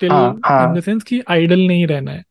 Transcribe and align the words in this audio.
Still 0.00 0.10
हाँ 0.10 0.28
in 0.28 0.38
the 0.38 0.40
हाँ 0.46 0.80
sense 0.80 1.02
कि 1.02 1.20
आइडल 1.30 1.60
नहीं 1.60 1.86
रहना 1.86 2.10
है। 2.10 2.22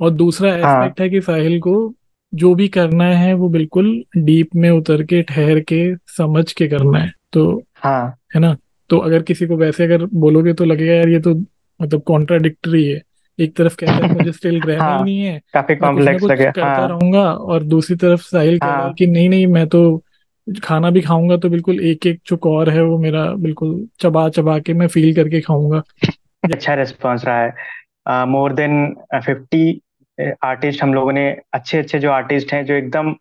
और 0.00 0.10
दूसरा 0.10 0.50
हाँ। 0.50 0.58
एस्पेक्ट 0.58 1.00
है 1.00 1.08
कि 1.10 1.20
साहिल 1.20 1.58
को 1.60 1.94
जो 2.32 2.54
भी 2.54 2.68
करना 2.68 3.04
है 3.04 3.32
वो 3.34 3.48
बिल्कुल 3.48 3.86
डीप 4.16 4.48
में 4.56 4.70
उतर 4.70 5.02
के 5.02 5.22
ठहर 5.22 5.60
के 5.60 5.80
समझ 6.16 6.52
के 6.52 6.68
करना 6.68 6.98
है। 6.98 7.12
तो 7.32 7.62
हाँ। 7.76 8.16
है 8.34 8.40
ना? 8.40 8.56
तो 8.90 8.98
अगर 8.98 9.22
किसी 9.22 9.46
को 9.46 9.56
वैसे 9.56 9.84
अगर 9.84 10.04
बोलोगे 10.14 10.52
तो 10.52 10.64
लगेगा 10.64 10.92
यार 10.94 11.08
ये 11.08 11.20
तो 11.20 11.34
मतलब 11.80 12.02
कॉन्ट्राडिक्टरी 12.02 12.84
है। 12.84 13.00
एक 13.38 13.56
तरफ़ 13.56 13.76
कहता 13.76 14.06
है 14.06 14.12
मुझे 14.14 14.32
स्टिल 14.32 14.60
रहना 14.60 14.84
हाँ। 14.88 15.04
नहीं 15.04 15.18
है। 15.20 15.40
काफ़ी 15.54 15.76
कॉम्प्लेक्स 15.76 16.24
लगे 16.24 16.44
करता 16.44 16.66
हाँ। 16.66 16.88
रहूँगा। 16.88 17.24
और 17.32 17.62
दूसरी 17.64 17.96
तरफ़ 17.96 18.20
साहिल 18.22 18.58
कह 18.58 18.66
रहा 18.66 18.76
है 18.76 18.82
हाँ। 18.82 18.92
कि 18.92 19.06
नहीं 19.06 19.28
नहीं 19.28 19.46
मैं 19.46 19.66
तो 19.68 20.02
खाना 20.48 20.90
भी 20.90 21.00
खाऊँगा 21.00 21.36
तो 21.36 21.48
बिल्कुल 21.48 21.80
एक 21.80 22.06
एक 22.06 22.20
जो 22.26 22.36
कौर 22.36 22.70
है 22.70 22.82
वो 22.82 22.98
मेरा 22.98 23.24
बिल्कुल 23.36 23.86
चबा 24.00 24.28
चबा 24.28 24.58
के 24.58 24.74
मैं 24.74 24.86
फील 24.88 25.14
करके 25.14 25.40
खाऊँगा। 25.40 25.82
अच्छा 26.44 26.74
रिस्पॉन्स 26.74 27.24
रहा 27.24 27.42
है। 27.42 28.26
मोर 28.26 28.52
देन 28.52 28.96
फिफ्टी 29.14 29.80
आर्टिस्ट 30.44 30.82
हम 30.82 30.94
लोगों 30.94 31.12
ने 31.12 31.28
अच्छे 31.52 31.78
अच्छे 31.78 31.98
जो 31.98 32.10
आर्टिस्ट 32.10 32.52
हैं, 32.52 32.64
जो 32.64 32.74
एकदम 32.74 33.14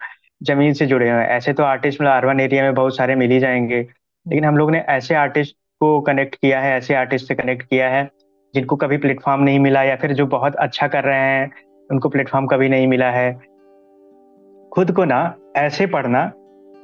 ज़मीन 0.44 0.73
से 0.73 0.85
जुड़े 0.85 1.09
हुए 1.09 1.20
हैं। 1.20 1.30
ऐसे 1.30 1.54
तो 1.54 1.63
आर्टिस्ट 1.63 2.02
मतलब 2.02 2.13
अर्बन 2.13 2.40
एरिया 2.40 2.63
में 2.63 2.73
बहुत 2.73 2.95
सारे 2.98 3.16
मिल 3.16 3.31
ही 3.31 3.40
जाएँगे। 3.40 3.80
लेकिन 4.26 4.45
हम 4.45 4.57
लोग 4.57 4.71
ने 4.71 4.80
ऐसे 4.80 5.16
आर्टिस्ट 5.16 5.55
को 5.81 5.99
कनेक्ट 6.02 6.35
किया 6.35 6.59
है, 6.62 6.77
ऐसे 6.77 6.95
आर्टिस्ट 6.95 7.27
से 7.27 7.35
कनेक्ट 7.35 7.63
किया 7.63 7.90
है, 7.90 8.09
जिनको 8.54 8.76
कभी 8.76 8.98
प्लेटफॉर्म 8.98 9.43
नहीं 9.43 9.59
मिला 9.59 9.84
या 9.84 9.95
फिर 9.95 10.13
जो 10.13 10.26
बहुत 10.26 10.55
अच्छा 10.55 10.88
कर 10.88 11.04
रहे 11.04 11.20
हैं, 11.20 11.52
उनको 11.91 12.09
प्लेटफॉर्म 12.09 12.45
कभी 12.45 12.70
नहीं 12.70 12.88
मिला 12.88 13.09
है। 13.12 13.32
खुद 14.73 14.91
को 14.91 15.05
ना 15.05 15.35
ऐसे 15.55 15.85
पढ़ना, 15.85 16.32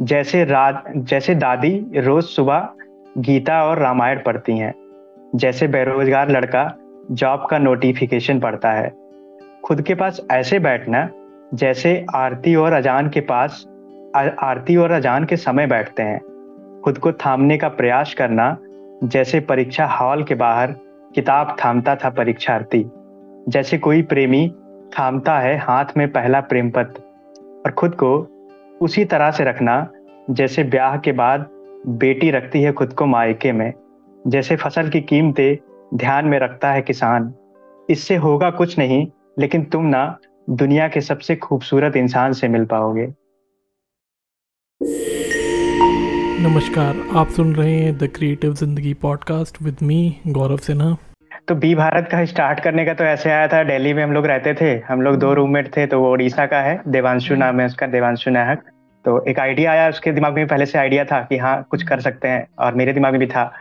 जैसे 0.01 0.43
रात, 0.43 0.84
जैसे 0.98 1.35
दादी 1.35 1.85
रोज 1.95 2.23
सुबह 2.23 2.70
गीता 3.17 3.63
और 3.65 3.79
रामायण 3.79 4.20
पढ़ती 4.23 4.57
हैं। 4.57 4.73
जैसे 5.35 5.67
बेरोजगार 5.67 6.30
लड़का 6.30 6.77
जॉब 7.12 7.48
का 7.49 7.58
नोटिफिकेशन 7.58 8.40
पढ़ता 8.40 8.71
है। 8.71 8.94
खुद 9.66 9.81
के 9.81 9.95
पास 9.95 10.21
ऐसे 10.31 10.59
बैठना, 10.59 11.09
जैसे 11.54 12.05
आरती 12.15 12.55
और 12.55 12.73
अजान 12.73 13.10
के 13.10 13.20
पास 13.20 13.65
आरती 14.40 14.76
और 14.76 14.91
अजान 14.91 15.23
के 15.23 15.35
समय 15.35 15.68
बैठते 15.68 16.04
हैं। 16.04 16.20
खुद 16.85 16.98
को 16.98 17.12
थामने 17.12 17.57
का 17.57 17.68
प्रयास 17.68 18.13
करना, 18.13 18.57
जैसे 19.04 19.40
परीक्षा 19.40 19.85
हॉल 19.85 20.23
के 20.23 20.35
बाहर 20.35 20.71
किताब 21.15 21.55
थामता 21.66 21.95
था 21.95 22.10
परीक्षार्थी। 22.10 22.85
जैसे 23.49 23.77
कोई 23.77 24.01
प्रेमी 24.01 24.55
थामता 24.99 25.40
है 25.40 25.57
हाथ 25.57 25.85
में 25.98 26.12
पहला 26.12 26.41
प्रेम 26.41 26.70
पत्र 26.70 27.01
और 27.66 27.71
खुद 27.71 27.95
को 27.95 28.27
उसी 28.82 29.05
तरह 29.05 29.32
से 29.32 29.43
रखना, 29.43 29.88
जैसे 30.29 30.63
ब्याह 30.63 30.98
के 30.98 31.12
बाद 31.12 31.48
बेटी 31.88 32.32
रखती 32.32 32.62
है 32.62 32.71
खुद 32.71 32.93
को 32.93 33.05
मायके 33.05 33.51
में। 33.51 33.73
जैसे 34.27 34.55
फ़सल 34.55 34.89
की 34.89 34.99
कीमतें 35.01 35.57
ध्यान 35.97 36.25
में 36.25 36.37
रखता 36.39 36.71
है 36.71 36.81
किसान। 36.81 37.33
इससे 37.89 38.15
होगा 38.15 38.49
कुछ 38.49 38.77
नहीं 38.79 39.05
लेकिन 39.39 39.63
तुम 39.63 39.85
ना 39.85 40.03
दुनिया 40.47 40.87
के 40.87 41.01
सबसे 41.01 41.35
खूबसूरत 41.35 41.95
इंसान 41.95 42.33
से 42.33 42.47
मिल 42.47 42.65
पाओगे। 42.65 43.05
नमस्कार 46.43 47.01
आप 47.17 47.29
सुन 47.29 47.55
रहे 47.55 47.73
हैं 47.73 47.97
the 47.97 48.09
creative 48.15 48.53
Zindagi 48.53 48.93
podcast 48.93 49.61
with 49.61 49.77
me 49.81 50.15
Gaurav 50.27 50.57
Sinha. 50.57 50.95
तो 51.47 51.55
बी 51.55 51.73
भारत 51.75 52.07
का 52.11 52.23
स्टार्ट 52.25 52.59
करने 52.59 52.85
का 52.85 52.93
तो 52.93 53.03
ऐसे 53.03 53.31
आया 53.31 53.47
था 53.47 53.63
दिल्ली 53.63 53.93
में 53.93 54.03
हम 54.03 54.11
लोग 54.11 54.25
रहते 54.25 54.53
थे 54.53 54.71
हम 54.87 55.01
लोग 55.01 55.15
दो 55.15 55.33
रूममेट 55.33 55.75
थे 55.77 55.87
तो 55.87 55.99
वो 55.99 56.11
उड़ीसा 56.11 56.45
का 56.45 56.61
है 56.61 56.81
देवांशु 56.87 57.35
नाम 57.35 57.59
है 57.59 57.65
उसका 57.65 57.87
देवांशु 57.87 58.31
नाहक 58.31 58.63
तो 59.05 59.23
एक 59.25 59.39
आइडिया 59.39 59.71
आया 59.71 59.89
उसके 59.89 60.11
दिमाग 60.11 60.35
में 60.35 60.47
पहले 60.47 60.65
से 60.65 60.77
आइडिया 60.79 61.05
था 61.05 61.21
कि 61.21 61.37
हाँ 61.37 61.61
कुछ 61.71 61.83
कर 61.83 61.99
सकते 61.99 62.27
हैं 62.27 62.47
और 62.59 62.75
मेरे 62.75 62.93
दिमाग 62.93 63.11
में 63.11 63.19
भी 63.19 63.27
था। 63.27 63.51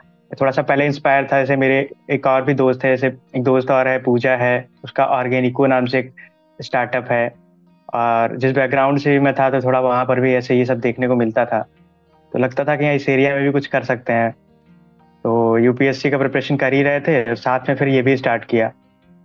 थोड़ा 0.41 0.53
सा 0.53 0.63
पहले 0.63 0.87
इंस्पायर 0.87 1.29
था, 1.33 1.41
जैसे 1.41 1.57
मेरे 1.57 1.91
एक 2.11 2.27
और 2.27 2.45
भी 2.45 2.55
दोस्त 2.55 2.85
है, 2.85 2.97
जैसे 2.97 3.17
एक 3.37 3.43
दोस्त 3.43 3.71
और 3.71 3.89
है, 3.89 4.03
पूजा 4.03 4.37
है, 4.37 4.69
उसका 4.85 5.05
ऑर्गेनिको 5.05 5.67
नाम 5.67 5.87
से 5.87 5.99
एक 5.99 6.13
स्टार्टअप 6.63 7.11
है। 7.11 7.35
और 7.95 8.37
जिस 8.37 8.53
बैकग्राउंड 8.53 8.99
से 8.99 9.11
भी 9.11 9.19
मैं 9.19 9.35
था 9.35 9.51
तो 9.51 9.61
थोड़ा 9.61 9.81
वहाँ 9.81 10.05
पर 10.05 10.21
भी 10.21 10.35
ऐसे 10.35 10.55
ये 10.55 10.65
सब 10.65 10.81
देखने 10.81 11.09
को 11.09 11.17
मिलता 11.17 11.45
था। 11.45 11.67
तो 12.33 12.39
लगता 12.39 12.65
था 12.65 12.77
कि 12.77 12.85
हाँ 12.85 12.95
इस 12.95 13.09
एरिया 13.09 13.35
में 13.35 13.45
भी 13.45 13.51
कुछ 13.51 13.67
कर 13.67 13.83
सकते 13.83 14.13
हैं। 14.13 14.31
तो 15.25 15.59
यूपीएससी 15.59 16.11
का 16.11 16.19
प्रिपरेशन 16.19 16.57
कर 16.57 16.73
ही 16.73 16.83
रहे 16.83 17.01
थे, 17.01 17.35
साथ 17.35 17.61
में 17.69 17.77
फिर 17.77 17.89
ये 17.89 18.03
भी 18.03 18.17
स्टार्ट 18.17 18.45
किया। 18.45 18.73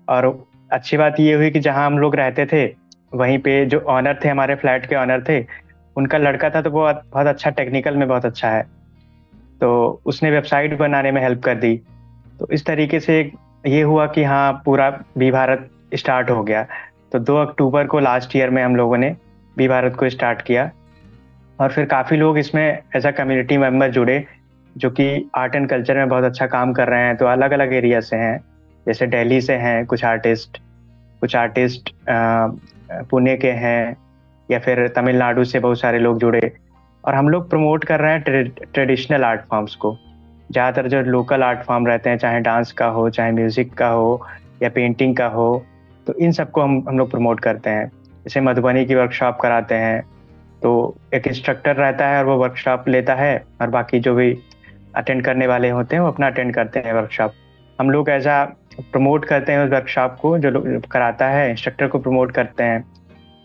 और 0.10 0.46
अच्छी 0.72 0.98
बात 0.98 1.16
ये 1.20 1.34
हुई 1.34 1.50
कि 1.50 1.60
जहाँ 1.60 1.86
हम 1.86 1.98
लोग 2.00 2.16
रहते 2.16 2.46
थे, 2.46 2.66
वहीं 3.14 3.40
पे 3.40 3.66
जो 3.66 3.80
ऑनर 3.80 4.20
थे, 4.26 4.30
हमारे 4.30 4.56
फ्लैट 4.56 4.86
के 4.86 4.96
ऑनर 4.96 5.24
थे, 5.30 5.46
उनका 5.98 6.18
लड़का 6.18 6.50
था 6.50 6.62
तो 6.62 6.72
वो 6.72 6.94
बहुत 6.94 7.28
अच्छा 7.28 7.50
टेक्निकल 7.50 7.96
में 7.96 8.08
बहुत 8.08 8.26
अच्छा 8.26 8.50
है। 8.50 8.75
तो 9.62 10.02
उसने 10.06 10.32
वेबसाइट 10.32 10.78
बनाने 10.78 11.12
में 11.12 11.22
हेल्प 11.22 11.44
कर 11.44 11.56
दी। 11.56 11.76
तो 12.40 12.48
इस 12.52 12.66
तरीके 12.66 13.00
से 13.00 13.20
ये 13.68 13.82
हुआ 13.82 14.06
कि 14.08 14.24
हाँ 14.24 14.52
पूरा 14.66 14.90
बी 15.18 15.30
भारत 15.32 15.70
स्टार्ट 15.96 16.30
हो 16.30 16.44
गया। 16.44 16.66
तो 17.12 17.20
दो 17.20 17.36
अक्टूबर 17.38 17.88
को 17.88 18.00
लास्ट 18.00 18.36
ईयर 18.36 18.50
में 18.50 18.64
हम 18.64 18.76
लोगों 18.76 18.98
ने 18.98 19.16
बी 19.58 19.68
भारत 19.68 19.96
को 19.96 20.10
स्टार्ट 20.10 20.42
किया। 20.42 20.70
और 21.60 21.72
फिर 21.72 21.86
काफ़ी 21.86 22.18
लोग 22.18 22.38
इसमें 22.38 22.66
एज 22.96 23.06
अ 23.06 23.12
कम्युनिटी 23.12 23.58
मेंबर 23.58 23.92
जुड़े, 23.92 24.26
जो 24.76 24.90
कि 24.90 25.30
आर्ट 25.36 25.56
एंड 25.56 25.70
कल्चर 25.70 25.98
में 25.98 26.10
बहुत 26.10 26.24
अच्छा 26.24 26.48
काम 26.48 26.74
कर 26.74 26.88
रहे 26.88 27.04
हैं। 27.04 27.16
तो 27.18 27.26
अलग 27.26 27.52
अलग 27.52 27.74
एरिया 27.74 28.00
से 28.02 28.16
हैं, 28.16 28.40
जैसे 28.86 29.08
दिल्ली 29.08 29.40
से 29.42 29.54
हैं 29.56 29.86
कुछ 29.86 30.06
आर्टिस्ट 30.06 30.58
कुछ 31.22 31.36
आर्टिस्ट 31.36 31.90
पुणे 33.10 33.36
के 33.38 33.52
हैं, 33.54 33.96
या 34.50 34.60
फिर 34.60 34.88
तमिलनाडु 34.88 35.44
से 35.44 35.60
बहुत 35.60 35.80
सारे 35.80 36.00
लोग 36.00 36.20
जुड़े। 36.20 36.52
और 37.06 37.16
हम 37.16 37.30
लोग 37.30 37.50
प्रमोट 37.50 37.84
कर 37.84 38.00
रहे 38.00 38.14
हैं 38.14 38.50
ट्रेडिशनल 38.52 39.24
आर्ट 39.24 39.42
फॉर्म्स 39.42 39.76
को। 39.76 39.96
ज़्यादातर 40.50 40.88
जो 40.90 41.02
लोकल 41.04 41.44
आर्ट 41.44 41.64
फॉर्म 41.64 41.88
रहते 41.88 42.10
हैं, 42.10 42.18
चाहे 42.18 42.40
डांस 42.42 42.72
का 42.72 42.86
हो, 42.88 43.10
चाहे 43.10 43.32
म्यूज़िक 43.32 43.74
का 43.74 43.88
हो, 43.90 44.26
या 44.64 44.70
पेंटिंग 44.72 45.16
का 45.16 45.28
हो 45.28 45.66
तो 46.08 46.14
इन 46.16 46.32
सबको 46.32 46.62
हम 46.62 46.84
हम 46.88 46.98
लोग 46.98 47.10
प्रमोट 47.12 47.40
करते 47.40 47.70
हैं। 47.70 47.88
जैसे 48.26 48.42
मधुबनी 48.42 48.86
की 48.86 48.96
वर्कशॉप 48.96 49.38
कराते 49.42 49.76
हैं 49.76 50.02
तो 50.62 50.74
एक 51.14 51.28
इंस्ट्रक्टर 51.28 51.76
रहता 51.76 52.08
है 52.08 52.20
और 52.20 52.26
वो 52.26 52.36
वर्कशॉप 52.38 52.88
लेता 52.90 53.16
है, 53.16 53.44
और 53.62 53.70
बाकी 53.70 54.00
जो 54.00 54.14
भी 54.16 54.38
अटेंड 54.96 55.24
करने 55.26 55.48
वाले 55.48 55.70
होते 55.70 55.96
हैं, 55.96 56.04
वो 56.04 56.10
अपना 56.10 56.28
अटेंड 56.28 56.54
करते 56.56 56.80
हैं 56.80 56.94
वर्कशॉप 56.94 57.34
हम 57.80 57.90
लोग 57.90 58.10
ऐसा 58.10 58.44
प्रमोट 58.84 59.26
करते 59.26 59.52
हैं 59.52 59.66
उस 59.66 59.72
वर्कशॉप 59.72 60.18
को, 60.22 60.38
जो 60.38 60.80
कराता 60.92 61.28
है 61.30 61.50
इंस्ट्रक्टर 61.50 61.88
को 61.88 62.00
प्रमोट 62.00 62.32
करते 62.32 62.64
हैं। 62.64 62.82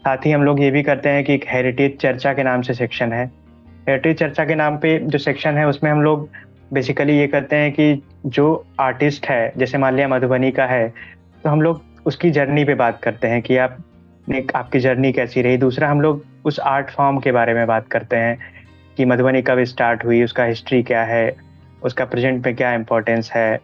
साथ 0.05 0.27
ही 0.27 0.31
हम 0.33 0.43
लोग 0.43 0.61
ये 0.61 0.71
भी 0.71 0.83
करते 0.83 1.09
हैं 1.09 1.25
कि 1.25 1.35
एक 1.35 1.45
हेरिटेज 1.49 1.97
चर्चा 2.01 2.33
के 2.35 2.43
नाम 2.43 2.63
से 2.63 2.75
सेक्शन 2.75 3.13
है। 3.13 3.31
हेरिटेज 3.89 4.19
चर्चा 4.19 4.45
के 4.45 4.55
नाम 4.55 4.77
पे 4.79 4.99
जो 4.99 5.19
सेक्शन 5.19 5.59
है, 5.59 5.67
उसमें 5.69 5.91
हम 5.91 6.03
लोग 6.03 6.29
बेसिकली 6.73 7.19
ये 7.19 7.27
करते 7.27 7.57
हैं 7.57 7.73
कि 7.73 8.03
जो 8.27 8.67
आर्टिस्ट 8.81 9.27
है, 9.27 9.53
जैसे 9.57 9.79
मान 9.79 9.95
लिया 9.95 10.09
मधुबनी 10.09 10.51
का 10.51 10.67
है 10.67 10.89
तो 11.45 11.51
हम 11.51 11.63
लोग 11.63 11.83
उसकी 12.07 12.31
जर्नी 12.31 12.65
पे 12.65 12.75
बात 12.75 13.01
करते 13.03 13.29
हैं 13.29 13.41
कि 13.43 13.57
आप 13.57 13.77
आपकी 14.55 14.81
जर्नी 14.81 15.13
कैसी 15.13 15.43
रही। 15.43 15.57
दूसरा, 15.57 15.89
हम 15.91 16.01
लोग 16.01 16.25
उस 16.45 16.61
आर्ट 16.61 16.91
फॉर्म 16.91 17.19
के 17.19 17.33
बारे 17.33 17.55
में 17.55 17.67
बात 17.67 17.89
करते 17.89 18.17
हैं 18.17 18.39
कि 18.97 19.05
मधुबनी 19.05 19.43
कब 19.43 19.63
स्टार्ट 19.65 20.05
हुई, 20.05 20.23
उसका 20.23 20.45
हिस्ट्री 20.45 20.83
क्या 20.83 21.03
है, 21.05 21.37
उसका 21.83 22.05
प्रेजेंट 22.05 22.47
में 22.47 22.55
क्या 22.57 22.73
इम्पोर्टेंस 22.75 23.31
है। 23.33 23.61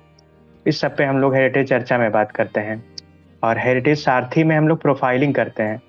इस 0.66 0.80
सब 0.80 0.96
पे 0.96 1.04
हम 1.04 1.18
लोग 1.18 1.34
हेरिटेज 1.34 1.68
चर्चा 1.68 1.98
में 1.98 2.10
बात 2.12 2.32
करते 2.32 2.60
हैं। 2.60 2.82
और 3.42 3.58
हेरिटेज 3.58 3.98
सारथी 3.98 4.44
में 4.44 4.56
हम 4.56 4.68
लोग 4.68 4.80
प्रोफाइलिंग 4.82 5.34
करते 5.34 5.62
हैं। 5.62 5.80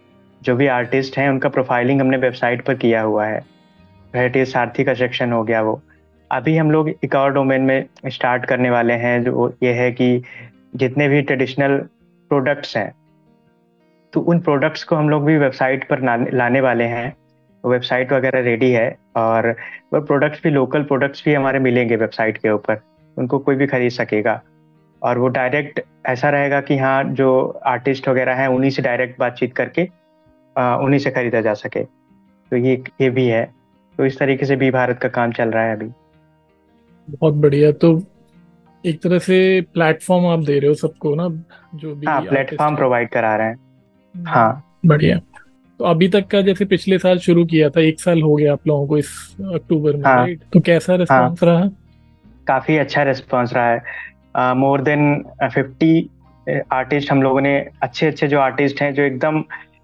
जो 0.41 0.55
भी 0.55 0.67
आर्टिस्ट 0.67 1.17
हैं, 1.17 1.29
उनका 1.29 1.49
प्रोफाइलिंग 1.49 2.01
हमने 2.01 2.17
वेबसाइट 2.17 2.61
पर 2.61 2.75
किया 2.75 3.01
हुआ 3.01 3.25
है। 3.25 3.41
हेरिटेज 4.15 4.51
सारथी 4.53 4.83
का 4.83 4.93
सेक्शन 4.93 5.31
हो 5.31 5.43
गया 5.43 5.61
वो 5.61 5.81
अभी 6.31 6.55
हम 6.57 6.71
लोग 6.71 6.89
एक 6.89 7.15
और 7.15 7.33
डोमेन 7.33 7.61
में 7.61 7.85
स्टार्ट 8.07 8.45
करने 8.45 8.69
वाले 8.69 8.93
हैं, 8.93 9.23
जो 9.23 9.53
ये 9.63 9.73
है 9.73 9.91
कि 9.91 10.23
जितने 10.75 11.07
भी 11.09 11.21
ट्रेडिशनल 11.21 11.77
प्रोडक्ट्स 12.31 12.75
हैं 12.77 12.91
तो 14.13 14.21
उन 14.21 14.39
प्रोडक्ट्स 14.39 14.83
को 14.83 14.95
हम 14.95 15.09
लोग 15.09 15.25
भी 15.25 15.37
वेबसाइट 15.37 15.87
पर 15.89 16.01
लाने 16.33 16.61
वाले 16.61 16.83
हैं। 16.83 17.15
वेबसाइट 17.63 18.11
वगैरह 18.13 18.39
रेडी 18.39 18.71
है, 18.71 18.95
और 19.17 19.49
वो 19.93 20.01
प्रोडक्ट्स 20.01 20.41
भी 20.43 20.49
लोकल 20.49 20.83
प्रोडक्ट्स 20.83 21.23
भी 21.25 21.33
हमारे 21.33 21.59
मिलेंगे 21.59 21.95
वेबसाइट 21.95 22.37
के 22.37 22.49
ऊपर। 22.49 22.79
उनको 23.17 23.39
कोई 23.39 23.55
भी 23.55 23.67
खरीद 23.67 23.91
सकेगा। 23.91 24.41
और 25.01 25.17
वो 25.17 25.27
डायरेक्ट 25.27 25.81
ऐसा 26.05 26.29
रहेगा 26.29 26.61
कि 26.61 26.77
हाँ 26.77 27.03
जो 27.03 27.59
आर्टिस्ट 27.65 28.07
वगैरह 28.09 28.35
हैं, 28.35 28.47
उन्हीं 28.47 28.71
से 28.71 28.81
डायरेक्ट 28.81 29.19
बातचीत 29.19 29.55
करके 29.55 29.83
उन्हीं 30.55 30.99
से 30.99 31.11
खरीदा 31.11 31.41
जा 31.41 31.53
सके। 31.55 31.83
तो 31.83 32.57
ये 32.57 32.81
ये 33.01 33.09
भी 33.09 33.27
है। 33.27 33.43
तो 33.97 34.05
इस 34.05 34.17
तरीके 34.19 34.45
से 34.45 34.55
भी 34.55 34.69
भारत 34.71 34.99
का 34.99 35.09
काम 35.09 35.31
चल 35.31 35.49
रहा 35.49 35.63
है 35.63 35.75
अभी। 35.75 35.89
बहुत 37.07 37.33
बढ़िया 37.33 37.71
तो 37.71 38.01
एक 38.83 39.01
तरह 39.01 39.19
से 39.19 39.39
प्लेटफॉर्म 39.73 40.25
आप 40.25 40.39
दे 40.39 40.59
रहे 40.59 40.67
हो 40.67 40.73
सबको 40.73 41.13
ना 41.15 41.27
जो 41.75 41.95
भी 41.95 42.05
हाँ 42.05 42.21
प्लेटफॉर्म 42.21 42.75
प्रोवाइड 42.75 43.09
करा 43.09 43.35
रहे 43.35 43.47
हैं। 43.47 44.23
हाँ। 44.27 44.63
बढ़िया। 44.85 45.17
तो 45.79 45.85
अभी 45.85 46.07
तक 46.07 46.27
का 46.27 46.41
जैसे 46.41 46.65
पिछले 46.65 46.97
साल 46.99 47.17
शुरू 47.19 47.45
किया 47.45 47.69
था 47.69 47.81
एक 47.81 47.99
साल 48.01 48.21
हो 48.21 48.35
गया 48.35 48.53
आप 48.53 48.67
लोगों 48.67 48.87
को 48.87 48.97
इस 48.97 49.09
अक्टूबर 49.53 49.95
में 49.95 50.03
हाँ, 50.05 50.27
तो 50.53 50.59
कैसा 50.59 50.95
रिस्पॉन्स 50.95 51.43
हाँ, 51.43 51.49
रहा? 51.51 51.67
काफ़ी 52.47 52.77
अच्छा 52.77 53.03
रिस्पॉन्स 53.03 53.53
रहा 53.53 53.71
है। 53.71 54.53
मोर 54.55 54.81
देन 54.81 55.23
फिफ्टी 55.53 56.09
आर्टिस्ट 56.71 57.11
हम 57.11 57.21
लोगों 57.21 57.41
ने 57.41 57.57
अच्छे 57.83 58.07
अच्छे 58.07 58.27
जो 58.27 58.39
आर्टिस्ट 58.39 58.81
हैं 58.81 58.93
जो 58.93 59.03
एकदम 59.03 59.43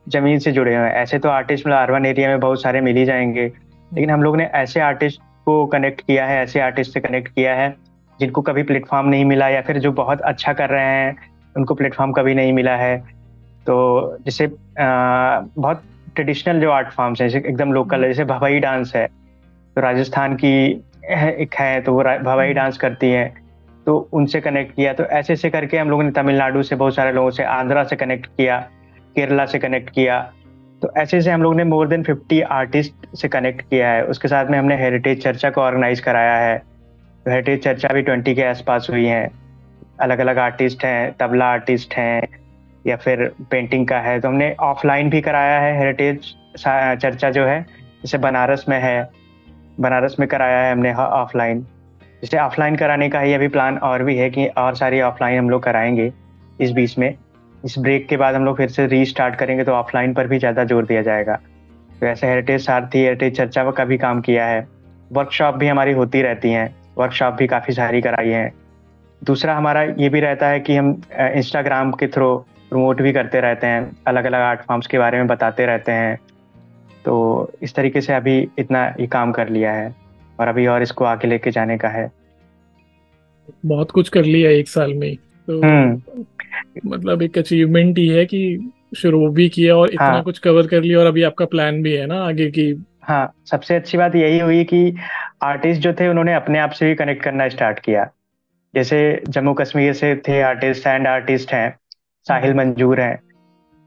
ज़मीन 0.09 0.39
से 0.39 0.51
जुड़े 0.51 0.75
हुए 0.75 0.85
हैं। 0.85 0.93
ऐसे 0.93 1.19
तो 1.19 1.29
आर्टिस्ट 1.29 1.67
मतलब 1.67 1.79
अर्बन 1.79 2.05
एरिया 2.05 2.29
में 2.29 2.39
बहुत 2.39 2.61
सारे 2.61 2.81
मिल 2.81 2.97
ही 2.97 3.05
जाएँगे। 3.05 3.51
लेकिन 3.93 4.09
हम 4.09 4.23
लोग 4.23 4.37
ने 4.37 4.43
ऐसे 4.43 4.79
आर्टिस्ट 4.79 5.21
को 5.45 5.65
कनेक्ट 5.65 6.01
किया 6.01 6.25
है 6.25 6.43
ऐसे 6.43 6.59
आर्टिस्ट 6.59 6.93
से 6.93 6.99
कनेक्ट 6.99 7.27
किया 7.27 7.55
है 7.55 7.75
जिनको 8.19 8.41
कभी 8.41 8.63
प्लेटफॉर्म 8.63 9.07
नहीं 9.07 9.25
मिला 9.25 9.49
या 9.49 9.61
फिर 9.61 9.77
जो 9.77 9.91
बहुत 9.91 10.21
अच्छा 10.21 10.53
कर 10.53 10.69
रहे 10.69 10.85
हैं 10.85 11.15
उनको 11.57 11.73
प्लेटफॉर्म 11.73 12.11
कभी 12.11 12.35
नहीं 12.35 12.53
मिला 12.53 12.75
है। 12.75 12.97
तो 13.65 14.17
जैसे 14.25 14.51
बहुत 15.57 15.83
ट्रेडिशनल 16.15 16.61
जो 16.61 16.71
आर्ट 16.71 16.89
फॉर्म्स 16.89 17.21
हैं 17.21 17.29
जैसे 17.29 17.47
एकदम 17.47 17.73
लोकल 17.73 18.01
है 18.01 18.07
जैसे 18.07 18.25
भवाई 18.25 18.59
डांस 18.59 18.95
है 18.95 19.07
तो 19.75 19.81
राजस्थान 19.81 20.35
की 20.35 20.85
एक 21.11 21.55
है 21.59 21.81
तो 21.81 21.93
वो 21.93 22.03
भवाई 22.03 22.53
डांस 22.53 22.77
करती 22.77 23.11
हैं 23.11 23.43
तो 23.85 24.09
उनसे 24.13 24.41
कनेक्ट 24.41 24.75
किया 24.75 24.93
तो 24.93 25.03
ऐसे 25.03 25.33
ऐसे 25.33 25.49
करके 25.49 25.77
हम 25.77 25.89
लोगों 25.89 26.03
ने 26.03 26.11
तमिलनाडु 26.11 26.63
से 26.63 26.75
बहुत 26.75 26.95
सारे 26.95 27.11
लोगों 27.11 27.31
से 27.31 27.43
आंध्रा 27.43 27.83
से 27.83 27.95
कनेक्ट 27.95 28.25
किया 28.25 28.59
केरला 29.15 29.45
से 29.45 29.59
कनेक्ट 29.59 29.89
किया 29.89 30.31
तो 30.83 30.91
ऐसे 30.97 31.17
ऐसे 31.17 31.31
हम 31.31 31.43
लोग 31.43 31.55
ने 31.55 31.63
मोर 31.63 31.87
देन 31.87 32.03
फिफ्टी 32.03 32.41
आर्टिस्ट 32.41 33.15
से 33.15 33.27
कनेक्ट 33.27 33.61
किया 33.61 33.89
है। 33.89 34.03
उसके 34.05 34.27
साथ 34.27 34.45
में 34.45 34.57
हमने 34.59 34.77
हेरिटेज 34.77 35.23
चर्चा 35.23 35.49
को 35.49 35.61
ऑर्गेनाइज 35.61 35.99
कराया 35.99 36.35
है। 36.37 36.57
तो 37.25 37.31
हेरिटेज 37.31 37.63
चर्चा 37.63 37.89
भी 37.93 38.01
ट्वेंटी 38.01 38.33
के 38.35 38.43
आसपास 38.43 38.87
हुई 38.89 39.05
है। 39.05 39.29
अलग 40.01 40.19
अलग 40.19 40.37
आर्टिस्ट 40.37 40.83
हैं, 40.85 41.15
तबला 41.19 41.45
आर्टिस्ट 41.45 41.93
हैं, 41.93 42.27
या 42.87 42.95
फिर 42.95 43.31
पेंटिंग 43.51 43.87
का 43.87 43.99
है। 43.99 44.19
तो 44.19 44.27
हमने 44.27 44.55
ऑफलाइन 44.59 45.09
भी 45.09 45.21
कराया 45.21 45.59
है 45.59 45.77
हेरिटेज 45.79 46.35
चर्चा 46.57 47.29
जो 47.29 47.45
है। 47.45 47.61
जैसे 48.03 48.17
बनारस 48.17 48.65
में 48.69 48.79
है। 48.81 49.09
बनारस 49.79 50.15
में 50.19 50.27
कराया 50.29 50.59
है 50.59 50.71
हमने 50.71 50.93
ऑफलाइन 50.93 51.61
जैसे 52.21 52.37
ऑफलाइन 52.37 52.75
कराने 52.75 53.09
का 53.09 53.19
ही 53.19 53.33
अभी 53.33 53.47
प्लान 53.47 53.77
और 53.77 54.03
भी 54.03 54.17
है 54.17 54.29
कि 54.29 54.47
और 54.47 54.75
सारी 54.75 55.01
ऑफलाइन 55.01 55.39
हम 55.39 55.49
लोग 55.49 55.63
कराएँगे 55.63 56.13
इस 56.61 56.71
बीच 56.71 56.97
में। 56.97 57.13
इस 57.63 57.75
ब्रेक 57.79 58.07
के 58.07 58.17
बाद 58.17 58.35
हम 58.35 58.45
लोग 58.45 58.57
फिर 58.57 58.69
से 58.69 58.85
रीस्टार्ट 58.87 59.35
करेंगे 59.35 59.63
तो 59.63 59.71
ऑफलाइन 59.71 60.13
पर 60.13 60.27
भी 60.27 60.39
ज़्यादा 60.39 60.63
ज़ोर 60.63 60.85
दिया 60.85 61.01
जाएगा। 61.01 61.35
तो 62.01 62.05
ऐसे 62.05 62.27
हेरिटेज 62.27 62.65
सारथी 62.65 62.99
हेरिटेज 62.99 63.37
चर्चा 63.37 63.69
का 63.71 63.85
भी 63.85 63.97
काम 63.97 64.21
किया 64.21 64.45
है। 64.45 64.67
वर्कशॉप 65.11 65.55
भी 65.55 65.67
हमारी 65.67 65.91
होती 65.91 66.21
रहती 66.21 66.51
हैं। 66.51 66.73
वर्कशॉप 66.97 67.33
भी 67.33 67.47
काफ़ी 67.47 67.73
सारी 67.73 68.01
कराई 68.01 68.29
हैं। 68.29 68.51
दूसरा 69.21 69.55
हमारा 69.55 69.81
ये 69.83 70.09
भी 70.09 70.19
रहता 70.19 70.47
है 70.47 70.59
कि 70.59 70.75
हम 70.75 70.89
इंस्टाग्राम 71.13 71.91
के 71.91 72.07
थ्रू 72.07 72.35
प्रमोट 72.71 73.01
भी 73.01 73.13
करते 73.13 73.41
रहते 73.41 73.67
हैं। 73.67 73.91
अलग 74.07 74.25
अलग 74.25 74.41
आर्ट 74.41 74.61
फॉर्म्स 74.61 74.87
के 74.87 74.97
बारे 74.97 75.17
में 75.17 75.27
बताते 75.27 75.65
रहते 75.65 75.91
हैं। 75.91 76.17
तो 77.05 77.51
इस 77.61 77.75
तरीके 77.75 78.01
से 78.01 78.13
अभी 78.13 78.37
इतना 78.59 78.85
ये 78.99 79.07
काम 79.07 79.31
कर 79.31 79.49
लिया 79.49 79.71
है 79.71 79.93
और 80.39 80.47
अभी 80.47 80.67
और 80.67 80.81
इसको 80.81 81.05
आगे 81.05 81.27
लेके 81.27 81.51
जाने 81.51 81.77
का 81.77 81.89
है। 81.89 82.11
बहुत 83.65 83.91
कुछ 83.91 84.09
कर 84.09 84.23
लिया 84.25 84.49
एक 84.51 84.67
साल 84.69 84.93
में। 84.93 85.15
तो 85.47 85.61
हम्म। 85.61 86.23
मतलब 86.85 87.21
एक 87.21 87.37
अचीवमेंट 87.37 87.97
ही 87.97 88.07
है 88.07 88.25
कि 88.25 88.71
शुरू 88.97 89.29
भी 89.29 89.49
किया 89.49 89.75
और 89.75 89.89
इतना 89.89 90.05
हाँ, 90.05 90.23
कुछ 90.23 90.39
कवर 90.39 90.67
कर 90.67 90.81
लिया 90.81 90.99
और 90.99 91.05
अभी 91.05 91.23
आपका 91.23 91.45
प्लान 91.45 91.81
भी 91.83 91.93
है 91.93 92.05
ना 92.05 92.23
आगे 92.25 92.49
की। 92.51 92.85
हाँ 93.01 93.33
सबसे 93.45 93.75
अच्छी 93.75 93.97
बात 93.97 94.15
यही 94.15 94.39
हुई 94.39 94.63
कि 94.63 94.95
आर्टिस्ट 95.43 95.81
जो 95.81 95.93
थे 95.93 96.07
उन्होंने 96.07 96.33
अपने 96.33 96.59
आप 96.59 96.71
से 96.71 96.85
भी 96.85 96.95
कनेक्ट 96.95 97.23
करना 97.23 97.47
स्टार्ट 97.49 97.79
किया। 97.79 98.09
जैसे 98.73 99.23
जम्मू 99.29 99.53
कश्मीर 99.53 99.93
से 99.93 100.15
थे 100.27 100.41
आर्टिस्ट 100.41 100.83
सैंड 100.83 101.07
आर्टिस्ट 101.07 101.53
हैं 101.53 101.77
साहिल 102.27 102.51
हम्म। 102.51 102.61
मंजूर 102.61 103.01
हैं 103.01 103.19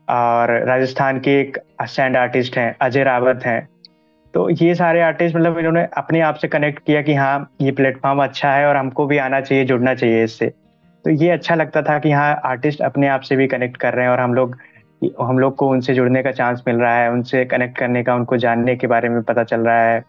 और 0.09 0.51
राजस्थान 0.67 1.19
के 1.21 1.41
एक 1.41 1.59
सैंड 1.83 2.17
आर्टिस्ट 2.17 2.59
हैं 2.59 2.77
अजय 2.81 3.05
रावत 3.05 3.41
हैं। 3.47 3.69
तो 4.35 4.49
ये 4.51 4.75
सारे 4.75 5.01
आर्टिस्ट 5.01 5.37
मतलब 5.37 5.59
इन्होंने 5.59 5.87
अपने 5.97 6.21
आप 6.21 6.35
से 6.35 6.49
कनेक्ट 6.49 6.85
किया 6.87 7.03
कि 7.03 7.15
हाँ 7.15 7.51
ये 7.61 7.73
प्लेटफॉर्म 7.73 8.23
अच्छा 8.23 8.53
है 8.53 8.67
और 8.67 8.77
हमको 8.77 9.07
भी 9.07 9.19
आना 9.19 9.41
चाहिए 9.41 9.65
जुड़ना 9.65 9.95
चाहिए 9.95 10.25
इससे। 10.25 10.53
तो 11.07 11.11
ये 11.11 11.31
अच्छा 11.31 11.55
लगता 11.55 11.83
था 11.83 11.99
कि 11.99 12.11
हाँ 12.11 12.41
आर्टिस्ट 12.45 12.81
अपने 12.83 13.09
आप 13.09 13.21
से 13.21 13.37
भी 13.37 13.47
कनेक्ट 13.47 13.77
कर 13.77 13.95
रहे 13.95 14.05
हैं 14.05 14.13
और 14.13 14.21
हम 14.21 14.35
लोग 14.35 14.57
हम 15.21 15.39
लोग 15.39 15.55
को 15.57 15.69
उनसे 15.69 15.95
जुड़ने 15.95 16.23
का 16.23 16.31
चांस 16.33 16.63
मिल 16.69 16.77
रहा 16.77 16.95
है 16.95 17.11
उनसे 17.13 17.45
कनेक्ट 17.45 17.79
करने 17.79 18.03
का 18.03 18.15
उनको 18.15 18.37
जानने 18.37 18.77
के 18.77 18.87
बारे 18.87 19.09
में 19.09 19.23
पता 19.23 19.45
चल 19.45 19.61
रहा 19.61 19.83
है। 19.83 20.05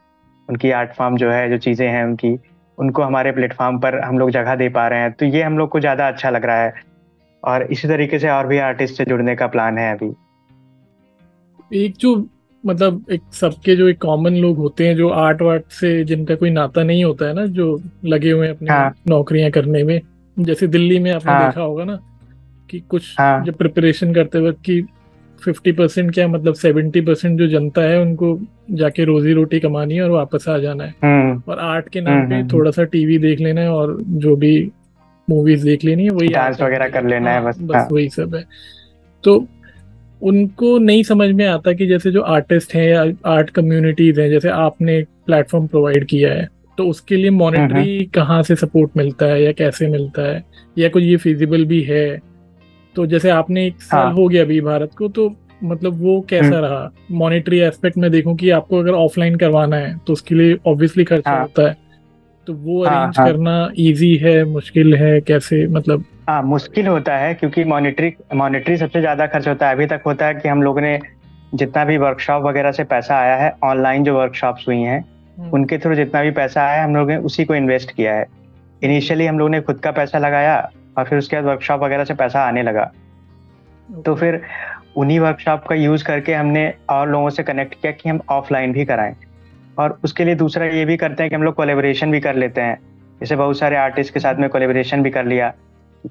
उनकी 0.50 0.72
आर्ट 0.72 0.94
फॉर्म 0.94 1.18
जो 1.18 1.32
है 1.32 1.50
जो 1.50 1.58
चीज़ें 1.58 1.88
हैं 1.88 2.04
उनकी 2.04 2.40
उनको 2.78 3.04
हमारे 3.04 3.32
प्लेटफॉर्म 3.32 3.78
पर 3.80 4.00
हम 4.00 4.20
लोग 4.20 4.32
जगह 4.32 4.56
दे 4.56 4.70
पा 4.70 4.88
रहे 4.88 5.00
हैं। 5.00 5.12
तो 5.12 5.26
ये 5.26 5.44
हम 5.44 5.58
लोग 5.58 5.70
को 5.70 5.80
ज़्यादा 5.80 6.08
अच्छा 6.08 6.30
लग 6.30 6.46
रहा 6.46 6.64
है 6.64 6.74
और 7.44 7.64
इसी 7.64 7.88
तरीके 7.88 8.20
से 8.20 8.30
और 8.30 8.48
भी 8.48 8.58
आर्टिस्ट 8.58 8.98
से 8.98 9.06
जुड़ने 9.06 9.36
का 9.36 9.48
प्लान 9.48 9.78
है 9.78 9.94
अभी। 9.98 10.12
एक 11.86 11.98
जो 11.98 12.28
मतलब 12.66 13.06
एक 13.12 13.22
सबके 13.34 13.76
जो 13.76 13.88
एक 13.88 14.02
कॉमन 14.02 14.34
लोग 14.34 14.58
होते 14.58 14.88
हैं 14.88 14.96
जो 14.96 15.10
आर्ट 15.10 15.42
वार्ट 15.42 15.72
से 15.72 16.04
जिनका 16.04 16.36
कोई 16.36 16.50
नाता 16.50 16.84
नहीं 16.84 17.04
होता 17.04 17.26
है 17.26 17.34
ना 17.34 17.46
जो 17.46 17.82
लगे 18.06 18.32
हुए 18.32 18.48
हैं 18.48 18.56
अपनी 18.56 18.70
हाँ. 18.70 18.94
नौकरियाँ 19.08 19.52
करने 19.52 19.84
में 19.84 20.00
जैसे 20.40 20.68
दिल्ली 20.68 21.00
में 21.00 21.12
आपने 21.12 21.32
हाँ, 21.32 21.46
देखा 21.48 21.62
होगा 21.62 21.84
ना 21.84 22.00
कि 22.70 22.80
कुछ 22.80 23.16
हाँ, 23.20 23.44
जब 23.46 23.54
प्रिपरेशन 23.54 24.14
करते 24.14 24.40
वक्त 24.40 24.60
कि 24.66 24.82
फिफ्टी 25.44 25.72
परसेंट 25.72 26.14
क्या 26.14 26.28
मतलब 26.28 26.54
सेवेंटी 26.54 27.02
परसेंट 27.02 27.40
जो 27.40 27.48
जनता 27.48 27.82
है 27.82 28.02
उनको 28.02 28.40
जाके 28.72 29.04
रोजी 29.06 29.34
रोटी 29.34 29.60
कमानी 29.60 29.96
है 29.96 30.02
और 30.04 30.10
वापस 30.10 30.46
आ 30.50 30.58
जाना 30.58 30.84
है। 30.84 30.94
हम्म। 31.04 31.42
और 31.52 31.60
आर्ट 31.60 31.90
के 31.90 32.02
नाम 32.02 32.14
पे 32.20 32.24
हम्म, 32.26 32.34
हम्म, 32.36 32.48
थोड़ा 32.54 32.72
सा 32.72 32.84
टीवी 32.84 33.18
देख 33.18 33.40
लेना 33.40 33.62
है 33.62 33.70
और 33.70 33.98
जो 34.02 34.36
भी 34.36 34.72
मूवीज़ 35.30 35.66
देख 35.66 35.84
लेनी 35.84 36.04
है 36.04 36.10
वही 36.10 36.28
डांस 36.28 36.62
वगैरह 36.62 36.90
कर 36.90 37.04
लेना 37.08 37.30
है 37.32 37.42
हाँ, 37.42 37.50
बस 37.50 37.58
बस 37.62 37.76
हाँ। 37.76 37.88
वही 37.92 38.10
सब 38.10 38.36
है। 38.36 38.44
तो 39.24 39.48
उनको 40.22 40.78
नहीं 40.78 41.04
समझ 41.04 41.30
में 41.32 41.46
आता 41.48 41.74
कि 41.74 41.88
जैसे 41.88 42.12
जो 42.12 42.22
आर्टिस्ट 42.22 42.76
हैं 42.76 42.88
या 42.90 43.06
आर्ट 43.26 43.50
कम्युनिटीज 43.50 44.20
हैं 44.20 44.30
जैसे 44.30 44.50
आपने 44.50 45.02
प्लेटफॉर्म 45.26 45.68
प्रोवाइड 45.68 46.06
किया 46.06 46.34
है 46.34 46.48
तो 46.78 46.86
उसके 46.86 47.16
लिए 47.16 47.30
मॉनिटरी 47.32 48.04
कहाँ 48.14 48.42
से 48.44 48.56
सपोर्ट 48.56 48.98
मिलता 48.98 49.26
है 49.26 49.44
या 49.44 49.52
कैसे 49.52 49.88
मिलता 49.88 50.22
है 50.24 50.44
या 50.78 50.90
कुछ 50.90 51.04
ये 51.04 51.18
फिजिबल 51.18 51.66
भी 51.66 51.82
है 51.84 52.06
तो 52.96 53.06
जैसे 53.06 53.30
आपने 53.30 53.66
एक 53.68 53.82
साल 53.82 54.06
हाँ. 54.06 54.14
हो 54.14 54.28
गया 54.28 54.44
अभी 54.44 54.60
भारत 54.62 54.92
को 54.98 55.08
तो 55.10 55.30
मतलब 55.64 56.02
वो 56.02 56.20
कैसा 56.30 56.46
हम्म। 56.46 56.58
रहा 56.58 56.92
मॉनिटरी 57.14 57.60
एस्पेक्ट 57.60 57.98
में 57.98 58.10
देखूँ 58.12 58.36
कि 58.36 58.50
आपको 58.50 58.80
अगर 58.80 58.94
ऑफलाइन 58.94 59.36
करवाना 59.36 59.78
है 59.78 59.98
तो 59.98 60.14
उसके 60.14 60.36
लिए 60.36 60.58
ऑब्वियसली 60.68 61.04
खर्चा 61.04 61.32
हाँ. 61.32 61.42
होता 61.42 61.68
है 61.68 61.76
तो 62.48 62.54
वो 62.56 62.82
अरेंज 62.82 62.96
हाँ, 62.96 63.12
हाँ. 63.18 63.28
करना 63.28 63.70
इजी 63.80 64.16
है 64.16 64.44
मुश्किल 64.46 64.96
है 64.96 65.20
कैसे 65.22 65.66
मतलब 65.70 66.06
हाँ 66.30 66.42
मुश्किल 66.44 66.88
होता 66.88 67.18
है 67.18 67.34
क्योंकि 67.34 67.64
मॉनिटरी 67.64 68.14
मॉनिटरी 68.36 68.78
सबसे 68.78 69.00
ज़्यादा 69.00 69.28
खर्च 69.28 69.48
होता 69.48 69.68
है 69.68 69.76
अभी 69.76 69.86
तक 69.86 70.02
होता 70.06 70.26
है 70.26 70.34
कि 70.36 70.50
हम 70.50 70.64
लोगों 70.64 70.82
ने 70.82 71.00
जितना 71.56 71.84
भी 71.86 71.98
वर्कशॉप 71.98 72.44
वगैरह 72.44 72.72
से 72.72 72.84
पैसा 72.86 73.18
आया 73.18 73.36
है 73.36 73.54
ऑनलाइन 73.64 74.04
जो 74.04 74.18
वर्कशॉप्स 74.18 74.68
हुई 74.68 74.78
हैं 74.78 75.00
हम्म। 75.00 75.17
उनके 75.54 75.78
थ्रू 75.78 75.96
जितना 75.96 76.22
भी 76.22 76.32
पैसा 76.32 76.64
आया 76.64 76.84
हम 76.84 76.96
लोगों 76.96 77.08
ने 77.08 77.18
उसी 77.18 77.46
को 77.46 77.56
इन्वेस्ट 77.56 77.92
किया 77.92 78.16
है। 78.16 78.26
इनिशियली 78.84 79.26
हम 79.26 79.40
लोगों 79.40 79.50
ने 79.50 79.62
खुद 79.62 79.80
का 79.80 79.92
पैसा 79.92 80.18
लगाया 80.18 80.72
और 80.98 81.06
फिर 81.06 81.18
उसके 81.18 81.36
बाद 81.36 81.46
वर्कशॉप 81.46 81.84
वगैरह 81.84 82.04
से 82.04 82.14
पैसा 82.14 82.42
आने 82.42 82.64
लगा। 82.64 82.92
तो 84.06 84.16
फिर 84.16 84.42
उन्हीं 84.98 85.20
वर्कशॉप 85.20 85.64
का 85.64 85.76
यूज़ 85.76 86.04
करके 86.04 86.34
हमने 86.34 86.74
और 86.90 87.10
लोगों 87.10 87.30
से 87.30 87.44
कनेक्ट 87.44 87.74
किया 87.74 87.92
कि 87.92 88.10
हम 88.10 88.22
ऑफलाइन 88.30 88.72
भी 88.72 88.86
कराएँ। 88.86 89.16
और 89.80 90.00
उसके 90.04 90.26
लिए 90.26 90.36
दूसरा 90.36 90.66
ये 90.66 90.86
भी 90.86 90.98
करते 90.98 91.24
हैं 91.24 91.30
कि 91.30 91.36
हम 91.36 91.44
लोग 91.44 91.56
कोलेबोरेशन 91.56 92.12
भी 92.12 92.20
कर 92.20 92.36
लेते 92.36 92.62
हैं। 92.62 92.80
जैसे 93.20 93.36
बहुत 93.36 93.60
सारे 93.60 93.76
आर्टिस्ट 93.76 94.14
के 94.14 94.20
साथ 94.20 94.36
में 94.36 94.50
कोलेबोरेशन 94.50 95.04
भी 95.04 95.10
कर 95.10 95.26
लिया। 95.26 95.54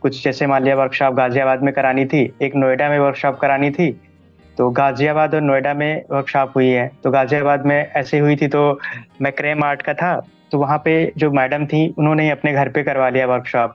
कुछ 0.03 0.25
जैसे 0.25 0.47
मान 0.47 0.65
लिया 0.65 0.75
वर्कशॉप 0.77 1.15
गाजियाबाद 1.15 1.63
में 1.63 1.75
करानी 1.75 2.05
थी 2.05 2.35
एक 2.43 2.57
नोएडा 2.57 2.89
में 2.89 2.99
वर्कशॉप 2.99 3.39
करानी 3.39 3.71
थी 3.71 4.01
तो 4.59 4.69
गाजियाबाद 4.73 5.35
और 5.35 5.41
नोएडा 5.41 5.73
में 5.75 6.03
वर्कशॉप 6.11 6.53
हुई 6.57 6.69
है। 6.69 6.91
तो 7.05 7.11
गाजियाबाद 7.11 7.67
में 7.67 7.77
ऐसे 7.77 8.19
हुई 8.19 8.37
थी 8.37 8.49
तो 8.49 8.79
मैं 9.23 9.33
क्रेम 9.33 9.65
आर्ट 9.65 9.83
का 9.83 9.95
था 9.95 10.15
तो 10.53 10.59
वहाँ 10.59 10.79
पे 10.79 11.13
जो 11.17 11.31
मैडम 11.33 11.67
थी, 11.67 11.89
उन्होंने 11.89 12.25
ही 12.25 12.31
अपने 12.31 12.53
घर 12.53 12.69
पे 12.69 12.83
करवा 12.83 13.09
लिया 13.09 13.27
वर्कशॉप 13.27 13.75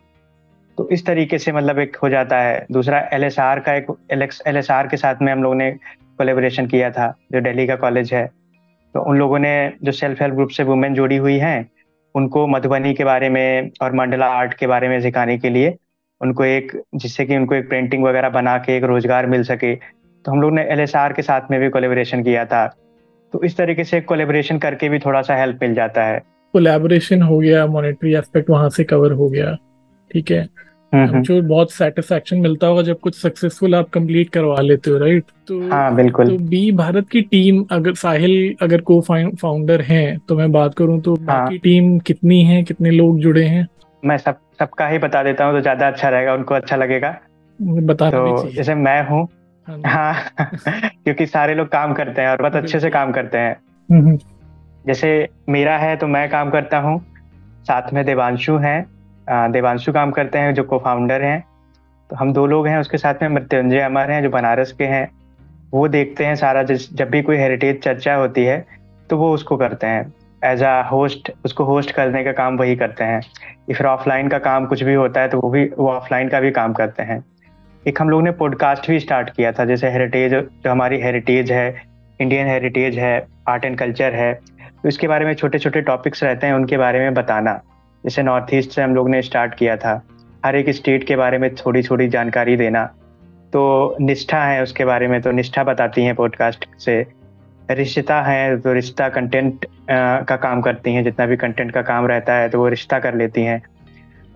तो 0.78 0.88
इस 0.90 1.06
तरीके 1.06 1.38
से 1.38 1.52
मतलब 1.52 1.80
एक 1.80 1.96
हो 1.96 2.10
जाता 2.10 2.38
है। 2.40 2.66
दूसरा 2.72 3.00
एलएसआर 3.14 3.60
का 3.60 3.74
एक 3.74 3.88
एल 4.12 4.22
एस 4.58 4.68
के 4.72 4.98
साथ 4.98 5.22
में 5.22 5.32
हम 5.32 5.44
लोगों 5.44 5.56
ने 5.56 5.72
कोलेबोरेशन 5.72 6.68
किया 6.68 6.90
था, 6.92 7.14
जो 7.32 7.42
दिल्ली 7.42 7.66
का 7.68 7.76
कॉलेज 7.76 8.14
है। 8.14 8.26
तो 8.96 9.02
उन 9.02 9.18
लोगों 9.18 9.40
ने 9.40 9.52
जो 9.84 9.92
सेल्फ 9.92 10.22
हेल्प 10.22 10.36
ग्रुप 10.36 10.50
से 10.50 10.64
वुमेन 10.64 10.94
जुड़ी 10.94 11.18
हुई 11.18 11.38
हैं, 11.38 11.70
उनको 12.16 12.46
मधुबनी 12.48 12.94
के 12.94 13.04
बारे 13.04 13.30
में 13.30 13.72
और 13.82 13.94
मंडला 13.96 14.28
आर्ट 14.30 14.54
के 14.54 14.68
बारे 14.68 14.88
में 14.90 15.00
सिखाने 15.02 15.38
के 15.38 15.50
लिए 15.50 15.76
उनको 16.22 16.44
एक, 16.46 16.72
जिससे 16.96 17.26
कि 17.26 17.38
उनको 17.38 17.56
एक 17.56 17.70
पेंटिंग 17.70 18.04
वगैरह 18.04 18.30
बना 18.32 18.58
के 18.58 18.78
एक 18.78 18.84
रोज़गार 18.86 19.26
मिल 19.28 19.44
सके। 19.44 19.74
तो 20.26 20.32
हम 20.32 20.42
लोग 20.42 20.54
ने 20.54 20.64
एलएसआर 20.72 21.14
के 21.14 21.22
साथ 21.22 21.52
में 21.52 21.60
भी 21.60 21.70
कोलेबोरेशन 21.70 22.24
किया 22.24 22.46
था। 22.46 22.66
तो 23.34 23.44
इस 23.44 23.56
तरीके 23.58 23.84
से 23.84 24.02
कोलेबोरेशन 24.02 24.58
करके 24.60 24.90
भी 24.90 25.00
थोड़ा 25.00 25.22
सा 25.22 25.36
हेल्प 25.36 25.60
मिल 25.62 25.74
जाता 25.74 26.04
है। 26.04 26.20
कोलेबोरेशन 26.54 27.22
हो 27.22 27.38
गया 27.40 27.66
मॉनेटरी 27.68 28.14
एस्पेक्ट 28.16 28.50
वहाँ 28.50 28.70
से 28.70 28.84
कवर 28.84 29.12
हो 29.12 29.30
गया 29.30 29.56
ठीक 30.12 30.32
है? 30.32 30.48
हम्म, 30.94 31.06
हम्म। 31.06 31.22
जो 31.24 31.42
बहुत 31.42 31.72
सेटिस्फेक्शन 31.72 32.38
मिलता 32.38 32.68
होगा 32.68 32.82
जब 32.82 33.00
कुछ 33.00 33.16
सक्सेसफुल 33.16 33.76
आप 33.76 33.90
कंप्लीट 33.90 34.30
करवा 34.30 34.62
लेते 34.62 34.92
हो 34.92 34.98
राइट 34.98 35.26
तो 35.48 35.60
हाँ 35.70 35.94
बिल्कुल। 35.96 36.28
तो 36.28 36.38
बी 36.46 36.72
भारत 36.72 37.08
की 37.10 37.22
टीम 37.22 37.64
अगर 37.72 37.94
साहिल 37.96 38.56
अगर 38.62 38.82
को 38.82 39.00
फाउंडर 39.02 39.82
हैं 39.82 40.18
तो 40.30 40.36
मैं 40.38 40.52
बात 40.52 40.74
करूँ 40.74 41.00
तो 41.02 41.16
हाँ. 41.16 41.26
बाकी 41.26 41.58
टीम 41.58 41.98
कितनी 42.00 42.42
है 42.44 42.62
कितने 42.64 42.92
लोग 42.92 43.20
जुड़े 43.20 43.46
हैं? 43.46 43.68
मैं 44.04 44.18
सब 44.18 44.40
सबका 44.60 44.88
ही 44.88 44.98
बता 44.98 45.24
देता 45.24 45.46
हूँ 45.46 45.54
तो 45.54 45.62
ज़्यादा 45.62 45.88
अच्छा 45.88 46.10
रहेगा 46.10 46.34
उनको 46.34 46.56
अच्छा 46.56 46.76
लगेगा। 46.76 47.18
बता 47.60 48.10
तो 48.12 48.50
जैसे 48.52 48.76
मैं 48.76 49.02
हूँ 49.08 49.28
हाँ, 49.68 49.80
हाँ 49.86 50.32
क्योंकि 51.04 51.26
सारे 51.26 51.54
लोग 51.54 51.68
काम 51.68 51.94
करते 51.94 52.22
हैं 52.22 52.30
और 52.30 52.42
बहुत 52.42 52.56
अच्छे 52.56 52.80
से 52.80 52.90
काम 52.90 53.12
करते 53.12 53.38
हैं। 53.38 53.56
हम्म, 53.90 54.08
हम्म। 54.08 54.20
जैसे 54.88 55.30
मेरा 55.50 55.78
है 55.78 55.96
तो 55.96 56.08
मैं 56.08 56.30
काम 56.30 56.50
करता 56.50 56.78
हूँ। 56.78 57.06
साथ 57.64 57.94
में 57.94 58.06
देवांशु 58.06 58.58
हैं। 58.58 58.86
देवांशु 59.52 59.94
काम 59.94 60.12
करते 60.12 60.38
हैं 60.38 60.54
जो 60.54 60.64
को 60.64 60.80
फाउंडर 60.80 61.22
हैं। 61.22 61.44
तो 62.10 62.16
हम 62.16 62.34
दो 62.34 62.46
लोग 62.46 62.68
हैं 62.68 62.78
उसके 62.78 62.98
साथ 62.98 63.14
में 63.22 63.30
मृत्युंजय 63.30 63.80
अमर 63.80 64.12
हैं 64.12 64.24
जो 64.24 64.30
बनारस 64.30 64.72
के 64.72 64.84
हैं। 64.84 65.12
वो 65.72 65.88
देखते 65.88 66.26
हैं 66.26 66.36
सारा 66.36 66.64
जब 66.64 67.10
भी 67.10 67.22
कोई 67.22 67.38
हेरिटेज 67.38 67.82
चर्चा 67.82 68.16
होती 68.16 68.46
है 68.46 68.66
तो 69.10 69.18
वो 69.18 69.34
उसको 69.34 69.58
करते 69.58 69.88
हैं। 69.88 70.14
एज 70.46 70.64
अ 70.64 70.82
होस्ट 70.92 71.32
उसको 71.46 71.64
होस्ट 71.64 71.92
करने 71.92 72.24
का 72.24 72.32
काम 72.32 72.58
वही 72.58 72.76
करते 72.76 73.04
हैं। 73.04 73.22
फिर 73.74 73.86
ऑफलाइन 73.86 74.28
का 74.28 74.40
काम 74.40 74.66
कुछ 74.66 74.84
भी 74.84 74.94
होता 74.94 75.22
है 75.22 75.28
तो 75.28 75.40
वो 75.40 75.50
भी 75.50 75.66
वो 75.78 75.92
ऑफलाइन 75.92 76.30
का 76.30 76.40
भी 76.40 76.52
काम 76.52 76.74
करते 76.74 77.04
हैं। 77.04 77.24
एक 77.88 78.02
हम 78.02 78.10
लोग 78.10 78.22
ने 78.24 78.32
पॉडकास्ट 78.32 78.90
भी 78.90 79.00
स्टार्ट 79.00 79.30
किया 79.30 79.52
था, 79.52 79.64
जैसे 79.66 79.90
हेरिटेज 79.92 80.34
जो 80.34 80.70
हमारी 80.70 81.00
हेरिटेज 81.02 81.52
है 81.52 81.82
इंडियन 82.20 82.48
हेरिटेज 82.48 82.98
है 83.00 83.26
आर्ट 83.50 83.64
एंड 83.66 83.78
कल्चर 83.78 84.14
है 84.16 84.34
तो 84.34 84.90
इसके 84.90 85.08
बारे 85.08 85.26
में 85.26 85.34
छोटे 85.34 85.60
छोटे 85.60 85.82
टॉपिक्स 85.82 86.24
रहते 86.24 86.48
हैं, 86.48 86.54
उनके 86.54 86.78
बारे 86.78 87.00
में 87.00 87.14
बताना। 87.14 87.54
जैसे 88.04 88.24
नॉर्थ 88.24 88.54
ईस्ट 88.54 88.72
से 88.72 88.82
हम 88.82 88.96
लोग 88.96 89.10
ने 89.10 89.22
स्टार्ट 89.22 89.54
किया 89.56 89.76
था, 89.78 90.02
हर 90.46 90.56
एक 90.56 90.70
स्टेट 90.70 91.04
के 91.04 91.16
बारे 91.16 91.38
में 91.38 91.54
थोड़ी 91.56 91.82
थोड़ी 91.84 92.08
जानकारी 92.08 92.56
देना। 92.58 92.84
तो 93.54 93.96
निष्ठा 94.02 94.44
है 94.44 94.62
उसके 94.64 94.86
बारे 94.86 95.08
में 95.08 95.22
तो 95.22 95.32
निष्ठा 95.32 95.64
बताती 95.64 96.04
हैं 96.04 96.16
पॉडकास्ट 96.16 96.66
से। 96.80 97.06
रिश्ता 97.72 98.22
है 98.22 98.60
तो 98.62 98.74
रिश्ता 98.74 99.08
कंटेंट 99.10 99.66
का 99.90 100.36
काम 100.38 100.62
करती 100.62 100.94
हैं, 100.94 101.04
जितना 101.04 101.26
भी 101.26 101.38
कंटेंट 101.38 101.72
का 101.72 101.82
काम 101.84 102.08
रहता 102.08 102.34
है 102.34 102.50
तो 102.50 102.60
वो 102.60 102.68
रिश्ता 102.68 103.00
कर 103.00 103.16
लेती 103.16 103.44
हैं। 103.44 103.62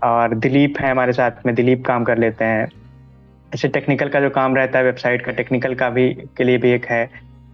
और 0.03 0.35
दिलीप 0.35 0.79
है 0.79 0.89
हमारे 0.91 1.13
साथ 1.13 1.45
में, 1.45 1.53
दिलीप 1.55 1.85
काम 1.85 2.03
कर 2.03 2.17
लेते 2.17 2.45
हैं। 2.45 2.67
ऐसे 3.53 3.67
टेक्निकल 3.67 4.09
का 4.09 4.19
जो 4.19 4.29
काम 4.29 4.55
रहता 4.55 4.79
है 4.79 4.85
वेबसाइट 4.85 5.21
का 5.21 5.31
टेक्निकल 5.31 5.75
का 5.75 5.89
भी, 5.89 6.09
के 6.37 6.43
लिए 6.43 6.57
भी 6.57 6.71
एक 6.71 6.85
है। 6.85 7.05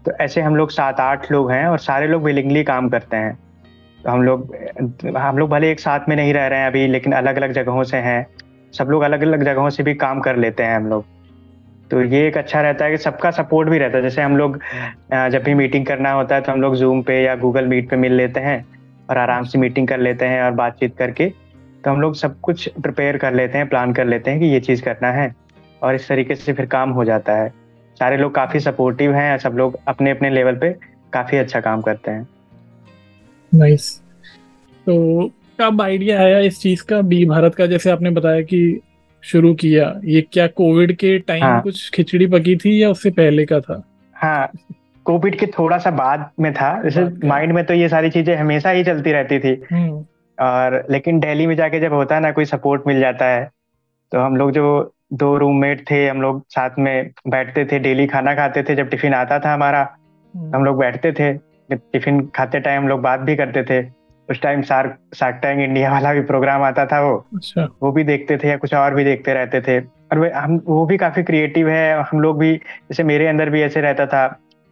तो 0.06 0.12
ऐसे 0.22 0.42
हम 0.42 0.56
लोग 0.56 0.72
सात 0.72 1.00
आठ 1.00 1.32
लोग 1.32 1.52
हैं 1.52 1.66
और 1.68 1.78
सारे 1.80 2.08
लोग 2.08 2.24
विलिंगली 2.24 2.64
काम 2.64 2.90
करते 2.90 3.18
हैं। 3.18 3.38
तो 4.04 4.10
हम 4.10 4.24
लोग 4.24 4.56
हम 5.18 5.38
लोग 5.38 5.50
भले 5.50 5.72
एक 5.72 5.80
साथ 5.80 6.10
में 6.10 6.16
नहीं 6.16 6.34
रह 6.34 6.48
रहे 6.48 6.60
हैं 6.60 6.68
अभी, 6.68 6.88
लेकिन 6.88 7.14
अलग 7.14 7.36
अलग 7.36 7.52
जगहों 7.54 7.84
से 7.84 7.98
हैं। 7.98 8.26
सब 8.74 8.88
लोग 8.90 9.02
अलग 9.04 9.22
अलग 9.22 9.44
जगहों 9.44 9.70
से 9.70 9.84
भी 9.84 9.94
काम 9.96 10.20
कर 10.20 10.38
लेते 10.38 10.64
हैं 10.64 10.76
हम 10.76 10.88
लोग। 10.88 11.06
तो 11.92 12.02
ये 12.04 12.28
एक 12.28 12.38
अच्छा 12.38 12.62
रहता 12.62 12.86
है 12.86 12.92
कि 12.92 12.98
सबका 12.98 13.32
सपोर्ट 13.32 13.70
भी 13.70 13.78
रहता 13.78 13.98
है। 13.98 14.04
जैसे 14.04 14.22
हम 14.22 14.38
लोग 14.38 14.60
जब 15.14 15.44
भी 15.44 15.54
मीटिंग 15.54 15.86
करना 15.86 16.12
होता 16.12 16.36
है 16.36 16.42
तो 16.42 16.52
हम 16.52 16.62
लोग 16.62 16.76
जूम 16.76 17.02
पे 17.02 17.22
या 17.24 17.36
गूगल 17.36 17.68
मीट 17.68 17.90
पे 17.90 17.96
मिल 17.98 18.14
लेते 18.14 18.40
हैं 18.40 18.66
और 19.10 19.18
आराम 19.18 19.44
से 19.44 19.60
मीटिंग 19.60 19.88
कर 19.88 20.00
लेते 20.00 20.26
हैं 20.26 20.42
और 20.44 20.52
बातचीत 20.54 20.98
करके 20.98 21.30
तो 21.84 21.92
हम 21.92 22.02
लोग 22.02 22.16
सब 22.16 22.40
कुछ 22.40 22.68
प्रिपेयर 22.82 23.18
कर 23.18 23.34
लेते 23.34 23.58
हैं 23.58 23.68
प्लान 23.70 23.94
कर 23.94 24.06
लेते 24.06 24.32
हैं 24.32 24.40
कि 24.40 24.46
ये 24.46 24.60
चीज़ 24.60 24.84
करना 24.84 25.12
है। 25.12 25.34
और 25.82 25.96
इस 25.96 26.08
तरीके 26.08 26.36
से 26.36 26.54
फिर 26.54 26.66
काम 26.66 26.90
हो 26.90 27.06
जाता 27.06 27.34
है। 27.34 27.50
सारे 27.98 28.18
लोग 28.18 28.34
काफ़ी 28.36 28.60
सपोर्टिव 28.60 29.14
हैं 29.14 29.38
सब 29.38 29.54
लोग 29.54 29.80
अपने 29.88 30.12
अपने 30.12 30.30
लेवल 30.30 30.56
पे 30.56 30.70
काफ़ी 31.14 31.38
अच्छा 31.38 31.60
काम 31.60 31.82
करते 31.82 32.12
हैं। 32.12 32.28
नाइस 33.52 33.92
तो 34.88 35.32
कब 35.62 35.82
आइडिया 35.82 36.20
आया 36.20 36.40
इस 36.40 36.60
चीज़ 36.62 36.84
का? 36.84 37.02
बी 37.02 37.26
भारत 37.26 37.56
का 37.56 37.66
जैसे 37.66 37.90
आपने 37.92 38.10
बताया 38.10 38.42
कि 38.42 38.80
शुरू 39.24 39.54
किया 39.54 39.94
ये 40.06 40.22
क्या 40.34 40.48
कोविड 40.48 40.96
के 40.98 41.18
टाइम 41.20 41.44
हाँ. 41.44 41.62
कुछ 41.62 41.90
खिचड़ी 41.94 42.28
पकी 42.28 42.56
थी 42.56 42.82
या 42.84 42.90
उससे 42.90 43.10
पहले 43.10 43.46
का 43.46 43.60
था? 43.60 43.82
हाँ 44.16 44.52
कोविड 45.06 45.38
के 45.40 45.46
थोड़ा 45.48 45.78
सा 45.78 45.92
बाद 45.92 46.30
में 46.40 46.54
था। 46.54 46.72
जैसे 46.84 47.28
माइंड 47.28 47.54
में 47.54 47.64
तो 47.66 47.74
ये 47.74 47.90
सारी 47.90 48.10
चीज़ें 48.10 48.36
हमेशा 48.36 48.70
ही 48.70 48.84
चलती 48.84 49.12
रहती 49.12 49.40
थी। 49.40 49.62
हम्म। 49.72 50.06
और 50.38 50.86
लेकिन 50.92 51.20
दिल्ली 51.20 51.48
में 51.48 51.56
जाके 51.56 51.80
जब 51.80 51.94
होता 51.94 52.16
है 52.16 52.22
ना 52.22 52.32
कोई 52.32 52.46
सपोर्ट 52.46 52.88
मिल 52.88 53.00
जाता 53.00 53.26
है 53.26 53.50
तो 54.12 54.20
हम 54.20 54.36
लोग 54.36 54.52
जो 54.52 54.64
दो 55.12 55.38
रूममेट 55.38 55.90
थे 55.92 56.08
हम 56.08 56.22
लोग 56.22 56.44
साथ 56.50 56.78
में 56.80 57.12
बैठते 57.28 57.66
थे 57.66 57.80
डेली 57.80 58.08
खाना 58.08 58.34
खाते 58.36 58.64
थे 58.64 58.76
जब 58.76 58.90
टिफ़िन 58.90 59.14
आता 59.14 59.40
था 59.40 59.54
हमारा 59.54 59.82
हम्म। 60.34 60.56
हम 60.56 60.66
लोग 60.66 60.78
बैठते 60.78 61.12
थे 61.12 61.34
टिफ़िन 61.70 62.26
खाते 62.36 62.60
टाइम 62.60 62.82
हम 62.82 62.88
लोग 62.88 63.02
बात 63.02 63.20
भी 63.20 63.36
करते 63.36 63.64
थे 63.64 63.82
उस 64.30 64.42
time 64.42 64.62
Shark 64.62 64.98
Shark 65.14 65.40
Tank 65.42 65.60
India 65.60 65.92
वाला 65.92 66.14
भी 66.14 66.22
प्रोग्राम 66.22 66.62
आता 66.64 66.86
था 66.86 67.02
वो 67.02 67.16
अच्छा। 67.36 67.68
वो 67.82 67.92
भी 67.92 68.04
देखते 68.04 68.38
थे 68.38 68.48
या 68.48 68.58
कुछ 68.58 68.74
और 68.74 68.94
भी 68.96 69.04
देखते 69.04 69.34
रहते 69.34 69.62
थे 69.62 69.80
और 69.80 70.20
वे 70.20 70.30
हम 70.32 70.60
वो 70.66 70.86
भी 70.86 70.98
काफ़ी 70.98 71.24
क्रिएटिव 71.24 71.70
है 71.70 72.02
हम 72.02 72.20
लोग 72.20 72.38
भी 72.40 72.54
जैसे 72.56 73.04
मेरे 73.04 73.28
अंदर 73.28 73.50
भी 73.50 73.62
ऐसे 73.62 73.82
रहता 73.82 74.06
था 74.06 74.28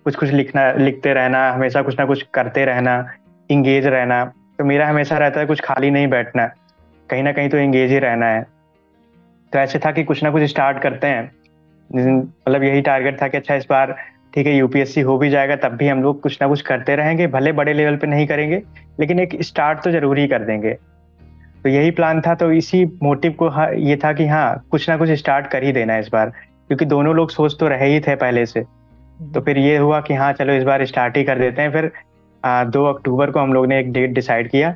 कुछ 0.05 0.15
कुछ 0.15 0.29
लिखना 0.31 0.71
लिखते 0.73 1.13
रहना 1.13 1.49
हमेशा 1.51 1.81
कुछ 1.81 1.99
ना 1.99 2.05
कुछ 2.05 2.21
करते 2.33 2.65
रहना 2.65 2.95
इंगेज 3.49 3.87
रहना 3.87 4.23
तो 4.59 4.65
मेरा 4.65 4.87
हमेशा 4.87 5.17
रहता 5.17 5.39
है 5.39 5.45
कुछ 5.45 5.61
खाली 5.61 5.89
नहीं 5.91 6.07
बैठना 6.07 6.47
कहीं 7.09 7.23
ना 7.23 7.31
कहीं 7.31 7.49
तो 7.49 7.57
इंगेज 7.57 7.91
ही 7.91 7.99
रहना 7.99 8.25
है 8.25 8.45
तो 9.53 9.59
ऐसे 9.59 9.79
था 9.79 9.91
कि 9.91 10.03
कुछ 10.03 10.23
ना 10.23 10.31
कुछ 10.31 10.43
स्टार्ट 10.43 10.79
करते 10.79 11.07
हैं। 11.07 11.31
मतलब 11.89 12.63
यही 12.63 12.81
टारगेट 12.81 13.21
था 13.21 13.27
कि 13.27 13.37
अच्छा 13.37 13.55
इस 13.55 13.65
बार 13.69 13.95
ठीक 14.33 14.47
है 14.47 14.55
यूपीएससी 14.55 15.01
हो 15.01 15.17
भी 15.17 15.29
जाएगा 15.29 15.55
तब 15.55 15.75
भी 15.75 15.87
हम 15.87 16.01
लोग 16.03 16.21
कुछ 16.21 16.37
ना 16.41 16.47
कुछ 16.47 16.61
करते 16.61 16.95
रहेंगे 16.95 17.27
भले 17.27 17.51
बड़े 17.51 17.73
लेवल 17.73 17.95
पे 17.95 18.07
नहीं 18.07 18.27
करेंगे 18.27 18.61
लेकिन 18.99 19.19
एक 19.19 19.37
स्टार्ट 19.43 19.83
तो 19.83 19.91
ज़रूर 19.91 20.19
ही 20.19 20.27
कर 20.27 20.43
देंगे। 20.43 20.73
तो 21.63 21.69
यही 21.69 21.91
प्लान 21.91 22.21
था 22.21 22.35
तो 22.35 22.51
इसी 22.51 22.83
मोटिव 23.03 23.31
को 23.31 23.49
हाँ, 23.49 23.71
ये 23.73 23.95
था 23.95 24.11
कि 24.13 24.27
हाँ 24.27 24.63
कुछ 24.71 24.89
ना 24.89 24.97
कुछ 24.97 25.09
स्टार्ट 25.11 25.47
कर 25.47 25.63
ही 25.63 25.71
देना 25.71 25.97
इस 25.97 26.09
बार 26.13 26.29
क्योंकि 26.29 26.85
दोनों 26.85 27.15
लोग 27.15 27.31
सोच 27.31 27.55
तो 27.59 27.67
रहे 27.67 27.87
ही 27.87 27.99
थे 27.99 28.15
पहले 28.15 28.45
से। 28.45 28.61
तो 29.33 29.41
फिर 29.41 29.57
ये 29.57 29.77
हुआ 29.77 29.99
कि 30.01 30.13
हाँ 30.13 30.31
चलो 30.33 30.53
इस 30.53 30.63
बार 30.63 30.85
स्टार्ट 30.85 31.17
ही 31.17 31.23
कर 31.23 31.39
देते 31.39 31.61
हैं 31.61 31.71
फिर 31.71 31.91
आ, 32.43 32.63
दो 32.63 32.85
अक्टूबर 32.85 33.31
को 33.31 33.39
हम 33.39 33.53
लोग 33.53 33.65
ने 33.67 33.79
एक 33.79 33.91
डेट 33.93 34.13
डिसाइड 34.13 34.49
किया 34.49 34.69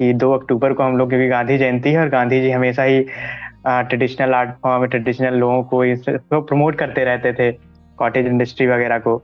कि 0.00 0.12
दो 0.14 0.32
अक्टूबर 0.32 0.72
को 0.72 0.82
हम 0.82 0.96
लोग 0.96 1.10
की 1.10 1.28
गांधी 1.28 1.58
जयंती 1.58 1.92
है 1.92 2.00
और 2.00 2.08
गांधी 2.08 2.40
जी 2.40 2.50
हमेशा 2.50 2.82
ही 2.82 3.04
ट्रेडिशनल 3.64 4.34
आर्ट 4.34 4.50
फॉर्म 4.62 4.86
ट्रेडिशनल 4.86 5.34
लोगों 5.38 5.62
को 5.64 6.40
प्रमोट 6.42 6.78
करते 6.78 7.04
रहते 7.04 7.32
थे 7.32 7.50
कॉटेज 7.98 8.26
इंडस्ट्री 8.26 8.66
वगैरह 8.66 8.98
को। 8.98 9.16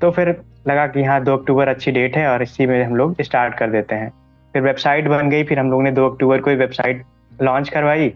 तो 0.00 0.10
फिर 0.10 0.28
लगा 0.68 0.86
कि 0.86 1.02
हाँ 1.04 1.22
दो 1.24 1.36
अक्टूबर 1.36 1.68
अच्छी 1.68 1.90
डेट 1.92 2.16
है 2.16 2.26
और 2.28 2.42
इसी 2.42 2.66
में 2.66 2.82
हम 2.84 2.96
लोग 2.96 3.22
स्टार्ट 3.22 3.54
कर 3.54 3.70
देते 3.70 3.94
हैं। 3.94 4.10
फिर 4.54 4.62
वेबसाइट 4.62 5.08
बन 5.08 5.30
गई 5.30 5.44
फिर 5.44 5.58
हम 5.58 5.70
लोग 5.70 5.82
ने 5.82 5.90
दो 5.92 6.08
अक्टूबर 6.08 6.40
को 6.40 6.50
वेबसाइट 6.56 7.04
लॉन्च 7.42 7.68
करवाई 7.68 8.12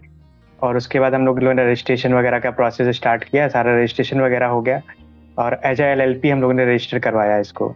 और 0.59 0.77
उसके 0.77 0.99
बाद 0.99 1.13
हम 1.13 1.25
लोग 1.25 1.39
ने 1.39 1.65
रजिस्ट्रेशन 1.65 2.13
वगैरह 2.13 2.39
का 2.39 2.51
प्रोसेस 2.51 2.95
स्टार्ट 2.95 3.23
किया 3.23 3.47
सारा 3.47 3.77
रजिस्ट्रेशन 3.77 4.21
वगैरह 4.21 4.47
हो 4.47 4.61
गया 4.61 4.81
और 5.37 5.59
एज 5.65 5.81
एल 5.81 6.01
एल 6.01 6.19
पी 6.19 6.29
हम 6.29 6.41
लोगों 6.41 6.53
ने 6.53 6.65
रजिस्टर 6.65 6.99
करवाया 6.99 7.37
इसको। 7.37 7.75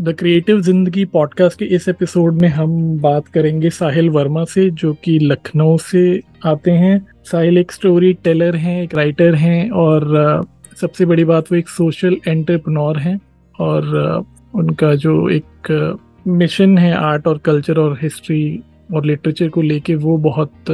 द 0.00 0.12
क्रिएटिव 0.18 0.60
ज़िंदगी 0.60 1.04
पॉडकास्ट 1.04 1.58
के 1.58 1.64
इस 1.64 1.88
एपिसोड 1.88 2.40
में 2.42 2.48
हम 2.48 2.70
बात 3.00 3.26
करेंगे 3.28 3.70
साहिल 3.70 4.08
वर्मा 4.10 4.44
से, 4.44 4.68
जो 4.70 4.92
कि 4.94 5.18
लखनऊ 5.18 5.76
से 5.78 6.20
आते 6.46 6.70
हैं। 6.70 7.06
साहिल 7.24 7.58
एक 7.58 7.72
स्टोरी 7.72 8.12
टेलर 8.14 8.56
हैं, 8.56 8.82
एक 8.82 8.94
राइटर 8.94 9.34
हैं 9.34 9.70
और 9.70 10.46
सबसे 10.80 11.06
बड़ी 11.06 11.24
बात 11.24 11.52
वो 11.52 11.58
एक 11.58 11.68
सोशल 11.68 12.16
एंटरप्रनोर 12.28 12.98
हैं 12.98 13.18
और 13.54 14.24
उनका 14.54 14.94
जो 14.94 15.28
एक 15.28 15.98
मिशन 16.26 16.76
है 16.78 16.92
आर्ट 16.94 17.26
और 17.26 17.38
कल्चर 17.38 17.78
और 17.78 17.98
हिस्ट्री 18.02 18.62
और 18.94 19.04
लिटरेचर 19.06 19.48
को 19.48 19.62
लेके 19.62 19.94
वो 19.94 20.16
बहुत 20.18 20.70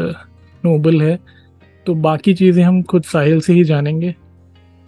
नोबल 0.65 1.00
है। 1.03 1.19
तो 1.87 1.95
बाकी 1.97 2.35
चीज़ें 2.35 2.62
हम 2.65 2.83
खुद 2.83 3.03
साहिल 3.03 3.41
से 3.41 3.53
ही 3.53 3.65
जानेंगे। 3.65 4.15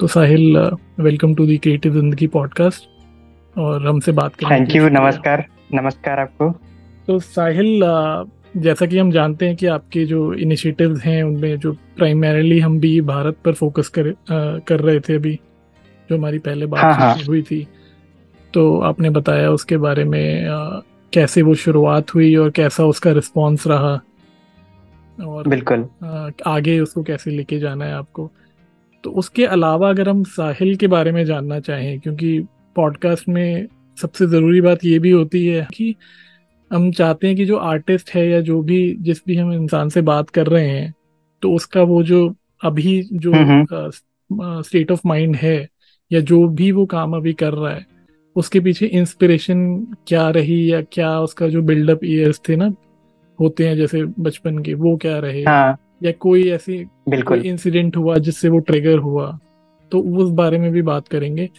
तो 0.00 0.06
Sahil 0.06 0.56
welcome 1.00 1.34
to 1.34 1.46
the 1.46 1.56
creative 1.56 1.92
Zindagi 1.92 2.26
podcast 2.26 2.88
और 3.58 3.86
हमसे 3.86 4.12
बात 4.12 4.34
करें 4.34 4.50
थैंक 4.50 4.76
यू 4.76 4.88
नमस्कार। 4.88 5.46
नमस्कार 5.74 6.20
आपको। 6.20 6.50
तो 7.06 7.18
साहिल 7.18 7.80
जैसा 8.56 8.86
कि 8.86 8.98
हम 8.98 9.10
जानते 9.10 9.46
हैं 9.46 9.56
कि 9.56 9.66
आपके 9.66 10.04
जो 10.04 10.34
इनिशिएटिव्स 10.34 11.04
हैं 11.04 11.22
उनमें 11.22 11.58
जो 11.58 11.72
प्राइमरीली 11.72 12.60
हम 12.60 12.80
भी 12.80 13.00
भारत 13.00 13.36
पर 13.44 13.52
फोकस 13.52 13.88
कर 13.88 14.08
आ, 14.08 14.58
कर 14.58 14.80
रहे 14.80 15.00
थे 15.00 15.14
अभी 15.14 15.34
जो 16.10 16.18
हमारी 16.18 16.38
पहले 16.38 16.66
बात 16.66 16.84
हाँ, 16.84 16.94
हाँ. 16.94 17.14
हुई 17.14 17.42
थी। 17.42 17.68
तो 18.54 18.80
आपने 18.80 19.10
बताया 19.10 19.50
उसके 19.50 19.76
बारे 19.76 20.04
में 20.04 20.46
आ, 20.48 20.80
कैसे 21.12 21.42
वो 21.42 21.54
शुरुआत 21.54 22.14
हुई 22.14 22.36
और 22.36 22.50
कैसा 22.50 22.84
उसका 22.84 23.12
रिस्पांस 23.12 23.66
रहा? 23.66 24.00
और 25.26 25.48
बिल्कुल। 25.48 25.88
आ, 26.04 26.28
आगे 26.46 26.80
उसको 26.80 27.02
कैसे 27.02 27.30
लेके 27.30 27.58
जाना 27.58 27.84
है 27.84 27.92
आपको? 27.92 28.30
तो 29.04 29.10
उसके 29.10 29.46
अलावा 29.46 29.88
अगर 29.88 30.08
हम 30.08 30.24
साहिल 30.24 30.76
के 30.76 30.86
बारे 30.86 31.12
में 31.12 31.24
जानना 31.24 31.60
चाहें 31.60 32.00
क्योंकि 32.00 32.46
पॉडकास्ट 32.76 33.28
में 33.28 33.66
सबसे 34.02 34.26
ज़रूरी 34.26 34.60
बात 34.60 34.84
ये 34.84 34.98
भी 34.98 35.10
होती 35.10 35.46
है 35.46 35.66
कि 35.74 35.94
हम 36.72 36.92
चाहते 36.92 37.26
हैं 37.26 37.36
कि 37.36 37.44
जो 37.44 37.56
आर्टिस्ट 37.56 38.10
है 38.10 38.28
या 38.28 38.40
जो 38.40 38.62
भी 38.62 38.96
जिस 39.00 39.18
भी 39.26 39.36
हम 39.36 39.52
इंसान 39.52 39.88
से 39.88 40.02
बात 40.02 40.30
कर 40.30 40.46
रहे 40.46 40.68
हैं 40.68 40.94
तो 41.42 41.52
उसका 41.52 41.82
वो 41.82 42.02
जो 42.02 42.34
अभी 42.64 43.08
जो 43.12 43.32
स्टेट 44.62 44.92
ऑफ़ 44.92 45.00
माइंड 45.06 45.36
है 45.36 45.68
या 46.12 46.20
जो 46.20 46.48
भी 46.48 46.72
वो 46.72 46.86
काम 46.86 47.16
अभी 47.16 47.32
कर 47.32 47.52
रहा 47.52 47.74
है 47.74 47.86
उसके 48.36 48.60
पीछे 48.60 48.86
इंस्पिरेशन 48.86 49.86
क्या 50.06 50.30
रही 50.30 50.72
या 50.72 50.82
क्या 50.82 51.20
उसका 51.20 51.48
जो 51.48 51.62
बिल्डअप 51.62 52.00
ईयर्स 52.04 52.40
थे 52.48 52.56
ना 52.56 52.74
होते 53.40 53.68
हैं 53.68 53.76
जैसे 53.76 54.04
बचपन 54.04 54.58
के 54.58 54.74
वो 54.74 54.96
क्या 54.96 55.18
रहे? 55.18 55.42
हाँ. 55.42 55.78
या 56.02 56.12
कोई 56.12 56.50
ऐसी 56.50 56.84
बिल्कुल। 57.08 57.38
इंसिडेंट 57.38 57.96
हुआ 57.96 58.16
जिससे 58.16 58.48
वो 58.48 58.58
ट्रिगर 58.58 58.98
हुआ 58.98 59.38
तो 59.92 60.00
उस 60.00 60.30
बारे 60.30 60.58
में 60.58 60.72
भी 60.72 60.82
बात 60.82 61.08
करेंगे। 61.08 61.50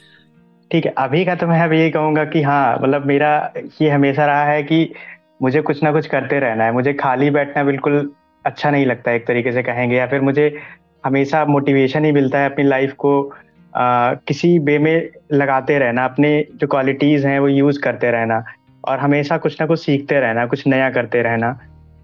ठीक 0.74 0.86
है 0.86 0.94
अभी 0.98 1.26
का 1.26 1.36
तो 1.36 1.48
मैं 1.48 1.62
अब 1.62 1.74
यही 1.74 1.90
कहूँगा 1.92 2.26
कि 2.26 2.42
हाँ 2.42 2.78
मतलब 2.78 3.06
मेरा 3.06 3.54
ये 3.82 3.90
हमेशा 3.90 4.26
रहा 4.26 4.44
है 4.46 4.64
कि 4.64 4.94
मुझे 5.42 5.62
कुछ 5.62 5.84
ना 5.84 5.92
कुछ 5.92 6.08
करते 6.08 6.40
रहना 6.40 6.64
है। 6.64 6.72
मुझे 6.72 6.94
खाली 6.94 7.30
बैठना 7.30 7.64
बिल्कुल 7.64 8.12
अच्छा 8.46 8.72
नहीं 8.72 8.86
लगता 8.86 9.12
एक 9.12 9.28
तरीके 9.28 9.52
से 9.52 9.64
कहेंगे 9.64 9.96
या 9.96 10.08
फिर 10.08 10.22
मुझे 10.22 10.58
हमेशा 11.06 11.46
मोटिवेशन 11.46 12.06
ही 12.06 12.12
मिलता 12.12 12.40
है 12.40 12.50
अपनी 12.50 12.64
लाइफ 12.64 12.94
को 12.94 13.34
आ, 13.76 14.14
किसी 14.14 14.60
वे 14.60 14.80
में 14.80 15.10
लगाते 15.34 15.78
रहना 15.80 16.06
अपने 16.06 16.48
जो 16.56 16.68
क्वालिटीज़ 16.68 17.28
हैं 17.28 17.40
वो 17.40 17.48
यूज़ 17.48 17.80
करते 17.80 18.12
रहना 18.12 18.44
और 18.88 19.00
हमेशा 19.00 19.38
कुछ 19.38 19.62
ना 19.62 19.68
कुछ 19.68 19.80
सीखते 19.80 20.20
रहना 20.20 20.46
कुछ 20.46 20.68
नया 20.68 20.90
करते 20.90 21.22
रहना 21.22 21.60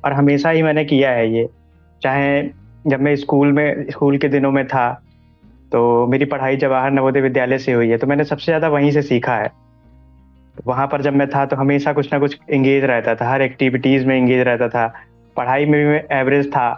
और 0.05 0.13
हमेशा 0.13 0.49
ही 0.49 0.63
मैंने 0.63 0.85
किया 0.85 1.11
है 1.11 1.33
ये। 1.33 1.49
चाहे 2.01 2.43
जब 2.87 3.01
मैं 3.01 3.15
स्कूल 3.15 3.51
में 3.51 3.89
स्कूल 3.89 4.17
के 4.17 4.27
दिनों 4.27 4.51
में 4.51 4.67
था 4.67 5.01
तो 5.71 6.07
मेरी 6.07 6.25
पढ़ाई 6.25 6.57
जवाहर 6.57 6.91
नवोदय 6.91 7.21
विद्यालय 7.21 7.57
से 7.57 7.73
हुई 7.73 7.89
है 7.89 7.97
तो 7.97 8.07
मैंने 8.07 8.23
सबसे 8.23 8.45
ज़्यादा 8.45 8.67
वहीं 8.69 8.91
से 8.91 9.01
सीखा 9.01 9.35
है। 9.35 9.47
तो 9.47 10.63
वहाँ 10.65 10.87
पर 10.87 11.01
जब 11.01 11.13
मैं 11.13 11.27
था 11.29 11.45
तो 11.45 11.55
हमेशा 11.55 11.93
कुछ 11.93 12.11
ना 12.13 12.19
कुछ 12.19 12.37
इंगेज 12.49 12.83
रहता 12.83 13.15
था, 13.15 13.29
हर 13.29 13.41
एक्टिविटीज़ 13.41 14.05
में 14.05 14.17
इंगेज 14.17 14.41
रहता 14.41 14.67
था। 14.69 14.87
पढ़ाई 15.37 15.65
में 15.65 15.79
भी 15.79 15.85
मैं 15.85 16.03
एवरेज 16.11 16.47
था। 16.51 16.69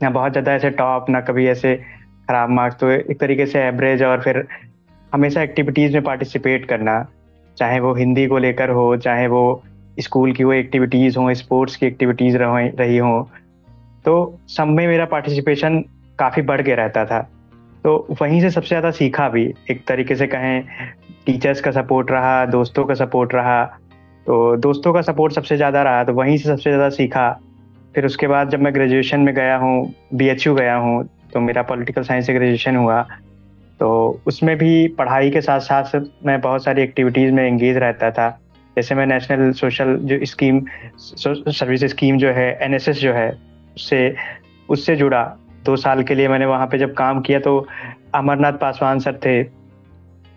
ना 0.00 0.10
बहुत 0.10 0.32
ज़्यादा 0.32 0.52
ऐसे 0.52 0.70
टॉप 0.72 1.08
ना 1.10 1.20
कभी 1.20 1.46
ऐसे 1.48 1.74
खराब 2.28 2.50
मार्क्स 2.50 2.78
तो 2.78 2.90
एक 2.90 3.20
तरीके 3.20 3.46
से 3.46 3.60
एवरेज 3.60 4.02
और 4.02 4.20
फिर 4.22 4.46
हमेशा 5.12 5.42
एक्टिविटीज़ 5.42 5.92
में 5.92 6.02
पार्टिसिपेट 6.04 6.64
करना, 6.68 7.06
चाहे 7.58 7.78
वो 7.80 7.94
हिंदी 7.94 8.26
को 8.26 8.38
लेकर 8.38 8.70
हो, 8.70 8.96
चाहे 8.96 9.26
वो 9.26 9.62
स्कूल 9.98 10.32
की 10.32 10.44
वो 10.44 10.52
एक्टिविटीज़ 10.52 11.18
हों 11.18 11.32
स्पोर्ट्स 11.34 11.76
की 11.76 11.86
एक्टिविटीज़ 11.86 12.36
रही 12.36 12.96
हों 12.98 13.22
तो 14.04 14.38
सब 14.48 14.66
में 14.68 14.86
मेरा 14.86 15.04
पार्टिसिपेशन 15.06 15.78
काफ़ी 16.18 16.42
बढ़ 16.42 16.62
के 16.62 16.74
रहता 16.74 17.04
था। 17.04 17.18
तो 17.86 18.06
वहीं 18.20 18.40
से 18.40 18.48
सबसे 18.50 18.68
ज़्यादा 18.68 18.90
सीखा 18.90 19.28
भी। 19.28 19.42
एक 19.70 19.84
तरीके 19.88 20.14
से 20.16 20.26
कहें 20.26 20.62
टीचर्स 21.26 21.60
का 21.60 21.70
सपोर्ट 21.70 22.10
रहा, 22.10 22.46
दोस्तों 22.46 22.84
का 22.84 22.94
सपोर्ट 22.94 23.34
रहा। 23.34 23.64
तो 24.26 24.56
दोस्तों 24.56 24.92
का 24.92 25.00
सपोर्ट 25.02 25.32
सबसे 25.32 25.56
ज़्यादा 25.56 25.82
रहा 25.82 26.04
तो 26.04 26.12
वहीं 26.14 26.36
से 26.36 26.44
सबसे 26.44 26.70
ज़्यादा 26.70 26.88
सीखा। 26.96 27.28
फिर 27.94 28.06
उसके 28.06 28.26
बाद 28.26 28.50
जब 28.50 28.60
मैं 28.60 28.74
ग्रेजुएशन 28.74 29.20
में 29.20 29.34
गया 29.34 29.56
हूँ 29.56 29.94
बीएचयू 30.14 30.54
गया 30.54 30.74
हूँ 30.76 31.04
तो 31.32 31.40
मेरा 31.40 31.62
पॉलिटिकल 31.62 32.02
साइंस 32.02 32.26
से 32.26 32.34
ग्रेजुएशन 32.34 32.76
हुआ। 32.76 33.00
तो 33.80 34.20
उसमें 34.26 34.56
भी 34.58 34.86
पढ़ाई 34.98 35.30
के 35.30 35.40
साथ 35.40 35.60
साथ 35.62 35.96
मैं 36.26 36.40
बहुत 36.40 36.64
सारी 36.64 36.82
एक्टिविटीज़ 36.82 37.32
में 37.32 37.44
एंगेज 37.44 37.76
रहता 37.78 38.10
था। 38.10 38.28
जैसे 38.76 38.94
मैं 38.94 39.06
नेशनल 39.06 39.50
सोशल 39.54 39.96
जो 40.02 40.24
स्कीम 40.26 40.64
सर्विस 40.98 41.84
स्कीम 41.90 42.18
जो 42.18 42.32
है 42.32 42.52
एनएसएस 42.64 43.00
जो 43.00 43.12
है, 43.12 43.30
उससे 43.76 44.14
उससे 44.68 44.96
जुड़ा। 44.96 45.24
दो 45.66 45.76
साल 45.76 46.02
के 46.02 46.14
लिए 46.14 46.28
मैंने 46.28 46.46
वहाँ 46.46 46.66
पे 46.66 46.78
जब 46.78 46.94
काम 46.94 47.20
किया 47.20 47.40
तो 47.40 47.58
अमरनाथ 48.14 48.52
पासवान 48.52 48.98
सर 48.98 49.16
थे। 49.16 49.42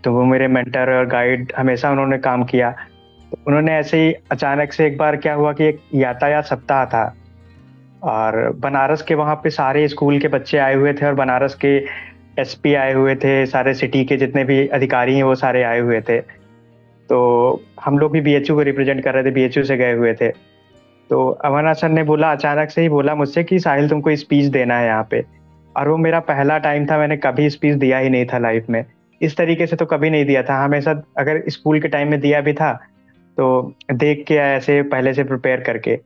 तो 0.04 0.14
वो 0.14 0.24
मेरे 0.26 0.48
मेंटर 0.50 0.92
और 0.92 1.06
गाइड 1.08 1.52
हमेशा 1.58 1.92
उन्होंने 1.92 2.18
काम 2.20 2.44
किया। 2.44 2.72
तो 3.32 3.38
उन्होंने 3.48 3.74
ऐसे 3.74 3.98
ही 3.98 4.14
अचानक 4.32 4.74
से 4.74 4.86
एक 4.88 4.98
बार 4.98 5.16
क्या 5.18 5.34
हुआ 5.34 5.54
कि 5.54 5.66
एक 5.66 5.82
यातायात 5.96 6.46
सप्ताह 6.46 6.86
था 6.86 7.04
और 8.04 8.38
बनारस 8.60 9.02
के 9.02 9.16
वहाँ 9.16 9.36
पे 9.36 9.50
सारे 9.50 9.88
स्कूल 9.88 10.20
के 10.20 10.28
बच्चे 10.28 10.58
आए 10.58 10.76
हुए 10.76 10.94
थे 10.94 11.06
और 11.06 11.14
बनारस 11.16 11.56
के 11.56 11.76
एसपी 12.42 12.74
आए 12.76 12.94
हुए 12.94 13.16
थे, 13.16 13.46
सारे 13.46 13.74
सिटी 13.74 14.04
के 14.06 14.18
जितने 14.18 14.44
भी 14.44 14.68
अधिकारी 14.68 15.16
हैं 15.16 15.24
वो 15.24 15.36
सारे 15.36 15.64
आए 15.64 15.80
हुए 15.80 16.02
थे। 16.02 16.20
तो 17.10 17.20
हम 17.84 17.98
लोग 17.98 18.12
भी 18.12 18.22
बीएचयू 18.22 18.56
को 18.56 18.62
रिप्रेजेंट 18.62 19.04
कर 19.04 19.14
रहे 19.14 19.24
थे 19.24 19.32
बीएचयू 19.32 19.64
से 19.64 19.78
गए 19.78 19.94
हुए 19.94 20.14
थे। 20.14 20.30
तो 21.10 21.30
अमरनाथ 21.46 21.76
सर 21.76 21.90
ने 21.90 22.04
बोला, 22.04 22.32
अचानक 22.32 22.70
से 22.70 22.82
ही 22.82 22.90
बोला 22.90 23.16
मुझसे 23.16 23.44
कि 23.44 23.60
साहिल 23.60 23.90
तुमको 23.90 24.16
स्पीच 24.16 24.46
देना 24.48 24.78
है 24.78 24.88
यहाँ 24.88 25.08
पे। 25.12 25.24
और 25.76 25.90
वो 25.90 25.98
मेरा 25.98 26.20
पहला 26.22 26.58
टाइम 26.58 26.86
था, 26.86 26.98
मैंने 26.98 27.18
कभी 27.18 27.50
स्पीच 27.50 27.76
दिया 27.76 27.98
ही 27.98 28.10
नहीं 28.10 28.26
था 28.26 28.38
लाइफ 28.38 28.66
में। 28.70 28.84
इस 29.22 29.38
तरीके 29.38 29.68
से 29.68 29.76
तो 29.76 29.86
कभी 29.86 30.10
नहीं 30.10 30.26
दिया 30.26 30.44
था। 30.44 30.64
हमेशा 30.64 30.92
अगर 31.18 31.42
स्कूल 31.50 31.80
के 31.82 31.88
टाइम 31.88 32.12
में 32.12 32.20
दिया 32.20 32.42
भी 32.42 32.54
था 32.54 32.74
तो 33.38 33.76
देख 33.94 34.24
के 34.28 34.36
ऐसे 34.36 34.82
पहले 34.84 35.14
से 35.14 35.24
प्रिपेयर 35.24 35.60
करके। 35.62 36.00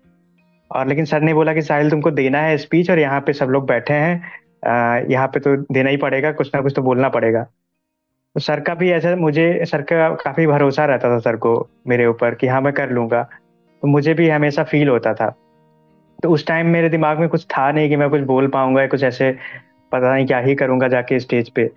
और 0.72 0.88
लेकिन 0.88 1.06
सर 1.06 1.22
ने 1.22 1.34
बोला 1.34 1.54
कि 1.54 1.62
साहिल 1.62 1.90
तुमको 1.90 2.12
देना 2.12 2.40
है 2.40 2.58
स्पीच 2.58 2.90
और 2.92 3.00
यहाँ 3.00 3.20
पे 3.22 3.34
सब 3.34 3.50
लोग 3.50 3.68
बैठे 3.68 3.94
हैं। 3.94 5.08
यहाँ 5.10 5.28
पे 5.28 5.40
तो 5.40 5.56
देना 5.74 5.90
ही 5.90 5.98
पड़ेगा, 5.98 6.32
कुछ 6.32 6.52
ना 6.56 6.62
कुछ 6.62 6.74
तो 6.76 6.82
बोलना 6.82 7.10
पड़ेगा। 7.10 7.44
तो 7.44 8.40
सर 8.40 8.60
का 8.60 8.74
भी 8.76 8.92
ऐसा 8.92 9.16
मुझे 9.16 9.66
सर 9.66 9.82
का 9.82 10.10
काफ़ी 10.16 10.48
भरोसा 10.48 10.86
रहता 10.86 11.10
था 11.10 11.20
सर 11.20 11.36
को 11.36 11.56
मेरे 11.88 12.06
ऊपर 12.06 12.36
कि 12.36 12.48
हाँ 12.48 12.62
मैं 12.62 12.74
कर 12.74 12.90
लूँगा। 12.90 13.28
तो 13.84 13.88
मुझे 13.88 14.14
भी 14.14 14.30
हमेशा 14.30 14.64
फील 14.64 14.90
होता 14.90 15.14
था। 15.14 15.36
तो 16.24 16.30
उस 16.30 16.48
टाइम 16.48 16.68
मेरे 16.68 16.90
दिमाग 16.90 17.20
में 17.20 17.30
कुछ 17.30 17.46
था 17.46 17.72
नहीं 17.72 17.90
कि 17.90 17.96
मैं 17.96 18.10
कुछ 18.10 18.22
बोल 18.22 18.48
पाऊँगा 18.48 18.88
कुछ 18.88 19.04
ऐसे 19.04 19.32
पता 19.92 20.16
नहीं 20.16 20.26
क्या 20.26 20.40
ही 20.40 20.56
करूँगा 20.56 20.88
जाके 20.88 21.20
स्टेज 21.20 21.50
पे। 21.50 21.72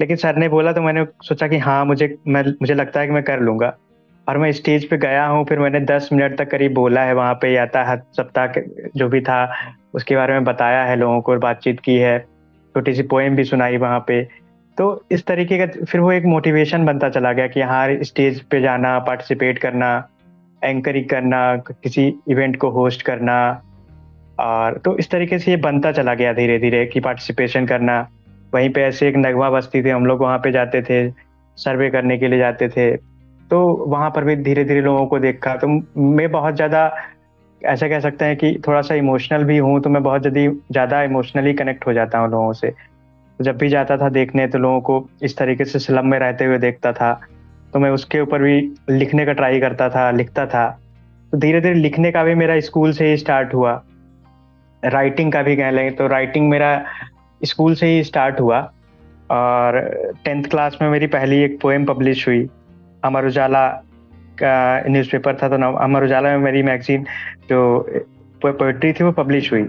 लेकिन 0.00 0.16
सर 0.16 0.36
ने 0.36 0.48
बोला 0.48 0.72
तो 0.72 0.82
मैंने 0.82 1.06
सोचा 1.22 1.48
कि 1.48 1.58
हाँ 1.58 1.84
मुझे, 1.84 2.18
मैं, 2.26 2.42
मुझे 2.42 2.74
लगता 2.74 3.00
है 3.00 3.06
कि 3.06 3.12
मैं 3.12 3.22
कर 3.22 3.40
लूँगा। 3.40 3.76
और 4.28 4.38
मैं 4.38 4.52
स्टेज 4.52 4.88
पे 4.88 4.96
गया 4.96 5.26
हूँ, 5.26 5.44
फिर 5.44 5.58
मैंने 5.58 5.80
दस 5.80 6.08
मिनट 6.12 6.38
तक 6.38 6.50
करीब 6.50 6.74
बोला 6.74 7.00
है 7.00 7.14
वहाँ 7.14 7.34
पे 7.34 7.54
यातायात 7.54 8.06
सप्ताह 8.16 8.46
जो 8.96 9.08
भी 9.08 9.20
था, 9.20 9.54
उसके 9.94 10.16
बारे 10.16 10.32
में 10.32 10.44
बताया 10.44 10.84
है 10.84 10.96
लोगों 10.96 11.20
को 11.20 11.36
बातचीत 11.36 11.80
की 11.80 11.96
है। 11.96 12.18
छोटी 12.74 12.94
सी 12.94 13.02
पोएम 13.02 13.36
भी 13.36 13.44
सुनाई 13.44 13.76
वहाँ 13.76 14.04
पे। 14.08 14.22
तो 14.78 15.04
इस 15.10 15.26
तरीके 15.26 15.66
का 15.66 15.84
फिर 15.84 16.00
वो 16.00 16.12
एक 16.12 16.24
मोटिवेशन 16.24 16.86
बनता 16.86 17.08
चला 17.08 17.32
गया 17.32 17.46
कि 17.46 17.60
हाँ 17.60 17.88
स्टेज 18.02 18.40
पे 18.40 18.60
जाना 18.60 18.98
पार्टिसिपेट 18.98 19.58
करना। 19.58 20.08
एंकरिंग 20.62 21.08
करना, 21.08 21.56
किसी 21.56 22.06
इवेंट 22.28 22.56
को 22.56 22.70
होस्ट 22.70 23.02
करना, 23.02 23.38
और 24.38 24.78
तो 24.78 24.96
इस 24.98 25.10
तरीके 25.10 25.38
से 25.38 25.50
ये 25.50 25.56
बनता 25.58 25.92
चला 25.92 26.14
गया 26.14 26.32
धीरे 26.34 26.58
धीरे 26.58 26.84
कि 26.86 27.00
पार्टिसिपेशन 27.00 27.66
करना। 27.66 28.06
वहीं 28.54 28.70
पे 28.70 28.82
ऐसे 28.82 29.08
एक 29.08 29.16
नगवा 29.16 29.50
बस्ती 29.50 29.82
थी, 29.82 29.90
हम 29.90 30.06
लोग 30.06 30.20
वहाँ 30.22 30.38
पे 30.38 30.52
जाते 30.52 30.82
थे 30.82 31.08
सर्वे 31.58 31.90
करने 31.90 32.18
के 32.18 32.28
लिए 32.28 32.38
जाते 32.38 32.68
थे। 32.68 32.96
तो 33.50 33.60
वहाँ 33.86 34.10
पर 34.10 34.24
भी 34.24 34.36
धीरे 34.36 34.64
धीरे 34.64 34.80
लोगों 34.80 35.06
को 35.06 35.18
देखा 35.18 35.54
तो 35.56 35.68
मैं 35.98 36.30
बहुत 36.30 36.54
ज़्यादा 36.56 36.90
ऐसा 37.62 37.88
कह 37.88 38.00
सकते 38.00 38.24
हैं 38.24 38.36
कि 38.36 38.52
थोड़ा 38.66 38.80
सा 38.82 38.94
इमोशनल 38.94 39.44
भी 39.44 39.56
हूँ 39.58 39.80
तो 39.80 39.90
मैं 39.90 40.02
बहुत 40.02 40.22
जल्दी 40.22 40.46
ज़्यादा 40.48 41.02
इमोशनली 41.02 41.52
कनेक्ट 41.54 41.86
हो 41.86 41.92
जाता 41.92 42.18
हूँ 42.18 42.30
लोगों 42.30 42.52
से। 42.52 42.72
जब 43.40 43.56
भी 43.56 43.68
जाता 43.68 43.96
था 43.96 44.08
देखने 44.08 44.46
तो 44.46 44.58
लोगों 44.58 44.80
को 44.80 45.08
इस 45.22 45.36
तरीके 45.36 45.64
से 45.64 45.78
स्लम 45.78 46.06
में 46.06 46.18
रहते 46.18 46.44
हुए 46.44 46.58
देखता 46.58 46.92
था। 46.92 47.10
तो 47.72 47.78
मैं 47.78 47.90
उसके 47.90 48.20
ऊपर 48.20 48.42
भी 48.42 48.60
लिखने 48.90 49.24
का 49.26 49.32
ट्राई 49.32 49.60
करता 49.60 49.88
था, 49.88 50.10
लिखता 50.10 50.46
था। 50.46 50.68
तो 51.32 51.38
धीरे 51.38 51.60
धीरे 51.60 51.74
लिखने 51.74 52.10
का 52.12 52.22
भी 52.24 52.34
मेरा 52.34 52.58
स्कूल 52.60 52.92
से 52.92 53.10
ही 53.10 53.16
स्टार्ट 53.16 53.54
हुआ। 53.54 53.82
राइटिंग 54.82 55.32
का 55.32 55.42
भी 55.42 55.56
कह 55.56 55.70
लें 55.70 55.94
तो 55.96 56.06
राइटिंग 56.08 56.48
मेरा 56.50 56.70
स्कूल 57.40 57.74
से 57.74 57.86
ही 57.86 58.02
स्टार्ट 58.04 58.40
हुआ। 58.40 58.60
और 59.30 59.78
टेंथ 60.24 60.44
क्लास 60.44 60.76
में 60.82 60.88
मेरी 60.88 61.06
पहली 61.06 61.42
एक 61.42 61.58
पोएम 61.60 61.84
पब्लिश 61.84 62.26
हुई। 62.28 62.46
अमर 63.04 63.26
उजाला 63.26 63.66
का 64.38 64.82
न्यूज़पेपर 64.88 65.36
था 65.36 65.48
तो 65.48 65.56
अमर 65.74 66.04
उजाला 66.04 66.30
में 66.30 66.44
मेरी 66.44 66.62
मैगजीन 66.62 67.04
जो 67.50 67.58
पोइट्री 68.44 68.92
थी 68.92 69.04
वो 69.04 69.12
पब्लिश 69.12 69.52
हुई। 69.52 69.62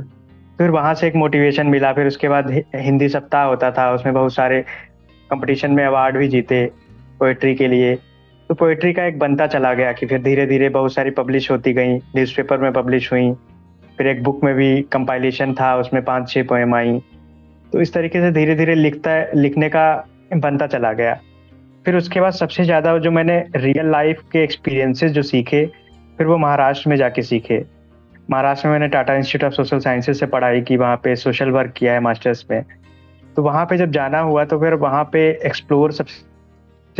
फिर 0.58 0.70
वहाँ 0.70 0.94
से 0.94 1.08
एक 1.08 1.16
मोटिवेशन 1.16 1.68
मिला, 1.68 1.92
फिर 1.94 2.08
उसके 2.08 2.30
बाद 2.30 2.52
हिंदी 2.76 3.10
सप्ताह 3.10 3.44
होता 3.44 3.72
था, 3.72 3.92
उसमें 3.92 4.14
बहुत 4.14 4.34
सारे 4.34 4.62
कंपटीशन 5.30 5.72
में 5.72 5.84
अवार्ड 5.86 6.18
भी 6.18 6.28
जीते। 6.28 6.70
पोइट्री 7.20 7.54
के 7.56 7.68
लिए। 7.68 7.96
तो 8.50 8.56
पोइट्री 8.56 8.94
का 8.94 9.06
एक 9.06 9.20
बनता 9.20 9.48
चला 9.48 9.74
गया 9.74 9.92
कि 9.92 10.06
फिर 10.06 10.22
धीरे 10.22 10.46
धीरे 10.46 10.70
बहुत 10.70 10.94
सारी 10.94 11.12
पब्लिश 11.12 11.50
होती 11.52 11.74
गई 11.74 11.96
न्यूज़पेपर 11.96 12.58
में 12.58 12.72
पब्लिश 12.74 13.12
हुई, 13.12 13.32
फिर 13.98 14.08
एक 14.08 14.24
बुक 14.24 14.44
में 14.44 14.54
भी 14.56 14.82
कंपाइलेशन 14.92 15.54
था, 15.54 15.76
उसमें 15.76 16.04
पाँच 16.04 16.30
छह 16.30 16.44
पोएम 16.44 16.76
आई। 16.76 17.00
तो 17.72 17.82
इस 17.82 17.94
तरीके 17.94 18.22
से 18.22 18.32
धीरे 18.32 18.56
धीरे 18.56 18.76
लिखता, 18.76 19.12
लिखने 19.36 19.70
का 19.70 20.08
बनता 20.36 20.68
चला 20.68 20.92
गया। 20.94 21.20
फिर 21.86 21.96
उसके 21.96 22.22
बाद 22.22 22.34
सबसे 22.34 22.64
ज़्यादा 22.64 22.98
जो 22.98 23.12
मैंने 23.12 23.38
रियल 23.56 23.92
लाइफ 23.92 24.22
के 24.32 24.44
एक्सपीरियंसेस 24.44 25.12
जो 25.12 25.22
सीखे, 25.24 25.66
फिर 26.18 26.28
वो 26.28 26.38
महाराष्ट्र 26.38 26.90
में 26.90 26.96
जाके 26.98 27.22
सीखे। 27.22 27.64
महाराष्ट्र 28.32 28.68
में 28.68 28.74
मैंने 28.74 28.88
Tata 28.88 29.14
Institute 29.14 29.52
of 29.52 29.56
Social 29.56 29.80
Sciences 29.80 30.20
से 30.20 30.26
पढ़ाई 30.26 30.62
की, 30.62 30.78
वहाँ 30.78 30.96
पे 30.98 31.16
सोशल 31.16 31.50
वर्क 31.50 31.74
किया 31.78 31.94
है 31.94 32.00
मास्टर्स 32.00 32.46
में। 32.52 32.64
तो 33.36 33.44
वहाँ 33.44 33.66
पे 33.66 33.78
जब 33.78 33.92
जाना 33.92 34.20
हुआ 34.20 34.44
तो 34.46 34.60
फिर 34.60 34.74
वहाँ 34.76 35.04
पे 35.04 35.28
एक्सप्लोर 35.46 35.92
सबसे 35.92 36.26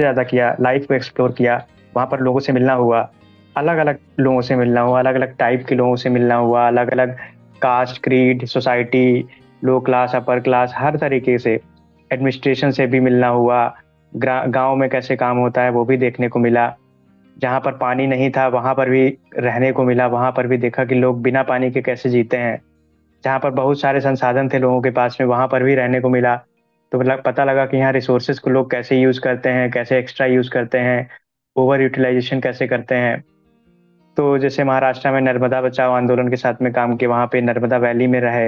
ज़्यादा 0.04 0.24
किया 0.24 0.56
लाइफ 0.62 0.86
को 0.88 0.94
एक्सप्लोर 0.94 1.32
किया, 1.32 1.64
वहाँ 1.96 2.08
पर 2.08 2.20
लोगों 2.20 2.40
से 2.40 2.54
मिलना 2.54 2.74
हुआ 2.74 3.10
अलग 3.56 3.78
अलग 3.78 3.98
लोगों 4.20 4.42
से 4.42 4.56
मिलना 4.56 4.82
हुआ 4.82 5.00
अलग 5.00 5.16
अलग 5.16 5.36
टाइप 5.38 5.66
के 5.70 5.76
लोगों 5.76 5.96
से 5.96 6.10
मिलना 6.10 6.36
हुआ 6.36 6.68
अलग 6.68 6.92
अलग 6.92 7.16
caste 7.62 8.02
creed 8.04 8.46
society 8.46 9.28
low 9.64 9.80
class 9.80 10.16
upper 10.16 10.40
class 10.40 10.74
हर 10.78 10.98
तरीके 10.98 11.38
से 11.38 11.60
एडमिनिस्ट्रेशन 12.12 12.72
से 12.72 12.88
भी 12.88 13.00
मिलना 13.00 13.28
हुआ 13.28 13.66
गाँव 14.14 14.76
में 14.76 14.90
कैसे 14.90 15.16
काम 15.16 15.38
होता 15.38 15.62
है 15.62 15.70
वो 15.70 15.84
भी 15.86 15.98
देखने 15.98 16.28
को 16.28 16.40
मिला, 16.40 16.74
जहाँ 17.38 17.60
पर 17.60 17.72
पानी 17.72 18.06
नहीं 18.08 18.30
था 18.32 18.48
वहाँ 18.48 18.74
पर 18.76 18.90
भी 18.90 19.08
रहने 19.38 19.72
को 19.72 19.84
मिला, 19.84 20.08
वहाँ 20.08 20.32
पर 20.32 20.48
भी 20.48 20.58
देखा 20.58 20.86
कि 20.86 20.96
लोग 20.96 21.22
बिना 21.22 21.44
पानी 21.44 21.72
के 21.72 21.82
कैसे 21.82 22.10
जीते 22.10 22.38
हैं, 22.38 22.62
जहाँ 23.24 23.40
पर 23.40 23.50
बहुत 23.50 23.80
सारे 23.80 24.02
संसाधन 24.02 24.50
थे 24.50 24.60
लोगों 24.60 24.82
के 24.82 24.90
पास 24.90 25.18
में 25.22 25.28
वहाँ 25.28 25.48
पर 25.48 25.64
भी 25.64 25.76
रहने 25.76 26.00
को 26.02 26.10
मिला 26.10 26.40
तो 26.92 27.00
मतलब 27.00 27.22
पता 27.26 27.44
लगा 27.44 27.66
कि 27.66 27.78
यहाँ 27.78 27.92
रिसोर्सेज 27.92 28.40
को 28.40 28.50
लोग 28.50 28.70
कैसे 28.72 29.00
यूज़ 29.00 29.20
करते 29.22 29.50
हैं, 29.50 29.70
कैसे 29.72 29.98
एक्स्ट्रा 30.00 30.28
यूज़ 30.28 30.50
करते 30.50 30.78
हैं 30.78 31.10
ओवर 31.56 31.82
यूटिलाइजेशन 31.82 32.40
कैसे 32.40 32.68
करते 32.68 32.96
हैं। 32.96 33.24
तो 34.18 34.38
जैसे 34.38 34.64
महाराष्ट्र 34.64 35.12
में 35.12 35.20
नर्मदा 35.22 35.62
बचाओ 35.62 35.94
आंदोलन 35.94 36.30
के 36.30 36.36
साथ 36.36 36.62
में 36.62 36.72
काम 36.74 36.96
किया, 36.96 37.10
वहाँ 37.10 37.28
पे 37.32 37.42
नर्मदा 37.42 37.78
वैली 37.78 38.08
में 38.08 38.20
रहे, 38.22 38.48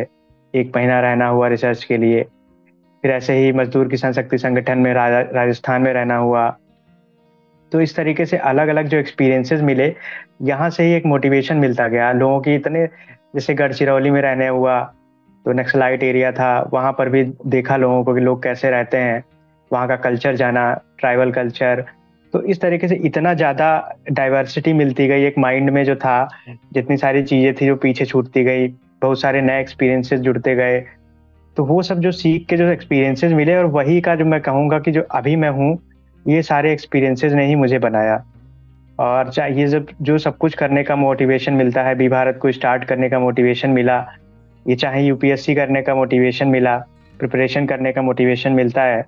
एक 0.54 0.72
महीना 0.76 1.00
रहना 1.00 1.28
हुआ 1.28 1.48
रिसर्च 1.48 1.84
के 1.84 1.98
लिए। 1.98 2.24
फिर 3.04 3.12
ऐसे 3.12 3.34
ही 3.34 3.52
मजदूर 3.52 3.88
किसान 3.88 4.14
शक्ति 4.14 4.38
संगठन 4.38 4.78
में 4.78 4.94
राजस्थान 4.94 5.82
में 5.82 5.92
रहना 5.94 6.16
हुआ। 6.18 6.50
तो 7.72 7.82
इस 7.82 7.96
तरीके 7.96 8.26
से 8.26 8.38
अलग 8.38 8.68
अलग 8.68 8.88
जो 8.88 8.98
एक्सपीरियंसेस 8.98 9.62
मिले, 9.62 9.94
यहाँ 10.42 10.70
से 10.70 10.84
ही 10.84 10.94
एक 10.94 11.06
मोटिवेशन 11.06 11.58
मिलता 11.58 11.88
गया। 11.88 12.12
लोगों 12.12 12.40
की 12.42 12.56
इतने, 12.56 12.86
जैसे 13.36 13.54
गढ़चिरौली 13.54 14.12
में 14.12 14.22
रहने 14.22 14.48
हुआ 14.48 14.80
तो 15.46 15.54
नक्सलाइट 15.54 16.04
एरिया 16.04 16.32
था, 16.32 16.70
वहाँ 16.74 16.92
पर 16.92 17.10
भी 17.10 17.24
देखा 17.48 17.78
लोगों 17.78 18.04
को 18.04 18.14
कि 18.14 18.22
लोग 18.22 18.44
कैसे 18.44 18.70
रहते 18.70 18.98
हैं, 18.98 19.24
वहाँ 19.72 19.88
का 19.88 19.96
कल्चर 19.96 20.36
जाना, 20.36 20.74
ट्राइबल 21.00 21.32
कल्चर। 21.32 21.84
तो 22.34 22.42
इस 22.44 22.62
तरीके 22.62 22.88
से 22.88 22.96
इतना 22.96 23.34
ज़्यादा 23.34 23.98
डाइवर्सिटी 24.12 24.74
मिलती 24.74 25.08
गई, 25.08 25.24
एक 25.24 25.38
माइंड 25.38 25.70
में 25.70 25.84
जो 25.86 25.96
था, 25.96 26.28
जितनी 26.74 26.98
सारी 26.98 27.24
चीज़ें 27.24 27.54
थी 27.54 27.66
जो 27.66 27.76
पीछे 27.76 28.06
छूटती 28.06 28.44
गई, 28.44 28.68
बहुत 29.02 29.22
सारे 29.22 29.42
नए 29.42 29.60
एक्सपीरियंसेस 29.62 30.20
जुड़ते 30.20 30.56
गए। 30.56 30.80
तो 31.58 31.64
वो 31.66 31.82
सब 31.82 32.00
जो 32.00 32.12
सीख 32.12 32.46
के 32.48 32.58
जो 32.58 32.68
एक्सपीरियंसेस 32.68 33.32
मिले 33.32 33.56
और 33.56 33.66
वही 33.66 34.00
का 34.02 34.16
जो 34.16 34.26
मैं 34.26 34.42
कहूँगा 34.42 34.80
कि 34.80 34.92
जो 34.92 35.02
अभी 35.12 35.36
मैं 35.36 35.50
हूँ, 35.50 35.78
ये 36.26 36.42
सारे 36.42 36.74
एक्सपीरियंसेस 36.74 37.34
ने 37.34 37.46
ही 37.46 37.56
मुझे 37.56 37.80
बनाया। 37.80 38.24
और 39.00 39.32
ये 39.40 39.68
जब 39.68 39.88
जो 40.02 40.18
सब 40.18 40.38
कुछ 40.38 40.56
करने 40.56 40.84
का 40.84 40.96
मोटिवेशन 40.96 41.54
मिलता 41.54 41.84
है, 41.84 41.96
बी 41.96 42.08
भारत 42.10 42.40
को 42.42 42.52
स्टार्ट 42.52 42.84
करने 42.84 43.10
का 43.10 43.20
मोटिवेशन 43.20 43.70
मिला 43.70 44.00
ये 44.70 44.76
चाहे 44.76 45.04
यूपीएससी 45.04 45.56
करने 45.56 45.82
का 45.82 45.96
मोटिवेशन 45.96 46.48
मिला 46.48 46.78
प्रिपरेशन 47.20 47.66
करने 47.66 47.92
का 47.92 48.02
मोटिवेशन 48.02 48.52
मिलता 48.52 48.84
है 48.84 49.02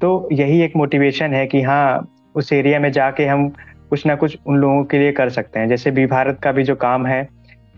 तो 0.00 0.28
यही 0.32 0.60
एक 0.62 0.76
मोटिवेशन 0.76 1.34
है 1.34 1.46
कि 1.46 1.62
हाँ 1.62 2.08
उस 2.34 2.52
एरिया 2.52 2.80
में 2.80 2.90
जाके 2.92 3.26
हम 3.26 3.48
कुछ 3.90 4.06
ना 4.06 4.14
कुछ 4.14 4.38
उन 4.46 4.56
लोगों 4.56 4.84
के 4.84 4.98
लिए 4.98 5.12
कर 5.12 5.28
सकते 5.28 5.60
हैं। 5.60 5.68
जैसे 5.68 5.90
भी 5.90 6.06
भारत 6.06 6.38
का 6.42 6.52
भी 6.52 6.62
जो 6.62 6.74
काम 6.76 7.06
है 7.06 7.22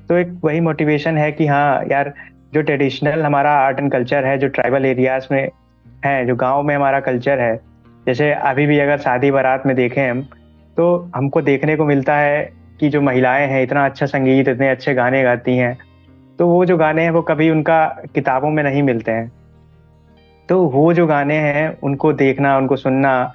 तो 0.08 0.16
एक 0.16 0.32
वही 0.44 0.60
मोटिवेशन 0.60 1.18
है 1.18 1.30
कि 1.32 1.46
हाँ 1.46 1.84
यार, 1.90 2.12
जो 2.54 2.62
ट्रेडिशनल 2.62 3.22
हमारा 3.22 3.52
आर्ट 3.56 3.80
एंड 3.80 3.90
कल्चर 3.92 4.24
है, 4.24 4.36
जो 4.38 4.48
ट्राइबल 4.48 4.84
एरियाज़ 4.84 5.26
में 5.32 5.50
है, 6.04 6.26
जो 6.26 6.34
गाँव 6.36 6.62
में 6.62 6.74
हमारा 6.76 7.00
कल्चर 7.00 7.40
है, 7.40 7.60
जैसे 8.06 8.32
अभी 8.32 8.66
भी 8.66 8.78
अगर 8.78 8.98
शादी 8.98 9.30
बारात 9.30 9.66
में 9.66 9.74
देखें 9.76 10.10
हम 10.10 10.22
तो 10.76 11.10
हमको 11.16 11.42
देखने 11.42 11.76
को 11.76 11.84
मिलता 11.84 12.16
है 12.16 12.42
कि 12.80 12.88
जो 12.88 13.00
महिलाएँ 13.00 13.46
हैं, 13.46 13.62
इतना 13.62 13.84
अच्छा 13.86 14.06
संगीत, 14.06 14.48
इतने 14.48 14.68
अच्छे 14.68 14.94
गाने 14.94 15.22
गाती 15.22 15.56
हैं 15.56 15.76
तो 16.40 16.46
वो 16.46 16.64
जो 16.64 16.76
गाने 16.76 17.02
हैं 17.02 17.10
वो 17.10 17.20
कभी 17.22 17.48
उनका 17.50 17.84
किताबों 18.14 18.50
में 18.50 18.62
नहीं 18.62 18.82
मिलते 18.82 19.12
हैं। 19.12 19.30
तो 20.48 20.60
वो 20.66 20.92
जो 20.94 21.06
गाने 21.06 21.34
हैं, 21.36 21.78
उनको 21.80 22.12
देखना, 22.12 22.56
उनको 22.58 22.76
सुनना, 22.76 23.32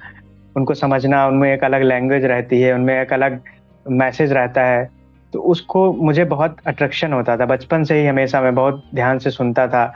उनको 0.56 0.74
समझना, 0.74 1.26
उनमें 1.26 1.52
एक 1.52 1.64
अलग 1.64 1.82
लैंग्वेज 1.82 2.24
रहती 2.24 2.60
है, 2.60 2.72
उनमें 2.74 3.00
एक 3.00 3.12
अलग 3.12 3.40
मैसेज 3.86 4.32
रहता 4.32 4.62
है 4.62 4.84
तो 5.32 5.40
उसको 5.42 5.92
मुझे 5.94 6.24
बहुत 6.24 6.56
अट्रैक्शन 6.66 7.12
होता 7.12 7.36
था। 7.36 7.46
बचपन 7.46 7.84
से 7.84 8.00
ही 8.00 8.06
हमेशा 8.06 8.40
मैं 8.40 8.54
बहुत 8.54 8.82
ध्यान 8.94 9.18
से 9.18 9.30
सुनता 9.30 9.66
था, 9.68 9.92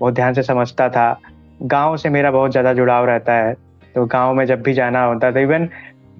बहुत 0.00 0.14
ध्यान 0.14 0.34
से 0.34 0.42
समझता 0.42 0.88
था। 0.88 1.20
गाँव 1.62 1.96
से 1.96 2.08
मेरा 2.08 2.30
बहुत 2.30 2.50
ज़्यादा 2.50 2.72
जुड़ाव 2.74 3.06
रहता 3.06 3.34
है 3.34 3.54
तो 3.94 4.06
गाँव 4.06 4.34
में 4.34 4.44
जब 4.46 4.62
भी 4.62 4.72
जाना 4.74 5.04
होता 5.04 5.32
था 5.32 5.40
इवन 5.40 5.68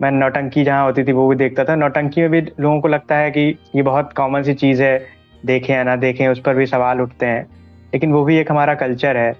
मैं 0.01 0.11
नौटंकी 0.12 0.64
जहाँ 0.64 0.85
होती 0.85 1.05
थी, 1.05 1.12
वो 1.12 1.29
भी 1.29 1.37
देखता 1.37 1.64
था। 1.64 1.74
नौटंकी 1.77 2.20
में 2.20 2.31
भी 2.31 2.40
लोगों 2.40 2.81
को 2.81 2.88
लगता 2.88 3.16
है 3.16 3.31
कि 3.31 3.48
ये 3.77 3.83
बहुत 3.83 4.12
कॉमन 4.12 4.42
सी 4.42 4.55
चीज़ 4.57 4.83
है 4.83 5.17
देखें 5.46 5.74
या 5.74 5.83
ना 5.83 5.96
देखें, 5.96 6.29
उस 6.29 6.40
पर 6.40 6.55
भी 6.55 6.66
सवाल 6.66 7.01
उठते 7.01 7.27
हैं। 7.27 7.46
लेकिन 7.94 8.12
वो 8.12 8.24
भी 8.24 8.37
एक 8.37 8.51
हमारा 8.51 8.74
कल्चर 8.74 9.16
है। 9.16 9.33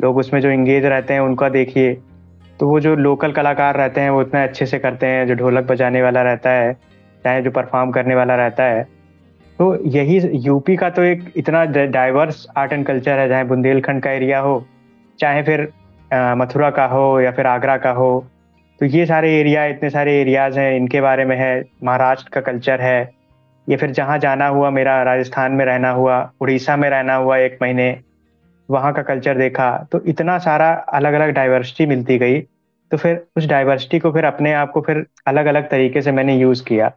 लोग 0.00 0.16
उसमें 0.16 0.40
जो 0.40 0.50
इंगेज 0.50 0.84
रहते 0.84 1.14
हैं, 1.14 1.20
उनका 1.20 1.48
देखिए। 1.48 1.94
तो 2.60 2.68
वो 2.68 2.80
जो 2.80 2.94
लोकल 2.96 3.32
कलाकार 3.32 3.76
रहते 3.76 4.00
हैं, 4.00 4.10
वो 4.10 4.22
इतने 4.22 4.42
अच्छे 4.42 4.66
से 4.66 4.78
करते 4.78 5.06
हैं, 5.06 5.26
जो 5.26 5.34
ढोलक 5.34 5.64
बजाने 5.64 6.02
वाला 6.02 6.22
रहता 6.22 6.50
है, 6.50 6.72
चाहे 7.24 7.42
जो 7.42 7.50
परफॉर्म 7.50 7.90
करने 7.90 8.14
वाला 8.14 8.34
रहता 8.34 8.64
है। 8.64 8.82
तो 9.58 9.84
यही 9.84 10.20
यूपी 10.32 10.76
का 10.76 10.90
तो 10.90 11.02
एक 11.02 11.32
इतना 11.36 11.64
डाइवर्स 11.64 12.46
आर्ट 12.56 12.72
एंड 12.72 12.86
कल्चर 12.86 13.18
है, 13.18 13.28
चाहे 13.28 13.44
बुंदेलखंड 13.44 14.02
का 14.02 14.10
एरिया 14.10 14.38
हो, 14.38 14.66
चाहे 15.18 15.42
फिर 15.42 15.68
मथुरा 16.14 16.70
का 16.70 16.84
हो 16.84 17.20
या 17.20 17.30
फिर 17.30 17.46
आगरा 17.46 17.76
का 17.76 17.90
हो। 17.90 18.26
तो 18.80 18.86
ये 18.86 19.06
सारे 19.06 19.34
एरिया 19.40 19.64
इतने 19.64 19.90
सारे 19.90 20.20
एरियाज़ 20.20 20.58
हैं, 20.58 20.76
इनके 20.76 21.00
बारे 21.00 21.24
में 21.24 21.36
है। 21.36 21.64
महाराष्ट्र 21.84 22.30
का 22.32 22.40
कल्चर 22.40 22.80
है। 22.80 23.15
या 23.66 23.76
फिर 23.76 23.90
जहाँ 23.90 24.18
जाना 24.18 24.46
हुआ, 24.46 24.70
मेरा 24.70 25.02
राजस्थान 25.02 25.52
में 25.52 25.64
रहना 25.64 25.90
हुआ, 25.90 26.18
उड़ीसा 26.40 26.76
में 26.76 26.88
रहना 26.90 27.14
हुआ 27.14 27.36
एक 27.38 27.58
महीने, 27.62 27.98
वहाँ 28.68 28.92
का 28.92 29.02
कल्चर 29.02 29.38
देखा 29.38 29.70
तो 29.92 30.00
इतना 30.04 30.38
सारा 30.38 30.70
अलग 30.72 31.12
अलग 31.12 31.30
डाइवर्सिटी 31.30 31.86
मिलती 31.86 32.18
गई। 32.18 32.40
तो 32.90 32.96
फिर 32.96 33.24
उस 33.36 33.46
डाइवर्सिटी 33.46 33.98
को 33.98 34.12
फिर 34.12 34.24
अपने 34.24 34.52
आप 34.52 34.70
को 34.70 34.80
फिर 34.80 35.04
अलग 35.26 35.46
अलग 35.46 35.68
तरीके 35.70 36.02
से 36.02 36.12
मैंने 36.12 36.36
यूज़ 36.36 36.64
किया। 36.64 36.90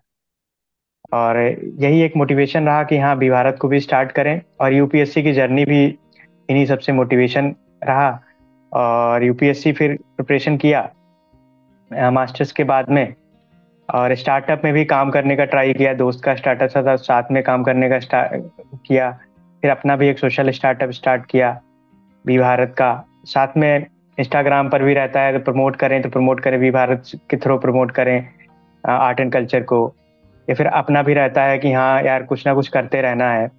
और 1.14 1.38
यही 1.80 2.02
एक 2.02 2.18
मोटिवेशन 2.18 2.66
रहा 2.66 2.84
कि 2.84 2.98
हाँ 2.98 3.16
अभी 3.16 3.30
भारत 3.30 3.58
को 3.62 3.68
भी 3.68 3.80
स्टार्ट 3.80 4.12
करें, 4.12 4.42
और 4.62 4.74
यूपीएससी 4.74 5.24
की 5.24 5.34
जर्नी 5.34 5.66
भी 5.66 5.84
इन्हीं 5.86 6.66
सबसे 6.66 6.92
मोटिवेशन 6.92 7.54
रहा। 7.84 8.10
और 8.72 9.24
यूपीएससी 9.24 9.72
फिर 9.74 9.96
प्रिपरेशन 10.18 10.58
किया 10.58 10.90
मास्टर्स 11.92 12.52
के 12.52 12.64
बाद 12.64 12.90
में। 12.90 13.14
और 13.90 14.14
स्टार्टअप 14.16 14.62
में 14.64 14.74
भी 14.74 14.84
काम 14.86 15.10
करने 15.12 15.36
का 15.36 15.46
ट्राई 15.46 15.74
किया, 15.74 15.94
दोस्त 15.94 16.24
का 16.24 16.36
स्टार्टअप 16.36 16.86
था 16.88 16.96
साथ 16.98 17.32
में 17.32 17.42
काम 17.44 17.64
करने 17.64 17.90
का 17.92 18.00
किया, 18.78 19.12
फिर 19.64 19.72
अपना 19.72 19.96
भी 19.96 20.08
एक 20.08 20.20
सोशल 20.20 20.50
स्टार्टअप 20.52 20.92
स्टार्ट 20.92 21.26
किया 21.26 21.60
वी 22.26 22.38
भारत 22.38 22.74
का। 22.78 22.92
साथ 23.26 23.58
में 23.58 23.86
इंस्टाग्राम 24.18 24.70
पर 24.70 24.84
भी 24.84 24.94
रहता 24.94 25.22
है 25.22 25.34
तो 25.34 25.40
प्रमोट 25.44 25.76
करें 25.76 26.02
तो 26.02 26.10
प्रमोट 26.10 26.40
करें 26.40 26.58
वी 26.58 26.72
भारत 26.72 27.04
के 27.30 27.38
थ्रू 27.38 27.58
प्रमोट 27.58 27.92
करें 27.92 28.28
आर्ट 28.84 29.20
एंड 29.20 29.32
कल्चर 29.34 29.64
को। 29.64 29.82
या 30.48 30.56
फिर 30.56 30.68
अपना 30.68 31.02
भी 31.04 31.14
रहता 31.14 31.44
है 31.44 31.58
कि 31.60 31.72
हाँ 31.74 32.02
यार, 32.04 32.24
कुछ 32.24 32.46
ना 32.48 32.54
कुछ 32.54 32.68
करते 32.68 33.02
रहना 33.02 33.32
है। 33.32 33.50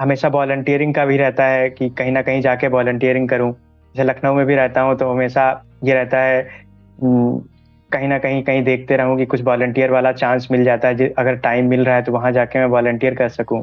हमेशा 0.00 0.28
वॉल्टियरिंग 0.28 0.94
का 0.94 1.04
भी 1.04 1.16
रहता 1.16 1.44
है 1.46 1.68
कि 1.70 1.88
कहीं 1.90 2.12
ना 2.12 2.22
कहीं 2.22 2.40
जाके 2.40 2.68
वॉल्टियरिंग 2.68 3.28
करूँ। 3.28 3.52
जैसे 3.94 4.04
लखनऊ 4.04 4.34
में 4.34 4.44
भी 4.46 4.54
रहता 4.54 4.80
हूँ 4.80 4.96
तो 4.98 5.10
हमेशा 5.10 5.44
ये 5.84 5.94
रहता 5.94 6.18
है 6.18 6.40
कहीं 7.92 8.08
ना 8.08 8.18
कहीं 8.18 8.42
कहीं 8.42 8.62
देखते 8.64 8.96
रहूँ 8.96 9.16
कि 9.16 9.26
कुछ 9.26 9.42
वॉल्टियर 9.42 9.90
वाला 9.90 10.12
चांस 10.12 10.48
मिल 10.50 10.64
जाता 10.64 10.88
है 10.88 11.08
अगर 11.08 11.36
टाइम 11.36 11.68
मिल 11.68 11.84
रहा 11.84 11.96
है 11.96 12.02
तो 12.02 12.12
वहाँ 12.12 12.32
जाके 12.32 12.58
मैं 12.58 12.66
वॉल्टियर 12.66 13.14
कर 13.14 13.28
सकूँ। 13.28 13.62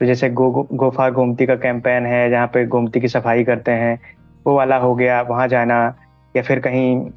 तो 0.00 0.06
जैसे 0.06 0.30
गो 0.30 0.50
गोफा 0.72 1.08
गोमती 1.10 1.46
का 1.46 1.54
कैंपेन 1.54 2.06
है, 2.06 2.30
जहाँ 2.30 2.46
पे 2.46 2.64
गोमती 2.66 3.00
की 3.00 3.08
सफ़ाई 3.08 3.44
करते 3.44 3.72
हैं, 3.72 3.98
वो 4.46 4.54
वाला 4.56 4.76
हो 4.76 4.94
गया, 4.94 5.20
वहाँ 5.22 5.48
जाना। 5.48 5.96
या 6.34 6.42
फिर 6.42 6.60
कहीं 6.60 7.10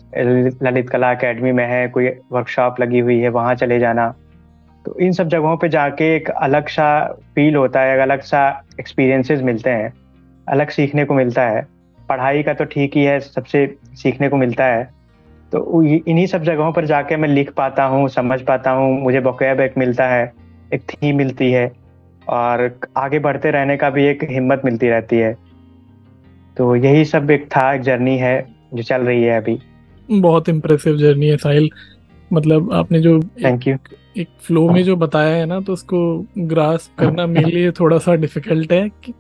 ललित 0.64 0.90
कला 0.90 1.12
अकेडमी 1.12 1.52
में 1.52 1.66
है, 1.66 1.88
कोई 1.88 2.08
वर्कशॉप 2.32 2.80
लगी 2.80 3.00
हुई 3.00 3.20
है, 3.20 3.30
वहाँ 3.30 3.56
चले 3.56 3.80
जाना। 3.80 4.08
तो 4.86 4.96
इन 5.00 5.12
सब 5.12 5.28
जगहों 5.28 5.58
पे 5.58 5.70
जाके 5.70 6.16
एक 6.16 6.30
अलग 6.30 6.68
सा 6.68 6.88
फील 7.36 7.56
होता 7.56 7.82
है 7.82 8.00
अलग 8.00 8.22
सा 8.22 8.64
एक्सपीरियंसेस 8.80 9.42
मिलते 9.42 9.70
हैं, 9.70 9.94
अलग 10.48 10.70
सीखने 10.70 11.06
को 11.06 11.14
मिलता 11.14 11.42
है। 11.42 11.66
पढ़ाई 12.10 12.44
का 12.44 12.54
तो 12.54 12.66
ठीक 12.66 12.98
ही 12.98 13.04
है, 13.04 13.20
सबसे 13.20 13.66
सीखने 13.94 14.30
को 14.30 14.38
मिलता 14.38 14.66
है। 14.66 15.03
तो 15.54 15.84
इन्हीं 15.84 16.28
सब 16.28 16.44
जगहों 16.44 16.72
पर 16.72 16.86
जाके 16.86 17.18
मैं 17.18 17.30
लिख 17.30 17.52
पाता 17.54 17.84
हूँ 17.84 18.10
समझ 18.10 18.42
पाता 18.42 18.72
हूँ 18.72 19.02
मुझे 19.02 19.20
बकैब 19.20 19.60
एक 19.60 19.74
मिलता 19.78 20.08
है 20.08 20.34
एक 20.74 20.82
थीम 20.82 21.18
मिलती 21.18 21.52
है 21.52 21.72
और 22.30 22.80
आगे 22.98 23.20
बढ़ते 23.20 23.52
रहने 23.52 23.78
का 23.78 23.90
भी 23.90 24.06
एक 24.06 24.24
हिम्मत 24.24 24.62
मिलती 24.66 24.90
रहती 24.90 25.16
है। 25.16 25.34
तो 26.58 26.76
यही 26.76 27.06
सब 27.06 27.32
एक 27.32 27.46
था 27.46 27.74
एक 27.74 27.82
जर्नी 27.82 28.18
है 28.18 28.48
जो 28.74 28.84
चल 28.84 29.02
रही 29.02 29.24
है 29.24 29.38
अभी। 29.42 29.60
बहुत 30.10 30.50
इम्प्रेसिव 30.50 30.98
जर्नी 30.98 31.28
है 31.28 31.38
साहिल। 31.38 31.70
मतलब 32.34 32.74
आपने 32.74 33.00
जो 33.00 33.20
थैंक 33.44 33.68
यू 33.68 33.78
एक 34.18 34.28
फ्लो 34.42 34.70
में 34.70 34.84
जो 34.84 34.96
बताया 34.96 35.36
है 35.36 35.46
ना 35.46 35.60
तो 35.60 35.74
उसको 35.74 36.26
ग्रास 36.38 36.92
करना 37.00 37.28
मेरे 37.28 37.52
लिए 37.52 37.72
थोड़ा 37.72 37.98
सा 37.98 38.16
डिफ़िकल्ट 38.16 38.74
है 38.74 38.90
कि, 38.90 39.14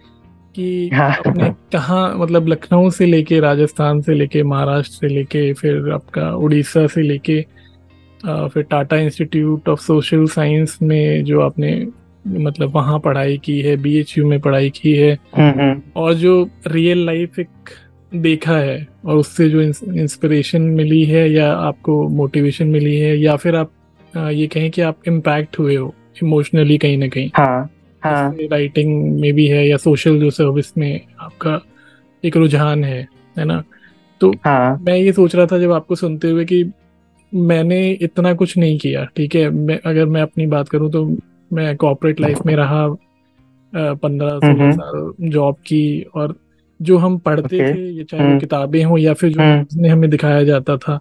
कि 0.55 0.89
हाँ। 0.93 1.09
आपने 1.09 1.49
कहाँ 1.73 2.13
मतलब 2.15 2.47
लखनऊ 2.47 2.89
से 2.89 3.05
लेके 3.05 3.39
राजस्थान 3.39 4.01
से 4.01 4.13
लेके 4.13 4.43
महाराष्ट्र 4.43 4.97
से 4.97 5.07
लेके 5.07 5.51
फिर 5.53 5.91
आपका 5.93 6.29
उड़ीसा 6.35 6.85
से 6.87 7.01
लेके 7.01 7.41
फिर 8.23 8.63
Tata 8.63 8.97
Institute 8.97 9.69
of 9.69 9.81
Social 9.81 10.25
Science 10.27 10.77
में 10.81 11.23
जो 11.23 11.41
आपने 11.41 11.75
मतलब 12.25 12.75
वहाँ 12.75 12.99
पढ़ाई 12.99 13.37
की 13.37 13.59
है 13.61 13.75
बीएचयू 13.77 14.27
में 14.27 14.39
पढ़ाई 14.39 14.69
की 14.69 14.93
है 14.93 15.17
हम्म, 15.37 15.59
हम्म। 15.61 15.81
और 15.95 16.13
जो 16.13 16.49
रियल 16.67 17.05
लाइफ 17.05 17.39
एक 17.39 17.69
देखा 18.11 18.57
है 18.57 18.87
और 19.05 19.17
उससे 19.17 19.49
जो 19.49 19.61
इंस्पिरेशन 19.61 20.61
मिली 20.61 21.03
है 21.03 21.29
या 21.31 21.51
आपको 21.53 22.07
मोटिवेशन 22.09 22.67
मिली 22.67 22.95
है 22.95 23.17
या 23.17 23.35
फिर 23.35 23.55
आप 23.55 23.71
ये 24.13 24.47
कहें 24.47 24.69
कि 24.71 24.81
आप 24.81 25.07
इम्पैक्ट 25.07 25.59
हुए 25.59 25.75
हो 25.75 25.93
इमोशनली 26.23 26.77
कहीं 26.77 26.97
ना 26.97 27.07
कहीं 27.07 27.29
हाँ, 27.37 27.69
हाँ. 28.03 28.35
राइटिंग 28.41 29.19
में 29.19 29.33
भी 29.33 29.47
है 29.47 29.67
या 29.67 29.77
सोशल 29.77 30.19
जो 30.19 30.29
सर्विस 30.29 30.77
में 30.77 31.01
आपका 31.19 31.59
एक 32.23 32.37
रुझान 32.37 32.83
है 32.83 33.07
है 33.35 33.45
ना 33.45 33.63
तो 34.21 34.31
हाँ. 34.45 34.77
मैं 34.81 34.95
ये 34.95 35.11
सोच 35.13 35.35
रहा 35.35 35.45
था 35.45 35.59
जब 35.59 35.71
आपको 35.71 35.95
सुनते 35.95 36.29
हुए 36.29 36.45
कि 36.45 36.63
मैंने 37.31 37.89
इतना 38.01 38.33
कुछ 38.33 38.57
नहीं 38.57 38.77
किया 38.77 39.03
ठीक 39.15 39.35
है 39.35 39.49
मैं 39.49 39.79
अगर 39.85 40.05
मैं 40.05 40.21
अपनी 40.21 40.45
बात 40.47 40.69
करूँ 40.69 40.91
तो 40.91 41.05
मैं 41.53 41.75
कॉर्पोरेट 41.77 42.19
लाइफ 42.19 42.45
में 42.45 42.55
रहा 42.55 42.87
पंद्रह 43.73 44.39
सोलह 44.39 44.71
साल 44.71 45.29
जॉब 45.29 45.55
की 45.65 46.01
और 46.15 46.35
जो 46.79 46.97
हम 46.97 47.17
पढ़ते 47.17 47.57
okay. 47.57 47.75
थे 47.75 47.89
ये 47.89 48.03
चाहे 48.03 48.23
हम्म। 48.23 48.39
किताबें 48.39 48.83
हों 48.83 48.97
या 48.97 49.13
फिर 49.13 49.31
जो 49.31 49.41
हम्म। 49.41 49.89
हमें 49.91 50.09
दिखाया 50.09 50.43
जाता 50.43 50.77
था 50.77 50.99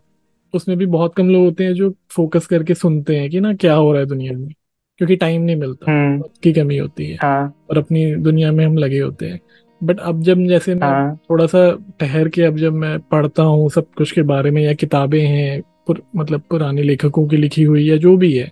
उसमें 0.54 0.76
भी 0.78 0.86
बहुत 0.86 1.14
कम 1.14 1.28
लोग 1.28 1.44
होते 1.44 1.64
हैं 1.64 1.74
जो 1.74 1.94
फोकस 2.10 2.46
करके 2.46 2.74
सुनते 2.74 3.16
हैं 3.16 3.30
कि 3.30 3.40
ना 3.40 3.52
क्या 3.54 3.74
हो 3.74 3.92
रहा 3.92 4.00
है 4.00 4.06
दुनिया 4.06 4.32
में 4.32 4.48
क्योंकि 4.98 5.16
टाइम 5.16 5.42
नहीं 5.42 5.56
मिलता 5.56 5.92
हम्म। 5.92 6.22
की 6.42 6.52
कमी 6.52 6.76
होती 6.78 7.06
है 7.06 7.16
हाँ. 7.22 7.54
और 7.70 7.78
अपनी 7.78 8.14
दुनिया 8.16 8.52
में 8.52 8.64
हम 8.66 8.76
लगे 8.78 8.98
होते 8.98 9.26
हैं 9.26 9.40
बट 9.80 10.00
अब 10.00 10.22
जब 10.22 10.46
जैसे 10.48 10.74
मैं 10.74 10.88
हाँ. 10.88 11.16
थोड़ा 11.30 11.46
सा 11.46 11.70
ठहर 12.00 12.28
के 12.28 12.42
अब 12.42 12.56
जब 12.56 12.72
मैं 12.72 12.98
पढ़ता 13.00 13.42
हूँ 13.42 13.68
सब 13.70 13.86
कुछ 13.96 14.12
के 14.12 14.22
बारे 14.22 14.50
में 14.50 14.62
या 14.62 14.72
किताबें 14.74 15.20
हैं 15.20 15.62
पुर, 15.86 16.02
मतलब 16.16 16.42
पुराने 16.50 16.82
लेखकों 16.82 17.26
की 17.28 17.36
लिखी 17.36 17.62
हुई 17.62 17.84
या 17.84 17.96
जो 17.96 18.16
भी 18.16 18.32
है 18.32 18.50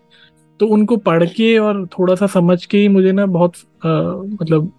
तो 0.60 0.66
उनको 0.66 0.96
पढ़ 0.96 1.24
के 1.24 1.56
और 1.58 1.86
थोड़ा 1.86 2.14
सा 2.14 2.26
समझ 2.26 2.64
के 2.66 2.78
ही 2.78 2.88
मुझे 2.88 3.12
ना 3.12 3.26
बहुत 3.26 3.54
आ, 3.84 3.88
मतलब 4.42 4.72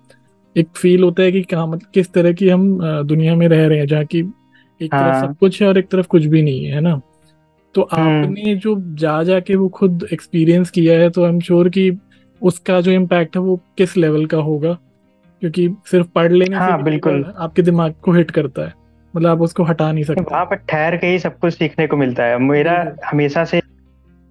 एक 0.56 0.68
फील 0.78 1.04
होता 1.04 1.24
है 1.24 1.32
कि 1.32 1.42
कहा 1.44 1.66
मतलब 1.66 1.92
किस 1.94 2.12
तरह 2.14 2.34
की 2.34 2.50
हम 2.50 2.68
दुनिया 3.04 3.36
में 3.36 3.48
रह 3.48 3.68
रहे 3.68 3.78
हैं 3.80 3.88
जहाँ 3.88 4.06
की 4.06 4.20
एक 4.82 4.94
हाँ। 4.94 5.04
तरफ़ 5.04 5.26
सब 5.26 5.38
कुछ 5.38 5.62
है 5.62 5.68
और 5.68 5.78
एक 5.78 5.88
तरफ़ 5.88 6.08
कुछ 6.08 6.26
भी 6.26 6.42
नहीं 6.42 6.66
है 6.66 6.82
ना 6.82 7.02
तो 7.76 7.88
हम्म। 7.94 8.24
आपने 8.24 8.56
जो 8.56 8.76
जा 8.80 9.24
जा 9.24 9.40
के 9.40 9.56
वो 9.56 9.70
खुद 9.70 10.08
एक्सपीरियंस 10.14 10.70
किया 10.70 11.00
है 11.00 11.10
तो 11.10 11.24
आई 11.24 11.30
एम 11.30 11.40
श्योर 11.40 11.70
कि 11.70 11.98
उसका 12.42 12.82
जो 12.82 12.92
इम्पैक्ट 12.92 13.36
है 13.36 13.42
वो 13.42 13.60
किस 13.78 13.98
लेवल 13.98 14.26
का 14.26 14.38
होगा? 14.38 14.78
क्योंकि 15.42 15.76
सिर्फ़ 15.86 16.08
पढ़ 16.08 16.32
लेने 16.32 16.56
हाँ, 16.56 16.78
से 16.78 16.84
बिल्कुल। 16.84 17.34
आपके 17.38 17.62
दिमाग 17.62 17.94
को 18.02 18.12
हिट 18.12 18.32
करता 18.32 18.62
है। 18.62 18.74
मतलब 19.16 19.30
आप 19.30 19.42
उसको 19.42 19.64
हटा 19.64 19.92
नहीं 19.92 20.04
सकते। 20.04 20.22
वहाँ 20.22 20.46
पर 20.46 20.56
ठहर 20.56 20.98
के 20.98 21.08
ही 21.08 21.20
सब 21.20 21.40
कुछ 21.40 21.54
सीखने 21.54 21.88
को 21.88 21.98
मिलता 21.98 22.24
है। 22.24 22.38
मेरा 22.38 22.96
हमेशा 23.06 23.44
से 23.46 23.62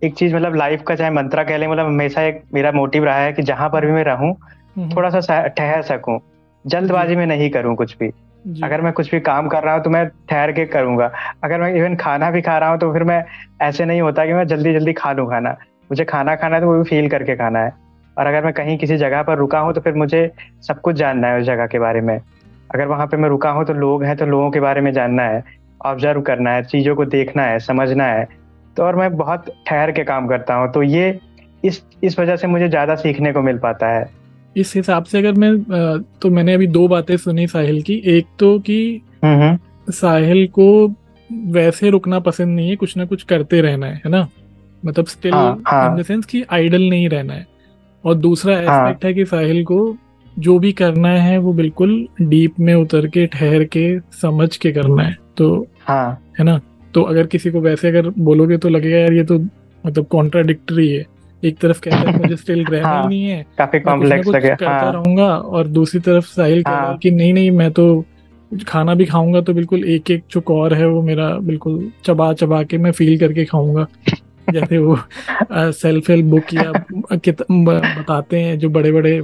एक 0.04 0.14
चीज़ 0.14 0.34
मतलब 0.34 0.54
लाइफ 0.54 0.82
का 0.82 0.94
चाहे 0.94 1.10
मंत्रा 1.10 1.44
कह 1.44 1.56
ले 1.56 1.68
मतलब 1.68 1.86
हमेशा 1.86 2.22
एक 2.22 2.42
मेरा 2.54 2.72
मोटिव 2.72 3.04
रहा 3.04 3.18
है 3.18 3.32
कि 3.32 3.42
जहाँ 3.42 3.68
पर 3.68 3.86
भी 3.86 3.92
मैं 3.92 4.04
रहूँ 4.04 4.36
हम्म। 4.76 4.96
थोड़ा 4.96 5.20
सा 5.20 5.46
ठहर 5.46 5.82
सकूँ। 5.82 6.18
जल्दबाजी 6.66 7.16
में 7.16 7.26
नहीं 7.26 7.50
करूँ 7.50 7.76
कुछ 7.76 7.96
भी। 8.00 8.10
अगर 8.64 8.80
मैं 8.80 8.92
कुछ 8.92 9.10
भी 9.10 9.20
काम 9.20 9.48
कर 9.48 9.62
रहा 9.62 9.74
हूँ 9.74 9.82
तो 9.82 9.90
मैं 9.90 10.06
ठहर 10.30 10.52
के 10.52 10.64
करूँगा। 10.66 11.10
अगर 11.44 11.60
मैं 11.60 11.72
इवन 11.74 11.96
खाना 11.96 12.30
भी 12.30 12.40
खा 12.42 12.56
रहा 12.58 12.70
हूँ 12.70 12.78
तो 12.78 12.92
फिर 12.92 13.04
मैं 13.04 13.22
ऐसे 13.62 13.84
नहीं 13.84 14.00
होता 14.00 14.24
कि 14.26 14.32
मैं 14.32 14.46
जल्दी 14.46 14.72
जल्दी 14.72 14.92
खा 14.92 15.12
लूँ 15.12 15.28
खाना। 15.30 15.56
मुझे 15.90 16.04
खाना 16.04 16.34
खाना 16.36 16.56
है 16.56 16.62
तो 16.62 16.66
वो 16.66 16.76
भी 16.78 16.88
फील 16.90 17.08
करके 17.08 17.36
खाना 17.36 17.58
है। 17.58 17.72
और 18.16 18.26
अगर 18.26 18.44
मैं 18.44 18.52
कहीं 18.52 18.76
किसी 18.78 18.96
जगह 18.96 19.22
पर 19.22 19.38
रुका 19.38 19.58
हूँ 19.58 19.72
तो 19.74 19.80
फिर 19.80 19.94
मुझे 19.94 20.30
सब 20.62 20.80
कुछ 20.80 20.96
जानना 20.96 21.28
है 21.28 21.40
उस 21.40 21.46
जगह 21.46 21.66
के 21.66 21.78
बारे 21.78 22.00
में। 22.00 22.18
अगर 22.74 22.86
वहाँ 22.86 23.06
पे 23.06 23.16
मैं 23.16 23.28
रुका 23.28 23.50
हूँ 23.50 23.64
तो 23.64 23.74
लोग 23.74 24.04
हैं 24.04 24.16
तो 24.16 24.26
लोगों 24.26 24.50
के 24.50 24.60
बारे 24.60 24.80
में 24.80 24.92
जानना 24.92 25.22
है 25.22 25.42
ऑब्ज़र्व 25.80 26.20
करना 26.20 26.50
है, 26.50 26.62
चीज़ों 26.62 26.94
को 26.96 27.04
देखना 27.06 27.42
है, 27.42 27.58
समझना 27.58 28.04
है। 28.04 28.28
तो 28.76 28.82
और 28.82 28.96
मैं 28.96 29.16
बहुत 29.16 29.44
ठहर 29.66 29.92
के 29.92 30.04
काम 30.04 30.28
करता 30.28 30.54
हूँ। 30.54 30.70
तो 30.72 30.82
ये 30.82 31.18
इस 31.62 31.82
इस 32.04 32.18
वजह 32.18 32.36
से 32.36 32.46
मुझे 32.46 32.68
ज़्यादा 32.68 32.94
सीखने 32.94 33.32
को 33.32 33.42
मिल 33.42 33.58
पाता 33.58 33.88
है। 33.88 34.04
इस 34.56 34.72
हिसाब 34.76 35.04
से 35.04 35.18
अगर 35.18 35.32
मैं 35.32 35.58
तो 36.22 36.30
मैंने 36.30 36.54
अभी 36.54 36.66
दो 36.66 36.86
बातें 36.88 37.16
सुनी 37.16 37.46
साहिल 37.46 37.82
की। 37.82 38.02
एक 38.06 38.26
तो 38.38 38.58
कि 38.58 39.00
हम्म, 39.24 39.42
हम्म। 39.42 39.92
साहिल 39.92 40.46
को 40.48 40.94
वैसे 41.30 41.90
रुकना 41.90 42.18
पसंद 42.18 42.56
नहीं 42.56 42.68
है 42.70 42.76
कुछ 42.76 42.96
ना 42.96 43.04
कुछ 43.04 43.22
करते 43.22 43.60
रहना 43.60 43.86
है 43.86 43.94
है 43.94 44.10
ना? 44.10 44.28
मतलब 44.86 45.06
स्टिल 45.06 45.32
इन 45.34 45.96
द 45.98 46.02
सेंस 46.02 46.26
कि 46.26 46.42
आइडल 46.50 46.82
नहीं 46.82 47.08
रहना 47.08 47.32
है। 47.32 47.46
और 48.04 48.14
दूसरा 48.14 48.52
एस्पेक्ट 48.52 48.70
हाँ. 48.70 48.98
है 49.04 49.14
कि 49.14 49.24
साहिल 49.24 49.64
को 49.64 49.96
जो 50.38 50.58
भी 50.58 50.72
करना 50.72 51.08
है 51.08 51.38
वो 51.38 51.52
बिल्कुल 51.52 52.06
डीप 52.20 52.60
में 52.60 52.74
उतर 52.74 53.06
के 53.06 53.26
ठहर 53.26 53.64
के 53.64 53.98
समझ 54.00 54.56
के 54.56 54.72
करना 54.72 55.02
है। 55.02 55.16
तो 55.36 55.66
हाँ. 55.80 56.22
है 56.38 56.44
ना? 56.44 56.60
तो 56.94 57.02
अगर 57.02 57.26
किसी 57.26 57.50
को 57.50 57.60
वैसे 57.60 57.88
अगर 57.88 58.08
बोलोगे 58.18 58.56
तो 58.56 58.68
लगेगा 58.68 58.98
यार 58.98 59.12
ये 59.12 59.24
तो 59.24 59.38
मतलब 59.86 60.06
कॉन्ट्राडिक्टरी 60.06 60.88
है। 60.92 61.06
एक 61.44 61.58
तरफ़ 61.58 61.80
कहता 61.80 62.10
है 62.10 62.18
मुझे 62.18 62.36
स्टिल 62.36 62.64
रहना 62.64 62.88
हाँ, 62.88 63.08
नहीं 63.08 63.24
है 63.24 63.44
काफ़ी 63.58 63.80
कॉम्प्लेक्स 63.80 64.28
लगे 64.28 64.48
करता 64.48 64.70
हाँ, 64.70 64.92
रहूँगा 64.92 65.36
और 65.36 65.66
दूसरी 65.68 66.00
तरफ़ 66.00 66.26
साहिल 66.26 66.62
कह 66.62 66.70
हाँ। 66.70 66.96
कि 66.98 67.10
नहीं 67.10 67.32
नहीं 67.34 67.50
मैं 67.50 67.70
तो 67.72 68.04
खाना 68.66 68.94
भी 68.94 69.04
खाऊँगा 69.04 69.40
तो 69.40 69.54
बिल्कुल 69.54 69.84
एक 69.84 70.10
एक 70.10 70.24
जो 70.30 70.40
कौर 70.40 70.74
है 70.74 70.86
वो 70.86 71.02
मेरा 71.02 71.28
बिल्कुल 71.40 71.90
चबा 72.04 72.32
चबा 72.32 72.62
के 72.62 72.78
मैं 72.78 72.92
फील 72.92 73.18
करके 73.18 73.44
खाऊँगा 73.44 73.86
जैसे 74.52 74.78
वो 74.78 74.98
सेल्फ 75.72 76.10
हेल्प 76.10 76.26
बुक 76.26 76.54
या 76.54 76.72
बताते 77.12 78.40
हैं 78.40 78.58
जो 78.58 78.68
बड़े 78.68 78.92
बड़े 78.92 79.20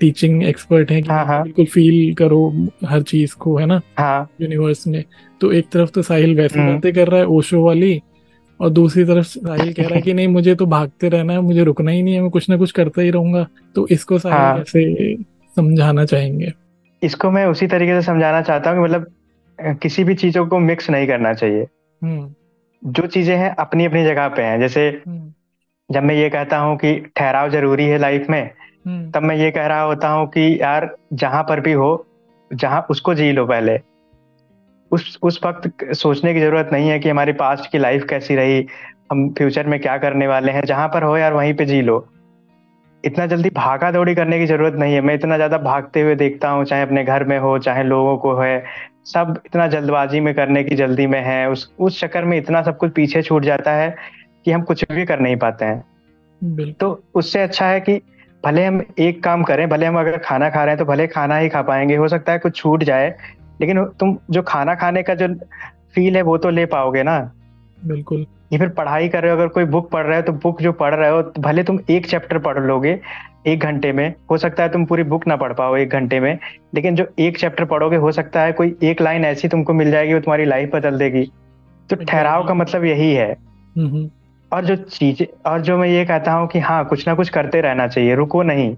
टीचिंग 0.00 0.42
एक्सपर्ट 0.42 0.90
हैं 0.90 1.02
कि 1.02 1.08
हाँ, 1.08 1.24
हाँ. 1.26 1.42
बिल्कुल 1.42 1.66
फील 1.66 2.14
करो 2.14 2.68
हर 2.86 3.02
चीज़ 3.02 3.34
को 3.34 3.56
है 3.58 3.66
ना 3.66 3.80
यूनिवर्स 4.40 4.86
में 4.86 5.04
तो 5.40 5.52
एक 5.52 5.68
तरफ़ 5.68 5.90
तो 5.90 6.02
साहिल 6.02 6.34
वैसी 6.36 6.58
हम्म। 6.58 6.72
बातें 6.72 6.92
कर 6.92 7.08
रहा 7.08 7.20
है 7.20 7.26
ओशो 7.26 7.64
वाली 7.64 8.02
और 8.60 8.70
दूसरी 8.70 9.04
तरफ़ 9.04 9.26
साहिल 9.26 9.72
कह 9.72 9.82
रहा 9.82 9.94
है 9.94 10.00
कि 10.00 10.14
नहीं 10.14 10.28
मुझे 10.28 10.54
तो 10.54 10.66
भागते 10.66 11.08
रहना 11.08 11.32
है 11.32 11.40
मुझे 11.40 11.64
रुकना 11.64 11.90
ही 11.90 12.02
नहीं 12.02 12.14
है 12.14 12.20
मैं 12.20 12.30
कुछ 12.30 12.48
ना 12.50 12.56
कुछ 12.56 12.72
करता 12.72 13.02
ही 13.02 13.10
रहूँगा 13.10 13.46
तो 13.76 13.86
इसको 13.88 14.18
साहिल 14.18 14.36
हाँ. 14.36 14.58
कैसे 14.58 15.14
समझाना 15.56 16.04
चाहेंगे 16.04 16.52
इसको 17.02 17.30
मैं 17.30 17.46
उसी 17.46 17.66
तरीके 17.66 18.00
से 18.00 18.06
समझाना 18.06 18.42
चाहता 18.42 18.70
हूँ 18.70 18.78
कि 18.78 18.84
मतलब 18.84 19.78
किसी 19.78 20.04
भी 20.04 20.14
चीज़ों 20.14 20.46
को 20.46 20.58
मिक्स 20.58 20.90
नहीं 20.90 21.06
करना 21.06 21.32
चाहिए 21.34 21.66
हम्म। 22.02 22.90
जो 22.92 23.06
चीज़ें 23.06 23.36
हैं 23.36 23.54
अपनी 23.56 23.84
अपनी 23.84 24.04
जगह 24.04 24.28
पे 24.28 24.42
हैं 24.42 24.60
जैसे 24.60 24.88
हम्म। 25.06 25.32
जब 25.90 26.02
मैं 26.02 26.14
ये 26.14 26.28
कहता 26.30 26.58
हूँ 26.58 26.76
कि 26.76 26.94
ठहराव 27.16 27.50
ज़रूरी 27.50 27.84
है 27.84 27.98
लाइफ 27.98 28.26
में 28.30 28.42
हम्म। 28.86 29.10
तब 29.10 29.22
मैं 29.22 29.36
ये 29.36 29.50
कह 29.50 29.66
रहा 29.66 29.82
होता 29.82 30.08
हूँ 30.08 30.26
कि 30.28 30.46
यार 30.60 30.94
जहाँ 31.12 31.42
पर 31.42 31.60
भी 31.60 31.72
हो 31.72 31.90
जहाँ 32.50 32.86
उसको 32.90 33.14
जी 33.14 33.32
लो 33.32 33.46
पहले 33.46 33.78
उस 34.90 35.18
उस 35.22 35.40
वक्त 35.44 35.92
सोचने 35.94 36.32
की 36.34 36.40
ज़रूरत 36.40 36.70
नहीं 36.72 36.88
है 36.88 36.98
कि 36.98 37.08
हमारी 37.08 37.32
पास्ट 37.34 37.70
की 37.72 37.78
लाइफ 37.78 38.06
कैसी 38.10 38.36
रही 38.36 38.66
हम 39.12 39.28
फ्यूचर 39.34 39.66
में 39.66 39.78
क्या 39.80 39.96
करने 39.98 40.26
वाले 40.26 40.52
हैं 40.52 40.64
जहाँ 40.66 40.88
पर 40.88 41.02
हो 41.02 41.16
यार 41.16 41.32
वहीं 41.32 41.54
पे 41.54 41.64
जी 41.66 41.80
लो। 41.82 42.06
इतना 43.04 43.26
जल्दी 43.26 43.50
भागा 43.50 43.90
दौड़ी 43.90 44.14
करने 44.14 44.38
की 44.38 44.46
ज़रूरत 44.46 44.74
नहीं 44.74 44.94
है। 44.94 45.00
मैं 45.00 45.14
इतना 45.14 45.36
ज़्यादा 45.36 45.58
भागते 45.60 46.00
हुए 46.00 46.14
देखता 46.16 46.48
हूँ 46.50 46.64
चाहे 46.64 46.82
अपने 46.82 47.04
घर 47.04 47.24
में 47.24 47.38
हो 47.38 47.58
चाहे 47.58 47.82
लोगों 47.84 48.16
को 48.18 48.34
है 48.36 48.64
सब 49.06 49.40
इतना 49.46 49.66
जल्दबाजी 49.68 50.20
में 50.20 50.34
करने 50.34 50.62
की 50.64 50.76
जल्दी 50.76 51.06
में 51.06 51.20
है। 51.20 51.48
उस 51.50 51.72
उस 51.78 52.00
चक्कर 52.00 52.24
में 52.24 52.36
इतना 52.38 52.62
सब 52.62 52.76
कुछ 52.76 52.92
पीछे 52.92 53.22
छूट 53.22 53.44
जाता 53.44 53.72
है 53.72 53.94
कि 54.44 54.52
हम 54.52 54.62
कुछ 54.62 54.84
भी 54.92 55.04
कर 55.04 55.20
नहीं 55.20 55.36
पाते 55.36 55.64
हैं। 55.64 56.72
तो 56.72 57.02
उससे 57.14 57.42
अच्छा 57.42 57.66
है 57.66 57.80
कि 57.80 58.00
भले 58.44 58.64
हम 58.64 58.82
एक 58.98 59.22
काम 59.24 59.42
करें 59.44 59.68
भले 59.68 59.86
हम 59.86 59.98
अगर 60.00 60.16
खाना 60.18 60.48
खा 60.50 60.64
रहे 60.64 60.74
हैं 60.74 60.78
तो 60.78 60.84
भले 60.84 61.06
खाना 61.06 61.36
ही 61.36 61.48
खा 61.48 61.62
पाएँगे। 61.62 61.96
हो 61.96 62.08
सकता 62.08 62.32
है 62.32 62.38
कुछ 62.38 62.56
छूट 62.56 62.84
जाए 62.84 63.14
लेकिन 63.60 63.84
तुम 64.00 64.16
जो 64.30 64.42
खाना 64.42 64.74
खाने 64.74 65.02
का 65.02 65.14
जो 65.14 65.28
फील 65.94 66.16
है 66.16 66.22
वो 66.22 66.36
तो 66.38 66.50
ले 66.50 66.66
पाओगे 66.66 67.02
ना। 67.02 67.18
बिल्कुल। 67.78 68.26
या 68.52 68.58
फिर 68.58 68.68
पढ़ाई 68.68 69.08
कर 69.08 69.22
रहे 69.22 69.30
हो 69.30 69.36
अगर 69.36 69.48
कोई 69.48 69.64
बुक 69.64 69.90
पढ़ 69.90 70.06
रहे 70.06 70.16
हो 70.16 70.22
तो 70.22 70.32
बुक 70.32 70.62
जो 70.62 70.72
पढ़ 70.72 70.94
रहे 70.94 71.10
हो 71.10 71.22
तो 71.22 71.42
भले 71.42 71.62
तुम 71.62 71.78
एक 71.90 72.06
चैप्टर 72.06 72.38
पढ़ 72.38 72.58
लोगे 72.58 72.98
एक 73.46 73.60
घंटे 73.60 73.92
में 73.92 74.14
हो 74.30 74.36
सकता 74.38 74.62
है 74.62 74.68
तुम 74.68 74.84
पूरी 74.84 75.02
बुक 75.02 75.26
ना 75.26 75.36
पढ़ 75.36 75.52
पाओ 75.52 75.76
एक 75.76 75.90
घंटे 75.90 76.20
में 76.20 76.38
लेकिन 76.74 76.94
जो 76.94 77.06
एक 77.18 77.38
चैप्टर 77.38 77.64
पढ़ोगे 77.64 77.96
हो 77.96 78.12
सकता 78.12 78.42
है 78.42 78.52
कोई 78.52 78.76
एक 78.82 79.02
लाइन 79.02 79.24
ऐसी 79.24 79.48
तुमको 79.48 79.72
मिल 79.72 79.90
जाएगी 79.90 80.14
वो 80.14 80.20
तुम्हारी 80.20 80.44
लाइफ 80.44 80.70
बदल 80.74 80.98
देगी। 80.98 81.24
तो 81.90 81.96
ठहराव 81.96 82.46
का 82.48 82.54
मतलब 82.54 82.84
यही 82.84 83.12
है। 83.14 83.32
और 84.52 84.64
जो 84.64 84.76
चीज़ें 84.76 85.26
और 85.46 85.60
जो 85.60 85.76
मैं 85.78 85.88
ये 85.88 86.04
कहता 86.04 86.32
हूँ 86.32 86.46
कि 86.48 86.58
हाँ 86.58 86.84
कुछ 86.84 87.06
ना 87.08 87.14
कुछ 87.14 87.28
करते 87.28 87.60
रहना 87.60 87.86
चाहिए 87.88 88.14
रुको 88.14 88.42
नहीं। 88.42 88.74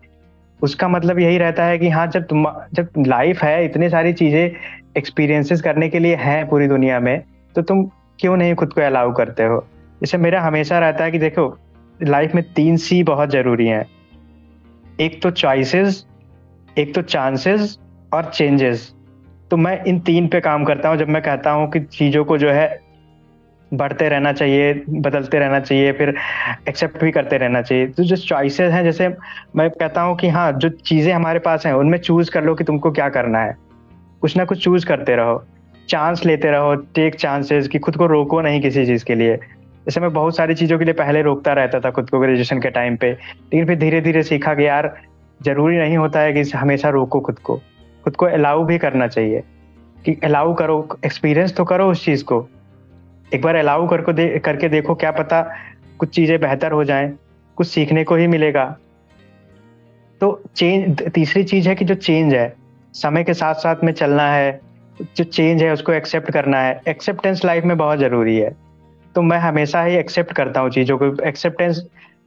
उसका 0.63 0.89
मतलब 0.89 1.19
यही 1.19 1.39
रहता 1.39 1.65
है 1.65 1.79
कि 1.79 1.89
हाँ 1.89 2.07
जब 2.07 2.27
तुम, 2.27 2.47
जब 2.75 2.89
लाइफ 2.99 3.43
है, 3.43 3.65
इतनी 3.65 3.89
सारी 3.89 4.13
चीज़ें 4.13 4.51
एक्सपीरियंसेस 4.97 5.63
करने 5.63 5.89
के 5.89 5.99
लिए 5.99 6.15
हैं 6.15 6.49
पूरी 6.49 6.69
दुनिया 6.69 7.01
में 7.01 7.23
तो 7.55 7.63
तुम 7.63 7.85
क्यों 8.21 8.37
नहीं 8.37 8.55
खुद 8.55 8.73
को 8.73 8.81
अलाउ 8.81 9.13
करते 9.13 9.43
हो? 9.43 9.67
इसे 10.03 10.19
मेरा 10.19 10.41
हमेशा 10.41 10.79
रहता 10.79 11.05
है 11.05 11.11
कि 11.11 11.19
देखो 11.19 11.59
लाइफ 12.03 12.35
में 12.35 12.45
तीन 12.53 12.77
सी 12.77 13.03
बहुत 13.03 13.31
ज़रूरी 13.31 13.67
हैं। 13.67 13.85
एक 15.01 15.23
तो 15.23 15.31
चॉइसेस 15.31 16.07
एक 16.79 16.95
तो 16.95 17.03
चांसेस 17.03 17.79
और 18.15 18.25
चेंजेस 18.25 18.95
तो 19.51 19.57
मैं 19.57 19.85
इन 19.85 20.01
तीन 20.01 20.29
पे 20.29 20.41
काम 20.41 20.65
करता 20.65 20.89
हूँ 20.89 20.97
जब 20.97 21.09
मैं 21.09 21.23
कहता 21.23 21.51
हूँ 21.51 21.71
कि 21.71 21.81
चीज़ों 21.81 22.25
को 22.25 22.39
जो 22.39 22.51
है 22.51 22.82
बढ़ते 23.75 24.09
रहना 24.09 24.33
चाहिए, 24.33 24.83
बदलते 24.91 25.39
रहना 25.39 25.61
चाहिए, 25.61 25.93
फिर 25.93 26.15
एक्सेप्ट 26.69 27.05
भी 27.05 27.11
करते 27.11 27.37
रहना 27.37 27.63
चाहिए। 27.63 27.87
तो 27.87 28.03
जो 28.03 28.17
चॉइसेस 28.17 28.73
हैं, 28.73 28.85
जैसे 28.85 29.09
मैं 29.57 29.71
कहता 29.71 30.03
हूँ 30.03 30.17
कि 30.17 30.29
हाँ 30.29 30.53
जो 30.53 30.69
चीज़ें 30.69 31.13
हमारे 31.13 31.39
पास 31.39 31.67
हैं, 31.67 31.73
उनमें 31.73 31.99
चूज़ 31.99 32.31
कर 32.31 32.45
लो 32.45 32.55
कि 32.55 32.65
तुमको 32.65 32.91
क्या 32.91 33.09
करना 33.09 33.39
है। 33.39 33.57
कुछ 34.21 34.37
ना 34.37 34.45
कुछ 34.45 34.65
चूज़ 34.65 34.87
करते 34.87 35.17
रहो। 35.17 35.45
चांस 35.89 36.27
लेते 36.27 36.51
रहो 36.51 36.75
टेक 36.75 37.15
चांसेस 37.15 37.69
कि 37.69 37.79
खुद 37.79 37.97
को 37.97 38.07
रोको 38.07 38.41
नहीं 38.41 38.61
किसी 38.61 38.87
चीज़ 38.87 39.05
के 39.05 39.15
लिए। 39.15 39.37
जैसे 39.87 40.01
मैं 40.01 40.13
बहुत 40.13 40.37
सारी 40.37 40.55
चीज़ों 40.55 40.79
के 40.79 40.85
लिए 40.85 40.95
पहले 40.95 41.23
रोकता 41.23 41.53
रहता 41.53 41.81
था 41.81 41.91
खुद 41.91 42.11
को 42.11 42.21
ग्रेजुएशन 42.21 42.61
के 42.61 42.71
टाइम 42.71 42.97
पे, 42.97 43.11
लेकिन 43.11 43.67
फिर 43.67 43.79
धीरे 43.79 44.01
धीरे 44.01 44.23
सीखा 44.23 44.55
कि 44.55 44.67
यार, 44.67 44.97
ज़रूरी 45.43 45.77
नहीं 45.77 45.97
होता 45.97 46.21
है 46.21 46.33
कि 46.33 46.51
हमेशा 46.51 46.89
रोको 46.89 47.21
खुद 47.21 47.39
को। 47.39 47.57
खुद 48.05 48.17
को 48.17 48.27
अलाउ 48.27 48.65
भी 48.65 48.79
करना 48.79 49.07
चाहिए। 49.07 49.43
कि 50.05 50.19
अलाउ 50.25 50.55
करो 50.55 50.89
एक्सपीरियंस 51.07 51.57
तो 51.57 51.65
करो 51.65 51.91
उस 51.91 52.05
चीज़ 52.05 52.25
को। 52.25 52.49
एक 53.35 53.43
बार 53.43 53.57
अलाउ 53.57 53.87
कर 53.89 54.13
दे, 54.13 54.39
करके 54.39 54.69
देखो 54.69 54.95
क्या 54.95 55.11
पता 55.11 55.43
कुछ 55.99 56.09
चीज़ें 56.09 56.39
बेहतर 56.41 56.73
हो 56.73 56.85
जाएँ, 56.85 57.13
कुछ 57.57 57.67
सीखने 57.67 58.05
को 58.05 58.15
ही 58.15 58.27
मिलेगा। 58.27 58.65
तो 60.21 60.43
चेंज 60.57 61.03
तीसरी 61.09 61.43
चीज़ 61.45 61.69
है 61.69 61.75
कि 61.75 61.85
जो 61.85 61.95
चेंज 61.95 62.35
है, 62.35 62.53
समय 62.95 63.25
के 63.25 63.35
साथ 63.35 63.55
साथ 63.55 63.85
में 63.85 63.93
चलना 63.93 64.29
है, 64.33 64.61
जो 65.17 65.25
चेंज 65.25 65.63
है 65.63 65.73
उसको 65.73 65.93
एक्सेप्ट 65.93 66.31
करना 66.31 66.61
है। 66.61 66.81
एक्सेप्टेंस 66.89 67.45
लाइफ 67.45 67.65
में 67.65 67.77
बहुत 67.77 67.99
ज़रूरी 67.99 68.37
है। 68.37 68.51
तो 69.15 69.23
मैं 69.23 69.39
हमेशा 69.39 69.83
ही 69.83 69.97
एक्सेप्ट 69.97 70.33
करता 70.33 70.61
हूँ 70.61 70.71
चीज़ों 70.71 70.99
को। 70.99 71.15
एक्सेप्टेंस 71.25 71.83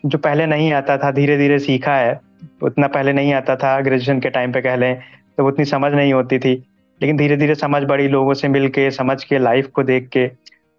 जो 0.05 0.17
पहले 0.17 0.45
नहीं 0.45 0.71
आता 0.73 0.97
था 0.97 1.11
धीरे 1.11 1.37
धीरे 1.37 1.59
सीखा 1.59 1.95
है। 1.95 2.19
उतना 2.63 2.87
पहले 2.87 3.13
नहीं 3.13 3.33
आता 3.33 3.55
था 3.55 3.79
ग्रेजुएशन 3.81 4.19
के 4.19 4.29
टाइम 4.29 4.51
पे 4.51 4.61
कह 4.61 4.75
लें 4.75 4.95
तो 5.37 5.47
उतनी 5.47 5.65
समझ 5.65 5.91
नहीं 5.93 6.13
होती 6.13 6.39
थी। 6.39 6.53
लेकिन 7.01 7.17
धीरे 7.17 7.37
धीरे 7.37 7.55
समझ 7.55 7.83
बड़ी 7.83 8.07
लोगों 8.07 8.33
से 8.33 8.47
मिल 8.47 8.67
के 8.69 8.89
समझ 8.91 9.23
के 9.23 9.39
लाइफ 9.39 9.67
को 9.67 9.83
देख 9.83 10.07
के 10.07 10.27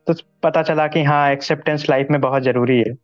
तो 0.07 0.15
पता 0.43 0.63
चला 0.63 0.87
कि 0.87 1.03
हाँ 1.03 1.31
एक्सेप्टेंस 1.31 1.87
लाइफ 1.91 2.07
में 2.11 2.21
बहुत 2.21 2.43
ज़रूरी 2.43 2.79
है। 2.79 2.95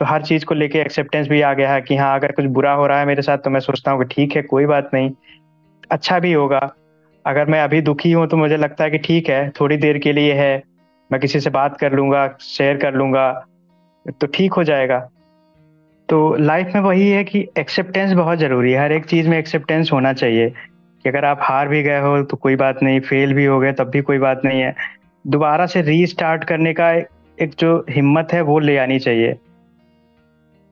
तो 0.00 0.04
हर 0.04 0.22
चीज़ 0.22 0.44
को 0.44 0.54
लेके 0.54 0.78
एक्सेप्टेंस 0.78 1.28
भी 1.28 1.40
आ 1.40 1.52
गया 1.52 1.72
है 1.72 1.80
कि 1.80 1.96
हाँ 1.96 2.14
अगर 2.18 2.32
कुछ 2.32 2.44
बुरा 2.44 2.72
हो 2.72 2.86
रहा 2.86 2.98
है 2.98 3.06
मेरे 3.06 3.22
साथ 3.22 3.38
तो 3.38 3.50
मैं 3.50 3.60
सोचता 3.60 3.90
हूँ 3.90 4.04
कि 4.04 4.14
ठीक 4.14 4.36
है, 4.36 4.42
कोई 4.42 4.66
बात 4.66 4.90
नहीं। 4.94 5.10
अच्छा 5.90 6.18
भी 6.18 6.32
होगा। 6.32 6.74
अगर 7.26 7.46
मैं 7.46 7.60
अभी 7.60 7.80
दुखी 7.80 8.12
हूँ 8.12 8.26
तो 8.26 8.36
मुझे 8.36 8.56
लगता 8.56 8.84
है 8.84 8.90
कि 8.90 8.98
ठीक 8.98 9.28
है, 9.28 9.50
थोड़ी 9.50 9.76
देर 9.76 9.98
के 9.98 10.12
लिए 10.12 10.32
है। 10.32 10.62
मैं 11.12 11.20
किसी 11.20 11.40
से 11.40 11.50
बात 11.50 11.78
कर 11.78 11.92
लूँगा 11.92 12.36
शेयर 12.40 12.76
कर 12.76 12.94
लूँगा 12.94 13.46
तो 14.20 14.26
ठीक 14.26 14.52
हो 14.52 14.64
जाएगा। 14.64 15.08
तो 16.08 16.36
लाइफ 16.36 16.70
में 16.74 16.82
वही 16.82 17.10
है 17.10 17.24
कि 17.24 17.48
एक्सेप्टेंस 17.58 18.12
बहुत 18.12 18.38
ज़रूरी 18.38 18.72
है। 18.72 18.80
हर 18.80 18.92
एक 18.92 19.04
चीज़ 19.04 19.28
में 19.28 19.38
एक्सेप्टेंस 19.38 19.92
होना 19.92 20.12
चाहिए। 20.12 20.52
कि 21.02 21.08
अगर 21.08 21.24
आप 21.24 21.38
हार 21.42 21.68
भी 21.68 21.82
गए 21.82 22.00
हो 22.00 22.22
तो 22.22 22.36
कोई 22.36 22.56
बात 22.56 22.82
नहीं। 22.82 23.00
फेल 23.00 23.34
भी 23.34 23.44
हो 23.44 23.60
गए, 23.60 23.72
तब 23.72 23.84
भी 23.84 24.00
कोई 24.00 24.18
बात 24.18 24.40
नहीं 24.44 24.60
है। 24.60 24.74
दोबारा 25.24 25.66
से 25.66 25.82
रीस्टार्ट 25.82 26.44
करने 26.44 26.72
का 26.72 26.90
एक 27.38 27.54
जो 27.58 27.84
हिम्मत 27.90 28.32
है, 28.32 28.40
वो 28.40 28.58
ले 28.58 28.76
आनी 28.78 28.98
चाहिए। 28.98 29.32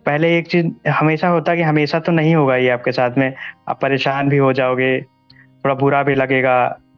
पहले 0.06 0.36
एक 0.38 0.46
चीज़, 0.46 0.66
हमेशा 0.90 1.28
होता 1.28 1.54
कि 1.54 1.62
हमेशा 1.62 1.98
तो 1.98 2.12
नहीं 2.12 2.34
होगा 2.34 2.56
ये 2.56 2.68
आपके 2.68 2.92
साथ 2.92 3.18
में। 3.18 3.32
आप 3.68 3.80
परेशान 3.82 4.28
भी 4.28 4.36
हो 4.36 4.52
जाओगे, 4.52 5.00
थोड़ा 5.00 5.74
बुरा 5.74 6.02
भी 6.02 6.14
लगेगा। 6.14 6.56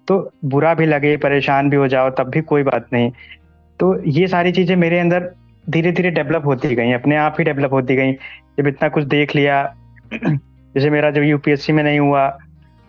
तो 0.08 0.18
बुरा 0.44 0.74
भी 0.74 0.86
लगे, 0.86 1.16
परेशान 1.16 1.70
भी 1.70 1.76
हो 1.76 1.88
जाओ, 1.88 2.10
तब 2.10 2.30
भी 2.30 2.40
कोई 2.42 2.62
बात 2.62 2.86
नहीं। 2.92 3.10
तो 3.80 3.96
ये 4.02 4.26
सारी 4.28 4.52
चीज़ें 4.52 4.74
मेरे 4.76 4.98
अंदर 4.98 5.30
धीरे 5.64 5.92
धीरे 5.92 6.10
डेवलप 6.10 6.46
होती 6.46 6.74
गई, 6.74 6.92
अपने 6.92 7.16
आप 7.16 7.36
ही 7.38 7.44
डेवलप 7.44 7.72
होती 7.72 7.96
गई। 7.96 8.12
जब 8.58 8.66
इतना 8.66 8.88
कुछ 8.88 9.04
देख 9.04 9.34
लिया, 9.36 9.62
जैसे 10.14 10.90
मेरा 10.90 11.10
जब 11.10 11.22
यूपीएससी 11.22 11.72
में 11.72 11.82
नहीं 11.82 11.98
हुआ 12.00 12.28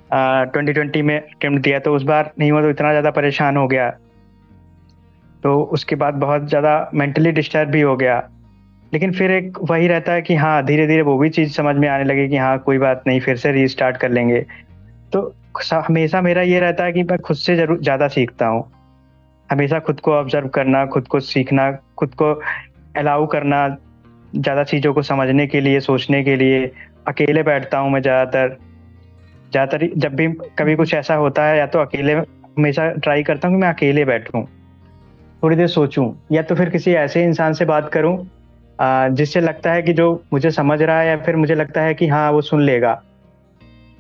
ट्वेंटी 0.10 0.74
ट्वेंटी 0.74 1.02
में 1.02 1.20
अटेम्प्ट 1.20 1.64
दिया 1.64 1.80
तो 1.80 1.96
उस 1.96 2.04
बार 2.04 2.32
नहीं 2.40 2.52
हुआ 2.52 2.62
तो 2.62 2.70
इतना 2.70 2.90
ज़्यादा 2.90 3.12
परेशान 3.12 3.58
हो 3.58 3.68
गया। 3.68 3.90
तो 5.44 5.62
उसके 5.74 5.96
बाद 5.96 6.14
बहुत 6.16 6.48
ज़्यादा 6.50 6.90
मेंटली 6.94 7.32
डिस्टर्ब 7.32 7.70
भी 7.70 7.82
हो 7.82 7.96
गया। 7.98 8.22
लेकिन 8.92 9.12
फिर 9.12 9.32
एक 9.32 9.58
वही 9.62 9.88
रहता 9.88 10.14
है 10.14 10.22
कि 10.22 10.36
हाँ 10.36 10.64
धीरे 10.66 10.86
धीरे 10.88 11.02
वो 11.02 11.18
भी 11.18 11.30
चीज़ 11.30 11.54
समझ 11.54 11.76
में 11.76 11.88
आने 11.90 12.04
लगे 12.04 12.28
कि 12.28 12.38
हाँ 12.38 12.58
कोई 12.60 12.78
बात 12.78 13.04
नहीं, 13.08 13.20
फिर 13.20 13.38
से 13.38 13.52
रीस्टार्ट 13.52 13.98
कर 13.98 14.12
लेंगे। 14.12 14.46
तो 15.14 15.34
हमेशा 15.72 16.22
मेरा 16.22 16.42
ये 16.42 16.60
रहता 16.60 16.84
है 16.84 16.94
कि 16.94 17.04
मैं 17.04 17.18
खुद 17.20 17.38
से 17.38 17.56
ज़रूर 17.56 17.82
ज़्यादा 17.82 18.08
सीखता 18.08 18.48
हूँ। 18.48 18.64
हमेशा 19.50 19.80
खुद 19.80 20.00
को 20.00 20.12
ऑब्ज़र्व 20.12 20.48
करना, 20.48 20.86
खुद 20.86 21.08
को 21.08 21.20
सीखना, 21.20 21.72
खुद 21.98 22.14
को 22.14 22.34
अलाउ 22.98 23.28
करना, 23.28 23.68
ज़्यादा 24.34 24.64
चीज़ों 24.64 24.94
को 24.94 25.02
समझने 25.02 25.48
के 25.48 25.62
लिए, 25.62 25.80
सोचने 25.80 26.24
के 26.24 26.36
लिए। 26.36 26.72
अकेले 27.08 27.44
बैठता 27.44 27.78
हूँ 27.78 27.92
मैं 27.92 28.02
ज़्यादातर। 28.02 28.58
ज़्यादातर 29.52 29.88
जब 29.98 30.16
भी 30.16 30.28
कभी 30.60 30.76
कुछ 30.76 30.94
ऐसा 30.94 31.16
होता 31.16 31.46
है, 31.46 31.58
या 31.58 31.68
तो 31.68 31.80
अकेले 31.80 32.14
हमेशा 32.14 32.90
ट्राई 32.94 33.24
करता 33.24 33.48
हूँ 33.48 33.56
कि 33.56 33.62
मैं 33.62 33.70
अकेले 33.70 34.06
बैठूँ। 34.06 34.46
थोड़ी 35.44 35.56
देर 35.56 35.68
सोचूं, 35.68 36.12
या 36.32 36.42
तो 36.42 36.56
फिर 36.56 36.70
किसी 36.70 36.92
ऐसे 36.94 37.24
इंसान 37.24 37.54
से 37.54 37.66
बात 37.66 37.90
करूँ 37.94 38.18
जिससे 39.16 39.40
लगता 39.40 39.72
है 39.74 39.82
कि 39.82 39.94
जो 39.94 40.24
मुझे 40.34 40.52
समझ 40.52 40.82
रहा 40.82 41.00
है 41.00 41.08
या 41.08 41.18
फिर 41.18 41.36
मुझे 41.36 41.56
लगता 41.56 41.82
है 41.82 41.94
कि 41.94 42.08
हाँ 42.08 42.32
वो 42.32 42.42
सुन 42.42 42.62
लेगा। 42.62 43.02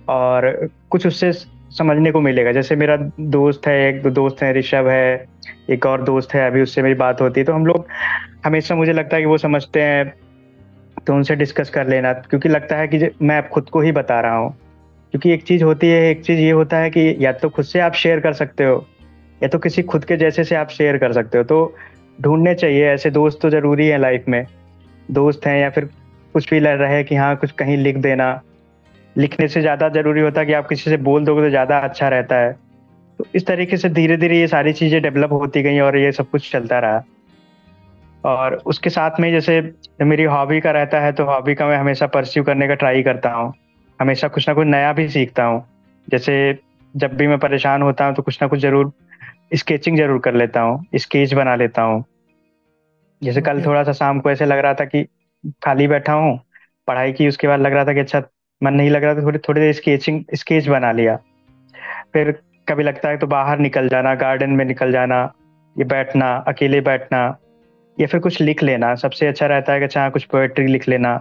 और 0.10 0.70
कुछ 0.90 1.08
उससे 1.08 1.32
समझने 1.78 2.12
को 2.12 2.22
मिलेगा। 2.22 2.52
जैसे 2.52 2.76
मेरा 2.76 2.96
दोस्त 3.20 3.68
है, 3.68 3.78
एक 3.90 4.08
दोस्त 4.08 4.42
है, 4.44 4.54
ऋषभ 4.54 4.88
है, 4.90 5.26
एक 5.70 5.86
और 5.86 6.04
दोस्त 6.04 6.34
है, 6.34 6.46
अभी 6.48 6.62
उससे 6.62 6.82
मेरी 6.82 6.96
बात 6.96 7.22
होती 7.22 7.40
है 7.40 7.46
तो 7.46 7.54
हम 7.54 7.66
लोग 7.66 7.86
हमेशा 8.46 8.76
मुझे 8.76 8.94
लगता 8.94 9.16
है 9.16 9.22
कि 9.22 9.28
वो 9.28 9.38
समझते 9.38 9.82
हैं 9.82 10.14
तो 11.08 11.14
उनसे 11.14 11.36
डिस्कस 11.36 11.70
कर 11.70 11.88
लेना, 11.88 12.14
क्योंकि 12.14 12.50
लगता 12.50 12.78
है 12.78 12.88
कि 12.88 13.10
मैं 13.22 13.38
आप 13.38 13.50
खुद 13.50 13.70
को 13.70 13.82
ही 13.82 13.92
बता 13.92 14.20
रहा 14.20 14.36
हूँ। 14.36 14.52
क्योंकि 15.14 15.32
एक 15.32 15.44
चीज़ 15.44 15.64
होती 15.64 15.90
है, 15.90 16.02
एक 16.10 16.24
चीज़ 16.26 16.40
ये 16.40 16.52
होता 16.52 16.78
है 16.78 16.90
कि 16.90 17.16
या 17.20 17.32
तो 17.32 17.50
खुद 17.50 17.66
से 17.66 17.80
आप 17.80 17.94
शेयर 17.94 18.20
कर 18.20 18.34
सकते 18.34 18.64
हो 18.64 18.86
या 19.41 19.48
तो 19.48 19.60
किसी 19.60 19.82
खुद 19.84 20.06
के 20.06 20.17
जैसे 20.17 20.43
से 20.43 20.56
आप 20.56 20.69
शेयर 20.69 20.98
कर 20.98 21.13
सकते 21.13 21.38
हो। 21.38 21.43
तो 21.43 21.76
ढूँढने 22.19 22.54
चाहिए, 22.56 22.88
ऐसे 22.88 23.12
दोस्त 23.12 23.39
तो 23.41 23.50
ज़रूरी 23.50 23.88
है 23.88 23.98
लाइफ 23.98 24.26
में। 24.28 24.46
दोस्त 25.10 25.46
हैं 25.46 25.60
या 25.62 25.69
फिर 25.69 25.89
कुछ 26.36 26.50
भी 26.50 26.60
लड़ 26.60 26.78
रहे 26.78 27.04
कि 27.04 27.15
हाँ 27.15 27.36
कुछ 27.36 27.52
कहीं 27.52 27.78
लिख 27.78 27.98
देना। 27.98 28.41
लिखने 29.15 29.48
से 29.48 29.62
ज़्यादा 29.62 29.89
ज़रूरी 29.91 30.22
होता 30.22 30.41
है 30.41 30.46
कि 30.48 30.54
आप 30.54 30.67
किसी 30.67 30.89
से 30.89 30.98
बोल 31.00 31.26
दोगे 31.26 31.41
तो 31.41 31.50
ज़्यादा 31.50 31.78
अच्छा 31.80 32.08
रहता 32.10 32.36
है। 32.36 32.52
तो 33.19 33.26
इस 33.36 33.46
तरीके 33.48 33.78
से 33.78 33.89
धीरे 33.89 34.17
धीरे 34.17 34.39
ये 34.39 34.48
सारी 34.48 34.74
चीज़ें 34.74 35.02
डेवलप 35.02 35.32
होती 35.32 35.62
गई 35.63 35.80
और 35.80 35.98
ये 35.98 36.12
सब 36.12 36.30
कुछ 36.30 36.52
चलता 36.52 36.80
रहा। 36.80 37.04
और 38.24 38.54
उसके 38.65 38.89
साथ 38.89 39.19
में 39.19 39.32
जैसे 39.32 39.60
मेरी 40.02 40.24
हॉबी 40.24 40.60
का 40.62 40.72
रहता 40.72 41.00
है 41.00 41.12
तो 41.12 41.26
हॉबी 41.26 41.56
का 41.56 41.67
मैं 41.67 41.78
हमेशा 41.78 42.08
परस्यू 42.08 42.43
करने 42.43 42.67
का 42.67 42.76
ट्राई 42.76 43.04
करता 43.04 43.30
हूँ। 43.30 43.54
हमेशा 44.00 44.28
कुछ 44.28 44.48
ना 44.48 44.54
कुछ 44.54 44.67
नया 44.67 44.93
भी 44.93 45.08
सीखता 45.10 45.43
हूँ। 45.43 45.63
जैसे 46.08 46.36
जब 46.93 47.15
भी 47.17 47.28
मैं 47.28 47.38
परेशान 47.39 47.82
होता 47.82 48.06
हूँ 48.06 48.15
तो 48.15 48.24
कुछ 48.24 48.41
ना 48.41 48.48
कुछ 48.48 48.60
ज़रूर 48.60 48.91
स्केचिंग 49.54 49.98
ज़रूर 49.98 50.20
कर 50.20 50.34
लेता 50.34 50.62
हूँ 50.62 50.86
स्केच 50.96 51.34
बना 51.34 51.56
लेता 51.56 51.82
हूँ। 51.82 52.04
जैसे 53.22 53.42
कल 53.42 53.62
थोड़ा 53.66 53.84
सा 53.84 53.92
शाम 53.94 54.20
को 54.20 54.32
ऐसे 54.32 54.46
लग 54.46 54.60
रहा 54.60 54.74
था 54.74 54.86
कि 54.86 55.04
खाली 55.63 55.88
बैठा 55.88 56.13
हूँ 56.13 56.39
पढ़ाई 56.88 57.12
की 57.13 57.28
उसके 57.28 57.48
बाद 57.48 57.60
लग 57.60 57.74
रहा 57.74 57.86
था 57.86 57.94
कि 57.94 58.00
अच्छा 58.00 58.22
मन 58.62 58.74
नहीं 58.74 58.89
लग 58.89 59.04
रहा 59.04 59.16
था 59.16 59.24
थोड़ी 59.24 59.39
थोड़ी 59.39 59.62
देर 59.62 59.74
स्केचिंग 59.74 60.24
स्केच 60.34 60.68
बना 60.68 60.92
लिया। 60.92 61.16
फिर 62.13 62.32
कभी 62.70 62.84
लगता 62.84 63.10
है 63.10 63.18
तो 63.18 63.28
बाहर 63.28 63.60
निकल 63.60 63.88
जाना 63.89 64.13
गार्डन 64.16 64.50
में 64.50 64.66
निकल 64.66 64.92
जाना 64.92 65.22
ये 65.76 65.84
बैठना 65.86 66.36
अकेले 66.48 66.82
बैठना 66.82 67.24
या 67.98 68.08
फिर 68.08 68.20
कुछ 68.20 68.42
लिख 68.42 68.63
लेना। 68.63 68.94
सबसे 68.96 69.28
अच्छा 69.28 69.46
रहता 69.46 69.74
है 69.74 69.80
कि 69.80 69.86
अच्छा 69.86 70.10
कुछ 70.10 70.24
पोएट्री 70.26 70.68
लिख 70.68 70.88
लेना। 70.89 71.18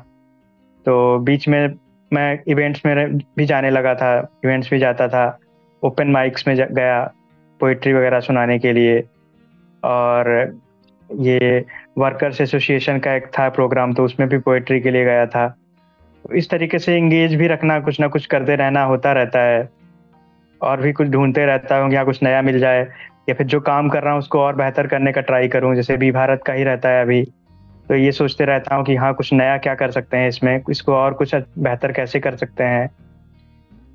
तो 0.87 1.19
बीच 1.19 1.49
में 1.49 1.75
मैं 2.11 2.39
इवेंट्स 2.49 2.85
में 2.87 3.19
भी 3.37 3.45
जाने 3.47 3.71
लगा 3.71 3.95
था 3.95 4.17
इवेंट्स 4.45 4.71
भी 4.71 4.79
जाता 4.79 5.09
था 5.09 5.27
ओपन 5.83 6.11
माइक्स 6.11 6.47
में 6.49 6.57
गया। 6.57 7.03
पोइट्री 7.63 7.93
वगैरह 7.93 8.21
सुनाने 8.21 8.59
के 8.59 8.73
लिए। 8.73 9.03
और 9.83 10.55
ये 11.11 11.65
वर्कर्स 11.99 12.41
एसोसिएशन 12.41 12.99
का 12.99 13.15
एक 13.15 13.27
था 13.27 13.49
प्रोग्राम 13.49 13.93
तो 13.93 14.05
उसमें 14.05 14.29
भी 14.29 14.39
पोइट्री 14.39 14.81
के 14.81 14.91
लिए 14.91 15.05
गया 15.05 15.27
था। 15.27 15.57
इस 16.35 16.51
तरीके 16.51 16.79
से 16.79 16.97
इंगेज 16.97 17.35
भी 17.35 17.47
रखना, 17.47 17.81
कुछ 17.81 18.01
ना 18.01 18.09
कुछ 18.09 18.27
करते 18.27 18.57
रहना 18.57 18.85
होता 18.85 19.13
रहता 19.13 19.39
है। 19.39 19.69
और 20.61 20.81
भी 20.81 20.93
कुछ 20.93 21.09
ढूंढते 21.09 21.47
रहता 21.47 21.77
हूँ 21.77 21.93
या 21.93 22.05
कुछ 22.05 22.23
नया 22.23 22.43
मिल 22.43 22.59
जाए। 22.59 22.83
या 23.29 23.35
फिर 23.35 23.47
जो 23.47 23.61
काम 23.61 23.89
कर 23.89 24.03
रहा 24.03 24.13
हूँ, 24.13 24.19
उसको 24.19 24.41
और 24.41 24.57
बेहतर 24.57 24.87
करने 24.87 25.13
का 25.13 25.21
ट्राई 25.21 25.49
करूँ, 25.49 25.75
जैसे 25.75 25.97
भी 25.97 26.11
भारत 26.13 26.43
का 26.47 26.53
ही 26.53 26.65
रहता 26.65 26.89
है 26.89 27.03
अभी। 27.03 27.23
तो 27.89 27.95
ये 27.95 28.13
सोचते 28.13 28.45
रहता 28.45 28.75
हूँ 28.75 28.85
कि 28.85 28.97
हाँ 28.97 29.15
कुछ 29.15 29.33
नया 29.33 29.59
क्या 29.59 29.75
कर 29.75 29.91
सकते 29.91 30.17
हैं 30.17 30.29
इसमें? 30.29 30.63
इसको 30.71 30.95
और 30.95 31.15
कुछ 31.15 31.35
बेहतर 31.35 31.93
कैसे 31.93 32.21
कर 32.21 32.37
सकते 32.37 32.65
हैं? 32.65 32.91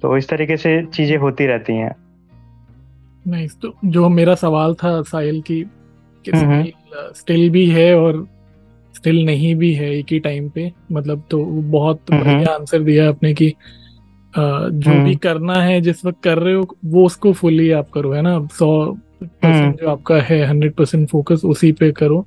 तो 0.01 0.17
इस 0.17 0.29
तरीके 0.29 0.57
से 0.57 0.83
चीज़ें 0.83 1.17
होती 1.17 1.47
रहती 1.47 1.73
हैं। 1.73 2.06
नहीं 3.27 3.47
तो 3.61 3.73
जो 3.85 4.09
मेरा 4.09 4.35
सवाल 4.35 4.73
था 4.73 5.01
साहिल 5.01 5.41
की 5.41 5.65
स्टिल 7.15 7.49
भी 7.49 7.69
है 7.69 7.95
और 7.95 8.27
स्टिल 8.95 9.25
नहीं 9.25 9.55
भी 9.55 9.73
है 9.73 9.89
एक 9.95 10.05
ही 10.11 10.19
टाइम 10.19 10.49
पे 10.49 10.71
मतलब 10.91 11.23
तो 11.31 11.43
बहुत 11.45 12.01
बढ़िया 12.11 12.53
आंसर 12.53 12.83
दिया 12.83 13.09
आपने 13.09 13.33
कि 13.33 13.53
जो 14.33 15.03
भी 15.03 15.15
करना 15.15 15.53
है 15.53 15.81
जिस 15.81 16.05
वक्त 16.05 16.23
कर 16.23 16.39
रहे 16.39 16.53
हो 16.53 16.77
वो 16.85 17.05
उसको 17.05 17.33
फुली 17.33 17.71
आप 17.71 17.89
करो 17.89 18.11
है 18.11 18.21
ना? 18.21 18.47
सौ 18.53 18.91
परसेंट 19.23 19.81
जो 19.81 19.89
आपका 19.89 20.21
है 20.21 20.43
हंड्रेड 20.45 20.73
परसेंट 20.73 21.09
फोकस 21.09 21.41
उसी 21.45 21.71
पे 21.71 21.91
करो। 21.91 22.25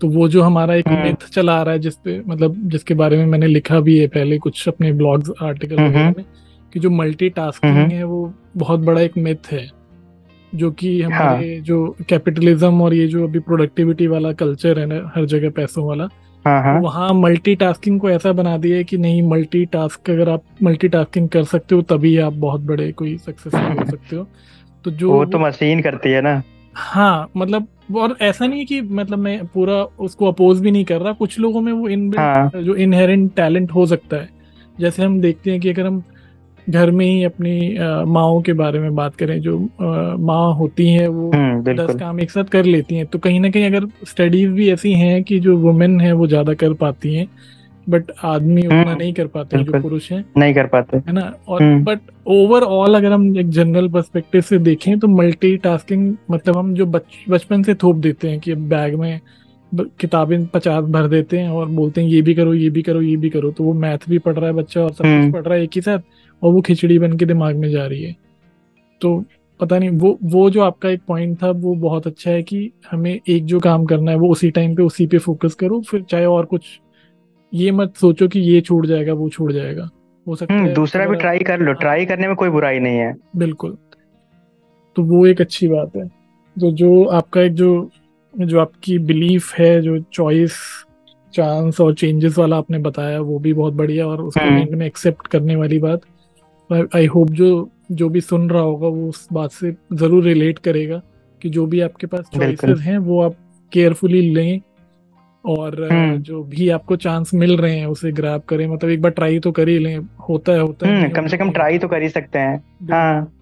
तो 0.00 0.08
वो 0.08 0.28
जो 0.28 0.42
हमारा 0.42 0.74
एक 0.74 0.88
मिथ 0.88 1.28
चला 1.30 1.54
आ 1.54 1.62
रहा 1.62 1.72
है 1.72 1.80
जिसपे 1.80 2.22
मतलब 2.26 2.68
जिसके 2.68 2.94
बारे 2.94 3.16
में 3.16 3.26
मैंने 3.26 3.46
लिखा 3.46 3.80
भी 3.80 3.98
है 3.98 4.06
पहले 4.08 4.38
कुछ 4.38 4.68
अपने 4.68 4.92
ब्लॉग्स 4.92 5.30
आर्टिकल 5.42 5.74
वगैरह 5.74 6.10
में 6.10 6.24
कि 6.72 6.80
जो 6.80 6.90
मल्टी 6.90 7.28
टास्किंग 7.28 7.92
है 7.92 8.04
वो 8.04 8.34
बहुत 8.56 8.80
बड़ा 8.80 9.00
एक 9.00 9.18
मिथ 9.18 9.52
है। 9.52 9.77
जो 10.54 10.70
कि 10.70 11.00
हमारे 11.02 11.54
हाँ. 11.54 11.62
जो 11.62 11.96
कैपिटलिज्म 12.08 12.82
और 12.82 12.94
ये 12.94 13.06
जो 13.06 13.24
अभी 13.24 13.38
प्रोडक्टिविटी 13.38 14.06
वाला 14.06 14.32
कल्चर 14.32 14.78
है 14.78 14.86
ना 14.86 15.12
हर 15.16 15.24
जगह 15.24 15.50
पैसों 15.50 15.86
वाला 15.86 16.08
हाँ, 16.44 16.62
हाँ. 16.62 16.80
वहाँ 16.80 17.12
मल्टीटास्किंग 17.14 18.00
को 18.00 18.10
ऐसा 18.10 18.32
बना 18.32 18.56
दिया 18.56 18.76
है 18.76 18.84
कि 18.84 18.98
नहीं 18.98 19.22
मल्टीटास्क 19.22 20.10
अगर 20.10 20.28
आप 20.28 20.42
मल्टीटास्किंग 20.62 21.28
कर 21.28 21.44
सकते 21.44 21.74
हो 21.74 21.82
तभी 21.82 22.16
आप 22.18 22.32
बहुत 22.32 22.60
बड़े 22.60 22.90
कोई 22.92 23.16
सक्सेसफुल 23.18 23.78
हो 23.78 23.90
सकते 23.90 24.16
हो 24.16 24.26
तो 24.84 24.90
जो 24.90 25.12
वो 25.12 25.24
तो 25.24 25.38
मशीन 25.38 25.82
करती 25.82 26.10
है 26.10 26.20
ना 26.20 26.42
हाँ 26.74 27.30
मतलब 27.36 27.66
और 27.96 28.16
ऐसा 28.20 28.46
नहीं 28.46 28.58
है 28.58 28.64
कि 28.64 28.80
मतलब 28.80 29.18
मैं 29.18 29.46
पूरा 29.46 29.82
उसको 30.00 30.26
अपोज 30.26 30.60
भी 30.60 30.70
नहीं 30.70 30.84
कर 30.84 31.00
रहा 31.00 31.12
कुछ 31.12 31.38
लोगों 31.38 31.60
में 31.60 31.72
वो 31.72 31.88
इन 31.88 32.12
हाँ. 32.18 32.50
जो 32.56 32.74
इनहेरेंट 32.74 33.34
टैलेंट 33.34 33.72
हो 33.72 33.86
सकता 33.86 34.16
है 34.16 34.28
जैसे 34.80 35.02
हम 35.02 35.20
देखते 35.20 35.50
हैं 35.50 35.60
कि 35.60 35.68
अगर 35.68 35.86
हम 35.86 36.02
घर 36.68 36.90
में 36.90 37.04
ही 37.06 37.22
अपनी 37.24 37.74
माओ 38.12 38.40
के 38.42 38.52
बारे 38.52 38.78
में 38.80 38.94
बात 38.94 39.14
करें 39.16 39.40
जो 39.40 39.58
माँ 39.80 40.54
होती 40.54 40.88
हैं 40.88 41.06
वो 41.08 41.30
हम्म, 41.34 41.74
दस 41.74 41.94
काम 42.00 42.20
एक 42.20 42.30
साथ 42.30 42.44
कर 42.52 42.64
लेती 42.64 42.94
हैं। 42.94 43.06
तो 43.06 43.18
कहीं 43.18 43.40
ना 43.40 43.50
कहीं 43.50 43.66
अगर 43.66 43.86
स्टडीज़ 44.08 44.50
भी 44.50 44.70
ऐसी 44.70 44.92
हैं 44.94 45.22
कि 45.24 45.38
जो 45.40 45.56
वुमेन 45.58 46.00
है 46.00 46.12
वो 46.12 46.26
ज़्यादा 46.26 46.54
कर 46.54 46.72
पाती 46.82 47.14
हैं 47.14 47.26
बट 47.86 48.10
आदमी 48.24 48.62
उतना 48.62 48.80
हम्म, 48.80 48.96
नहीं 48.98 49.12
कर 49.14 49.26
पाते 49.26 49.62
जो 49.64 49.80
पुरुष 49.82 50.10
हैं 50.12 50.24
नहीं 50.38 50.54
कर 50.54 50.66
पाते। 50.66 50.96
है 50.96 51.12
ना? 51.12 51.32
और 51.48 51.62
बट 51.84 52.00
ओवरऑल 52.28 52.94
अगर 52.94 53.12
हम 53.12 53.36
एक 53.38 53.50
जनरल 53.50 53.88
पर्सपेक्टिव 53.88 54.40
से 54.40 54.58
देखें 54.60 54.98
तो 54.98 55.08
मल्टी 55.08 55.56
टास्किंग 55.56 56.14
मतलब 56.30 56.56
हम 56.56 56.74
जो 56.74 56.86
बचपन 56.86 57.62
से 57.62 57.74
थोप 57.74 57.96
देते 57.96 58.30
हैं 58.30 58.40
कि 58.40 58.54
बैग 58.54 58.94
में 59.00 59.20
किताबें 60.00 60.46
पचास 60.46 60.84
भर 60.84 61.06
देते 61.08 61.38
हैं 61.38 61.48
और 61.50 61.68
बोलते 61.70 62.00
हैं 62.00 62.08
ये 62.08 62.20
भी 62.22 62.34
करो 62.34 62.54
ये 62.54 62.68
भी 62.70 62.82
करो 62.82 63.00
ये 63.02 63.16
भी 63.16 63.30
करो। 63.30 63.50
तो 63.50 63.64
वो 63.64 63.72
मैथ 63.74 64.08
भी 64.08 64.18
पढ़ 64.18 64.34
रहा 64.34 64.46
है 64.46 64.52
बच्चा 64.52 64.80
और 64.80 64.90
सब 64.90 64.96
कुछ 64.96 65.06
हम्म। 65.06 65.32
पढ़ 65.32 65.42
रहा 65.42 65.54
है 65.54 65.62
एक 65.62 65.70
ही 65.74 65.80
साथ। 65.80 65.98
और 66.42 66.52
वो 66.52 66.60
खिचड़ी 66.60 66.98
बन 66.98 67.16
के 67.16 67.24
दिमाग 67.24 67.56
में 67.56 67.70
जा 67.70 67.86
रही 67.86 68.02
है। 68.02 68.16
तो 69.00 69.24
पता 69.60 69.78
नहीं 69.78 69.90
वो 69.90 70.18
वो 70.22 70.50
जो 70.50 70.62
आपका 70.62 70.88
एक 70.88 71.00
पॉइंट 71.08 71.42
था 71.42 71.50
वो 71.50 71.74
बहुत 71.74 72.06
अच्छा 72.06 72.30
है 72.30 72.42
कि 72.42 72.70
हमें 72.90 73.20
एक 73.28 73.44
जो 73.44 73.60
काम 73.60 73.84
करना 73.84 74.10
है 74.10 74.16
वो 74.16 74.28
उसी 74.28 74.50
टाइम 74.50 74.74
पे 74.76 74.82
उसी 74.82 75.06
पे 75.06 75.18
फोकस 75.18 75.54
करो 75.54 75.80
फिर 75.80 76.02
चाहे 76.02 76.24
और 76.24 76.44
कुछ। 76.44 76.80
ये 77.54 77.70
मत 77.70 77.96
सोचो 77.96 78.28
कि 78.28 78.40
ये 78.40 78.60
छूट 78.60 78.86
जाएगा 78.86 79.12
वो 79.12 79.28
छूट 79.28 79.52
जाएगा। 79.52 79.90
हो 80.26 80.36
सकता 80.36 80.54
हम्म, 80.54 80.66
है 80.66 80.74
दूसरा 80.74 81.06
भी 81.06 81.16
ट्राई 81.16 81.38
कर 81.38 81.60
लो 81.60 81.72
ट्राई। 81.72 82.06
करने 82.06 82.26
में 82.26 82.36
कोई 82.36 82.48
बुराई 82.48 82.78
नहीं 82.78 82.98
है। 82.98 83.16
बिल्कुल। 83.36 83.76
तो 84.96 85.02
वो 85.02 85.26
एक 85.26 85.40
अच्छी 85.40 85.68
बात 85.68 85.96
है। 85.96 86.08
तो 86.60 86.70
जो 86.70 87.04
आपका 87.04 87.40
एक 87.42 87.52
जो 87.52 87.90
जो 88.40 88.60
आपकी 88.60 88.98
बिलीफ 88.98 89.54
है 89.54 89.82
जो 89.82 89.98
चॉइस 90.12 90.52
चांस 91.34 91.80
और 91.80 91.94
चेंजेस 91.94 92.38
वाला 92.38 92.56
आपने 92.56 92.78
बताया 92.78 93.20
वो 93.20 93.38
भी 93.38 93.52
बहुत 93.52 93.74
बढ़िया 93.74 94.06
और 94.06 94.22
उसको 94.22 94.40
एंड 94.40 94.74
में 94.74 94.86
एक्सेप्ट 94.86 95.26
करने 95.26 95.56
वाली 95.56 95.78
बात। 95.78 96.00
आई 96.72 97.06
होप 97.06 97.30
जो 97.30 97.70
जो 97.92 98.08
भी 98.08 98.20
सुन 98.20 98.50
रहा 98.50 98.62
होगा 98.62 98.88
वो 98.88 99.08
उस 99.08 99.28
बात 99.32 99.50
से 99.50 99.76
ज़रूर 99.92 100.24
रिलेट 100.24 100.58
करेगा 100.58 101.00
कि 101.42 101.48
जो 101.48 101.66
भी 101.66 101.80
आपके 101.80 102.06
पास 102.06 102.30
चॉइसेस 102.34 102.80
हैं 102.80 102.98
वो 102.98 103.22
आप 103.22 103.34
केयरफुली 103.72 104.34
लें 104.34 104.60
और 105.44 105.88
हम्म। 105.92 106.16
जो 106.16 106.42
भी 106.42 106.68
आपको 106.68 106.96
चांस 106.96 107.30
मिल 107.34 107.56
रहे 107.56 107.78
हैं 107.78 107.86
उसे 107.86 108.12
ग्रैब 108.12 108.40
करें। 108.40 108.66
मतलब 108.66 108.90
एक 108.90 109.02
बार 109.02 109.12
ट्राई 109.12 109.38
तो 109.38 109.52
कर 109.52 109.68
ही 109.68 109.78
लें। 109.78 109.98
होता 110.28 110.52
है 110.52 110.60
होता 110.60 110.88
है। 110.88 111.00
हम्म, 111.00 111.08
कम 111.10 111.26
से 111.26 111.36
कम 111.36 111.50
ट्राई 111.50 111.78
तो 111.78 111.88
कर 111.88 112.02
ही 112.02 112.08
सकते 112.08 112.38
हैं। 112.38 112.64
हाँ। 112.90 113.32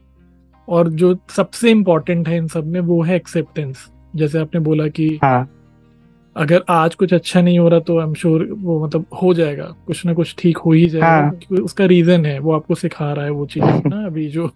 और 0.68 0.88
जो 0.88 1.16
सबसे 1.36 1.70
इम्पोर्टेंट 1.70 2.28
है 2.28 2.36
इन 2.36 2.46
सब 2.48 2.66
में 2.66 2.80
वो 2.80 3.02
है 3.02 3.16
एक्सेप्टेंस 3.16 3.92
जैसे 4.16 4.38
आपने 4.38 4.60
बोला 4.60 4.86
कि 4.88 5.18
हाँ। 5.22 5.55
अगर 6.36 6.62
आज 6.68 6.94
कुछ 6.94 7.12
अच्छा 7.14 7.40
नहीं 7.40 7.58
हो 7.58 7.68
रहा 7.68 7.80
तो 7.80 7.98
आई 7.98 8.06
एम 8.06 8.14
श्योर 8.14 8.46
वो 8.52 8.84
मतलब 8.84 9.04
हो 9.22 9.32
जाएगा। 9.34 9.64
कुछ 9.86 10.04
ना 10.06 10.14
कुछ 10.14 10.34
ठीक 10.38 10.58
हो 10.58 10.72
ही 10.72 10.86
जाएगा। 10.86 11.06
हाँ। 11.06 11.62
उसका 11.62 11.84
रीजन 11.84 12.26
है 12.26 12.38
वो 12.38 12.52
आपको 12.52 12.74
सिखा 12.74 13.12
रहा 13.12 13.24
है 13.24 13.30
वो 13.30 13.46
चीज़ 13.46 13.64
ना 13.86 14.04
अभी 14.06 14.28
जो 14.28 14.50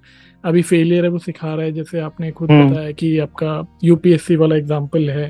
अभी 0.44 0.62
फेलियर 0.62 1.04
है 1.04 1.10
वो 1.10 1.18
सिखा 1.18 1.54
रहा 1.54 1.64
है। 1.66 1.72
जैसे 1.72 2.00
आपने 2.00 2.30
खुद 2.30 2.50
हम्म। 2.50 2.70
बताया 2.70 2.90
कि 2.92 3.18
आपका 3.18 3.78
यूपीएससी 3.84 4.36
वाला 4.36 4.56
एग्ज़ाम्पल 4.56 5.10
है 5.10 5.28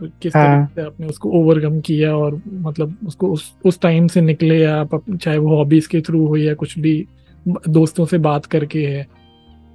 तो 0.00 0.08
किस 0.22 0.36
हाँ। 0.36 0.46
तरीके 0.46 0.80
से 0.80 0.86
आपने 0.86 1.06
उसको 1.06 1.30
ओवरकम 1.32 1.80
किया 1.80 2.16
और 2.16 2.40
मतलब 2.60 2.96
उसको 3.06 3.32
उस 3.32 3.52
उस 3.64 3.80
टाइम 3.80 4.06
से 4.06 4.20
निकले 4.20 4.58
या 4.58 4.76
आप 4.76 5.00
चाहे 5.12 5.38
वो 5.38 5.56
हॉबीज 5.56 5.86
के 5.86 6.00
थ्रू 6.00 6.26
हो 6.26 6.36
या 6.36 6.54
कुछ 6.54 6.78
भी 6.78 7.06
दोस्तों 7.46 8.06
से 8.06 8.18
बात 8.20 8.46
करके 8.46 8.86
है। 8.86 9.06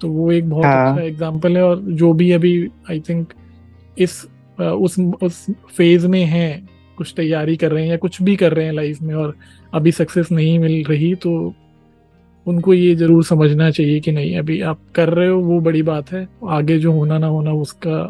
तो 0.01 0.09
वो 0.09 0.31
एक 0.31 0.49
बहुत 0.49 0.65
अच्छा 0.65 0.91
हाँ 0.91 1.01
एग्ज़ाम्पल 1.01 1.57
है 1.57 1.63
और 1.63 1.81
जो 1.93 2.13
भी 2.13 2.31
अभी 2.31 2.53
आई 2.89 2.99
थिंक 2.99 3.33
इस 3.97 4.25
उस 4.57 4.99
उस 5.23 5.45
फ़ेज़ 5.77 6.07
में 6.07 6.23
हैं 6.25 6.67
कुछ 6.97 7.13
तैयारी 7.17 7.55
कर 7.55 7.71
रहे 7.71 7.83
हैं 7.83 7.89
या 7.91 7.97
कुछ 7.97 8.21
भी 8.21 8.35
कर 8.35 8.53
रहे 8.53 8.65
हैं 8.65 8.73
लाइफ 8.73 9.01
में 9.01 9.15
और 9.15 9.35
अभी 9.73 9.91
सक्सेस 9.91 10.31
नहीं 10.31 10.59
मिल 10.59 10.83
रही 10.83 11.13
तो 11.15 11.31
उनको 12.45 12.73
ये 12.73 12.95
ज़रूर 12.95 13.23
समझना 13.23 13.69
चाहिए 13.71 13.99
कि 13.99 14.11
नहीं 14.11 14.37
अभी 14.37 14.61
आप 14.61 14.79
कर 14.95 15.09
रहे 15.09 15.27
हो 15.27 15.39
वो 15.39 15.59
बड़ी 15.59 15.81
बात 15.81 16.11
है 16.11 16.27
आगे 16.49 16.77
जो 16.79 16.91
होना 16.91 17.17
ना 17.17 17.27
होना 17.27 17.51
उसका 17.51 18.01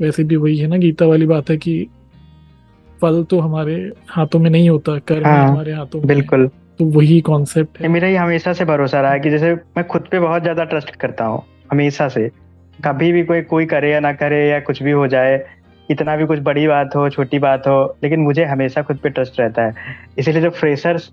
वैसे 0.00 0.24
भी 0.24 0.36
वही 0.36 0.56
है 0.58 0.66
ना 0.66 0.76
गीता 0.76 1.06
वाली 1.06 1.26
बात 1.26 1.50
है 1.50 1.56
कि 1.56 1.86
फल 3.02 3.22
तो 3.24 3.38
हमारे 3.40 3.74
हाथों 4.08 4.38
में 4.38 4.50
नहीं 4.50 4.70
होता 4.70 4.98
कर्म 4.98 5.26
हाँ 5.26 5.48
हमारे 5.48 5.72
हाथों 5.72 5.98
में 5.98 6.06
बिल्कुल। 6.08 6.46
तो 6.78 6.84
वही 6.84 7.20
कॉन्सेप्ट 7.20 7.80
है। 7.80 7.88
मेरा 7.88 8.08
ही 8.08 8.14
हमेशा 8.14 8.52
से 8.52 8.64
भरोसा 8.64 9.00
रहा 9.00 9.12
है 9.12 9.20
कि 9.20 9.30
जैसे 9.30 9.52
मैं 9.54 9.86
खुद 9.86 10.04
पे 10.10 10.18
बहुत 10.20 10.42
ज़्यादा 10.42 10.64
ट्रस्ट 10.64 10.94
करता 10.96 11.24
हूँ 11.24 11.42
हमेशा 11.72 12.08
से। 12.08 12.30
कभी 12.78 13.10
भी 13.12 13.22
कोई 13.24 13.42
कोई 13.42 13.66
करे 13.66 13.90
या 13.92 14.00
ना 14.00 14.12
करे 14.12 14.48
या 14.48 14.60
कुछ 14.60 14.82
भी 14.82 14.90
हो 14.90 15.06
जाए 15.06 15.36
इतना 15.90 16.16
भी 16.16 16.26
कुछ 16.26 16.38
बड़ी 16.38 16.66
बात 16.68 16.96
हो 16.96 17.08
छोटी 17.10 17.38
बात 17.38 17.66
हो 17.66 17.96
लेकिन 18.02 18.20
मुझे 18.20 18.44
हमेशा 18.44 18.82
खुद 18.82 18.96
पे 18.96 19.08
ट्रस्ट 19.08 19.40
रहता 19.40 19.62
है। 19.62 19.74
इसीलिए 20.18 20.42
जब 20.42 20.52
फ्रेशर्स 20.52 21.10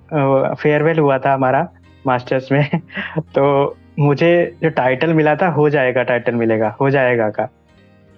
फेयरवेल 0.61 0.99
हुआ 0.99 1.17
था 1.17 1.33
हमारा 1.33 1.67
मास्टर्स 2.07 2.51
में 2.51 2.69
तो 3.19 3.77
मुझे 3.99 4.55
जो 4.63 4.69
टाइटल 4.69 5.13
मिला 5.13 5.35
था 5.35 5.47
हो 5.47 5.69
जाएगा 5.69 6.03
टाइटल 6.03 6.35
मिलेगा 6.35 6.75
हो 6.81 6.89
जाएगा 6.89 7.29
का। 7.29 7.43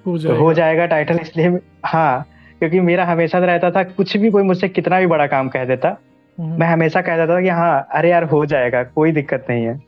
हो 0.06 0.18
तो 0.18 0.36
हो 0.36 0.54
जाएगा। 0.54 0.54
जाएगा 0.54 0.86
टाइटल 0.86 1.20
इसलिए 1.22 1.60
हाँ 1.86 2.26
क्योंकि 2.60 2.80
मेरा 2.80 3.06
हमेशा 3.06 3.38
रहता 3.38 3.72
था 3.72 3.84
कुछ 3.84 4.18
भी 4.18 4.30
कोई 4.32 4.44
मुझसे 4.44 4.70
कितना 4.70 5.00
भी 5.00 5.08
बड़ा 5.08 5.28
काम 5.28 5.50
कह 5.50 5.66
देता 5.66 5.98
हम्म, 6.38 6.60
मैं 6.60 6.68
हमेशा 6.68 7.02
कह 7.02 7.18
देता 7.18 7.36
था 7.36 7.42
कि 7.42 7.50
हाँ 7.50 7.88
अरे 7.92 8.10
यार 8.10 8.24
हो 8.24 8.46
जाएगा 8.46 8.84
कोई 8.84 9.12
दिक्कत 9.12 9.46
नहीं 9.50 9.66
है। 9.66 9.80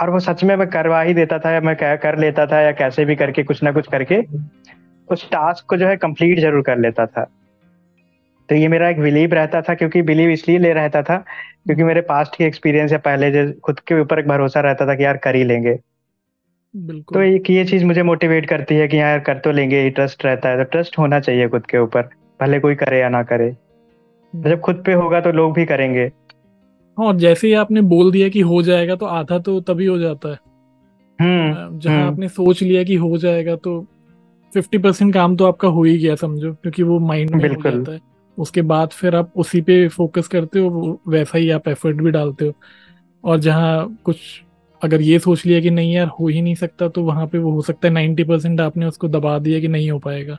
और 0.00 0.10
वो 0.10 0.18
सच 0.18 0.44
में 0.44 0.56
मैं 0.56 0.68
करवा 0.68 1.00
ही 1.00 1.14
देता 1.14 1.38
था 1.38 1.50
या 1.50 1.60
मैं 1.60 1.76
कर 1.76 2.18
लेता 2.18 2.46
था 2.46 2.60
या 2.60 2.72
कैसे 2.72 3.04
भी 3.04 3.16
करके 3.16 3.42
कुछ 3.42 3.62
ना 3.62 3.72
कुछ 3.72 3.86
करके 3.88 4.20
उस 5.08 5.28
टास्क 5.30 5.66
को 5.68 5.76
जो 5.76 5.86
है 5.86 5.96
कंप्लीट 5.96 6.40
ज़रूर 6.40 6.62
कर 6.62 6.78
लेता 6.78 7.06
था। 7.06 7.24
तो 8.48 8.54
ये 8.54 8.68
मेरा 8.68 8.88
एक 8.88 9.00
बिलीव 9.00 9.34
रहता 9.34 9.60
था 9.62 9.74
क्योंकि 9.74 10.02
बिलीव 10.02 10.30
इसलिए 10.30 10.58
ले 10.58 10.72
रहता 10.72 11.02
था 11.02 11.16
क्योंकि 11.16 11.82
मेरे 11.82 12.00
पास्ट 12.00 12.36
की 12.36 12.44
एक्सपीरियंस 12.44 12.92
या 12.92 12.98
पहले 12.98 13.30
जो 13.30 13.52
खुद 13.64 13.80
के 13.80 14.00
ऊपर 14.00 14.18
एक 14.18 14.28
भरोसा 14.28 14.60
रहता 14.60 14.86
था 14.86 14.94
कि 14.94 15.04
यार 15.04 15.16
कर 15.16 15.34
ही 15.34 15.44
लेंगे। 15.44 15.74
तो 16.74 17.20
एक 17.22 17.50
ये 17.50 17.64
चीज़ 17.64 17.84
मुझे 17.84 18.02
मोटिवेट 18.02 18.48
करती 18.48 18.74
है 18.74 18.86
कि 18.88 19.00
यार 19.00 19.18
कर 19.20 19.38
तो 19.38 19.52
लेंगे 19.52 19.82
ये 19.82 19.90
ट्रस्ट 19.90 20.24
रहता 20.24 20.48
है 20.48 20.56
तो 20.56 20.64
ट्रस्ट 20.64 20.98
होना 20.98 21.20
चाहिए 21.20 21.48
खुद 21.48 21.66
के 21.66 21.78
ऊपर 21.78 22.08
भले 22.40 22.60
कोई 22.60 22.74
करे 22.74 23.00
या 23.00 23.08
ना 23.08 23.22
करे। 23.22 23.50
तो 23.50 24.48
जब 24.48 24.60
खुद 24.60 24.82
पे 24.86 24.92
होगा 24.92 25.20
तो 25.20 25.32
लोग 25.32 25.54
भी 25.54 25.64
करेंगे। 25.64 26.04
हाँ 26.98 27.12
जैसे 27.14 27.46
ही 27.46 27.52
आपने 27.54 27.80
बोल 27.80 28.10
दिया 28.12 28.28
कि 28.28 28.40
हो 28.40 28.62
जाएगा 28.62 28.96
तो 28.96 29.06
आधा 29.06 29.38
तो 29.38 29.60
तभी 29.60 29.86
हो 29.86 29.98
जाता 29.98 30.28
है। 30.28 30.38
हम्म 31.18 31.78
जहाँ 31.78 31.96
हम्म। 31.96 32.12
आपने 32.12 32.28
सोच 32.28 32.62
लिया 32.62 32.82
कि 32.84 32.94
हो 32.94 33.18
जाएगा 33.18 33.56
तो 33.56 33.80
फिफ्टी 34.54 34.78
परसेंट 34.78 35.14
काम 35.14 35.36
तो 35.36 35.46
आपका 35.46 35.68
हो 35.68 35.82
ही 35.84 35.98
गया 35.98 36.14
समझो 36.14 36.52
क्योंकि 36.52 36.82
वो 36.82 36.98
माइंड 36.98 37.30
में 37.30 37.48
हो 37.48 37.62
जाता 37.62 37.92
है। 37.92 38.00
उसके 38.38 38.62
बाद 38.62 38.88
फिर 38.88 39.16
आप 39.16 39.32
उसी 39.36 39.60
पे 39.60 39.88
फोकस 39.88 40.28
करते 40.28 40.58
हो 40.58 41.00
वैसा 41.08 41.38
ही 41.38 41.50
आप 41.50 41.68
एफर्ट 41.68 41.96
भी 41.96 42.10
डालते 42.10 42.44
हो। 42.44 42.52
और 43.24 43.38
जहाँ 43.38 43.96
कुछ 44.04 44.16
अगर 44.82 45.02
ये 45.02 45.18
सोच 45.18 45.46
लिया 45.46 45.60
कि 45.60 45.70
नहीं 45.70 45.94
यार 45.94 46.06
हो 46.06 46.28
ही 46.28 46.42
नहीं 46.42 46.54
सकता 46.54 46.88
तो 46.88 47.02
वहाँ 47.02 47.26
पे 47.26 47.38
वो 47.38 47.50
हो 47.50 47.62
सकता 47.62 47.88
है 47.88 47.94
नाइन्टी 47.94 48.24
परसेंट 48.24 48.60
आपने 48.60 48.86
उसको 48.86 49.08
दबा 49.08 49.38
दिया 49.38 49.60
कि 49.60 49.68
नहीं 49.68 49.90
हो 49.90 49.98
पाएगा। 49.98 50.34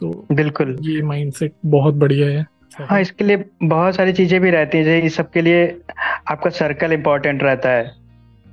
तो 0.00 0.26
बिल्कुल। 0.32 0.76
ये 0.80 1.02
माइंडसेट 1.02 1.52
बहुत 1.66 1.94
बढ़िया 1.94 2.28
है। 2.28 2.46
हाँ 2.80 3.00
इसके 3.00 3.24
लिए 3.24 3.44
बहुत 3.62 3.94
सारी 3.94 4.12
चीज़ें 4.12 4.40
भी 4.40 4.50
रहती 4.50 4.78
हैं 4.78 4.84
जैसे 4.84 5.06
इस 5.06 5.16
सब 5.16 5.30
के 5.30 5.42
लिए 5.42 5.80
आपका 6.28 6.50
सर्कल 6.50 6.92
इम्पोर्टेंट 6.92 7.42
रहता 7.42 7.70
है। 7.70 7.92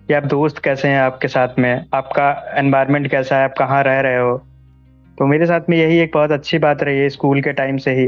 कि 0.08 0.14
आप 0.14 0.24
दोस्त 0.24 0.58
कैसे 0.58 0.88
हैं 0.88 1.00
आपके 1.00 1.28
साथ 1.28 1.60
में? 1.60 1.86
आपका 1.94 2.30
एनवायरनमेंट 2.56 3.08
कैसा 3.08 3.38
है? 3.38 3.44
आप 3.44 3.54
कहाँ 3.58 3.84
रह 3.84 4.00
रहे 4.00 4.18
हो? 4.18 4.42
तो 5.18 5.26
मेरे 5.26 5.46
साथ 5.46 5.70
में 5.70 5.78
यही 5.78 5.98
एक 6.00 6.12
बहुत 6.14 6.32
अच्छी 6.32 6.58
बात 6.58 6.84
रही 6.84 7.00
है 7.00 7.10
स्कूल 7.10 7.42
के 7.42 7.54
टाइम 7.54 7.78
से 7.78 7.94
ही, 7.96 8.08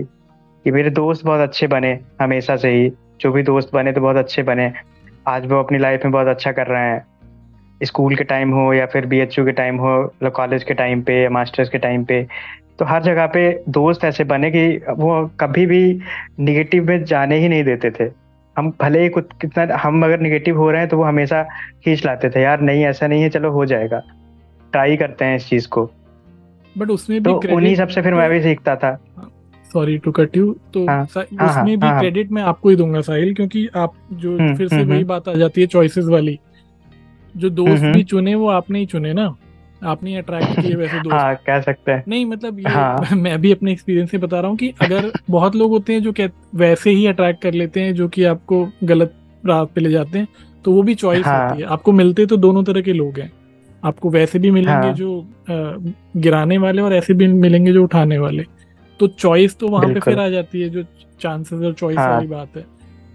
कि 0.66 0.72
मेरे 0.72 0.89
दोस्त 0.89 1.26
बहुत 1.26 1.41
अच्छे 1.41 1.68
बने 1.68 1.99
हमेशा 2.22 2.55
से 2.55 2.70
ही। 2.70 2.91
जो 3.22 3.32
भी 3.32 3.43
दोस्त 3.43 3.70
बने 3.74 3.91
तो 3.91 4.01
बहुत 4.01 4.16
अच्छे 4.16 4.43
बने। 4.43 4.72
आज 5.28 5.45
वो 5.45 5.60
अपनी 5.60 5.78
लाइफ 5.78 6.01
में 6.05 6.12
बहुत 6.12 6.28
अच्छा 6.28 6.51
कर 6.51 6.68
रहे 6.68 6.84
हैं। 6.84 7.05
स्कूल 7.84 8.16
के 8.16 8.24
टाइम 8.24 8.51
हो 8.51 8.74
या 8.74 8.86
फिर 8.86 9.05
बीएचयू 9.05 9.45
के 9.45 9.51
टाइम 9.51 9.78
हो 9.78 10.03
मतलब 10.03 10.32
कॉलेज 10.32 10.64
के 10.64 10.74
टाइम 10.74 11.01
पे 11.01 11.22
या 11.24 11.30
मास्टर्स 11.30 11.70
के 11.70 11.78
टाइम 11.78 12.03
पे 12.03 12.28
तो 12.80 12.86
हर 12.86 13.03
जगह 13.03 13.26
पे 13.28 13.64
दोस्त 13.70 14.03
ऐसे 14.03 14.24
बने 14.24 14.51
कि 14.51 14.68
वो 14.89 15.32
कभी 15.39 15.66
भी 15.66 15.99
निगेटिव 16.39 16.88
में 16.88 17.03
जाने 17.03 17.38
ही 17.38 17.49
नहीं 17.49 17.64
देते 17.64 17.91
थे। 17.91 18.10
हम 18.57 18.74
भले 18.82 19.01
ही 19.03 19.10
कुछ 19.10 19.26
कितना, 19.41 19.78
हम 19.78 20.03
अगर 20.05 20.20
निगेटिव 20.20 20.57
हो 20.57 20.72
रहे 20.72 20.82
हैं 20.82 20.89
तो 20.89 20.97
वो 20.97 21.03
हमेशा 21.03 21.43
खींच 21.86 22.05
लाते 22.05 22.30
थे, 22.30 22.41
यार 22.41 22.62
नहीं, 22.62 22.86
ऐसा 22.86 23.07
नहीं 23.07 23.22
है, 23.24 23.30
चलो 23.30 23.51
हो 23.51 23.66
जाएगा। 23.66 24.01
ट्राई 24.72 24.97
करते 24.97 25.26
हैं 25.26 25.36
इस 25.36 25.49
चीज़ 25.49 25.68
को। 25.68 25.89
बट 26.78 26.89
उसमें 26.89 27.22
भी 27.24 27.32
तो 27.32 27.55
उन्हीं 27.55 27.76
सबसे 27.76 28.01
फिर 28.01 28.13
मैं 28.13 28.30
भी 28.30 28.41
सीखता 28.41 28.76
था 28.76 28.97
सॉरी 29.74 29.97
टू 29.97 30.11
कट 30.11 30.38
यू 30.38 30.55
तो 30.74 30.86
हाँ, 30.86 31.07
हाँ, 31.07 31.26
हाँ, 31.39 31.49
उसमें 31.49 31.80
भी 31.80 31.86
हाँ, 31.86 31.91
हाँ। 31.91 31.99
क्रेडिट 31.99 32.32
मैं 32.32 32.43
आपको 32.43 32.70
ही 32.70 32.76
दूँगा 32.76 33.01
साहिल 33.01 33.34
क्योंकि 33.34 33.67
आप 33.76 33.93
जो 34.13 34.38
हम्म, 34.38 34.55
फिर 34.55 34.67
से 34.67 34.76
हम्म, 34.76 34.89
वही 34.89 34.97
हम्म। 34.97 35.07
बात 35.07 35.28
आ 35.30 35.34
जाती 35.34 35.61
है 35.61 35.67
चॉइसेस 35.67 36.05
वाली 36.05 36.39
जो 37.36 37.49
दोस्त 37.49 37.84
भी 37.84 38.03
चुने 38.03 38.36
वो 38.36 38.47
आपने 38.49 38.80
ही 38.80 38.86
चुने 38.86 39.13
ना 39.13 39.36
आपने 39.84 40.15
अट्रैक्ट 40.17 40.59
किए 40.61 40.76
वैसे 40.76 40.99
दोस्त 41.03 41.13
हाँ 41.13 41.36
कह 41.47 41.61
सकते 41.61 41.91
हैं 41.91 42.03
नहीं 42.07 42.26
मतलब 42.26 42.59
ये 42.59 42.70
हाँ। 42.70 43.15
मैं 43.15 43.39
भी 43.41 43.51
अपने 43.51 43.72
एक्सपीरियंस 43.72 44.11
से 44.11 44.17
बता 44.17 44.39
रहा 44.39 44.49
हूँ 44.49 44.57
कि 44.57 44.74
अगर 44.82 45.11
बहुत 45.30 45.55
लोग 45.55 45.72
होते 45.72 45.93
हैं 45.93 46.01
जो 46.03 46.13
कह 46.13 46.30
वैसे 46.55 46.89
ही 46.89 47.05
अट्रैक्ट 47.07 47.41
कर 47.41 47.53
लेते 47.53 47.82
हैं 47.82 47.93
जो 47.93 48.07
कि 48.07 48.24
आपको 48.24 48.67
गलत 48.84 49.13
राह 49.43 49.63
पे 49.65 49.82
ले 49.82 49.91
जाते 49.91 50.20
हैं 50.20 50.28
तो 50.65 50.72
वो 50.72 50.82
भी 50.84 50.95
चॉइस 50.95 51.26
हाँ। 51.26 51.49
होती 51.49 51.61
है 51.61 51.67
आपको 51.67 51.91
मिलते 51.91 52.26
तो 52.26 52.38
दोनों 52.38 52.63
तरह 52.63 52.82
के 52.82 52.93
लोग 52.93 53.20
हैं 53.20 53.32
आपको 53.84 54.09
वैसे 54.09 54.39
भी 54.39 54.51
मिलेंगे 54.51 54.88
हाँ। 54.88 54.93
जो 54.93 55.27
गिराने 56.17 56.57
वाले 56.57 56.82
और 56.82 56.93
ऐसे 56.93 57.13
भी 57.13 57.27
मिलेंगे 57.27 57.73
जो 57.73 57.84
उठाने 57.84 58.17
वाले। 58.17 58.45
तो 58.99 59.07
चॉइस 59.07 59.57
तो 59.59 59.67
वहाँ 59.67 59.93
पे 59.93 59.99
फिर 59.99 60.19
आ 60.19 60.27
जाती 60.30 60.61
है 60.61 60.69
जो 60.69 60.84
चांसेस 61.21 61.61
और 61.61 61.73
चॉइस 61.73 61.97
हाँ। 61.97 62.09
वाली 62.09 62.27
बात 62.27 62.57
है। 62.57 62.65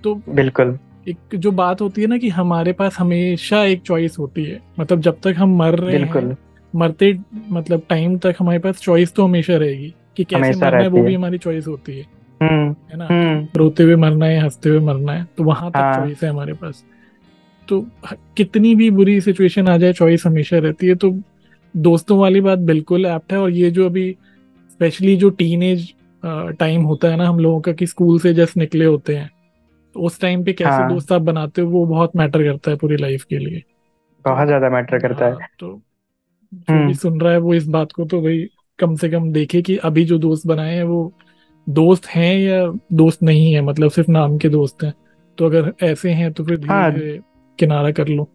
तो 0.04 0.14
बिल्कुल। 0.28 0.78
एक 1.08 1.34
जो 1.34 1.50
बात 1.52 1.80
होती 1.80 2.02
है 2.02 2.06
ना 2.08 2.18
कि 2.18 2.28
हमारे 2.28 2.72
पास 2.72 2.98
हमेशा 2.98 3.62
एक 3.64 3.82
चॉइस 3.82 4.18
होती 4.18 4.44
है। 4.44 4.60
मतलब 4.80 5.00
जब 5.00 5.16
तक 5.24 5.34
हम 5.38 5.56
मर 5.56 5.78
रहे 5.78 5.98
हैं 5.98 6.36
मरते 6.74 7.12
मतलब 7.50 7.82
टाइम 7.88 8.16
तक 8.18 8.34
हमारे 8.38 8.58
पास 8.58 8.80
चॉइस 8.80 9.14
तो 9.14 9.24
हमेशा 9.24 9.56
रहेगी 9.56 9.94
कि 10.16 10.24
कैसे 10.24 10.58
मरना 10.60 10.78
है 10.78 10.88
वो 10.88 11.02
भी 11.02 11.14
हमारी 11.14 11.38
चॉइस 11.38 11.66
होती 11.66 11.98
है। 11.98 12.04
हम्म 12.40 12.74
है 12.90 12.96
ना? 12.96 13.06
हम्म। 13.10 13.46
रोते 13.56 13.82
हुए 13.82 13.96
मरना 13.96 14.26
है 14.26 14.40
हँसते 14.40 14.68
हुए 14.68 14.80
मरना 14.80 15.12
है 15.12 15.26
तो 15.36 15.44
वहाँ 15.44 15.70
तक 15.70 15.76
हाँ। 15.76 15.94
चॉइस 15.94 16.22
है 16.22 16.30
हमारे 16.30 16.52
पास। 16.52 16.84
तो 17.68 17.80
कितनी 18.36 18.74
भी 18.74 18.90
बुरी 18.90 19.20
सिचुएशन 19.20 19.68
आ 19.68 19.76
जाए 19.76 19.92
चॉइस 19.92 20.26
हमेशा 20.26 20.58
रहती 20.58 20.86
है 20.86 20.94
तो 20.94 21.14
दोस्तों 21.74 22.18
वाली 22.18 22.40
बात 22.40 22.58
बिल्कुल 22.58 23.06
एप्ट 23.06 23.32
है 23.32 23.38
और 23.38 23.50
ये 23.50 23.70
जो 23.70 23.86
अभी 23.86 24.10
स्पेशली 24.70 25.16
जो 25.16 25.30
टीनेज 25.30 25.92
टाइम 26.58 26.82
होता 26.82 27.08
है 27.08 27.16
ना 27.16 27.28
हम 27.28 27.38
लोगों 27.38 27.60
का 27.60 27.72
कि 27.72 27.86
स्कूल 27.86 28.18
से 28.20 28.34
जस्ट 28.34 28.56
निकले 28.56 28.84
होते 28.84 29.16
हैं 29.16 29.30
तो 29.94 30.00
उस 30.00 30.20
टाइम 30.20 30.44
पे 30.44 30.52
कैसे 30.52 30.70
हाँ। 30.70 30.88
दोस्त 30.88 31.12
आप 31.12 31.22
बनाते 31.22 31.62
हो 31.62 31.70
वो 31.70 31.84
बहुत 31.86 32.16
मैटर 32.16 32.42
करता 32.42 32.70
है 32.70 32.76
पूरी 32.76 32.96
लाइफ 32.96 33.24
के 33.24 33.38
लिए 33.38 33.62
बहुत 34.24 34.46
ज़्यादा 34.46 34.70
मैटर 34.70 34.98
करता 34.98 35.24
है 35.24 35.32
हाँ, 35.32 35.48
तो 35.60 35.80
जो 36.52 36.72
हम्म। 36.72 36.86
भी 36.86 36.94
सुन 36.94 37.20
रहा 37.20 37.32
है 37.32 37.38
वो 37.38 37.54
इस 37.54 37.66
बात 37.68 37.92
को 37.92 38.04
तो 38.04 38.20
भाई 38.22 38.46
कम 38.78 38.94
से 38.96 39.08
कम 39.08 39.30
देखे 39.32 39.62
कि 39.62 39.76
अभी 39.84 40.04
जो 40.04 40.18
दोस्त 40.18 40.46
बनाए 40.46 40.74
हैं 40.74 40.84
वो 40.84 41.12
दोस्त 41.66 42.06
हैं 42.06 42.34
या 42.38 42.66
दोस्त 42.92 43.22
नहीं 43.22 43.52
है 43.54 43.60
मतलब 43.60 43.90
सिर्फ़ 43.90 44.10
नाम 44.10 44.38
के 44.38 44.48
दोस्त 44.48 44.84
हैं 44.84 44.92
तो 45.38 45.46
अगर 45.46 45.72
ऐसे 45.82 46.10
हैं 46.10 46.32
तो 46.32 46.44
फिर 46.44 46.66
हाँ। 46.66 46.90
धीरे 46.92 47.04
धीरे 47.04 47.20
किनारा 47.58 47.90
कर 47.90 48.08
लो। 48.08 48.28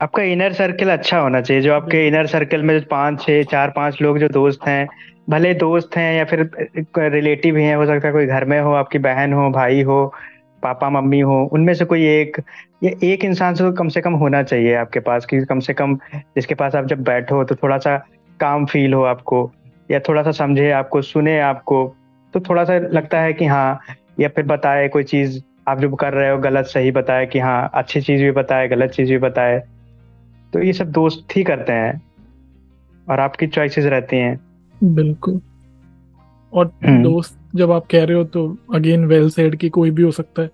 आपका 0.00 0.22
इनर 0.22 0.52
सर्कल 0.52 0.90
अच्छा 0.90 1.18
होना 1.18 1.40
चाहिए। 1.40 1.62
जो 1.62 1.72
आपके 1.74 2.06
इनर 2.08 2.26
सर्कल 2.26 2.62
में 2.62 2.78
जो 2.80 2.86
पाँच 2.90 3.26
चार, 3.50 3.70
पाँच 3.70 4.02
लोग 4.02 4.18
जो 4.18 4.28
दोस्त 4.28 4.66
हैं, 4.66 4.86
भले 5.30 5.54
दोस्त 5.54 5.96
हैं 5.96 6.14
या 6.16 6.24
फिर 6.24 6.50
रिलेटिव 6.98 7.56
ही 7.56 7.64
हैं, 7.64 7.76
हो 7.76 7.86
सकता 7.86 8.06
है 8.06 8.12
कोई 8.12 8.26
घर 8.26 8.44
में 8.44 8.60
हो, 8.60 8.72
आपकी 8.72 8.98
बहन 8.98 9.32
हो, 9.32 9.50
भाई 9.50 9.82
हो, 9.82 10.06
पापा, 10.62 10.90
मम्मी 10.90 11.20
हो, 11.20 11.44
उनमें 11.52 11.74
से 11.74 11.84
कोई 11.84 12.06
एक, 12.06 12.40
या 12.84 12.90
एक 13.04 13.24
इंसान 13.24 13.54
से 13.54 13.64
तो 13.64 13.72
कम 13.72 13.88
से 13.88 14.00
कम 14.00 14.12
होना 14.12 14.42
चाहिए 14.42 14.74
आपके 14.74 15.00
पास, 15.00 15.26
कि 15.26 15.40
कम 15.44 15.60
से 15.60 15.74
कम 15.74 15.96
जिसके 16.14 16.54
पास 16.54 16.74
आप 16.74 16.86
जब 16.86 17.02
बैठो 17.02 17.44
तो 17.44 17.54
थोड़ा 17.54 17.78
सा 17.78 17.96
काम 18.40 18.66
फील 18.66 18.94
हो 18.94 19.02
आपको, 19.02 19.50
या 19.90 20.00
थोड़ा 20.00 20.22
सा 20.22 20.30
समझे 20.30 20.70
आपको, 20.70 21.02
सुने 21.02 21.40
आपको 21.40 21.96
तो 22.34 22.40
थोड़ा 22.40 22.64
सा 22.64 22.78
लगता 22.78 23.20
है 23.20 23.32
कि 23.32 23.44
हाँ 23.44 23.80
या 24.20 24.28
फिर 24.28 24.44
बताए 24.44 24.88
कोई 24.88 25.02
चीज़ 25.02 25.40
आप 25.70 25.80
जो 25.80 25.90
कर 25.94 26.12
रहे 26.12 26.30
हो 26.30 26.38
गलत 26.38 26.66
सही 26.66 26.90
बताए 26.90 27.26
कि 27.26 27.38
हाँ 27.38 27.70
अच्छी 27.74 28.00
चीज़ 28.00 28.22
भी 28.22 28.30
बताए 28.32 28.68
गलत 28.68 28.90
चीज़ 28.90 29.10
भी 29.10 29.18
बताए 29.18 29.58
तो 30.52 30.62
ये 30.62 30.72
सब 30.72 30.90
दोस्त 30.92 31.36
ही 31.36 31.42
करते 31.44 31.72
हैं 31.72 32.00
और 33.06 33.20
आपकी 33.20 33.46
चॉइसेस 33.48 33.84
रहती 33.86 34.16
हैं। 34.16 34.38
बिल्कुल। 34.80 35.40
और 36.52 36.70
दोस्त 36.84 37.38
जब 37.56 37.70
आप 37.72 37.86
कह 37.90 38.04
रहे 38.04 38.16
हो 38.16 38.24
तो 38.26 38.46
अगेन 38.74 39.04
वेल 39.04 39.28
सेड 39.30 39.56
की 39.56 39.68
कोई 39.68 39.90
भी 39.90 40.02
हो 40.02 40.10
सकता 40.10 40.42
है। 40.42 40.50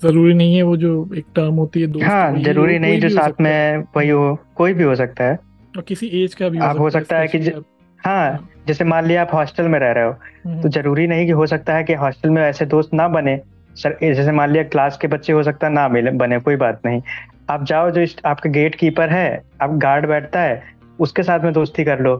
ज़रूरी 0.00 0.34
नहीं 0.34 0.56
है 0.56 0.62
वो 0.62 0.76
जो 0.76 0.92
एक 1.16 1.24
टर्म 1.36 1.54
होती 1.54 1.80
है 1.80 1.86
दोस्त 1.86 2.06
हाँ 2.06 2.38
ज़रूरी 2.38 2.78
नहीं 2.78 3.00
जो 3.00 3.08
साथ 3.08 3.40
में 3.40 3.84
वही 3.96 4.08
हो 4.08 4.38
कोई 4.56 4.72
भी 4.74 4.84
हो 4.84 4.94
सकता 4.94 5.24
है। 5.24 5.38
और 5.76 5.82
किसी 5.82 6.06
एज 6.22 6.34
का 6.34 6.48
भी 6.48 6.58
हो 6.58 6.64
आप 6.64 6.78
हो 6.78 6.90
सकता 6.90 7.18
है 7.18 7.28
कि 7.28 7.38
हाँ, 7.38 7.62
हाँ। 8.00 8.48
जैसे 8.66 8.84
मान 8.84 9.06
लिया 9.06 9.22
आप 9.22 9.34
हॉस्टल 9.34 9.68
में 9.68 9.78
रह 9.78 9.92
रहे 9.92 10.04
हो 10.04 10.14
हम्म। 10.44 10.60
तो 10.62 10.68
ज़रूरी 10.68 11.06
नहीं 11.06 11.26
कि 11.26 11.32
हो 11.32 11.46
सकता 11.46 11.74
है 11.74 11.84
कि 11.84 11.94
हॉस्टल 11.94 12.30
में 12.30 12.42
ऐसे 12.42 12.66
दोस्त 12.66 12.94
ना 12.94 13.08
बने। 13.08 13.40
सर 13.76 13.96
जैसे 14.02 14.32
मान 14.32 14.50
लिया 14.50 14.62
क्लास 14.64 14.98
के 14.98 15.08
बच्चे 15.08 15.32
हो 15.32 15.42
सकता 15.42 15.66
है 15.66 15.72
ना 15.72 15.88
मिले 15.88 16.10
बने 16.12 16.38
कोई 16.40 16.56
बात 16.56 16.80
नहीं। 16.86 17.02
आप 17.50 17.64
जाओ 17.64 17.90
जो 17.90 18.04
आपका 18.26 18.50
गेट 18.50 18.74
कीपर 18.74 19.10
है 19.10 19.42
आप 19.62 19.70
गार्ड 19.78 20.06
बैठता 20.06 20.40
है 20.40 20.62
उसके 20.98 21.22
साथ 21.22 21.40
में 21.40 21.52
दोस्ती 21.52 21.84
कर 21.84 22.00
लो। 22.00 22.14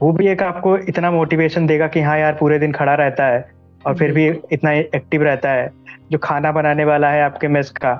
वो 0.00 0.12
भी 0.12 0.26
एक 0.28 0.42
आपको 0.42 0.76
इतना 0.78 1.10
मोटिवेशन 1.10 1.66
देगा 1.66 1.86
कि 1.86 2.00
हाँ 2.00 2.18
यार 2.18 2.32
पूरे 2.34 2.58
दिन 2.58 2.72
खड़ा 2.72 2.94
रहता 2.94 3.26
है 3.26 3.44
और 3.86 3.96
फिर 3.96 4.12
भी 4.12 4.26
इतना 4.52 4.72
एक्टिव 4.72 5.22
रहता 5.22 5.50
है। 5.50 5.70
जो 6.10 6.18
खाना 6.18 6.52
बनाने 6.52 6.84
वाला 6.84 7.10
है 7.10 7.22
आपके 7.22 7.48
मेस 7.48 7.70
का 7.70 7.92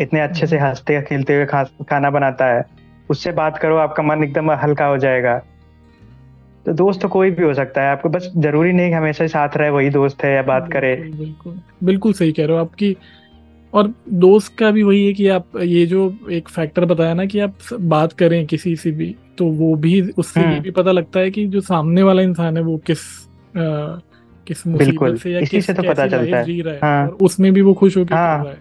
इतने 0.00 0.20
अच्छे 0.20 0.46
से 0.46 0.58
हम्म। 0.58 0.68
हँसते 0.68 1.00
खेलते 1.02 1.34
हुए 1.34 1.46
खाना 1.84 2.10
बनाता 2.10 2.46
है 2.46 2.64
उससे 3.08 3.32
बात 3.32 3.58
करो 3.58 3.76
आपका 3.76 4.02
मन 4.02 4.24
एकदम 4.24 4.50
हल्का 4.52 4.86
हो 4.86 4.98
जाएगा। 4.98 5.40
तो 6.66 6.72
दोस्त 6.72 7.00
तो 7.00 7.08
कोई 7.08 7.30
भी 7.30 7.42
हो 7.42 7.54
सकता 7.54 7.82
है। 7.82 7.90
आपको 7.90 8.08
बस 8.08 8.32
ज़रूरी 8.36 8.72
नहीं 8.72 8.92
हमेशा 8.92 9.26
साथ 9.26 9.56
रहे 9.56 9.70
वही 9.70 9.90
दोस्त 9.90 10.24
है 10.24 10.34
या 10.34 10.42
बात 10.42 10.68
करे। 10.72 10.94
बिल्कुल 10.96 11.60
बिल्कुल। 11.84 12.12
सही 12.12 12.32
कह 12.32 12.46
रहे 12.46 12.56
हो 12.56 12.62
आपकी। 12.62 12.96
और 13.72 13.92
दोस्त 14.08 14.54
का 14.58 14.70
भी 14.70 14.82
वही 14.82 15.06
है 15.06 15.12
कि 15.12 15.28
आप 15.28 15.56
ये 15.62 15.86
जो 15.86 16.12
एक 16.30 16.48
फैक्टर 16.48 16.84
बताया 16.84 17.14
ना 17.14 17.24
कि 17.26 17.40
आप 17.40 17.54
बात 17.72 18.12
करें 18.12 18.46
किसी 18.46 18.74
से 18.76 18.90
भी 18.90 19.14
तो 19.38 19.46
वो 19.46 19.74
भी 19.74 20.00
उससे 20.10 20.40
ये 20.40 20.46
हम्म। 20.46 20.60
भी 20.60 20.70
पता 20.70 20.92
लगता 20.92 21.20
है 21.20 21.30
कि 21.30 21.46
जो 21.46 21.60
सामने 21.60 22.02
वाला 22.02 22.22
इंसान 22.22 22.56
है 22.56 22.62
वो 22.62 22.76
किस 22.78 22.98
आ, 23.56 23.60
किस 24.46 24.66
मुसीबत 24.66 25.18
से 25.18 25.32
या 25.32 25.40
किस 25.40 25.66
से 25.66 25.74
तो 25.74 25.82
पता 25.82 26.06
चलता 26.06 26.36
है। 26.36 26.44
जी 26.44 26.60
रहा 26.60 26.74
है 26.74 26.80
हाँ, 26.82 27.06
और 27.06 27.16
उसमें 27.20 27.52
भी 27.52 27.62
वो 27.62 27.74
खुश 27.74 27.96
होकर 27.96 28.14
हाँ, 28.14 28.42
रहा 28.44 28.52
है। 28.52 28.58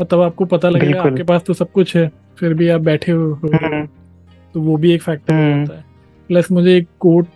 और 0.00 0.06
तब 0.06 0.20
आपको 0.20 0.44
पता 0.44 0.68
लगेगा 0.68 1.02
आपके 1.02 1.22
पास 1.22 1.42
तो 1.46 1.54
सब 1.54 1.70
कुछ 1.72 1.96
है 1.96 2.10
फिर 2.38 2.54
भी 2.54 2.68
आप 2.68 2.80
बैठे 2.80 3.12
हो 3.12 3.32
हम्म। 3.34 3.86
तो 4.54 4.60
वो 4.60 4.76
भी 4.76 4.92
एक 4.92 5.02
फैक्टर 5.02 5.34
हो 5.34 5.40
हम्म। 5.40 5.64
जाता 5.64 5.78
है। 5.78 5.84
प्लस 6.28 6.50
मुझे 6.52 6.76
एक 6.76 6.88
कोट 7.00 7.26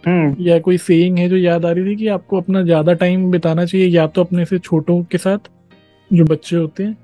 या 0.41 0.59
कोई 0.59 0.79
सेइंग 0.79 1.19
है 1.19 1.29
जो 1.29 1.37
याद 1.37 1.67
आ 1.67 1.71
रही 1.71 1.85
थी 1.87 1.97
कि 1.97 2.09
आपको 2.09 2.37
अपना 2.37 2.63
ज़्यादा 2.63 2.93
टाइम 2.93 3.31
बिताना 3.31 3.65
चाहिए 3.65 3.87
या 3.87 4.07
तो 4.07 4.25
अपने 4.25 4.45
से 4.45 4.59
छोटों 4.59 5.03
के 5.03 5.19
साथ 5.19 5.51
जो 6.11 6.25
बच्चे 6.25 6.57
होते 6.57 6.83
हैं 6.83 6.97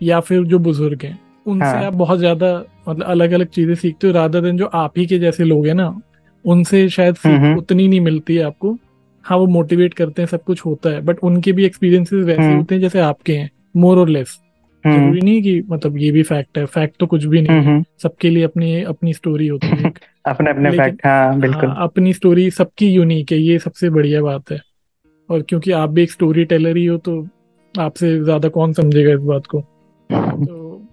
या 0.00 0.20
फिर 0.20 0.44
जो 0.44 0.58
बुज़ुर्ग 0.58 1.02
हैं 1.02 1.18
उनसे 1.46 1.66
हाँ. 1.66 1.84
आप 1.84 1.94
बहुत 1.94 2.18
ज़्यादा 2.18 2.52
मतलब 2.88 3.06
अलग 3.06 3.32
अलग 3.32 3.46
चीज़ें 3.46 3.74
सीखते 3.74 4.06
हो 4.06 4.12
राधा 4.12 4.40
दिन 4.40 4.56
जो 4.56 4.66
आप 4.66 4.98
ही 4.98 5.06
के 5.06 5.18
जैसे 5.18 5.44
लोग 5.44 5.66
हैं 5.66 5.74
ना 5.74 6.00
उनसे 6.44 6.88
शायद 6.88 7.14
सीख 7.14 7.56
उतनी 7.58 7.88
नहीं 7.88 8.00
मिलती 8.00 8.36
है 8.36 8.42
आपको। 8.42 8.76
हाँ 9.24 9.38
वो 9.38 9.46
मोटिवेट 9.46 9.94
करते 9.94 10.22
हैं 10.22 10.26
सब 10.26 10.42
कुछ 10.42 10.64
होता 10.66 10.90
है 10.90 11.00
बट 11.00 11.18
उनके 11.18 11.52
भी 11.52 11.64
एक्सपीरियंसेस 11.64 12.24
वैसे 12.24 12.42
हम्म। 12.42 12.56
होते 12.56 12.74
हैं 12.74 12.82
जैसे 12.82 13.00
आपके 13.00 13.32
हैं 13.32 13.50
मोर 13.76 13.98
और 13.98 14.08
लेस 14.08 14.38
ज़रूरी 14.84 15.20
नहीं 15.20 15.42
कि 15.42 15.62
मतलब 15.68 15.96
ये 15.96 16.10
भी 16.10 16.22
फैक्ट 16.22 16.58
है 16.58 16.64
फैक्ट 16.66 16.96
तो 17.00 17.06
कुछ 17.06 17.24
भी 17.24 17.40
नहीं 17.40 17.62
है। 17.62 17.82
सबके 18.02 18.30
लिए 18.30 18.44
अपनी 18.44 18.82
अपनी 18.82 19.12
स्टोरी 19.12 19.46
होती 19.46 19.66
है 19.66 19.92
अपने 20.24 20.50
अपने 20.50 20.70
फैक्ट 20.70 21.06
हाँ 21.06 21.38
बिल्कुल। 21.40 21.68
हाँ, 21.68 21.84
अपनी 21.84 22.12
स्टोरी 22.12 22.50
सबकी 22.50 22.86
यूनिक 22.86 23.32
है 23.32 23.38
ये 23.38 23.58
सबसे 23.58 23.90
बढ़िया 23.90 24.22
बात 24.22 24.50
है। 24.50 24.60
और 25.30 25.42
क्योंकि 25.42 25.72
आप 25.72 25.90
भी 25.90 26.02
एक 26.02 26.10
स्टोरी 26.10 26.44
टेलर 26.44 26.76
ही 26.76 26.86
हो 26.86 26.96
तो 26.98 27.28
आपसे 27.80 28.18
ज़्यादा 28.24 28.48
कौन 28.48 28.72
समझेगा 28.72 29.12
इस 29.12 29.20
बात 29.20 29.46
को? 29.46 29.60
तो 30.10 30.86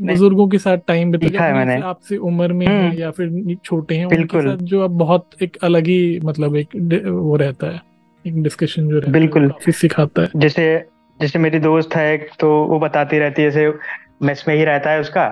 बुज़ुर्गों 0.00 0.48
के 0.48 0.58
साथ 0.58 0.78
टाइम 0.78 1.12
बिता 1.12 1.88
आपसे 1.88 2.16
उम्र 2.16 2.52
में 2.52 2.66
है 2.66 2.88
हम्म। 2.88 2.98
या 2.98 3.10
फिर 3.10 3.56
छोटे 3.64 3.94
हैं 3.94 4.06
उनके 4.06 4.40
साथ 4.40 4.56
जो 4.56 4.80
अब 4.80 4.90
बहुत 4.90 5.42
एक 5.42 5.56
अलग 5.62 5.86
ही 5.86 6.20
मतलब 6.20 6.56
एक 6.56 6.76
वो 7.06 7.36
रहता 7.36 7.66
है 7.66 7.80
एक 8.24 8.42
डिस्कशन 8.42 8.88
जो 8.88 8.98
रहता 8.98 9.12
बिल्कुल। 9.12 9.52
है 9.68 9.72
सिखाता 9.72 10.22
है। 10.22 10.28
जैसे 10.36 10.88
जैसे 11.20 11.38
मेरी 11.38 11.58
दोस्त 11.58 11.94
है 11.94 12.16
तो 12.40 12.64
वो 12.66 12.78
बताती 12.78 13.18
रहती 13.18 13.42
है 13.42 13.50
जैसे 13.50 13.78
मेस 14.22 14.44
में 14.48 14.54
ही 14.56 14.64
रहता 14.64 14.90
है 14.90 15.00
उसका 15.00 15.28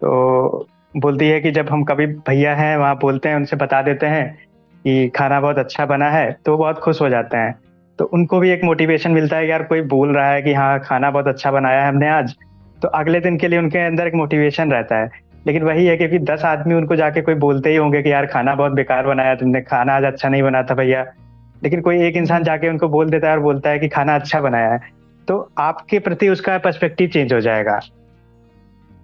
तो 0.00 0.68
बोलती 0.96 1.28
है 1.28 1.40
कि 1.40 1.50
जब 1.50 1.68
हम 1.70 1.84
कभी 1.84 2.06
भैया 2.06 2.54
हैं, 2.54 2.76
वहाँ 2.76 2.96
बोलते 2.96 3.28
हैं, 3.28 3.36
उनसे 3.36 3.56
बता 3.56 3.82
देते 3.82 4.06
हैं 4.06 4.38
कि 4.84 5.08
खाना 5.08 5.40
बहुत 5.40 5.58
अच्छा 5.58 5.86
बना 5.86 6.10
है 6.10 6.36
तो 6.46 6.56
बहुत 6.56 6.78
खुश 6.78 7.00
हो 7.00 7.08
जाते 7.08 7.36
हैं। 7.36 7.54
तो 7.98 8.04
उनको 8.04 8.38
भी 8.40 8.50
एक 8.50 8.64
मोटिवेशन 8.64 9.10
मिलता 9.10 9.36
है 9.36 9.48
यार 9.48 9.62
कोई 9.62 9.80
बोल 9.80 10.14
रहा 10.14 10.30
है 10.30 10.42
कि 10.42 10.54
हाँ 10.54 10.80
खाना 10.80 11.10
बहुत 11.10 11.26
अच्छा 11.26 11.50
बनाया 11.50 11.82
है 11.82 11.88
हमने 11.88 12.08
आज। 12.08 12.34
तो 12.82 12.88
अगले 12.88 13.20
दिन 13.20 13.38
के 13.38 13.48
लिए 13.48 13.58
उनके 13.58 13.78
अंदर 13.78 14.06
एक 14.06 14.14
मोटिवेशन 14.14 14.72
रहता 14.72 14.96
है। 14.96 15.10
लेकिन 15.46 15.62
वही 15.62 15.86
है 15.86 15.96
क्योंकि 15.96 16.18
दस 16.18 16.44
आदमी 16.44 16.74
उनको 16.74 16.96
जाके 16.96 17.20
कोई 17.20 17.34
बोलते 17.34 17.70
ही 17.70 17.76
होंगे 17.76 18.02
कि 18.02 18.12
यार 18.12 18.26
खाना 18.26 18.54
बहुत 18.54 18.72
बेकार 18.72 19.06
बनाया, 19.06 19.34
तुमने 19.34 19.60
खाना 19.60 19.96
आज 19.96 20.04
अच्छा 20.04 20.28
नहीं 20.28 20.42
बना 20.42 20.62
था 20.62 20.74
भैया। 20.74 21.06
लेकिन 21.64 21.80
कोई 21.80 22.02
एक 22.02 22.16
इंसान 22.16 22.42
जाके 22.42 22.68
उनको 22.68 22.88
बोल 22.88 23.10
देता 23.10 23.26
है 23.26 23.32
और 23.32 23.40
बोलता 23.40 23.70
है 23.70 23.78
कि 23.78 23.88
खाना 23.88 24.14
अच्छा 24.14 24.40
बनाया 24.40 24.72
है। 24.72 24.80
तो 25.28 25.50
आपके 25.58 25.98
प्रति 25.98 26.28
उसका 26.28 26.58
पर्सपेक्टिव 26.58 27.08
चेंज 27.08 27.32
हो 27.32 27.40
जाएगा। 27.40 27.80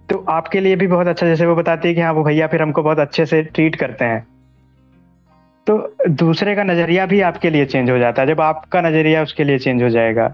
तो 0.09 0.17
आपके 0.29 0.59
लिए 0.59 0.75
भी 0.75 0.87
बहुत 0.87 1.07
अच्छा 1.07 1.27
जैसे 1.27 1.45
वो 1.45 1.55
बताती 1.55 1.87
है 1.87 1.93
कि 1.93 2.01
हाँ 2.01 2.11
वो 2.13 2.23
भैया 2.23 2.47
फिर 2.47 2.61
हमको 2.61 2.83
बहुत 2.83 2.99
अच्छे 2.99 3.25
से 3.25 3.41
ट्रीट 3.43 3.75
करते 3.75 4.05
हैं। 4.05 4.25
तो 5.67 5.95
दूसरे 6.09 6.55
का 6.55 6.63
नज़रिया 6.63 7.05
भी 7.05 7.19
आपके 7.21 7.49
लिए 7.49 7.65
चेंज 7.65 7.89
हो 7.89 7.97
जाता 7.97 8.21
है। 8.21 8.27
जब 8.27 8.41
आपका 8.41 8.81
नज़रिया 8.81 9.23
उसके 9.23 9.43
लिए 9.43 9.57
चेंज 9.59 9.83
हो 9.83 9.89
जाएगा। 9.89 10.33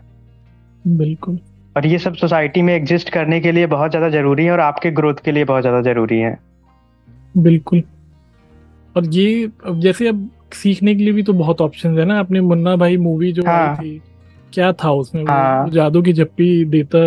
बिल्कुल। 0.87 1.39
और 1.75 1.85
ये 1.85 1.97
सब 1.97 2.15
सोसाइटी 2.15 2.61
में 2.61 2.73
एग्जिस्ट 2.75 3.09
करने 3.09 3.39
के 3.39 3.51
लिए 3.51 3.67
बहुत 3.67 3.91
ज़्यादा 3.91 4.09
ज़रूरी 4.09 4.45
है 4.45 4.51
और 4.51 4.59
आपके 4.59 4.91
ग्रोथ 4.91 5.23
के 5.25 5.31
लिए 5.31 5.45
बहुत 5.45 5.61
ज़्यादा 5.61 5.81
ज़रूरी 5.81 6.19
है। 6.19 6.37
बिल्कुल। 7.37 7.83
और 8.95 9.05
ये 9.05 9.49
अब 9.65 9.79
जैसे 9.79 10.07
अब 10.07 10.29
सीखने 10.53 10.95
के 10.95 11.03
लिए 11.03 11.13
भी 11.13 11.23
तो 11.23 11.33
बहुत 11.33 11.61
ऑप्शन 11.61 11.99
है 11.99 12.05
ना। 12.05 12.19
अपने 12.19 12.41
मुन्ना 12.41 12.75
भाई 12.75 12.97
मूवी 12.97 13.31
जो 13.31 13.43
हाँ, 13.43 13.75
थी 13.75 14.01
क्या 14.53 14.71
था 14.73 14.91
उसमें 14.91 15.23
हाँ, 15.25 15.69
जादू 15.69 16.01
की 16.01 16.13
जप्पी 16.13 16.65
देता 16.65 16.99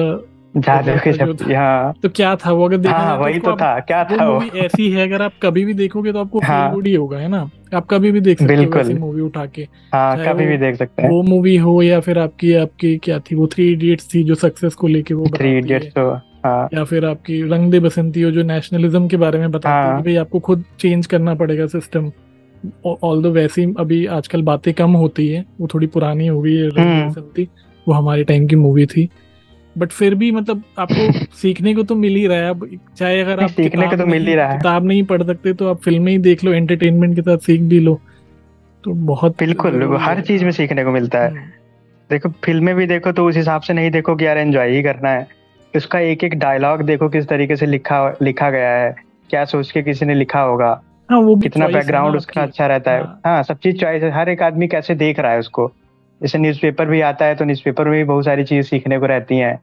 जादू 0.57 0.92
के 1.04 1.12
जप्पी 1.12 1.54
हाँ 1.54 1.92
तो 2.02 2.09
क्या 2.09 2.34
था? 2.36 2.50
वो 2.52 2.64
अगर 2.64 2.76
देखा 2.76 2.96
हाँ, 2.96 3.16
तो 3.16 3.22
वही 3.24 3.38
तो, 3.38 3.50
तो 3.50 3.57
था 3.57 3.78
क्या 3.80 4.02
था 4.04 4.28
वो? 4.28 4.42
ऐसी 4.57 4.90
है 4.90 5.07
अगर 5.09 5.22
आप 5.22 5.32
कभी 5.42 5.64
भी 5.64 5.74
देखोगे 5.74 6.12
तो 6.12 6.18
आपको 6.18 6.40
हाँ, 6.44 6.80
ही 6.86 6.94
होगा 6.94 7.18
है 7.18 7.28
ना? 7.28 7.48
आप 7.74 7.86
कभी 7.90 8.11
भी 8.12 8.20
देख 8.20 8.38
सकते 8.38 8.54
हो 8.54 8.78
ऐसी 8.80 8.94
मूवी 8.94 9.20
उठा 9.20 9.44
के 9.46 9.62
हाँ, 9.92 10.16
कभी 10.26 10.46
भी 10.46 10.57
देख 10.57 10.76
सकते 10.76 11.02
हैं। 11.02 11.11
वो 11.11 11.22
मूवी 11.22 11.57
हो 11.57 11.80
या 11.82 12.00
फिर 12.00 12.18
आपकी 12.18 12.52
आपकी 12.54 12.96
क्या 12.96 13.18
थी 13.20 13.36
वो 13.36 13.46
थ्री 13.46 13.70
इडियट्स 13.72 14.09
थी 14.14 14.22
जो 14.24 14.34
सक्सेस 14.34 14.74
को 14.74 14.86
लेके 14.86 15.14
वो 15.14 15.26
थ्री 15.36 15.57
इडियट्स 15.59 15.86
तो 15.86 16.11
हाँ. 16.44 16.68
या 16.74 16.84
फिर 16.84 17.04
आपकी 17.04 17.42
रंग 17.42 17.70
दे 17.70 17.80
बसंती 17.80 18.22
हो 18.22 18.30
जो 18.30 18.42
नेशनलिज्म 18.42 19.09
के 19.09 19.16
बारे 19.16 19.38
में 19.38 19.50
बताती 19.50 19.86
है 19.86 19.92
हाँ। 19.92 20.02
भाई 20.02 20.16
आपको 20.16 20.40
खुद 20.40 20.64
चेंज 20.80 21.07
करना 21.07 21.34
पड़ेगा 21.34 21.66
सिस्टम 21.66 22.11
ऑल 23.02 23.22
दो 23.22 23.30
वैसे 23.30 23.64
अभी 23.78 24.04
आजकल 24.07 24.42
बातें 24.42 24.72
कम 24.74 24.92
होती 24.92 25.28
है 25.28 25.44
वो 25.61 25.68
थोड़ी 25.74 25.86
पुरानी 25.86 26.26
हो 26.26 26.40
गई 26.40 26.54
है 26.57 26.68
रंग 26.68 26.76
दे 26.76 27.07
बसंती 27.09 27.48
वो 27.88 27.94
हमारे 27.94 28.24
टाइम 28.24 28.46
की 28.46 28.57
मूवी 28.57 28.86
थी। 28.86 29.09
बट 29.79 29.89
फिर 29.89 30.14
भी 30.14 30.31
मतलब 30.33 30.62
आपको 30.79 31.12
सीखने 31.37 31.74
को 31.74 31.83
तो 31.83 31.95
मिल 31.95 32.14
ही 32.16 32.27
रहा 32.27 32.39
है। 32.39 32.51
अब 32.51 32.68
चाहे 32.97 33.20
अगर 33.20 33.41
आप 33.41 33.51
सीखने 33.51 33.89
को 33.89 33.97
तो 33.97 34.07
मिल 34.07 34.27
ही 34.27 34.35
रहा 34.35 34.51
है। 34.51 34.59
किताब 34.59 34.85
नहीं 34.85 35.03
पढ़ 35.03 35.22
सकते 35.22 35.53
तो 35.53 35.68
आप 35.68 35.81
फ़िल्में 35.81 36.12
ही 36.12 36.18
देख 36.18 36.45
लो 36.45 36.53
एंटरटेनमेंट 36.53 37.14
के 37.16 37.22
साथ 37.22 37.39
सीख 37.39 37.61
भी 37.61 37.81
लो। 37.81 38.01
तो 38.85 38.93
बहुत 38.93 39.37
बिल्कुल 39.39 39.97
हर 40.01 40.20
चीज़ 40.20 40.45
में 40.45 40.51
सीखने 40.51 40.85
को 40.85 40.91
मिलता 40.91 41.18
है। 41.18 41.31
हम्म। 41.31 41.41
देखो 42.11 42.29
फ़िल्में 42.45 42.74
भी 42.74 42.87
देखो 42.87 43.12
तो 43.12 43.29
उस 43.29 43.37
हिसाब 43.37 43.61
से 43.61 43.72
नहीं 43.72 43.91
देखो 43.91 44.16
कि 44.16 44.27
यार 44.27 44.39
एंजॉय 44.39 44.70
ही 44.70 44.83
करना 44.83 45.11
है। 45.11 45.27
उसका 45.74 45.99
एक 45.99 46.24
एक 46.24 46.35
डायलॉग 46.35 46.83
देखो 46.83 47.09
किस 47.09 47.29
तरीके 47.29 47.57
से 47.57 47.66
लिखा 47.66 48.16
लिखा 48.22 48.51
गया 48.51 48.70
है। 48.70 48.95
क्या 49.31 49.45
सोच 49.45 49.70
के 49.70 49.83
किसी 49.83 50.07
ने 50.07 50.14
लिखा 50.14 50.41
होगा। 50.41 50.83
हाँ, 51.11 51.18
वो 51.18 51.37
कितना 51.37 51.68
बैकग्राउंड 51.68 52.16
उसका 52.16 52.43
अच्छा 52.43 52.66
रहता 52.66 52.91
है। 52.91 53.03
हाँ, 53.03 53.20
हाँ 53.27 53.43
सब 53.43 53.59
चीज़ 53.59 53.77
चॉइस 53.77 54.03
है। 54.03 54.11
हर 54.11 54.29
एक 54.29 54.43
आदमी 54.43 54.68
कैसे 54.68 54.95
देख 54.95 55.18
रहा 55.20 55.33
है 55.33 55.39
उसको। 55.39 55.72
जैसे 56.21 56.39
न्यूज़पेपर 56.39 56.87
भी 56.87 57.01
आता 57.01 57.25
है 57.25 57.35
तो 57.35 57.45
न्यूज़पेपर 57.45 57.89
में 57.89 57.99
भी 57.99 58.05
बहुत 58.05 58.25
सारी 58.25 58.45
चीज़ 58.45 58.67
सीखने 58.67 58.99
को 58.99 59.07
रहती 59.07 59.39
हैं। 59.39 59.59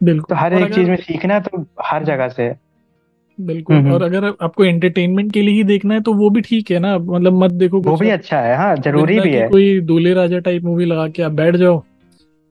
बिल्कुल। 0.00 0.36
तो 0.36 0.40
हर 0.42 0.54
एक 0.54 0.74
चीज़ 0.74 0.88
में 0.90 0.96
सीखना 0.96 1.38
तो 1.40 1.64
हर 1.82 2.04
जगह 2.04 2.28
से। 2.28 2.52
बिल्कुल। 3.38 3.90
और 3.92 4.02
अगर 4.02 4.24
आपको 4.24 4.64
एंटरटेनमेंट 4.64 5.32
के 5.32 5.42
लिए 5.42 5.54
ही 5.54 5.62
देखना 5.64 5.94
है 5.94 6.00
तो 6.00 6.12
वो 6.14 6.30
भी 6.30 6.40
ठीक 6.40 6.70
है 6.70 6.78
ना? 6.78 6.96
मतलब 6.98 7.32
मत 7.34 7.50
देखो 7.52 7.80
वो 7.80 7.96
भी 7.96 8.10
अच्छा 8.10 8.40
है 8.40 8.56
हाँ 8.56 8.74
ज़रूरी 8.76 9.20
भी 9.20 9.34
है। 9.34 9.48
कोई 9.48 9.80
दूल्हे 9.82 10.12
राजा 10.14 10.38
टाइप 10.38 10.62
मूवी 10.62 10.84
लगा 10.84 11.06
के 11.08 11.22
आप 11.22 11.32
बैठ 11.32 11.56
जाओ 11.56 11.82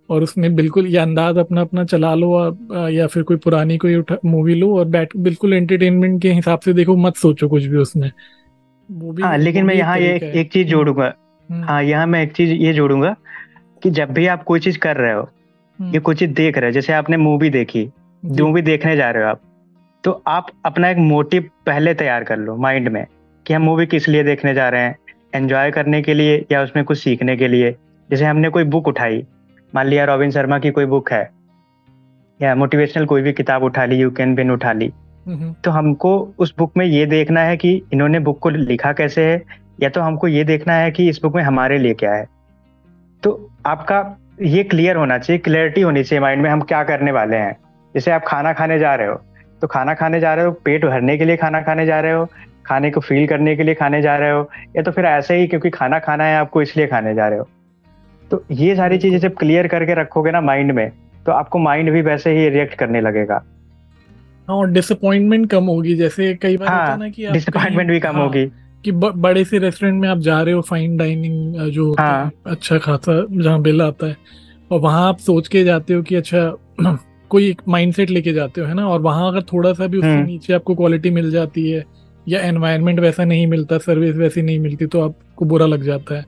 और 0.10 0.24
उसमें 0.24 0.56
बिल्कुल 0.56 0.88
ये 0.88 0.98
अंदाज 0.98 1.38
अपना 1.38 1.62
अपना 1.62 1.84
चला 1.86 2.14
लो 2.16 2.88
या 2.90 3.08
फिर 3.08 3.24
कोई 3.24 3.38
पुरानी 3.38 3.78
कोई 3.78 4.02
मूवी 4.26 4.56
लो 4.56 4.76
और 4.78 4.86
बैठ 4.88 5.16
बिल्कुल 5.18 5.54
एंटरटेनमेंट 5.54 6.22
के 6.22 6.32
हिसाब 6.34 6.60
से 6.60 6.74
देखो 6.74 6.96
मत 6.98 7.16
सोचो 7.16 7.50
कुछ 7.50 7.66
भी 7.66 7.78
उसमें। 7.78 8.12
वो 8.90 9.12
भी 9.12 9.24
हाँ 9.24 9.38
लेकिन 9.38 9.66
मैं 9.66 9.76
यहाँ 9.76 9.98
एक 9.98 10.52
चीज़ 10.54 10.68
जोड़ूँगा। 10.68 11.14
हाँ 11.52 11.84
यहाँ 11.84 12.08
मैं 12.08 12.24
एक 12.24 12.32
चीज़ 12.34 12.52
ये 12.52 12.74
जोड़ूँगा 12.74 13.16
कि 13.84 13.90
जब 13.90 14.12
भी 14.12 14.28
आप 14.28 14.44
कोई 14.44 14.60
चीज़ 14.60 14.78
कर 14.78 14.98
रहे 14.98 15.14
हो 15.14 15.30
ये 15.94 16.00
कुछ 16.00 16.20
चीज़ 16.20 16.32
देख 16.32 16.58
रहे 16.58 16.70
हो 16.70 16.74
जैसे 16.74 16.94
आपने 16.94 17.18
मूवी 17.18 17.50
देखी 17.50 17.90
मूवी 18.26 18.62
देखने 18.62 18.96
जा 18.96 19.10
रहे 19.12 19.24
हो 19.24 19.30
आप 19.30 19.40
तो 20.04 20.24
आप 20.28 20.48
अपना 20.66 20.90
एक 20.90 20.98
मोटिव 20.98 21.50
पहले 21.66 21.94
तैयार 21.94 22.24
कर 22.24 22.38
लो 22.38 22.56
माइंड 22.56 22.90
में 22.90 23.06
कि 23.48 23.54
हम 23.54 23.62
मूवी 23.62 23.86
किस 23.86 24.10
लिए 24.10 24.24
देखने 24.24 24.54
जा 24.54 24.70
रहे 24.70 24.82
हैं 24.82 24.96
एंजॉय 25.36 25.72
करने 25.72 26.02
के 26.02 26.14
लिए 26.14 26.46
या 26.52 26.62
उसमें 26.62 26.86
कुछ 26.86 26.98
सीखने 26.98 27.38
के 27.38 27.48
लिए। 27.48 27.76
जैसे 28.10 28.26
हमने 28.26 28.50
कोई 28.50 28.64
बुक 28.64 28.88
उठाई 28.88 29.26
मान 29.76 29.88
लिया 29.88 30.06
रॉबिन 30.06 30.32
शर्मा 30.32 30.60
की 30.60 30.72
कोई 30.72 30.86
बुक 30.86 31.12
है 31.12 31.30
या 32.42 32.56
मोटिवेशनल 32.56 33.06
कोई 33.06 33.22
भी 33.22 33.34
किताब 33.34 33.64
उठा 33.64 33.86
ली 33.86 33.96
यू 33.96 34.12
कैन 34.12 34.36
बिन 34.36 34.52
उठा 34.52 34.72
ली 34.72 34.92
तो 35.64 35.72
हमको 35.72 36.34
उस 36.40 36.54
बुक 36.58 36.78
में 36.78 36.86
ये 36.86 37.06
देखना 37.06 37.42
है 37.42 37.58
कि 37.58 37.82
इन्होंने 37.94 38.20
बुक 38.20 38.40
को 38.40 38.50
लिखा 38.50 38.94
कैसे 38.94 39.26
है 39.26 39.61
या 39.82 39.90
तो 39.90 40.02
हमको 40.02 40.28
ये 40.28 40.44
देखना 40.44 40.74
है 40.74 40.92
कि 40.92 41.08
इस 41.10 41.20
बुक 41.24 41.36
में 41.36 41.44
हमारे 41.44 41.78
लिए 41.78 41.94
क्या 41.94 42.14
है। 42.14 42.26
तो 43.24 43.50
आपका 43.66 44.00
ये 44.42 44.64
क्लियर 44.64 44.96
होना 44.96 45.18
चाहिए 45.18 45.40
क्लियरिटी 45.40 45.82
होनी 45.82 46.04
चाहिए 46.04 46.22
माइंड 46.22 46.42
में 46.42 46.50
हम 46.50 46.62
क्या 46.62 46.84
करने 46.84 47.12
वाले 47.12 47.38
हैं। 47.38 47.58
जैसे 47.96 48.12
आप 48.12 48.24
खाना 48.28 48.54
खाने 48.54 48.80
जा 48.80 48.96
रहे 48.96 49.08
हो 49.08 49.16
तो 49.62 49.68
खाना 49.68 49.94
खाने 49.94 50.20
जा 50.20 50.34
रहे 50.34 50.46
हो 50.46 50.52
पेट 50.66 50.86
भरने 50.86 51.18
के 51.18 51.26
लिए 51.26 51.38
खाना 51.38 51.62
खाने 51.62 51.86
जा 51.86 52.00
रहे 52.00 52.12
हो 52.12 52.26
खाने 52.66 52.90
को 52.92 53.02
फील 53.02 53.28
करने 53.28 53.56
के 53.56 53.64
लिए 53.64 53.76
खाने 53.76 54.02
जा 54.02 54.16
रहे 54.18 54.32
हो 54.32 54.50
या 54.76 54.82
तो 54.84 54.92
फिर 54.92 55.06
ऐसे 55.06 55.36
ही 55.36 55.48
क्योंकि 55.48 55.70
खाना 55.70 56.00
खाना 56.00 56.24
है 56.24 56.36
आपको 56.36 56.62
इसलिए 56.62 56.88
खाने 56.88 57.14
जा 57.16 57.28
रहे 57.28 57.40
हो। 57.40 57.48
तो 58.32 58.44
ये 58.52 58.76
सारी 58.76 58.98
चीज़ें 58.98 59.18
जब 59.20 59.36
क्लियर 59.36 59.68
करके 59.68 59.94
रखोगे 59.94 60.32
ना 60.32 60.42
माइंड 60.42 60.72
में 60.72 60.90
तो 61.26 61.32
आपको 61.32 61.60
माइंड 61.60 61.92
भी 61.92 62.02
वैसे 62.02 62.32
ही 62.32 62.48
रिएक्ट 62.50 62.74
करने 62.74 63.02
लगेगा। 63.02 63.42
हाँ 64.48 64.56
और 64.58 64.72
डिसअपॉइंटमेंट 64.72 65.50
कम 65.50 65.66
होगी 65.66 65.96
जैसे 65.96 66.34
कई 66.36 66.58
बार 66.58 66.68
हाँ, 66.68 66.82
होता 66.82 66.96
ना 66.96 67.10
कि 67.10 67.28
डिसअपॉइंटमेंट 67.28 67.90
भी 67.90 68.00
कम 68.00 68.16
हाँ, 68.16 68.24
होगी। 68.24 68.46
कि 68.86 68.92
ब, 68.92 69.12
बड़े 69.12 69.44
से 69.46 69.60
रेस्टोरेंट 69.60 70.02
में 70.02 70.08
आप 70.10 70.18
जा 70.20 70.42
रहे 70.42 70.54
हो 70.54 70.62
फाइन 70.62 70.98
डाइनिंग 70.98 71.56
जो 71.70 71.88
होता 71.88 72.04
हाँ. 72.04 72.26
है 72.26 72.32
अच्छा 72.46 72.78
खासा 72.78 73.26
जहाँ 73.32 73.62
बिल 73.62 73.82
आता 73.82 74.08
है 74.08 74.18
और 74.72 74.80
वहाँ 74.80 75.08
आप 75.08 75.18
सोच 75.20 75.48
के 75.48 75.64
जाते 75.64 75.94
हो 75.94 76.02
कि 76.04 76.16
अच्छा 76.16 76.52
कोई 77.30 77.50
एक 77.50 77.62
माइंडसेट 77.68 78.10
लेके 78.10 78.34
जाते 78.34 78.62
हो 78.62 78.68
है 78.68 78.74
ना 78.74 78.88
और 78.88 79.02
वहाँ 79.02 79.28
अगर 79.28 79.42
थोड़ा 79.44 79.74
सा 79.74 79.88
भी 79.88 79.98
उससे 79.98 80.10
हम्म। 80.10 80.26
नीचे 80.26 80.54
आपको 80.54 80.76
क्वालिटी 80.76 81.10
मिल 81.10 81.30
जाती 81.32 81.70
है 81.70 81.86
या 82.28 82.42
एनवायरनमेंट 82.42 83.00
वैसा 83.00 83.26
नहीं 83.26 83.46
मिलता 83.48 83.78
सर्विस 83.78 84.16
वैसी 84.16 84.42
नहीं 84.42 84.60
मिलती 84.60 84.86
तो 84.86 85.02
आपको 85.02 85.46
बुरा 85.46 85.66
लग 85.66 85.84
जाता 85.84 86.16
है 86.16 86.26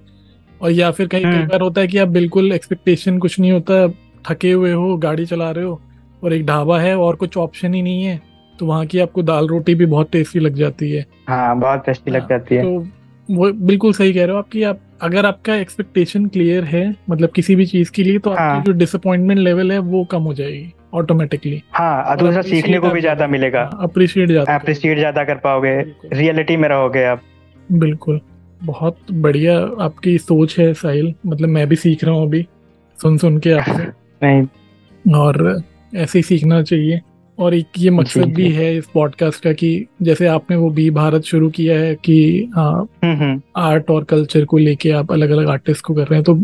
और 0.62 0.72
या 0.72 0.92
फिर 0.92 1.08
कहीं 1.08 1.24
कई 1.24 1.30
हम्म। 1.30 1.48
बार 1.48 1.62
होता 1.62 1.82
है 1.82 1.88
कि 1.88 1.98
आप 1.98 2.08
बिल्कुल 2.10 2.52
एक्सपेक्टेशन 2.52 3.18
कुछ 3.20 3.40
नहीं 3.40 3.52
होता 3.52 3.88
थके 4.26 4.52
हुए 4.52 4.72
हो 4.72 4.96
गाड़ी 4.98 5.26
चला 5.26 5.50
रहे 5.52 5.66
हो 5.66 5.82
और 6.24 6.34
एक 6.34 6.46
ढाबा 6.46 6.80
है 6.80 6.96
और 6.98 7.16
कुछ 7.16 7.38
ऑप्शन 7.38 7.74
ही 7.74 7.82
नहीं 7.82 8.04
है 8.04 8.22
तो 8.60 8.66
वहाँ 8.66 8.86
की 8.86 9.00
आपको 9.00 9.24
दाल 9.24 9.48
रोटी 9.48 9.76
भी 9.76 9.86
बहुत 9.86 10.12
टेस्टी 10.12 10.40
लग 10.40 10.56
जाती 10.56 10.92
है। 10.92 11.06
हाँ 11.30 11.60
बहुत 11.60 11.86
टेस्टी 11.86 12.12
लग 12.12 12.20
हाँ, 12.20 12.28
जाती 12.30 12.56
है। 12.56 12.64
तो 12.64 12.86
वो 13.30 13.52
बिल्कुल 13.54 13.94
सही 13.94 14.14
कह 14.14 14.26
रहे 14.26 14.32
हो 14.32 14.38
आप 14.38 14.48
कि 14.50 14.64
आप 14.64 14.80
अगर 15.02 15.26
आपका 15.26 15.56
एक्सपेक्टेशन 15.56 16.26
क्लियर 16.28 16.64
है 16.64 16.84
मतलब 17.10 17.30
किसी 17.30 17.56
भी 17.56 17.66
चीज़ 17.66 17.92
के 17.92 18.04
लिए 18.04 18.20
तो 18.20 18.30
हाँ. 18.30 18.50
आपकी 18.50 18.72
जो 18.72 18.78
डिसअपॉइंटमेंट 18.78 19.40
लेवल 19.40 19.72
है 19.72 19.78
वो 19.80 20.04
कम 20.06 20.22
हो 20.22 20.34
जाएगी 20.34 20.74
ऑटोमेटिकली 20.94 21.62
हाँ 21.72 22.18
दूसरा 22.18 22.42
सीखने 22.42 22.80
को 22.80 22.90
भी 22.90 23.02
ज़्यादा 23.02 23.28
मिलेगा। 23.28 23.62
अप्रिशिएट 23.82 24.30
ज़्यादा 24.30 24.56
अप्रिशिएट 24.56 24.98
ज़्यादा 24.98 25.24
कर 25.24 25.36
पाओगे। 25.36 25.74
रियलिटी 26.14 26.58
में 26.58 26.68
रहोगे 26.70 27.04
आप। 27.04 27.22
बिल्कुल। 27.72 28.20
बहुत 28.62 28.98
बढ़िया 29.12 29.58
आपकी 29.82 30.18
सोच 30.18 30.58
है 30.60 30.74
साहिल। 30.74 31.14
मतलब 31.26 31.50
मैं 31.50 31.68
भी 31.70 31.76
सीख 31.76 32.04
रहा 32.04 32.16
हूँ 32.16 32.28
अभी 32.28 32.46
सुन 32.98 33.18
सुन 33.18 33.38
के 33.38 33.52
आपसे। 33.52 33.84
नहीं। 34.24 35.14
और 35.16 35.62
ऐसे 35.96 36.20
ही 36.20 36.24
सीखना 36.24 36.62
चाहिए। 36.62 37.02
और 37.38 37.54
एक 37.54 37.80
ये 37.80 37.90
मकसद 37.90 38.34
भी 38.34 38.50
है 38.52 38.76
इस 38.78 38.88
पॉडकास्ट 38.94 39.44
का 39.44 39.54
कि 39.54 39.70
जैसे 40.02 40.28
आपने 40.28 40.56
वो 40.56 40.70
बी 40.70 40.90
भारत 40.92 41.24
शुरू 41.24 41.50
किया 41.50 41.80
है 41.80 41.96
कि 41.96 42.52
हाँ 42.56 42.72
आर्ट 42.74 43.04
हम्म, 43.04 43.16
हम्म। 43.16 43.94
और 43.94 44.04
कल्चर 44.04 44.46
को 44.46 44.58
लेके 44.58 44.92
आप 44.92 45.12
अलग 45.12 45.30
अलग 45.30 45.50
आर्टिस्ट 45.50 45.86
को 45.86 45.94
कर 45.94 46.02
रहे 46.02 46.16
हैं 46.16 46.24
तो 46.24 46.36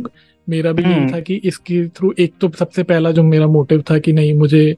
मेरा 0.47 0.71
भी 0.71 0.83
यही 0.83 0.93
हम्म। 0.93 1.13
था 1.13 1.19
कि 1.19 1.35
इसके 1.45 1.87
थ्रू 1.89 2.13
एक 2.19 2.33
तो 2.41 2.51
सबसे 2.59 2.83
पहला 2.83 3.11
जो 3.11 3.23
मेरा 3.23 3.47
मोटिव 3.47 3.83
था 3.91 3.97
कि 3.99 4.13
नहीं 4.13 4.33
मुझे 4.33 4.75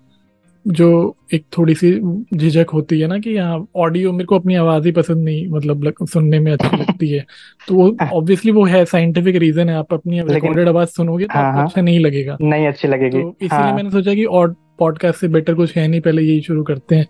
जो 0.65 1.15
एक 1.33 1.43
थोड़ी 1.57 1.73
सी 1.75 1.91
झिझक 2.35 2.69
होती 2.69 2.99
है 2.99 3.07
ना 3.07 3.17
कि 3.19 3.29
यहाँ 3.29 3.65
ऑडियो 3.75 4.11
मेरे 4.11 4.25
को 4.25 4.35
अपनी 4.35 4.55
आवाज़ 4.55 4.85
ही 4.85 4.91
पसंद 4.91 5.23
नहीं 5.25 5.47
मतलब 5.47 6.05
सुनने 6.05 6.39
में 6.39 6.51
अच्छी 6.51 6.77
लगती 6.79 7.09
है 7.09 7.25
तो 7.67 7.75
वो 7.75 7.95
ऑब्वियसली 8.11 8.51
वो 8.51 8.65
है 8.65 8.83
साइंटिफिक 8.85 9.35
रीजन 9.35 9.69
है 9.69 9.75
आप 9.75 9.93
अपनी 9.93 10.21
रिकॉर्डेड 10.23 10.67
आवाज़ 10.67 10.89
सुनोगे 10.89 11.25
तो 11.25 11.33
हाँ, 11.33 11.53
हाँ। 11.53 11.65
अच्छा 11.65 11.81
नहीं 11.81 11.99
लगेगा 11.99 12.37
नहीं 12.41 12.67
अच्छी 12.67 12.87
लगेगी 12.87 13.21
तो 13.21 13.35
इसीलिए 13.41 13.61
हाँ. 13.61 13.75
मैंने 13.75 13.89
सोचा 13.89 14.13
कि 14.13 14.25
और 14.25 14.55
पॉडकास्ट 14.81 15.19
से 15.19 15.27
बेटर 15.27 15.53
कुछ 15.53 15.75
है 15.75 15.87
नहीं 15.87 16.01
पहले 16.01 16.21
यही 16.21 16.41
शुरू 16.41 16.63
करते 16.63 16.95
हैं। 16.95 17.07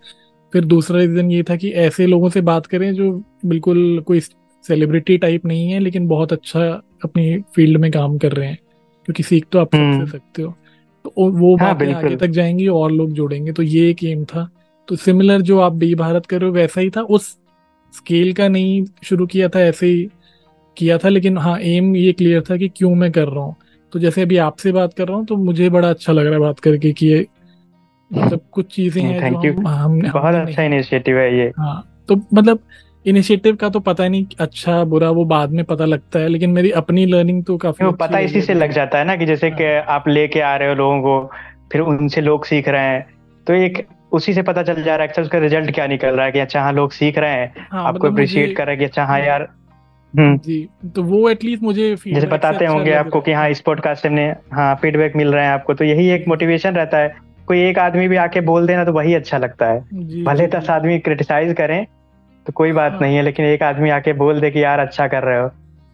फिर 0.54 0.66
दूसरा 0.66 1.00
रीजन 1.00 1.32
ये 1.32 1.44
था 1.44 1.56
कि 1.56 1.70
ऐसे 1.80 2.06
लोगों 2.08 2.30
से 2.30 2.42
बात 2.42 2.66
करें 2.66 2.94
जो 2.94 3.12
बिल्कुल 3.46 4.00
कोई 4.08 4.20
सेलिब्रिटी 4.66 5.18
टाइप 5.18 5.46
नहीं 5.46 5.68
है 5.68 5.80
लेकिन 5.80 6.08
बहुत 6.08 6.34
अच्छा 6.34 6.62
अपनी 7.04 7.38
फ़ील्ड 7.56 7.78
में 7.78 7.92
काम 7.92 8.18
कर 8.18 8.32
रहे 8.32 8.48
हैं 8.48 8.58
क्योंकि 9.08 9.24
सीख 9.24 9.46
तो 9.52 9.60
आप 9.60 9.76
हम्म। 9.76 10.06
सकते 10.06 10.42
हो। 10.42 10.54
तो 11.06 11.30
वो 11.32 11.56
हाँ, 11.56 11.74
बातें 11.74 11.94
आगे 11.94 12.16
तक 12.16 12.28
जाएँगी 12.28 12.68
और 12.68 12.92
लोग 12.92 13.12
जोड़ेंगे। 13.12 13.52
तो 13.52 13.64
ये 13.64 13.90
एक 13.90 14.04
एम 14.04 14.24
था। 14.26 14.48
तो 14.88 14.96
सिमिलर 14.96 15.42
जो 15.42 15.60
आप 15.60 15.74
बी 15.74 15.94
भारत 15.96 16.26
कर 16.26 16.40
रहे 16.42 16.50
हो 16.50 16.56
वैसा 16.56 16.82
ही 16.82 16.90
था। 16.90 17.02
उस 17.02 17.28
स्केल 17.94 18.34
का 18.34 18.48
नहीं 18.48 18.84
शुरू 19.04 19.26
किया 19.26 19.50
था 19.50 19.62
ऐसे 19.62 19.88
ही 19.88 20.08
किया 20.78 20.98
था 20.98 21.10
लेकिन 21.10 21.38
हाँ 21.38 21.58
एम 21.60 21.96
ये 21.96 22.12
क्लियर 22.14 22.42
था 22.42 22.58
कि 22.58 22.68
क्यों 22.70 22.94
मैं 22.96 23.12
कर 23.12 23.28
रहा 23.28 23.44
हूँ। 23.44 23.56
तो 23.94 24.00
जैसे 24.00 24.22
अभी 24.22 24.38
आपसे 24.38 24.72
बात 24.72 24.94
कर 24.94 25.08
रहा 25.08 25.18
हूँ 25.18 25.26
तो 25.26 25.36
मुझे 25.38 25.70
बड़ा 25.70 25.90
अच्छा 25.90 26.14
लग 26.14 26.26
रहा 26.26 26.34
है 26.34 26.40
बात 26.40 26.60
करके 26.60 26.92
कि 26.94 27.08
ये 27.08 27.26
मतलब 28.14 28.42
कुछ 28.52 28.74
चीज़ें 28.76 29.02
हैं 29.04 29.20
हम, 29.22 29.68
हमने 29.68 30.10
बहुत 30.10 30.36
अच्छा 30.36 30.64
इनिशिएटिव 30.64 31.18
है 31.18 31.38
ये। 31.38 31.52
हाँ 31.58 32.06
तो 32.08 32.16
मतलब 32.34 32.60
इनिशिएटिव 33.06 33.56
का 33.56 33.70
तो 33.70 33.80
पता 33.80 34.08
नहीं 34.08 34.26
अच्छा 34.40 34.84
बुरा 34.84 35.10
वो 35.10 35.24
बाद 35.26 35.52
में 35.52 35.64
पता 35.66 35.86
लगता 35.86 36.20
है 36.20 36.28
लेकिन 36.28 36.50
मेरी 36.50 36.72
अपनी 36.72 37.06
लर्निंग 37.06 37.44
तो 37.46 37.58
काफ़ी 37.58 37.86
वो 37.86 37.92
पता 37.92 38.20
इसी 38.20 38.42
से 38.42 38.54
लग 38.54 38.72
जाता 38.72 38.98
है 38.98 39.06
ना 39.06 39.16
कि 39.16 39.26
जैसे 39.26 39.50
हाँ। 39.50 39.58
कि 39.58 39.66
आप 39.92 40.08
लेके 40.08 40.40
आ 40.40 40.56
रहे 40.56 40.70
हो 40.70 40.76
लोगों 40.76 41.02
को 41.02 41.32
फिर 41.72 41.82
उनसे 41.82 42.22
लोग 42.22 42.46
सीख 42.46 42.68
रहे 42.68 42.82
हैं। 42.82 43.06
तो 43.48 43.54
एक 43.54 43.88
उसी 44.12 44.34
से 44.34 44.42
पता 44.42 44.64
चल 44.64 44.84
जा 44.84 44.96
रहा 44.96 45.08
है 45.08 45.14
कि 45.16 45.22
उसका 45.22 45.38
रिज़ल्ट 45.38 45.72
क्या 45.72 45.88
निकल 45.88 46.16
रहा 46.16 46.26
है 46.26 46.32
कि 46.32 46.40
अच्छा 46.40 46.62
हाँ 46.62 46.74
लोग 46.74 46.92
सीख 46.92 47.18
रहे 47.18 47.32
हैं। 47.32 47.68
हाँ, 47.72 47.84
आपको 47.84 48.08
अप्रिशिएट 48.08 48.56
कर 48.58 48.66
रहे 48.66 48.76
हैं 48.76 48.80
कि 48.80 48.86
अच्छा 48.86 49.06
हाँ 49.06 49.20
यार 49.20 49.48
हम्म। 50.14 50.38
जी 50.38 50.68
तो 50.96 51.04
वो 51.04 51.30
एटलीस्ट 51.30 51.64
मुझे 51.64 51.96
जैसे 52.08 52.28
बताते 52.28 52.66
अच्छा 52.66 52.78
होंगे 52.78 52.94
आपको 52.94 53.22
कि 53.22 53.32
हाँ। 53.32 53.50
इस 53.50 53.62
पॉडकास्ट 53.62 54.02
से 54.02 54.08
हमने 54.08 54.28
हाँ 54.54 54.74
फीडबैक 54.76 55.16
मिल 55.16 55.34
रहा 55.34 55.46
है 55.46 55.52
आपको 55.52 55.74
तो 55.74 55.86
यही 55.86 56.10
एक 56.10 56.28
मोटिवेशन 56.28 56.76
रहता 56.76 56.98
है। 56.98 57.31
कोई 57.52 57.60
एक 57.62 57.80
आदमी 57.80 58.08
भी 58.08 58.16
आके 58.16 58.42
बोल 58.42 58.68
देना 58.68 58.84
तो 58.86 58.92
वही 58.94 59.14
अच्छा 59.14 59.38
लगता 59.38 59.66
है। 59.66 59.80
भले 60.24 60.48
दस 60.48 60.70
आदमी 60.70 61.00
क्रिटिसाइज 61.00 61.54
करें 61.54 61.86
तो 62.46 62.54
कोई 62.54 62.72
बात 62.72 62.92
हाँ। 62.92 63.00
नहीं 63.02 63.16
है 63.16 63.22
लेकिन 63.22 63.46
एक 63.46 63.64
आदमी 63.64 63.90
आके 63.90 64.14
बोल 64.14 64.40
दे 64.40 64.52
कि 64.52 64.64
यार 64.64 64.80
अच्छा 64.80 65.08
कर 65.08 65.24
रहे 65.24 65.40
हो 65.40 65.50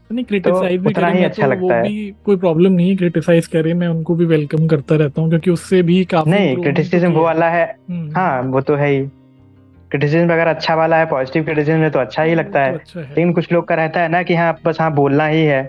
नहीं 0.10 0.26
क्रिटिसाइज 0.26 0.84
तो 0.84 0.90
भी 0.90 1.18
ही 1.18 1.24
अच्छा 1.24 1.44
तो 1.46 1.52
लगता 1.52 1.76
है। 1.76 1.82
भी 1.84 2.14
कोई 2.26 2.36
प्रॉब्लम 2.38 2.72
नहीं 2.72 2.90
है 2.90 2.96
क्रिटिसाइज 2.96 3.48
करे 3.48 3.74
मैं 3.74 3.88
उनको 3.88 4.16
भी 4.16 4.26
वेलकम 4.26 4.68
करता 4.68 4.96
रहता 4.96 5.22
हूँ 5.22 5.30
क्योंकि 5.30 5.52
उससे 5.52 5.82
भी 5.82 6.04
काफ़ी 6.06 6.32
नहीं 6.32 6.56
क्रिटिसिज्म 6.58 7.12
वो 7.12 7.24
वाला 7.24 7.50
है। 7.50 7.66
हम्म। 7.90 8.12
हाँ 8.16 8.42
वो 8.42 8.62
तो 8.62 8.76
है 8.76 8.90
ही। 8.90 9.02
क्रिटिसिज्म 9.92 10.34
अगर 10.34 10.48
अच्छा 10.48 10.76
वाला 10.76 10.98
है 10.98 11.06
पॉजिटिव 11.06 11.44
क्रिटिसिज्म 11.44 11.80
है 11.80 11.90
तो 11.90 12.00
अच्छा 12.00 12.24
ही 12.24 12.36
लगता 12.36 12.64
है। 12.64 12.72
तो 12.72 12.80
अच्छा 12.80 13.00
लेकिन 13.00 13.34
कुछ 13.34 13.52
लोग 13.52 13.68
का 13.68 13.76
रहता 13.76 14.00
है 14.00 14.10
ना 14.10 14.24
कि 14.24 14.36
हाँ 14.36 14.56
बस 14.66 14.82
हाँ 14.82 14.94
बोलना 14.94 15.26
ही 15.26 15.44
है। 15.46 15.62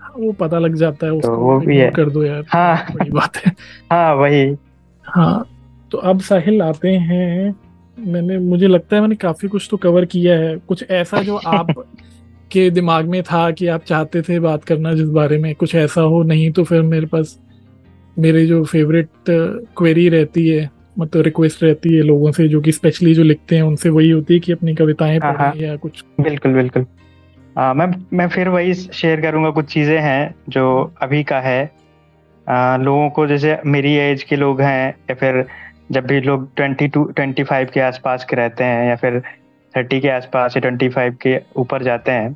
हाँ, 0.00 0.12
वो 0.16 0.32
पता 0.32 0.58
लग 0.58 0.74
जाता 0.74 1.06
है 1.06 1.12
तो 1.12 1.18
उसको 1.18 1.34
तो 1.34 1.40
वो 1.42 1.58
भी 1.60 1.76
है। 1.76 1.90
कर 1.90 2.10
दो 2.10 2.24
यार 2.24 2.44
हाँ। 2.48 2.86
बड़ी 2.94 3.10
बात 3.10 3.36
है। 3.36 3.52
हाँ 3.92 4.14
वही। 4.14 4.56
हाँ। 5.14 5.46
तो 5.92 5.98
अब 5.98 6.20
साहिल 6.20 6.62
आते 6.62 6.88
हैं 6.88 7.54
मैंने 7.98 8.38
मुझे 8.38 8.68
लगता 8.68 8.96
है 8.96 9.02
मैंने 9.02 9.14
काफ़ी 9.14 9.48
कुछ 9.48 9.68
तो 9.70 9.76
कवर 9.76 10.04
किया 10.04 10.38
है। 10.38 10.56
कुछ 10.56 10.84
ऐसा 10.90 11.22
जो 11.22 11.36
आप 11.46 11.70
के 12.52 12.70
दिमाग 12.70 13.04
में 13.04 13.22
था 13.22 13.50
कि 13.50 13.66
आप 13.66 13.82
चाहते 13.82 14.22
थे 14.22 14.38
बात 14.40 14.64
करना 14.64 14.94
जिस 14.94 15.08
बारे 15.08 15.38
में 15.38 15.54
कुछ 15.54 15.74
ऐसा 15.74 16.00
हो? 16.00 16.22
नहीं 16.22 16.50
तो 16.52 16.64
फिर 16.64 16.82
मेरे 16.82 17.06
पास 17.06 17.38
मेरे 18.18 18.46
जो 18.46 18.64
फेवरेट 18.64 19.08
क्वेरी 19.76 20.08
रहती 20.08 20.48
है 20.48 20.70
मतलब 20.98 21.22
रिक्वेस्ट 21.22 21.62
रहती 21.62 21.94
है 21.96 22.02
लोगों 22.02 22.32
से 22.32 22.48
जो 22.48 22.60
कि 22.60 22.72
स्पेशली 22.72 23.14
जो 23.14 23.22
लिखते 23.22 23.56
हैं 23.56 23.62
उनसे 23.62 23.88
वही 23.88 24.10
होती 24.10 24.34
है 24.34 24.40
कि 24.40 24.52
अपनी 24.52 24.74
कविताएँ 24.74 25.18
हाँ, 25.18 25.34
हाँ। 25.34 25.50
पढ़ें 25.50 25.62
या 25.62 25.76
कुछ। 25.76 26.04
बिल्कुल 26.20 26.52
बिल्कुल। 26.52 26.86
आ, 27.58 27.72
मैं 27.74 27.86
मैं 28.12 28.28
फिर 28.28 28.48
वही 28.48 28.74
शेयर 28.74 29.20
करूँगा 29.20 29.50
कुछ 29.50 29.64
चीज़ें 29.64 30.00
हैं 30.00 30.34
जो 30.48 30.94
अभी 31.02 31.22
का 31.24 31.40
है। 31.40 31.79
आ, 32.50 32.76
लोगों 32.76 33.08
को 33.10 33.26
जैसे 33.26 33.58
मेरी 33.66 33.94
एज 33.94 34.22
के 34.22 34.36
लोग 34.36 34.60
हैं 34.60 34.88
या 35.10 35.14
फिर 35.14 35.44
जब 35.92 36.06
भी 36.06 36.20
लोग 36.20 36.48
ट्वेंटी 36.56 36.88
टू 36.88 37.04
ट्वेंटी 37.04 37.42
फाइव 37.42 37.70
के 37.74 37.80
आसपास 37.80 38.24
के 38.24 38.36
रहते 38.36 38.64
हैं 38.64 38.88
या 38.88 38.96
फिर 38.96 39.20
थर्टी 39.74 40.00
के 40.00 40.08
आसपास 40.08 40.56
या 40.56 40.60
ट्वेंटी 40.60 40.88
फाइव 40.88 41.16
के 41.22 41.38
ऊपर 41.56 41.82
जाते 41.82 42.10
हैं 42.10 42.28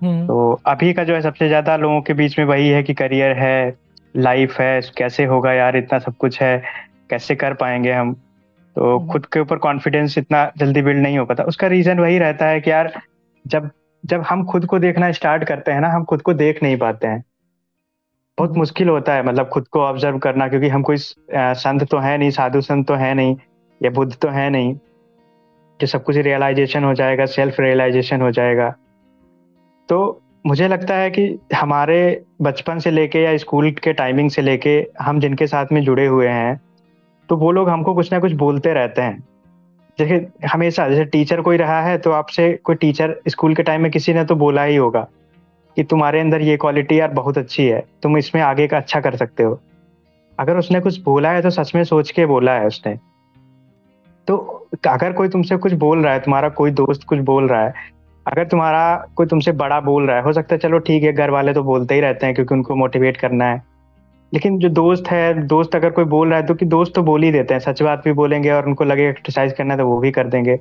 हम्म। 0.00 0.26
तो 0.26 0.60
अभी 0.66 0.92
का 0.92 1.04
जो 1.04 1.14
है 1.14 1.20
सबसे 1.20 1.48
ज़्यादा 1.48 1.76
लोगों 1.76 2.00
के 2.00 2.14
बीच 2.14 2.38
में 2.38 2.44
वही 2.46 2.68
है 2.68 2.82
कि 2.82 2.94
करियर 2.94 3.36
है 3.36 3.76
लाइफ 4.16 4.58
है 4.60 4.80
कैसे 4.98 5.24
होगा 5.24 5.52
यार 5.52 5.76
इतना 5.76 5.98
सब 5.98 6.16
कुछ 6.16 6.40
है 6.42 6.56
कैसे 7.10 7.34
कर 7.34 7.54
पाएँगे 7.54 7.92
हम 7.92 8.12
तो 8.76 8.96
हम्म। 8.98 9.12
खुद 9.12 9.26
के 9.26 9.40
ऊपर 9.40 9.58
कॉन्फिडेंस 9.58 10.18
इतना 10.18 10.50
जल्दी 10.58 10.82
बिल्ड 10.82 11.02
नहीं 11.02 11.18
हो 11.18 11.24
पाता 11.24 11.44
उसका 11.44 11.66
रीजन 11.66 11.98
वही 11.98 12.18
रहता 12.18 12.46
है 12.46 12.60
कि 12.60 12.70
यार 12.70 12.92
जब 13.44 13.70
जब 14.04 14.22
हम 14.22 14.44
खुद 14.44 14.66
को 14.66 14.78
देखना 14.78 15.10
स्टार्ट 15.12 15.44
करते 15.44 15.72
हैं 15.72 15.80
ना 15.80 15.88
हम 15.88 16.04
खुद 16.04 16.22
को 16.22 16.34
देख 16.34 16.62
नहीं 16.62 16.76
पाते 16.76 17.06
हैं 17.06 17.24
बहुत 18.40 18.56
मुश्किल 18.56 18.88
होता 18.88 19.14
है 19.14 19.22
मतलब 19.22 19.48
खुद 19.48 19.66
को 19.68 19.80
ऑब्ज़र्व 19.82 20.18
करना, 20.18 20.46
क्योंकि 20.48 20.68
हम 20.68 20.82
कोई 20.82 20.96
संत 20.96 21.82
तो 21.90 21.98
है 21.98 22.16
नहीं, 22.18 22.30
साधु 22.32 22.60
संत 22.62 22.86
तो 22.88 22.94
है 22.96 23.12
नहीं, 23.14 23.36
या 23.80 23.90
बुद्ध 23.90 24.14
तो 24.14 24.28
है 24.30 24.48
नहीं 24.50 24.74
कि 25.80 25.86
सब 25.86 26.02
कुछ 26.04 26.16
रियलाइजेशन 26.18 26.84
हो 26.84 26.94
जाएगा 26.94 27.26
सेल्फ 27.26 27.60
रियलाइजेशन 27.60 28.22
हो 28.22 28.30
जाएगा। 28.30 28.68
तो 29.88 30.20
मुझे 30.46 30.68
लगता 30.68 30.94
है 30.94 31.10
कि 31.10 31.38
हमारे 31.54 32.00
बचपन 32.42 32.78
से 32.78 32.90
लेके 32.90 33.22
या 33.22 33.36
स्कूल 33.36 33.70
के 33.74 33.92
टाइमिंग 33.92 34.30
से 34.30 34.42
लेके 34.42 34.74
हम 35.00 35.20
जिनके 35.20 35.46
साथ 35.46 35.72
में 35.72 35.82
जुड़े 35.84 36.06
हुए 36.06 36.28
हैं 36.28 36.60
तो 37.28 37.36
वो 37.36 37.50
लोग 37.52 37.68
हमको 37.68 37.94
कुछ 37.94 38.12
ना 38.12 38.18
कुछ 38.18 38.32
बोलते 38.38 38.72
रहते 38.74 39.02
हैं। 39.02 39.22
जैसे 39.98 40.26
हमेशा, 40.46 40.88
जैसे 40.88 41.04
टीचर 41.06 41.40
कोई 41.40 41.56
रहा 41.56 41.80
है 41.82 41.98
तो 41.98 42.10
आपसे 42.12 42.52
कोई 42.64 42.76
टीचर 42.76 43.20
स्कूल 43.28 43.54
के 43.54 43.62
टाइम 43.62 43.82
में 43.82 43.90
किसी 43.90 44.14
ने 44.14 44.24
तो 44.24 44.36
बोला 44.38 44.62
ही 44.64 44.76
होगा। 44.76 45.06
कि 45.80 45.84
तुम्हारे 45.84 46.20
अंदर 46.20 46.40
ये 46.40 46.56
क्वालिटी 46.56 46.98
यार 46.98 47.10
बहुत 47.10 47.38
अच्छी 47.38 47.66
है। 47.66 47.82
तुम 48.02 48.16
इसमें 48.18 48.40
आगे 48.42 48.66
का 48.68 48.76
अच्छा 48.76 49.00
कर 49.00 49.14
सकते 49.16 49.42
हो। 49.42 49.58
अगर 50.38 50.56
उसने 50.56 50.80
कुछ 50.80 51.00
बोला 51.02 51.30
है 51.30 51.42
तो 51.42 51.50
सच 51.50 51.74
में 51.74 51.82
सोच 51.84 52.10
के 52.10 52.26
बोला 52.26 52.52
है 52.52 52.66
उसने। 52.66 52.94
तो 54.28 54.36
अगर 54.88 55.12
कोई 55.12 55.28
तुमसे 55.28 55.56
कुछ 55.56 55.72
बोल 55.74 56.02
रहा 56.04 56.12
है, 56.12 56.20
तुम्हारा 56.20 56.48
कोई 56.48 56.70
दोस्त 56.70 57.04
कुछ 57.04 57.18
बोल 57.18 57.48
रहा 57.48 57.62
है, 57.62 57.72
अगर 58.26 58.46
तुम्हारा 58.46 58.82
कोई 59.16 59.26
तुमसे 59.26 59.52
बड़ा 59.52 59.80
बोल 59.80 60.06
रहा 60.06 60.16
है, 60.16 60.22
हो 60.22 60.32
सकता 60.32 60.54
है 60.54 60.58
चलो 60.58 60.78
ठीक 60.78 61.02
है, 61.02 61.12
घर 61.12 61.30
वाले 61.30 61.52
तो 61.52 61.62
बोलते 61.62 61.94
ही 61.94 62.00
रहते 62.00 62.26
हैं 62.26 62.34
क्योंकि 62.34 62.54
उनको 62.54 62.74
मोटिवेट 62.74 63.16
करना 63.16 63.44
है। 63.44 63.62
लेकिन 64.32 64.58
जो 64.58 64.68
दोस्त 64.70 65.08
है, 65.10 65.32
दोस्त 65.46 65.76
अगर 65.76 65.90
कोई 65.90 66.04
बोल 66.06 66.28
रहा 66.28 66.38
है 66.38 66.46
तो 66.46 66.54
कि 66.54 66.66
दोस्त 66.66 66.94
तो 66.94 67.02
बोल 67.02 67.22
ही 67.22 67.30
देते 67.30 67.54
हैं, 67.54 67.60
सच 67.60 67.82
बात 67.82 68.04
भी 68.04 68.12
बोलेंगे 68.12 68.50
और 68.50 68.66
उनको 68.66 68.84
लगे 68.84 69.08
एक्सरसाइज 69.08 69.52
करना 69.52 69.74
है 69.74 69.78
तो 69.78 69.86
वो 69.86 69.98
भी 69.98 70.10
कर 70.10 70.26
देंगे। 70.26 70.58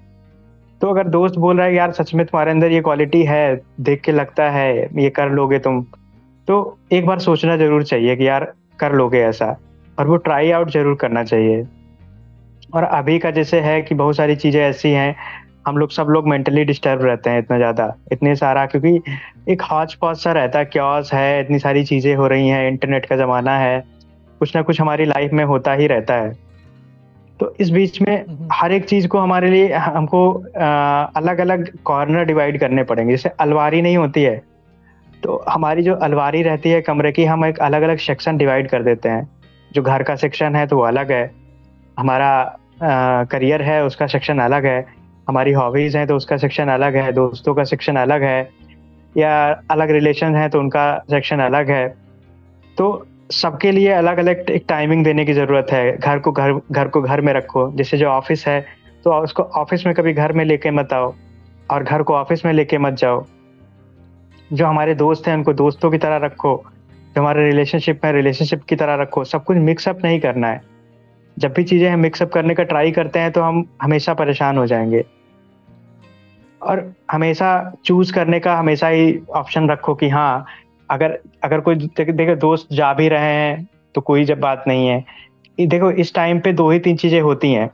तो 0.82 0.90
अगर 0.90 1.08
दोस्त 1.08 1.36
बोल 1.36 1.58
रहा 1.58 1.66
है, 1.66 1.76
यार, 1.76 1.92
सच 1.92 2.14
में 2.14 2.26
तुम्हारे 2.26 2.52
अंदर 2.52 2.72
ये 2.72 2.82
क्वालिटी 2.82 3.24
है, 3.24 3.62
देख 3.80 4.02
के 4.02 4.12
लगता 4.12 4.50
है, 4.50 4.90
ये 5.04 5.10
कर 5.10 5.30
लोगे 5.30 5.60
तुम। 5.60 5.86
तो 6.48 6.78
एक 6.92 7.06
बार 7.06 7.20
सोचना 7.20 7.58
ज़रूर 7.58 7.84
चाहिए 7.84 8.16
कि, 8.16 8.28
यार, 8.28 8.54
कर 8.80 8.94
लोगे 8.94 9.20
ऐसा। 9.20 9.58
और 10.00 10.08
वो 10.08 10.18
ट्राई 10.18 10.52
आउट 10.52 10.70
ज़रूर 10.70 10.96
करना 10.96 11.24
चाहिए। 11.24 11.68
और 12.74 12.84
अभी 12.84 13.20
का 13.20 13.32
जैसे 13.32 13.60
है 13.60 13.82
कि 13.82 13.96
बहुत 13.96 14.16
सारी 14.16 14.36
चीज़ें 14.36 14.62
ऐसी 14.62 14.90
हैं, 14.90 15.16
हम 15.68 15.78
लोग, 15.78 15.92
सब 15.92 16.08
लोग 16.10 16.28
मेंटली 16.28 16.64
डिस्टर्ब 16.64 17.04
रहते 17.04 17.30
हैं 17.30 17.40
इतना 17.40 17.58
ज़्यादा, 17.58 17.96
इतने 18.12 18.36
सारा, 18.36 18.66
क्योंकि 18.66 19.02
एक 19.52 19.62
हॉच 19.62 19.94
पॉच 19.94 20.18
सा 20.18 20.32
रहता 20.32 20.60
है 20.60 20.66
क्योस 20.66 21.14
है, 21.14 21.42
इतनी 21.42 21.60
सारी 21.60 21.84
चीज़ें 21.84 22.16
हो 22.16 22.28
रही 22.28 22.48
हैं 22.50 22.68
इंटरनेट 22.68 23.06
का 23.06 23.16
ज़माना 23.16 23.58
है, 23.58 23.84
कुछ 24.40 24.56
ना 24.56 24.62
कुछ 24.62 24.82
हमारी 24.82 25.06
लाइफ 25.06 25.32
में 25.34 25.44
होता 25.46 25.74
ही 25.74 25.88
रहता 25.88 26.14
है। 26.14 26.49
तो 27.40 27.54
इस 27.60 27.70
बीच 27.70 28.02
में। 28.02 28.48
हर 28.52 28.72
एक 28.72 28.86
चीज़ 28.86 29.08
को 29.08 29.20
हमारे 29.20 29.50
लिए 29.50 29.74
हमको 29.74 30.30
अलग 31.16 31.40
अलग 31.40 31.70
कॉर्नर 31.86 32.26
डिवाइड 32.26 32.60
करने 32.60 32.84
पड़ेंगे। 32.84 33.14
जैसे 33.14 33.30
अलवारी 33.40 33.82
नहीं 33.82 33.98
होती 33.98 34.24
है 34.24 34.42
तो 35.24 35.44
हमारी 35.50 35.84
जो 35.84 35.96
अलवारी 35.98 36.42
रहती 36.44 36.70
है 36.70 36.82
कमरे 36.82 37.12
की 37.12 37.26
हम 37.26 37.46
एक 37.46 37.60
अलग 37.60 37.82
अलग 37.82 37.98
सेक्शन 38.00 38.38
डिवाइड 38.38 38.70
कर 38.70 38.84
देते 38.84 39.10
हैं। 39.10 39.28
जो 39.72 39.82
घर 39.82 40.04
का 40.04 40.16
सेक्शन 40.16 40.56
है 40.56 40.66
तो 40.68 40.78
वो 40.78 40.84
अलग 40.84 41.12
है 41.12 41.30
हमारा 41.98 43.26
करियर 43.32 43.62
है 43.62 43.84
उसका 43.86 44.08
सेक्शन 44.08 44.40
अलग 44.40 44.66
है 44.66 44.86
हमारी 45.28 45.52
हॉबीज़ 45.52 45.98
हैं 45.98 46.06
तो 46.08 46.16
उसका 46.16 46.38
सेक्शन 46.38 46.68
अलग 46.70 46.96
है 46.96 47.12
दोस्तों 47.14 47.54
का 47.56 47.64
सेक्शन 47.64 47.96
अलग 47.96 48.24
है 48.24 48.50
या 49.16 49.32
अलग 49.72 49.92
रिलेशन 49.92 50.36
है 50.36 50.48
तो 50.50 50.60
उनका 50.60 50.86
सेक्शन 51.10 51.40
अलग 51.40 51.70
है। 51.72 51.88
तो 52.78 53.08
सबके 53.30 53.72
लिए 53.72 53.90
अलग 53.92 54.18
अलग 54.18 54.50
एक 54.50 54.64
टाइमिंग 54.70 55.04
देने 55.04 55.26
की 55.26 55.34
ज़रूरत 55.34 55.68
है। 55.72 55.98
घर 55.98 56.20
को 56.20 56.32
घर 56.32 56.54
घर 56.72 56.88
को 56.88 57.02
घर 57.02 57.22
में 57.22 57.34
रखो। 57.34 57.72
जैसे 57.72 57.98
जो 57.98 58.08
ऑफ़िस 58.08 58.46
है 58.48 58.60
तो 59.06 59.14
उसको 59.14 59.44
ऑफ़िस 59.44 59.86
में 59.86 59.94
कभी 59.96 60.14
घर 60.14 60.32
में 60.34 60.44
लेके 60.46 60.72
मत 60.72 60.94
आओ 60.94 61.14
और 61.72 61.84
घर 61.84 62.04
को 62.04 62.14
ऑफ़िस 62.14 62.46
में 62.46 62.52
लेके 62.54 62.78
मत 62.78 62.94
जाओ। 62.94 63.26
जो 64.54 64.66
हमारे 64.66 64.96
दोस्त 64.96 65.28
हैं, 65.28 65.36
उनको 65.36 65.54
दोस्तों 65.54 65.92
की 65.92 65.98
तरह 65.98 66.18
रखो। 66.18 66.56
जो 67.16 67.22
हमारे 67.22 67.46
रिलेशनशिप 67.46 68.06
है 68.06 68.12
रिलेशनशिप 68.14 68.64
की 68.64 68.76
तरह 68.76 68.96
रखो। 68.96 69.24
सब 69.24 69.44
कुछ 69.44 69.58
मिक्सअप 69.58 70.04
नहीं 70.04 70.20
करना 70.20 70.48
है। 70.48 70.62
जब 71.38 71.54
भी 71.54 71.64
चीज़ें 71.64 71.90
हम 71.90 72.00
मिक्सअप 72.00 72.32
करने 72.32 72.54
का 72.56 72.64
ट्राई 72.64 72.92
करते 72.92 73.20
हैं 73.20 73.32
तो 73.32 73.42
हम 73.42 73.66
हमेशा 73.82 74.14
परेशान 74.14 74.58
हो 74.58 74.66
जाएँगे। 74.68 75.04
और 76.62 76.94
हमेशा 77.12 77.52
चूज़ 77.86 78.14
करने 78.14 78.40
का 78.40 78.56
हमेशा 78.56 78.88
ही 78.88 79.20
ऑप्शन 79.36 79.70
रखो 79.70 79.96
कि 79.96 80.10
हाँ 80.10 80.46
अगर 80.90 81.18
अगर 81.44 81.60
कोई 81.60 81.76
देखो 81.76 82.36
दोस्त 82.38 82.68
जा 82.74 82.94
भी 82.94 83.08
रहे 83.10 83.34
हैं 83.34 83.68
तो 83.96 84.02
कोई 84.02 84.26
जब 84.26 84.40
बात 84.40 84.64
नहीं 84.68 84.88
है। 84.88 85.04
देखो, 85.58 85.92
इस 85.92 86.14
टाइम 86.14 86.40
पे 86.40 86.54
दो 86.54 86.70
ही 86.70 86.80
तीन 86.80 86.98
चीज़ें 86.98 87.20
होती 87.22 87.52
हैं। 87.54 87.70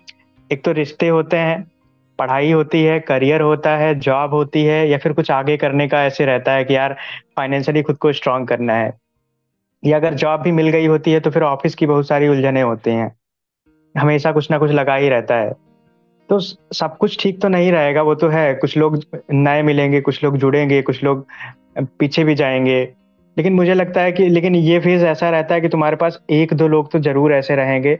एक 0.49 0.63
तो 0.63 0.71
रिश्ते 0.71 1.07
होते 1.07 1.37
हैं, 1.37 1.65
पढ़ाई 2.19 2.51
होती 2.51 2.83
है 2.83 2.99
करियर 2.99 3.41
होता 3.41 3.75
है 3.77 3.93
जॉब 3.95 4.33
होती 4.33 4.63
है, 4.63 4.87
या 4.89 4.97
फिर 4.97 5.13
कुछ 5.13 5.31
आगे 5.31 5.57
करने 5.57 5.87
का 5.87 6.03
ऐसे 6.03 6.25
रहता 6.25 6.51
है 6.51 6.63
कि 6.65 6.75
यार 6.75 6.95
फाइनेंशियली 7.37 7.81
खुद 7.81 7.97
को 7.97 8.11
स्ट्रांग 8.13 8.47
करना 8.47 8.73
है। 8.73 8.93
या 9.83 9.97
अगर 9.97 10.13
जॉब 10.13 10.41
भी 10.41 10.51
मिल 10.51 10.69
गई 10.69 10.85
होती 10.85 11.11
है 11.11 11.19
तो 11.19 11.31
फिर 11.31 11.43
ऑफ़िस 11.43 11.75
की 11.75 11.85
बहुत 11.85 12.07
सारी 12.07 12.27
उलझने 12.27 12.61
होती 12.61 12.91
हैं। 12.91 13.11
हमेशा 13.95 14.31
कुछ 14.31 14.51
ना 14.51 14.57
कुछ 14.57 14.71
लगा 14.71 14.95
ही 14.95 15.09
रहता 15.09 15.35
है। 15.35 15.53
तो 16.29 16.39
सब 16.39 16.97
कुछ 16.97 17.17
ठीक 17.19 17.41
तो 17.41 17.47
नहीं 17.47 17.71
रहेगा, 17.71 18.01
वो 18.01 18.15
तो 18.15 18.27
है। 18.27 18.53
कुछ 18.55 18.77
लोग 18.77 18.99
नए 19.31 19.61
मिलेंगे, 19.61 20.01
कुछ 20.01 20.23
लोग 20.23 20.37
जुड़ेंगे, 20.37 20.81
कुछ 20.81 21.03
लोग 21.03 21.25
पीछे 21.99 22.23
भी 22.23 22.35
जाएँगे। 22.35 22.83
लेकिन 23.37 23.53
मुझे 23.53 23.73
लगता 23.73 24.01
है 24.01 24.11
कि, 24.11 24.27
लेकिन 24.29 24.55
ये 24.55 24.79
फ़ेज़ 24.79 25.05
ऐसा 25.05 25.29
रहता 25.29 25.55
है 25.55 25.61
कि 25.61 25.69
तुम्हारे 25.69 25.95
पास 25.95 26.19
एक 26.29 26.53
दो 26.53 26.67
लोग 26.67 26.91
तो 26.91 26.99
ज़रूर 26.99 27.33
ऐसे 27.33 27.55
रहेंगे 27.55 27.95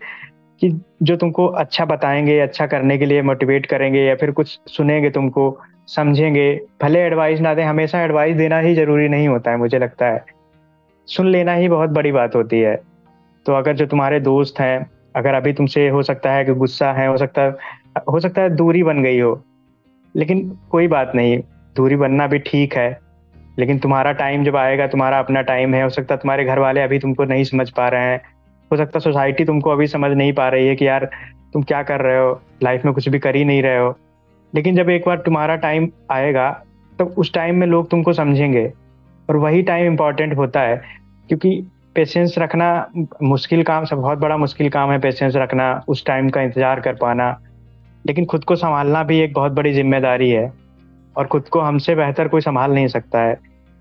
कि 0.62 0.82
जो 1.04 1.16
तुमको 1.16 1.46
अच्छा 1.48 1.86
बताएँगे 1.86 2.40
अच्छा 2.40 2.68
करने 2.68 2.98
के 2.98 3.06
लिए 3.06 3.22
मोटिवेट 3.22 3.66
करेंगे 3.66 4.04
या 4.04 4.16
फिर 4.16 4.32
कुछ 4.32 4.60
सुनेंगे 4.68 5.10
तुमको, 5.10 5.60
समझेंगे। 5.88 6.62
भले 6.82 7.00
एडवाइस 7.00 7.40
ना 7.40 7.54
दें, 7.54 7.64
हमेशा 7.66 8.02
एडवाइस 8.02 8.36
देना 8.36 8.60
ही 8.60 8.76
ज़रूरी 8.76 9.08
नहीं 9.10 9.28
होता 9.28 9.52
है, 9.52 9.58
मुझे 9.58 9.80
लगता 9.80 10.06
है। 10.06 10.26
सुन 11.08 11.28
लेना 11.28 11.54
ही 11.54 11.70
बहुत 11.70 11.90
बड़ी 11.90 12.12
बात 12.12 12.36
होती 12.36 12.60
है। 12.60 12.76
तो 13.46 13.54
अगर 13.54 13.74
जो 13.74 13.86
तुम्हारे 13.86 14.20
दोस्त 14.20 14.60
हैं, 14.60 14.90
अगर 15.16 15.34
अभी 15.34 15.54
तुमसे 15.54 15.90
हो 15.90 16.04
सकता 16.04 16.32
है 16.32 16.46
कि 16.46 16.54
गुस्सा 16.54 16.92
है, 16.94 17.08
हो 17.08 17.18
सकता 17.18 17.42
है, 17.42 17.56
हो 18.10 18.20
सकता 18.20 18.42
है 18.42 18.50
दूरी 18.50 18.84
बन 18.84 19.04
गई 19.04 19.20
हो, 19.20 19.44
लेकिन 20.16 20.60
कोई 20.72 20.88
बात 20.88 21.12
नहीं, 21.16 21.40
दूरी 21.76 21.96
बनना 21.96 22.28
भी 22.28 22.40
ठीक 22.40 22.76
है। 22.76 23.05
लेकिन 23.58 23.80
तुम्हारा 23.80 24.12
टाइम 24.14 24.44
जब 24.44 24.56
आएगा, 24.56 24.88
तुम्हारा 24.88 25.20
अपना 25.20 25.42
टाइम 25.44 25.74
है, 25.74 25.84
हो 25.84 25.90
सकता 25.90 26.14
है 26.14 26.20
तुम्हारे 26.22 26.46
घर 26.46 26.60
वाले 26.60 26.82
अभी 26.82 27.00
तुमको 27.00 27.26
नहीं 27.26 27.44
समझ 27.44 27.70
पा 27.70 27.88
रहे 27.88 28.04
हैं। 28.04 28.22
हो 28.72 28.78
सकता 28.78 28.98
है 28.98 29.02
सोसाइटी 29.02 29.46
तुमको 29.46 29.70
अभी 29.70 29.88
समझ 29.88 30.12
नहीं 30.12 30.34
पा 30.34 30.48
रही 30.50 30.68
है 30.68 30.76
कि 30.76 30.88
यार, 30.88 31.10
तुम 31.54 31.64
क्या 31.64 31.82
कर 31.84 32.02
रहे 32.02 32.18
हो? 32.18 32.42
लाइफ 32.64 32.86
में 32.86 32.94
कुछ 32.94 33.10
भी 33.10 33.20
कर 33.20 33.36
ही 33.36 33.44
नहीं 33.46 33.62
रहे 33.64 33.78
हो। 33.78 33.96
लेकिन 34.54 34.76
जब 34.76 34.90
एक 34.90 35.04
बार 35.06 35.18
तुम्हारा 35.18 35.56
टाइम 35.58 35.90
आएगा 36.12 36.50
तो 37.00 37.06
उस 37.18 37.34
टाइम 37.34 37.56
में 37.56 37.68
लोग 37.68 37.90
तुमको 37.90 38.14
समझेंगे। 38.14 38.72
और 39.30 39.38
वही 39.38 39.62
टाइम 39.62 39.86
इंपॉर्टेंट 39.86 40.36
होता 40.38 40.62
है, 40.62 40.82
क्योंकि 41.30 41.50
पेशेंस 41.96 42.36
रखना 42.38 42.68
मुश्किल 43.24 43.64
काम, 43.64 43.86
सब 43.86 43.98
बहुत 43.98 44.20
बड़ा 44.20 44.38
मुश्किल 44.38 44.70
काम 44.70 44.92
है 44.92 45.00
पेशेंस 45.00 45.36
रखना, 45.36 45.84
उस 45.88 46.06
टाइम 46.06 46.30
का 46.30 46.42
इंतज़ार 46.42 46.80
कर 46.80 46.94
पाना। 46.94 47.38
लेकिन 48.06 48.26
खुद 48.26 48.44
को 48.44 48.56
संभालना 48.56 49.04
भी 49.04 49.20
एक 49.20 49.34
बहुत 49.34 49.52
बड़ी 49.52 49.74
ज़िम्मेदारी 49.74 50.30
है। 50.30 50.52
और 51.18 51.26
खुद 51.26 51.48
को 51.48 51.60
हमसे 51.60 51.96
बेहतर 51.96 52.28
कोई 52.28 52.42
संभाल 52.42 52.74
नहीं 52.74 52.88
सकता 52.88 53.22
है। 53.22 53.38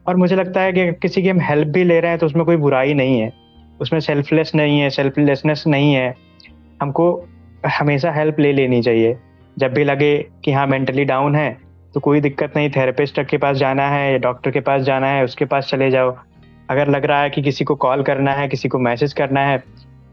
और 0.06 0.16
मुझे 0.16 0.36
लगता 0.36 0.60
है 0.60 0.72
कि 0.72 0.92
किसी 0.92 1.22
की 1.22 1.28
हम 1.28 1.40
हेल्प 1.40 1.68
भी 1.68 1.84
ले 1.84 2.00
रहे 2.00 2.10
हैं 2.10 2.18
तो 2.18 2.26
उसमें 2.26 2.44
कोई 2.44 2.56
बुराई 2.56 2.94
नहीं 2.94 3.20
है। 3.20 3.32
उसमें 3.80 4.00
सेल्फलेस 4.00 4.52
नहीं 4.54 4.80
है 4.80 4.90
सेल्फलेसनेस 4.90 5.64
नहीं 5.66 5.94
है। 5.94 6.14
हमको 6.82 7.06
हमेशा 7.68 8.12
हेल्प 8.12 8.40
ले 8.40 8.52
लेनी 8.52 8.82
चाहिए। 8.82 9.16
जब 9.56 9.72
भी 9.72 9.84
लगे 9.84 10.16
कि 10.44 10.52
हाँ 10.52 10.66
मेंटली 10.66 11.04
डाउन 11.04 11.34
है 11.34 11.56
तो 11.94 12.00
कोई 12.00 12.20
दिक्कत 12.20 12.52
नहीं। 12.56 12.70
थेरेपिस्ट 12.70 13.20
के 13.20 13.36
पास 13.36 13.56
जाना 13.56 13.88
है 13.88 14.10
या 14.12 14.18
डॉक्टर 14.18 14.50
के 14.50 14.60
पास 14.60 14.82
जाना 14.82 15.06
है, 15.06 15.24
उसके 15.24 15.44
पास 15.44 15.68
चले 15.70 15.90
जाओ। 15.90 16.16
अगर 16.70 16.88
लग 16.88 17.04
रहा 17.04 17.20
है 17.22 17.30
कि 17.30 17.42
किसी 17.42 17.64
को 17.64 17.74
कॉल 17.76 18.02
करना 18.02 18.32
है, 18.32 18.48
किसी 18.48 18.68
को 18.68 18.78
मैसेज 18.78 19.12
करना 19.12 19.40
है 19.40 19.62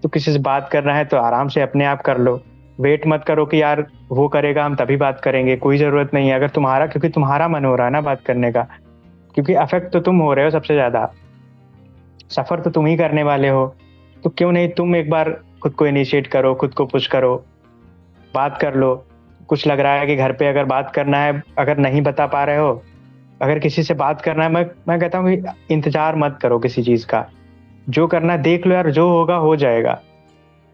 तो 0.03 0.09
किसी 0.09 0.31
से 0.33 0.39
बात 0.39 0.69
करना 0.71 0.93
है 0.95 1.05
तो 1.05 1.17
आराम 1.17 1.47
से 1.47 1.61
अपने 1.61 1.85
आप 1.85 2.01
कर 2.01 2.17
लो। 2.17 2.41
वेट 2.81 3.07
मत 3.07 3.23
करो 3.23 3.45
कि 3.45 3.61
यार 3.61 3.85
वो 4.09 4.27
करेगा, 4.27 4.65
हम 4.65 4.75
तभी 4.75 4.95
बात 4.97 5.19
करेंगे, 5.19 5.55
कोई 5.55 5.77
ज़रूरत 5.77 6.13
नहीं 6.13 6.29
है। 6.29 6.35
अगर 6.35 6.49
तुम्हारा, 6.49 6.87
क्योंकि 6.87 7.09
तुम्हारा 7.09 7.47
मन 7.47 7.65
हो 7.65 7.75
रहा 7.75 7.87
है 7.87 7.93
ना 7.93 8.01
बात 8.01 8.21
करने 8.21 8.51
का, 8.51 8.61
क्योंकि 9.35 9.53
अफेक्ट 9.55 9.91
तो 9.93 9.99
तुम 9.99 10.19
हो 10.19 10.33
रहे 10.33 10.45
हो 10.45 10.51
सबसे 10.51 10.73
ज़्यादा। 10.73 11.05
सफ़र 12.31 12.59
तो 12.59 12.69
तुम 12.69 12.85
ही 12.85 12.95
करने 12.97 13.23
वाले 13.23 13.49
हो। 13.49 13.65
तो 14.23 14.29
क्यों 14.29 14.51
नहीं 14.51 14.67
तुम 14.69 14.95
एक 14.95 15.09
बार 15.09 15.29
खुद 15.63 15.73
को 15.73 15.87
इनिशिएट 15.87 16.27
करो, 16.27 16.53
खुद 16.55 16.73
को 16.73 16.85
पुश 16.85 17.07
करो, 17.07 17.35
बात 18.33 18.57
कर 18.61 18.75
लो। 18.75 18.95
कुछ 19.49 19.67
लग 19.67 19.79
रहा 19.79 19.93
है 19.93 20.05
कि 20.07 20.15
घर 20.15 20.31
पे 20.31 20.47
अगर 20.47 20.65
बात 20.65 20.91
करना 20.91 21.17
है, 21.17 21.41
अगर 21.57 21.77
नहीं 21.77 22.01
बता 22.01 22.25
पा 22.27 22.43
रहे 22.43 22.57
हो, 22.57 22.81
अगर 23.41 23.59
किसी 23.59 23.83
से 23.83 23.93
बात 23.93 24.21
करना 24.21 24.43
है, 24.43 24.51
मैं 24.51 24.65
मैं 24.87 24.99
कहता 24.99 25.17
हूँ 25.17 25.35
कि 25.35 25.73
इंतज़ार 25.73 26.15
मत 26.15 26.37
करो 26.41 26.59
किसी 26.59 26.83
चीज़ 26.83 27.05
का। 27.05 27.25
जो 27.89 28.07
करना 28.07 28.37
देख 28.37 28.67
लो 28.67 28.75
यार, 28.75 28.89
जो 28.91 29.07
होगा 29.09 29.35
हो 29.35 29.55
जाएगा। 29.55 29.99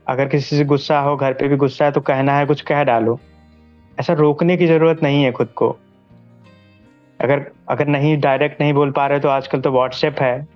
अगर 0.08 0.28
किसी 0.28 0.58
से 0.58 0.66
गुस्सा 0.66 1.00
हो, 1.00 1.16
घर 1.16 1.34
पे 1.34 1.48
भी 1.48 1.56
गुस्सा 1.56 1.86
है 1.86 1.92
तो 1.92 2.02
कहना 2.02 2.38
है, 2.38 2.46
कुछ 2.46 2.62
कह 2.62 2.84
डालो। 2.84 3.20
ऐसा 3.98 4.14
रोकने 4.14 4.58
की 4.58 4.68
ज़रूरत 4.68 5.04
नहीं 5.04 5.24
है 5.24 5.32
खुद 5.32 5.48
को। 5.48 5.70
अगर 7.20 7.46
अगर 7.70 7.88
नहीं 7.88 8.20
डायरेक्ट 8.20 8.62
नहीं 8.62 8.74
बोल 8.74 8.92
पा 8.92 9.08
रहे 9.08 9.20
तो 9.20 9.30
आजकल 9.30 9.62
तो 9.62 9.72
व्हाट्सएप 9.72 10.20
है। 10.22 10.48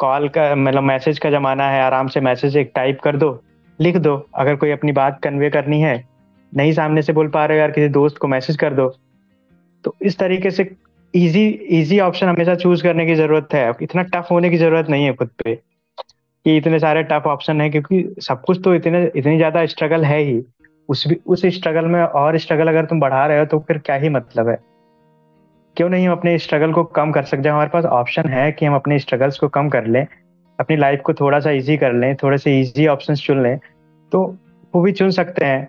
कॉल 0.00 0.28
का 0.28 0.54
मतलब 0.54 0.82
मैसेज 0.82 1.18
का 1.18 1.30
जमाना 1.30 1.68
है, 1.70 1.82
आराम 1.82 2.08
से 2.08 2.20
मैसेज 2.20 2.56
एक 2.56 2.72
टाइप 2.74 3.00
कर 3.00 3.16
दो, 3.16 3.40
लिख 3.78 3.96
दो। 3.96 4.16
अगर 4.34 4.56
कोई 4.56 4.70
अपनी 4.70 4.92
बात 4.92 5.20
कन्वे 5.22 5.50
करनी 5.50 5.80
है, 5.80 6.02
नहीं 6.52 6.72
सामने 6.72 7.02
से 7.02 7.12
बोल 7.12 7.28
पा 7.28 7.44
रहे 7.46 7.56
हो 7.56 7.60
यार, 7.60 7.70
किसी 7.70 7.88
दोस्त 7.88 8.18
को 8.18 8.28
मैसेज 8.28 8.56
कर 8.56 8.74
दो। 8.74 8.88
तो 9.84 9.94
इस 10.02 10.18
तरीके 10.18 10.50
से 10.50 10.70
इजी 11.14 11.46
इजी 11.48 11.98
ऑप्शन 12.00 12.26
हमेशा 12.26 12.54
चूज़ 12.54 12.82
करने 12.82 13.06
की 13.06 13.14
ज़रूरत 13.14 13.54
है। 13.54 13.70
इतना 13.82 14.02
टफ 14.02 14.28
होने 14.30 14.50
की 14.50 14.56
ज़रूरत 14.56 14.90
नहीं 14.90 15.04
है 15.04 15.12
खुद 15.12 15.30
पे। 15.44 15.58
कि 16.46 16.56
इतने 16.56 16.78
सारे 16.78 17.02
टफ 17.02 17.26
ऑप्शन 17.26 17.60
है, 17.60 17.68
क्योंकि 17.70 18.14
सब 18.20 18.40
कुछ 18.42 18.60
तो 18.64 18.74
इतने, 18.74 19.04
इतनी 19.16 19.36
ज़्यादा 19.36 19.64
स्ट्रगल 19.66 20.04
है 20.04 20.18
ही। 20.20 20.42
उस 20.88 21.06
भी, 21.08 21.16
उस 21.26 21.42
स्ट्रगल 21.48 21.84
में 21.86 22.02
और 22.02 22.36
स्ट्रगल 22.38 22.68
अगर 22.68 22.84
तुम 22.86 23.00
बढ़ा 23.00 23.26
रहे 23.26 23.38
हो 23.38 23.44
तो 23.46 23.58
फिर 23.58 23.78
क्या 23.78 23.94
ही 23.96 24.08
मतलब 24.10 24.48
है? 24.48 24.58
क्यों 25.76 25.88
नहीं 25.88 26.06
हम 26.06 26.12
अपने 26.12 26.36
स्ट्रगल 26.38 26.72
को 26.72 26.82
कम 26.96 27.12
कर 27.12 27.22
सकते? 27.24 27.48
हैं 27.48 27.52
हमारे 27.52 27.70
पास 27.70 27.84
ऑप्शन 27.84 28.28
है 28.28 28.50
कि 28.52 28.66
हम 28.66 28.74
अपने 28.74 28.98
स्ट्रगल्स 28.98 29.38
को 29.38 29.48
कम 29.50 29.68
कर 29.68 29.86
लें, 29.86 30.06
अपनी 30.58 30.76
लाइफ 30.76 31.00
को 31.04 31.14
थोड़ा 31.14 31.40
सा 31.40 31.50
इजी 31.52 31.76
कर 31.76 31.92
लें, 31.94 32.14
थोड़े 32.16 32.38
से 32.38 32.60
इजी 32.60 32.86
ऑप्शंस 32.86 33.22
चुन 33.22 33.42
लें 33.42 33.58
तो 34.12 34.22
वो 34.74 34.82
भी 34.82 34.92
चुन 34.92 35.10
सकते 35.12 35.44
हैं। 35.44 35.68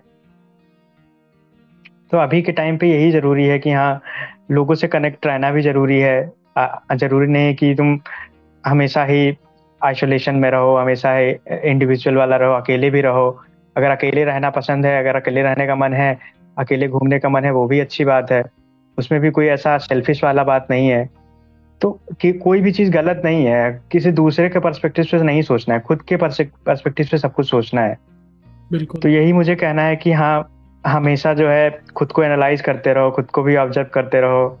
तो 2.12 2.18
अभी 2.18 2.42
के 2.42 2.52
टाइम 2.52 2.76
पे 2.78 2.88
यही 2.88 3.10
ज़रूरी 3.10 3.46
है 3.46 3.58
कि 3.58 3.70
हाँ 3.70 4.00
लोगों 4.50 4.74
से 4.74 4.88
कनेक्ट 4.88 5.26
रहना 5.26 5.50
भी 5.50 5.62
ज़रूरी 5.62 5.98
है। 6.00 6.32
ज़रूरी 6.94 7.26
नहीं 7.26 7.44
है 7.44 7.54
कि 7.54 7.74
तुम 7.74 7.98
हमेशा 8.64 9.04
ही 9.04 9.30
आइसोलेशन 9.80 10.34
में 10.34 10.50
रहो 10.50 10.76
हमेशा 10.76 11.18
इंडिविजुअल 11.18 12.16
वाला 12.16 12.36
रहो 12.36 12.52
अकेले 12.52 12.90
भी 12.90 13.00
रहो। 13.00 13.28
अगर 13.76 13.90
अकेले 13.90 14.24
रहना 14.24 14.50
पसंद 14.50 14.86
है 14.86 14.98
अगर 14.98 15.16
अकेले 15.16 15.42
रहने 15.42 15.66
का 15.66 15.74
मन 15.76 15.92
है 15.92 16.18
अकेले 16.58 16.88
घूमने 16.88 17.18
का 17.18 17.28
मन 17.28 17.44
है 17.44 17.50
वो 17.50 17.66
भी 17.66 17.80
अच्छी 17.80 18.04
बात 18.04 18.32
है। 18.32 18.42
उसमें 18.98 19.20
भी 19.20 19.30
कोई 19.30 19.46
ऐसा 19.46 19.76
सेल्फिश 19.78 20.24
वाला 20.24 20.44
बात 20.44 20.66
नहीं 20.70 20.88
है। 20.88 21.08
तो 21.80 21.90
कि 22.20 22.32
कोई 22.32 22.60
भी 22.60 22.72
चीज़ 22.72 22.90
गलत 22.90 23.22
नहीं 23.24 23.44
है 23.44 23.82
किसी 23.92 24.10
दूसरे 24.10 24.48
के 24.48 24.58
पर्सपेक्टिव 24.58 25.04
से 25.04 25.22
नहीं 25.22 25.42
सोचना 25.42 25.74
है 25.74 25.80
खुद 25.80 26.02
के 26.02 26.16
पर्सपेक्टिव 26.16 27.06
से 27.06 27.18
सब 27.18 27.32
कुछ 27.32 27.50
सोचना 27.50 27.80
है। 27.80 27.98
बिल्कुल। 28.72 29.00
तो 29.00 29.08
यही 29.08 29.32
मुझे 29.32 29.54
कहना 29.54 29.82
है 29.82 29.96
कि 29.96 30.12
हाँ 30.12 30.52
हमेशा 30.86 31.34
जो 31.34 31.48
है 31.48 31.78
खुद 31.96 32.12
को 32.12 32.22
एनालाइज 32.22 32.60
करते 32.60 32.92
रहो 32.92 33.10
खुद 33.10 33.26
को 33.26 33.42
भी 33.42 33.56
ऑब्ज़र्व 33.56 33.86
करते 33.94 34.20
रहो। 34.20 34.58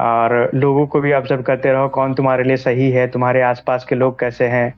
और 0.00 0.50
लोगों 0.54 0.86
को 0.86 1.00
भी 1.00 1.12
ऑब्ज़र्व 1.12 1.42
करते 1.42 1.72
रहो, 1.72 1.88
कौन 1.88 2.14
तुम्हारे 2.14 2.44
लिए 2.44 2.56
सही 2.56 2.90
है, 2.90 3.06
तुम्हारे 3.08 3.42
आसपास 3.42 3.84
के 3.84 3.94
लोग 3.94 4.18
कैसे 4.20 4.44
हैं? 4.44 4.74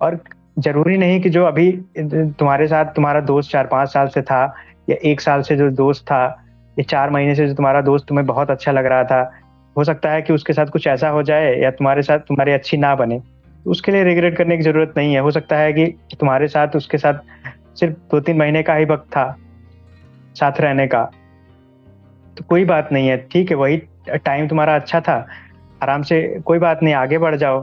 और 0.00 0.18
ज़रूरी 0.58 0.96
नहीं 0.96 1.20
कि 1.20 1.30
जो 1.30 1.44
अभी 1.44 1.70
तुम्हारे 1.98 2.66
साथ 2.68 2.84
तुम्हारा 2.84 3.20
दोस्त 3.20 3.50
चार 3.50 3.66
पाँच 3.66 3.88
साल 3.88 4.08
से 4.08 4.22
था, 4.22 4.42
या 4.90 4.96
एक 5.04 5.20
साल 5.20 5.42
से 5.42 5.56
जो 5.56 5.70
दोस्त 5.70 6.04
था, 6.04 6.24
या 6.76 6.82
चार 6.82 7.10
महीने 7.10 7.34
से 7.34 7.46
जो 7.46 7.54
तुम्हारा 7.54 7.80
दोस्त 7.80 8.06
तुम्हें 8.08 8.26
बहुत 8.26 8.50
अच्छा 8.50 8.72
लग 8.72 8.86
रहा 8.86 9.04
था, 9.04 9.20
हो 9.76 9.84
सकता 9.84 10.10
है 10.10 10.22
कि 10.22 10.32
उसके 10.32 10.52
साथ 10.52 10.66
कुछ 10.66 10.86
ऐसा 10.86 11.08
हो 11.08 11.22
जाए, 11.22 11.54
या 11.54 11.70
तुम्हारे 11.70 12.02
साथ 12.02 12.18
तुम्हारी 12.18 12.52
अच्छी 12.52 12.76
ना 12.76 12.94
बने। 12.94 13.18
तो 13.64 13.70
उसके 13.70 13.92
लिए 13.92 14.04
रिग्रेट 14.04 14.36
करने 14.36 14.56
की 14.56 14.62
ज़रूरत 14.62 14.94
नहीं 14.96 15.14
है। 15.14 15.20
हो 15.20 15.30
सकता 15.30 15.56
है 15.56 15.72
कि 15.72 15.86
तुम्हारे 16.20 16.48
साथ 16.48 16.76
उसके 16.76 16.98
साथ 16.98 17.14
सिर्फ़ 17.76 17.94
दो 18.10 18.20
तीन 18.20 18.36
महीने 18.36 18.62
का 18.62 18.74
ही 18.74 18.84
वक्त 18.84 19.06
था, 19.06 19.36
साथ 20.36 20.60
रहने 20.60 20.86
का। 20.86 21.02
तो 22.36 22.44
कोई 22.48 22.64
बात 22.64 22.92
नहीं 22.92 23.08
है। 23.08 23.16
ठीक 23.32 23.50
है, 23.50 23.56
वही 23.56 23.76
टाइम 24.14 24.48
तुम्हारा 24.48 24.74
अच्छा 24.74 25.00
था 25.00 25.26
आराम 25.80 26.02
से 26.02 26.20
कोई 26.44 26.58
बात 26.58 26.82
नहीं 26.82 26.94
आगे 26.94 27.18
बढ़ 27.18 27.36
जाओ। 27.36 27.60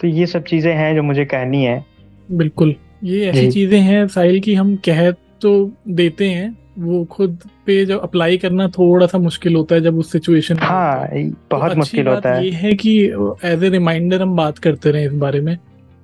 तो 0.00 0.08
ये 0.08 0.26
सब 0.26 0.44
चीज़ें 0.44 0.72
हैं 0.74 0.94
जो 0.94 1.02
मुझे 1.02 1.24
कहनी 1.24 1.64
है। 1.64 1.84
बिल्कुल। 2.28 2.74
ये 3.04 3.26
ऐसी 3.26 3.50
चीज़ें 3.50 3.80
हैं 3.80 4.06
साहिल 4.08 4.40
की 4.40 4.54
हम 4.54 4.74
कह 4.84 5.10
तो 5.10 5.50
देते 5.88 6.28
हैं 6.30 6.56
वो 6.78 7.04
खुद 7.04 7.38
पे 7.66 7.84
जब 7.84 8.00
अप्लाई 8.00 8.38
करना 8.38 8.68
थोड़ा 8.68 9.06
सा 9.06 9.18
मुश्किल 9.18 9.54
होता 9.56 9.74
है 9.74 9.80
जब 9.80 9.98
उस 9.98 10.12
सिचुएशन 10.12 10.54
में 10.54 10.62
हाँ 10.62 11.08
बहुत 11.50 11.72
तो 11.72 11.76
मुश्किल 11.76 12.08
होता 12.08 12.34
है। 12.34 12.44
ये 12.44 12.50
है 12.52 12.72
कि 12.74 12.96
एज 13.44 13.64
ए 13.64 13.68
रिमाइंडर 13.68 14.22
हम 14.22 14.36
बात 14.36 14.58
करते 14.58 14.90
रहे 14.90 15.04
इस 15.04 15.12
बारे 15.14 15.40
में। 15.40 15.56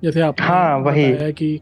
जैसे 0.03 0.21
आप 0.21 0.41
हाँ 0.41 0.77
वही। 0.79 1.03
है 1.03 1.31
कि 1.31 1.59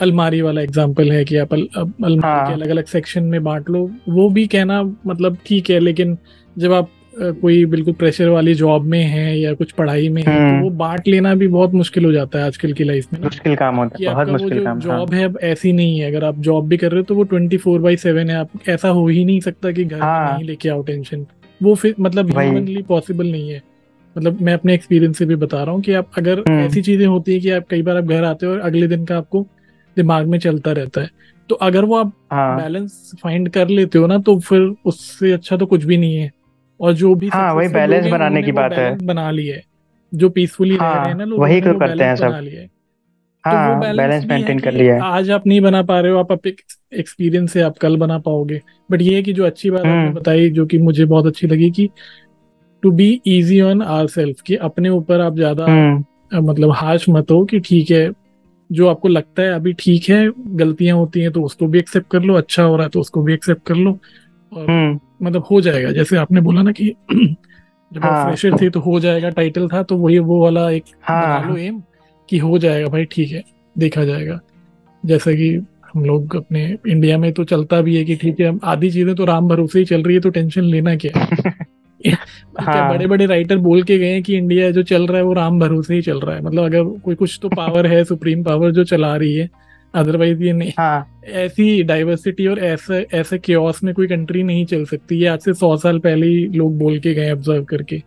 अलमारी 0.00 0.40
वाला 0.42 0.60
एग्ज़ाम्पल 0.60 1.10
है 1.12 1.24
कि 1.24 1.36
आप 1.36 1.52
अल, 1.52 1.66
अलमारी 1.76 2.20
हाँ. 2.20 2.46
के 2.46 2.52
अलग 2.52 2.68
अलग 2.68 2.84
सेक्शन 2.86 3.24
में 3.24 3.42
बांट 3.44 3.70
लो। 3.70 3.90
वो 4.08 4.28
भी 4.30 4.46
कहना 4.46 4.82
मतलब 4.82 5.36
ठीक 5.46 5.70
है 5.70 5.78
लेकिन 5.80 6.16
जब 6.56 6.72
आप 6.72 6.90
कोई 7.20 7.64
बिल्कुल 7.66 7.94
प्रेशर 7.94 8.28
वाली 8.28 8.54
जॉब 8.54 8.84
में 8.84 9.02
है 9.02 9.38
या 9.38 9.52
कुछ 9.54 9.72
पढ़ाई 9.72 10.08
में 10.08 10.22
है 10.22 10.26
तो 10.26 10.40
हम्म। 10.40 10.60
वो 10.60 10.70
बांट 10.76 11.08
लेना 11.08 11.34
भी 11.34 11.48
बहुत 11.48 11.74
मुश्किल 11.74 12.04
हो 12.04 12.12
जाता 12.12 12.38
है 12.38 12.46
आजकल 12.46 12.72
की 12.72 12.84
लाइफ 12.84 13.12
में 13.12 13.20
मुश्किल 13.20 13.56
काम 13.56 13.76
होता 13.76 13.98
है 14.00 14.14
बहुत 14.14 14.28
मुश्किल 14.30 14.64
काम 14.64 14.80
जॉब 14.80 15.12
हाँ। 15.12 15.18
है 15.18 15.24
अब 15.24 15.38
ऐसी 15.44 15.72
नहीं 15.72 15.98
है 16.00 16.10
अगर 16.10 16.24
आप 16.24 16.38
जॉब 16.40 16.68
भी 16.68 16.76
कर 16.76 16.90
रहे 16.90 17.00
हो 17.00 17.04
तो 17.04 17.14
वो 17.14 17.22
ट्वेंटी 17.24 17.56
फोर 17.56 17.80
बाई 17.80 17.96
सेवन 17.96 18.30
है 18.30 18.36
आप 18.36 18.68
ऐसा 18.68 18.88
हो 18.90 19.06
ही 19.08 19.24
नहीं 19.24 19.40
सकता 19.40 19.72
कि 19.72 19.84
घर 19.84 20.00
हाँ। 20.00 20.32
नहीं 20.32 20.46
लेके 20.46 20.68
आओ 20.68 20.82
टेंशन 20.82 21.26
वो 21.60 21.74
फिर 21.74 21.94
मतलब 22.00 22.38
ह्यूमनली 22.38 22.82
पॉसिबल 22.82 23.26
नहीं 23.26 23.50
है 23.50 23.62
मतलब 24.16 24.40
मैं 24.40 24.52
अपने 24.54 24.74
एक्सपीरियंस 24.74 25.18
से 25.18 25.26
भी 25.26 25.36
बता 25.36 25.62
रहा 25.62 25.74
हूँ 25.74 25.82
कि 25.82 25.92
आप 25.92 26.10
अगर 26.18 26.38
हम्म। 26.40 26.60
ऐसी 26.60 26.82
चीज़ें 26.82 27.06
होती 27.06 27.32
है 27.32 27.40
कि 27.40 27.50
आप 27.50 27.66
कई 27.70 27.82
बार 27.82 27.96
आप 27.96 28.04
घर 28.04 28.24
आते 28.24 28.46
हो 28.46 28.52
और 28.52 28.60
अगले 28.60 28.86
दिन 28.86 29.04
का 29.04 29.16
आपको 29.16 29.46
दिमाग 29.96 30.26
में 30.26 30.38
चलता 30.38 30.72
रहता 30.72 31.00
है 31.00 31.10
तो 31.50 31.54
अगर 31.62 31.84
वो 31.84 31.96
आप 31.96 32.12
बैलेंस 32.32 33.10
हाँ। 33.14 33.18
फाइंड 33.22 33.48
कर 33.48 33.68
लेते 33.68 33.98
हो 33.98 34.06
ना 34.06 34.18
तो 34.18 34.38
फिर 34.40 34.72
उससे 34.84 35.32
अच्छा 35.32 35.56
तो 35.56 35.66
कुछ 35.66 35.84
भी 35.84 35.96
नहीं 35.96 36.16
है 36.16 36.30
और 36.80 36.92
जो 36.94 37.14
भी 37.14 37.28
हाँ 37.28 37.52
वही 37.54 37.68
बैलेंस 37.68 38.10
बनाने 38.12 38.42
की 38.42 38.52
बात 38.52 38.72
है। 38.72 38.96
बना 38.98 39.30
ली 39.30 39.46
है। 39.46 39.62
जो 40.12 40.28
पीसफुली 40.30 40.76
हाँ, 40.76 40.94
रह 40.94 41.00
रहे 41.00 41.08
हैं 41.08 41.18
ना 41.18 41.24
लोग 41.24 41.40
वही 41.40 41.60
तो 41.60 41.78
करते 41.78 42.04
हैं 42.04 42.14
सब। 42.16 42.26
बना 42.26 42.36
है। 42.38 42.68
हाँ, 43.44 43.74
तो 43.74 43.80
बैलेंस 43.80 44.24
मेंटेन 44.24 44.58
कर 44.58 44.72
लिया 44.72 45.02
आज 45.04 45.30
आप 45.30 45.46
नहीं 45.46 45.60
बना 45.60 45.82
पा 45.82 45.98
रहे 46.00 46.12
हो 46.12 46.18
आप 46.18 46.32
एक्सपीरियंस 46.46 47.52
से 47.52 47.60
आप 47.62 47.76
कल 47.78 47.96
बना 47.96 48.18
पाओगे। 48.18 48.60
बट 48.90 49.02
ये 49.02 49.14
है 49.14 49.22
कि 49.22 49.32
जो 49.32 49.44
अच्छी 49.44 49.70
बात 49.70 49.80
आपने 49.80 49.92
हम्म। 49.92 50.12
बताई 50.12 50.48
जो 50.50 50.66
कि 50.66 50.78
मुझे 50.78 51.04
बहुत 51.04 51.26
अच्छी 51.26 51.46
लगी 51.46 51.70
कि 51.70 51.88
to 52.82 52.90
be 52.90 53.10
easy 53.26 53.60
on 53.60 53.82
ourself 54.06 54.40
कि 54.40 54.56
अपने 54.56 54.88
ऊपर 54.88 55.20
आप 55.20 55.34
ज़्यादा 55.34 55.64
हम्म। 55.64 56.46
मतलब 56.48 56.72
हाश 56.72 57.08
मत 57.08 57.30
हो 57.30 57.44
कि 57.44 57.60
ठीक 57.60 57.90
है 57.90 58.10
जो 58.70 58.88
आपको 58.88 59.08
लगता 59.08 59.42
है 59.42 59.52
अभी 59.52 59.72
ठीक 59.72 60.08
है 60.08 60.28
गलतियाँ 60.56 60.96
होती 60.96 61.20
हैं 61.20 61.30
तो 61.32 61.42
उसको 61.42 61.66
भी 61.66 61.78
एक्सेप्ट 61.78 62.10
कर 62.10 62.22
लो 62.22 62.34
अच्छा 62.34 62.62
हो 62.62 62.76
रहा 62.76 62.84
है 62.84 62.90
तो 62.90 63.00
उसको 63.00 63.22
भी 63.22 63.34
एक्सेप्ट 63.34 63.66
कर 63.66 63.74
लो। 63.74 63.98
और 64.52 64.70
हम्म। 64.70 64.98
मतलब 65.22 65.44
हो 65.50 65.60
जाएगा 65.60 65.90
जैसे 65.90 66.16
आपने 66.16 66.40
बोला 66.40 66.62
ना 66.62 66.72
कि 66.72 66.94
जब 67.92 68.04
हाँ. 68.04 68.24
फ्रेशर 68.26 68.56
थे 68.60 68.70
तो 68.70 68.80
हो 68.80 69.00
जाएगा 69.00 69.28
टाइटल 69.28 69.68
था 69.68 69.82
तो 69.82 69.96
वही 69.96 70.18
वो 70.18 70.42
वाला 70.42 70.70
एक 70.70 70.84
हाँ. 71.02 71.56
एम 71.58 71.82
कि 72.28 72.38
हो 72.38 72.58
जाएगा 72.58 72.88
भाई 72.88 73.04
ठीक 73.04 73.30
है 73.30 73.42
देखा 73.76 74.04
जाएगा 74.04 74.40
जैसा 75.04 75.32
कि 75.32 75.54
हम 75.94 76.04
लोग 76.04 76.36
अपने 76.36 76.64
इंडिया 76.88 77.18
में 77.18 77.32
तो 77.32 77.44
चलता 77.44 77.80
भी 77.80 77.96
है 77.96 78.04
कि 78.04 78.16
ठीक 78.16 78.40
है 78.40 78.58
आधी 78.64 78.90
चीज़ें 78.90 79.14
तो 79.14 79.24
राम 79.24 79.48
भरोसे 79.48 79.78
ही 79.78 79.84
चल 79.84 80.02
रही 80.02 80.14
है 80.14 80.20
तो 80.20 80.30
टेंशन 80.30 80.64
लेना 80.64 80.94
क्या 80.96 81.26
हाँ. 82.60 82.88
बड़े 82.90 83.06
बड़े 83.06 83.26
राइटर 83.26 83.56
बोल 83.58 83.82
के 83.82 83.98
गए 83.98 84.20
कि 84.22 84.36
इंडिया 84.36 84.70
जो 84.70 84.82
चल 84.82 85.06
रहा 85.06 85.16
है 85.16 85.22
वो 85.22 85.32
राम 85.32 85.58
भरोसे 85.60 85.94
ही 85.94 86.02
चल 86.02 86.20
रहा 86.20 86.34
है 86.36 86.42
मतलब 86.42 86.64
अगर 86.64 86.84
कोई 86.98 87.14
कुछ 87.14 87.38
तो 87.42 87.48
पावर 87.48 87.86
है 87.86 88.02
सुप्रीम 88.04 88.42
पावर 88.44 88.70
जो 88.70 88.84
चला 88.84 89.14
रही 89.16 89.34
है 89.34 89.48
अदरवाइज़ 89.98 90.42
ये 90.42 90.52
नहीं। 90.52 90.72
हाँ. 90.78 91.20
ऐसी 91.26 91.82
डाइवर्सिटी 91.84 92.46
और 92.46 92.58
ऐसे 92.60 93.06
ऐसे 93.14 93.38
क्योस 93.40 93.82
में 93.84 93.94
कोई 93.94 94.06
कंट्री 94.08 94.42
नहीं 94.42 94.64
चल 94.66 94.84
सकती। 94.86 95.16
ये 95.16 95.26
आज 95.28 95.40
से 95.40 95.54
सौ 95.54 95.76
साल 95.76 95.98
पहले 95.98 96.26
ही 96.26 96.46
लोग 96.48 96.78
बोल 96.78 96.98
के 96.98 97.14
गए 97.14 97.30
ऑब्ज़र्व 97.32 97.64
करके। 97.64 98.02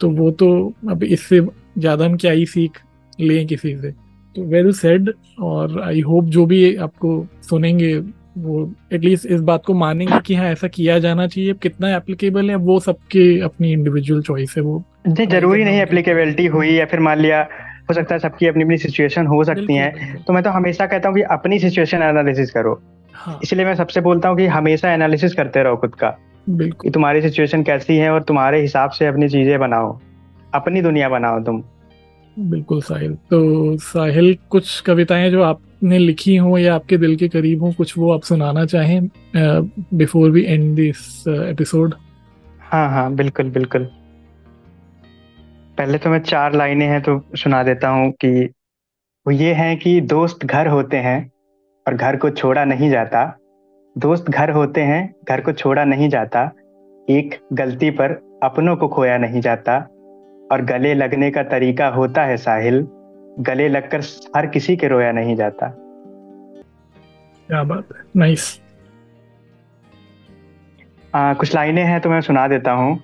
तो 0.00 0.10
वो 0.10 0.30
तो 0.32 0.50
अब 0.90 1.02
इससे 1.04 1.40
ज़्यादा 1.78 2.04
हम 2.04 2.16
क्या 2.16 2.32
ही 2.32 2.46
सीख 2.48 2.78
लें 3.18 3.46
किसी 3.46 3.76
से। 3.76 3.90
तो 4.36 4.44
वेल 4.46 4.72
सेड 4.74 5.12
और 5.40 5.80
आई 5.82 6.00
होप 6.00 6.24
जो 6.26 6.46
भी 6.46 6.74
आपको 6.78 7.26
सुनेंगे 7.42 7.94
वो 8.38 8.70
एटलीस्ट 8.92 9.26
इस 9.26 9.40
बात 9.42 9.64
को 9.66 9.74
मानेंगे 9.74 10.18
कि 10.26 10.34
हाँ 10.34 10.46
ऐसा 10.46 10.68
किया 10.68 10.98
जाना 10.98 11.26
चाहिए। 11.26 11.54
कितना 11.62 11.96
एप्लीकेबल 11.96 12.50
है 12.50 12.56
वो 12.58 12.78
सबके 12.80 13.24
अपनी 13.40 13.72
इंडिविजुअल 13.72 14.22
चॉइस 14.22 14.54
है 14.56 14.62
वो 14.62 14.82
नहीं 15.08 15.26
ज़रूरी 15.28 15.64
नहीं 15.64 15.80
एप्लीकेबिलिटी 15.80 16.46
हुई 16.48 16.70
या 16.70 16.84
फिर 16.86 17.00
मान 17.00 17.18
लिया 17.18 17.42
हो 17.90 17.94
सकता 17.94 18.14
है 18.14 18.18
सबकी 18.18 18.46
अपनी 18.46 18.64
अपनी 18.64 18.78
सिचुएशन 18.78 19.26
हो 19.26 19.42
सकती 19.44 19.74
है। 19.74 20.14
तो 20.26 20.32
मैं 20.32 20.42
तो 20.42 20.50
हमेशा 20.50 20.86
कहता 20.86 21.08
हूँ 21.08 21.16
कि 21.16 21.22
अपनी 21.22 21.58
सिचुएशन 21.58 22.02
एनालिसिस 22.02 22.50
करो। 22.50 22.80
हाँ. 23.14 23.38
इसलिए 23.42 23.66
मैं 23.66 23.74
सबसे 23.74 24.00
बोलता 24.00 24.28
हूँ 24.28 24.36
कि 24.36 24.46
हमेशा 24.46 24.92
एनालिसिस 24.92 25.34
करते 25.34 25.62
रहो 25.62 25.76
खुद 25.76 25.94
का। 25.94 26.16
कि 26.46 26.90
तुम्हारी 26.90 27.20
सिचुएशन 27.22 27.62
कैसी 27.62 27.96
है 27.96 28.10
और 28.10 28.22
तुम्हारे 28.22 28.60
हिसाब 28.60 28.90
से 28.90 29.06
अपनी 29.06 29.28
चीज़ें 29.28 29.58
बनाओ। 29.60 29.98
अपनी 30.54 30.82
दुनिया 30.82 31.08
बनाओ 31.08 31.40
तुम। 31.40 31.62
बिल्कुल 32.36 32.80
साहिल। 32.82 33.14
तो 33.30 33.76
साहिल 33.76 34.36
कुछ 34.50 34.80
कविताएँ 34.80 35.30
जो 35.30 35.42
आपने 35.42 35.98
लिखी 35.98 36.36
हो 36.36 36.58
या 36.58 36.74
आपके 36.74 36.96
दिल 36.96 37.16
के 37.16 37.28
करीब 37.28 37.62
हो 37.62 37.72
कुछ 37.72 37.98
वो 37.98 38.12
आप 38.14 38.22
सुनाना 38.22 38.64
चाहें 38.66 39.08
before 39.94 40.30
we 40.30 40.44
end 40.44 40.74
this 40.76 41.24
episode 41.28 41.94
हाँ 42.60 42.88
हाँ 42.90 43.14
बिल्कुल 43.14 43.50
बिल्कुल। 43.50 43.88
पहले 45.80 45.98
तो 45.98 46.10
मैं 46.10 46.18
चार 46.20 46.54
लाइनें 46.54 46.86
हैं 46.86 47.00
तो 47.02 47.12
सुना 47.36 47.62
देता 47.62 47.88
हूँ 47.88 48.10
कि 48.12 48.30
वो 49.26 49.30
ये 49.30 49.52
हैं 49.54 49.76
कि 49.78 50.00
दोस्त 50.00 50.44
घर 50.46 50.66
होते 50.66 50.96
हैं 50.96 51.30
और 51.86 51.94
घर 51.94 52.16
को 52.16 52.30
छोड़ा 52.30 52.64
नहीं 52.64 52.90
जाता। 52.90 53.22
दोस्त 53.96 54.28
घर 54.30 54.50
होते 54.50 54.82
हैं 54.82 55.00
घर 55.28 55.40
को 55.40 55.52
छोड़ा 55.52 55.84
नहीं 55.84 56.08
जाता। 56.08 56.44
एक 57.08 57.38
गलती 57.52 57.90
पर 57.90 58.12
अपनों 58.42 58.76
को 58.76 58.88
खोया 58.88 59.16
नहीं 59.18 59.40
जाता। 59.40 59.78
और 60.52 60.64
गले 60.64 60.94
लगने 60.94 61.30
का 61.30 61.42
तरीका 61.48 61.88
होता 61.88 62.24
है 62.24 62.36
साहिल 62.36 62.86
गले 63.40 63.68
लगकर 63.68 64.00
हर 64.36 64.46
किसी 64.48 64.76
के 64.76 64.88
रोया 64.88 65.12
नहीं 65.12 65.36
जाता। 65.36 65.74
क्या 67.48 67.62
बात 67.64 67.96
है 67.96 68.02
नाइस 68.16 68.58
कुछ 71.14 71.54
लाइनें 71.54 71.84
हैं 71.84 72.00
तो 72.00 72.10
मैं 72.10 72.20
सुना 72.22 72.48
देता 72.48 72.72
हूँ। 72.72 72.98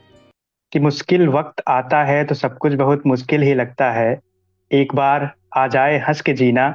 कि 0.72 0.80
मुश्किल 0.80 1.28
वक्त 1.28 1.62
आता 1.68 2.04
है 2.04 2.24
तो 2.24 2.34
सब 2.34 2.56
कुछ 2.58 2.74
बहुत 2.74 3.06
मुश्किल 3.06 3.42
ही 3.42 3.54
लगता 3.54 3.90
है। 3.90 4.18
एक 4.70 4.94
बार 4.94 5.30
आ 5.56 5.66
जाए 5.66 5.98
हंस 5.98 6.20
के 6.20 6.32
जीना 6.32 6.68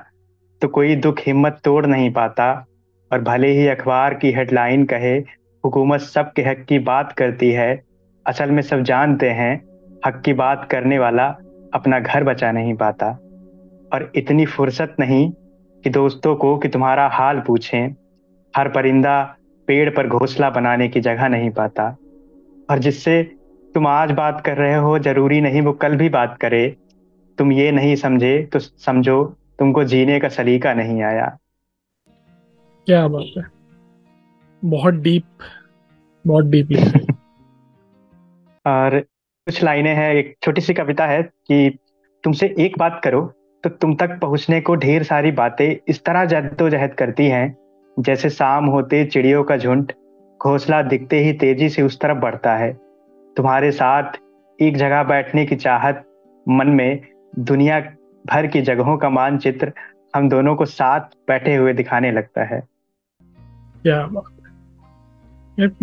तो 0.62 0.68
कोई 0.68 0.96
दुख 0.96 1.20
हिम्मत 1.26 1.60
तोड़ 1.64 1.86
नहीं 1.86 2.12
पाता 2.12 2.66
और 3.12 3.22
भले 3.22 3.48
ही 3.48 3.68
अखबार 3.68 4.14
की 4.14 4.32
हेडलाइन 4.32 4.86
कहे, 4.86 5.18
हुकूमत 5.64 6.00
सब 6.00 6.32
के 6.34 6.42
हक 6.42 6.66
की 6.70 6.80
बात 6.80 7.12
करती 7.12 7.52
है, 7.52 7.82
असल 8.26 8.52
में 8.52 8.62
सब 8.62 8.82
जानते 8.82 9.30
हैं, 9.30 9.56
हक 10.06 10.22
की 10.26 10.34
बात 10.34 10.68
करने 10.72 11.00
वाला 11.00 11.28
अपना 11.74 12.00
घर 12.00 12.24
बचा 12.24 12.52
नहीं 12.52 12.74
पाता। 12.74 13.08
और 13.94 14.12
इतनी 14.16 14.46
फुर्सत 14.46 14.96
नहीं 15.00 15.32
कि 15.84 15.90
दोस्तों 15.90 16.36
को 16.36 16.58
कि 16.58 16.68
तुम्हारा 16.68 17.08
हाल 17.08 17.40
पूछें, 17.40 17.96
हर 18.58 18.70
परिंदा 18.70 19.36
पेड़ 19.68 19.90
पर 19.90 20.08
घोंसला 20.08 20.50
बनाने 20.50 20.88
की 20.88 21.02
जगह 21.02 21.28
नहीं 21.28 21.50
पाता। 21.50 21.96
और 22.70 22.80
जिससे 22.80 23.41
तुम 23.76 23.88
आज 23.88 24.12
बात 24.12 24.42
कर 24.46 24.58
रहे 24.58 24.76
हो 24.76 25.00
ज़रूरी 25.00 25.42
नहीं 25.42 25.62
वो 25.62 25.72
कल 25.74 25.96
भी 25.96 26.10
बात 26.10 26.38
करे। 26.42 26.78
तुम 27.38 27.52
ये 27.52 27.72
नहीं 27.72 27.96
समझे 27.96 28.50
तो 28.54 28.60
समझो 28.60 29.24
तुमको 29.60 29.84
जीने 29.84 30.20
का 30.20 30.30
सलीका 30.30 30.74
नहीं 30.74 31.02
आया। 31.04 31.26
क्या 32.88 33.08
बात 33.08 33.34
है। 33.38 33.44
बहुत 34.64 34.94
डीप 34.94 35.24
बहुत 36.26 36.46
डीप 36.46 36.68
और 38.66 39.00
कुछ 39.00 39.64
लाइनें 39.64 39.96
हैं 39.96 40.14
एक 40.14 40.36
छोटी 40.44 40.62
सी 40.62 40.74
कविता 40.74 41.06
है 41.06 41.22
कि 41.24 41.78
तुमसे 42.24 42.56
एक 42.60 42.78
बात 42.80 43.02
करो 43.04 43.22
तो 43.64 43.70
तुम 43.70 43.96
तक 43.96 44.20
पहुँचने 44.20 44.62
को 44.62 44.76
ढेर 44.76 45.04
सारी 45.04 45.32
बातें 45.32 45.76
इस 45.88 46.04
तरह 46.06 46.26
जद्दोजहद 46.26 46.94
करती 46.94 47.28
हैं 47.28 47.58
जैसे 48.00 48.30
शाम 48.30 48.66
होते 48.66 49.06
चिड़ियों 49.06 49.44
का 49.44 49.58
झुंड 49.58 49.92
घोंसला 50.42 50.82
दिखते 50.82 51.20
ही 51.20 51.34
तेज़ी 51.34 51.70
से 51.70 51.82
उस 51.82 52.00
तरफ़ 52.00 52.18
बढ़ता 52.18 52.56
है। 52.58 52.91
तुम्हारे 53.38 53.72
साथ 53.72 54.04
एक 54.62 54.78
जगह 54.78 55.04
बैठने 55.04 55.46
की 55.46 55.56
चाहत 55.56 56.06
मन 56.50 56.68
में 56.68 57.02
दुनिया 57.40 57.80
भर 58.26 58.48
की 58.48 58.62
जगहों 58.62 58.98
का 58.98 59.10
मानचित्र 59.10 59.74
हम 60.16 60.30
दोनों 60.30 60.56
को 60.56 60.66
साथ 60.66 61.00
बैठे 61.00 61.56
हुए 61.56 61.74
दिखाने 61.74 62.12
लगता 62.12 62.44
है। 62.44 62.64
क्या 63.88 64.10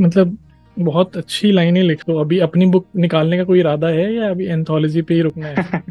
मतलब 0.00 0.38
बहुत 0.78 1.16
अच्छी 1.16 1.52
लाइनें 1.52 1.82
लिख 1.82 2.02
दो 2.06 2.18
अभी 2.18 2.38
अपनी 2.38 2.66
बुक 2.66 2.86
निकालने 2.96 3.36
का 3.36 3.44
कोई 3.44 3.60
इरादा 3.60 3.88
है 3.88 4.14
या 4.14 4.30
अभी 4.30 4.46
एंथोलॉजी 4.46 5.02
पे 5.02 5.14
ही 5.14 5.20
रुकना 5.20 5.46
है? 5.46 5.82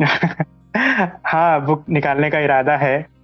हाँ 1.26 1.64
बुक 1.64 1.84
निकालने 1.88 2.30
का 2.30 2.38
इरादा 2.38 2.76
है। 2.76 3.15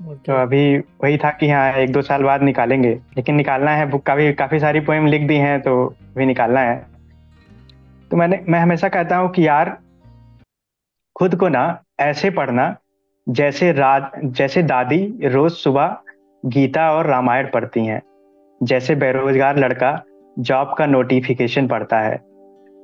तो 0.00 0.32
अभी 0.32 0.78
वही 0.78 1.16
था 1.18 1.30
कि 1.30 1.48
हाँ 1.50 1.72
एक 1.72 1.92
दो 1.92 2.02
साल 2.02 2.22
बाद 2.22 2.42
निकालेंगे। 2.42 2.90
लेकिन 3.16 3.34
निकालना 3.34 3.70
है 3.70 3.86
बुक 3.90 4.02
का 4.06 4.14
भी 4.14 4.32
काफ़ी 4.32 4.58
सारी 4.60 4.80
पोएम 4.80 5.06
लिख 5.06 5.22
दी 5.22 5.36
हैं 5.36 5.60
तो 5.60 5.84
अभी 5.86 6.26
निकालना 6.26 6.60
है। 6.60 6.76
तो 8.10 8.16
मैंने 8.16 8.40
मैं 8.48 8.60
हमेशा 8.60 8.88
कहता 8.88 9.16
हूँ 9.16 9.30
कि 9.30 9.46
यार 9.46 9.76
खुद 11.16 11.34
को 11.34 11.48
ना 11.48 11.64
ऐसे 12.00 12.30
पढ़ना 12.30 12.76
जैसे 13.26 13.72
रात 13.72 14.12
जैसे 14.24 14.62
दादी 14.62 14.98
रोज 15.24 15.52
सुबह 15.52 15.96
गीता 16.44 16.90
और 16.92 17.06
रामायण 17.06 17.50
पढ़ती 17.50 17.86
हैं 17.86 18.00
जैसे 18.60 18.94
बेरोजगार 18.94 19.58
लड़का 19.58 20.00
जॉब 20.36 20.74
का 20.78 20.86
नोटिफिकेशन 20.86 21.68
पढ़ता 21.68 22.00
है। 22.00 22.16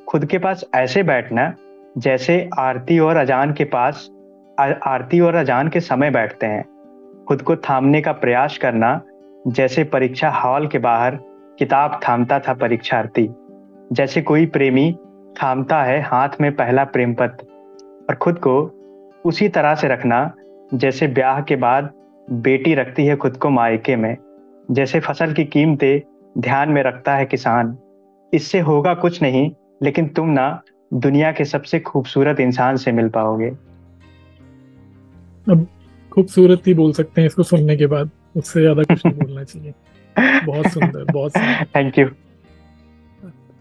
खुद 0.09 0.27
के 0.27 0.39
पास 0.39 0.65
ऐसे 0.75 1.03
बैठना 1.03 1.53
जैसे 1.99 2.49
आरती 2.59 2.99
और 2.99 3.17
अजान 3.17 3.53
के 3.53 3.65
पास 3.65 4.09
आरती 4.61 5.21
और 5.21 5.35
अजान 5.35 5.69
के 5.69 5.81
समय 5.81 6.11
बैठते 6.11 6.47
हैं। 6.47 6.72
खुद 7.29 7.43
को 7.43 7.57
थामने 7.57 8.01
का 8.01 8.13
प्रयास 8.13 8.59
करना, 8.59 9.01
जैसे 9.47 9.85
परीक्षा 9.85 10.31
हॉल 10.31 10.67
के 10.69 10.79
बाहर 10.79 11.19
किताब 11.59 12.01
थामता 12.09 12.39
था 12.39 12.55
परीक्षार्थी। 12.55 13.29
जैसे 13.93 14.23
कोई 14.23 14.47
प्रेमी 14.47 14.93
थामता 15.43 15.83
है 15.83 16.01
हाथ 16.01 16.29
में 16.41 16.57
पहला 16.57 16.85
प्रेम 16.85 17.15
पत्र 17.15 17.47
और 18.11 18.15
खुद 18.15 18.39
को 18.39 18.55
उसी 19.25 19.49
तरह 19.49 19.75
से 19.75 19.89
रखना, 19.89 20.33
जैसे 20.75 21.07
ब्याह 21.07 21.41
के 21.41 21.57
बाद 21.57 21.91
बेटी 22.31 22.75
रखती 22.75 23.07
है 23.07 23.17
खुद 23.17 23.37
को 23.37 23.51
मायके 23.51 23.97
में, 23.97 24.17
जैसे 24.71 25.01
फ़सल 25.01 25.33
की 25.33 25.45
कीमतें 25.45 26.01
ध्यान 26.39 26.69
में 26.69 26.83
रखता 26.83 27.17
है 27.17 27.27
किसान। 27.27 27.77
इससे 28.33 28.61
होगा 28.61 28.95
कुछ 28.95 29.23
नहीं, 29.23 29.51
लेकिन 29.83 30.09
तुम 30.09 30.29
ना 30.29 30.63
दुनिया 30.95 31.33
के 31.33 31.45
सबसे 31.45 31.81
खूबसूरत 31.81 32.41
इंसान 32.41 32.77
से 32.77 32.93
मिल 32.93 33.09
पाओगे। 33.09 33.49
अब 35.49 35.67
खूबसूरत 36.13 36.67
ही 36.67 36.75
बोल 36.75 36.93
सकते 36.93 37.21
हैं 37.21 37.27
इसको 37.27 37.43
सुनने 37.43 37.77
के 37.77 37.87
बाद। 37.87 38.11
उससे 38.37 38.61
ज़्यादा 38.61 38.83
कुछ 38.83 39.07
नहीं 39.07 39.17
बोलना 39.19 39.45
चाहिए। 39.45 39.73
बहुत 40.47 40.67
सुंदर 40.67 41.13
बहुत 41.13 41.37
थैंक 41.77 41.99
यू 41.99 42.07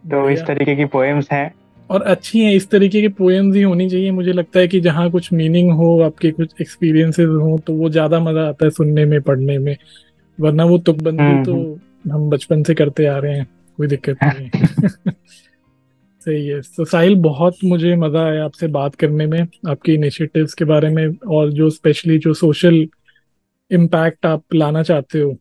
तो 0.04 0.30
इस 0.30 0.42
तरीके 0.42 0.76
की 0.76 0.86
पोएम्स 0.86 1.32
हैं। 1.32 1.52
और 1.90 2.02
अच्छी 2.02 2.40
हैं 2.40 2.54
इस 2.54 2.70
तरीके 2.70 3.02
की 3.02 3.08
पोएम्स 3.08 3.56
ही 3.56 3.62
होनी 3.62 3.90
चाहिए। 3.90 4.12
मुझे 4.12 4.34
लगता 4.34 4.60
है 4.60 4.68
कि 4.68 4.80
जहाँ 4.80 5.10
कुछ 5.12 5.32
मीनिंग 5.34 5.72
हो 5.72 6.00
आपके 6.02 6.32
कुछ 6.32 6.62
एक्सपीरियंसेस 6.62 7.28
हो 7.28 7.58
तो 7.68 7.74
वो 7.74 7.90
ज़्यादा 7.90 8.20
मज़ा 8.20 8.48
आता 8.50 8.66
है 8.66 8.72
सुनने 8.72 9.06
में 9.06 9.22
पढ़ने 9.22 9.58
में। 9.58 9.76
वरना 10.40 10.66
वो 10.66 10.78
तुकबंदी 10.78 11.24
हम्म, 11.24 11.44
तो 11.44 11.54
हम्म। 11.54 12.12
हम 12.14 12.30
बचपन 12.30 12.64
से 12.64 12.74
करते 12.74 13.06
आ 13.06 13.18
रहे 13.18 13.38
हैं 13.38 13.48
कोई 13.80 13.88
दिक्कत 13.88 14.24
नहीं 14.24 14.50
है। 14.56 14.62
सही 16.26 16.48
है। 16.48 16.60
तो 16.78 16.86
साहिल 16.86 17.16
बहुत 17.22 17.58
मुझे 17.64 17.96
मज़ा 17.96 18.24
आया 18.26 18.44
आपसे 18.46 18.68
बात 18.68 18.96
करने 18.96 19.26
में 19.26 19.40
आपके 19.70 19.94
इनिशिएटिव्स 19.94 20.54
के 20.54 20.66
बारे 20.66 20.90
में 20.90 21.08
और 21.30 21.52
जो 21.52 21.70
स्पेशली 21.70 22.18
जो 22.18 22.34
सोशल 22.34 22.86
इम्पैक्ट 23.72 24.26
आप 24.26 24.44
लाना 24.56 24.84
चाहते 24.84 25.20
हो 25.20 25.32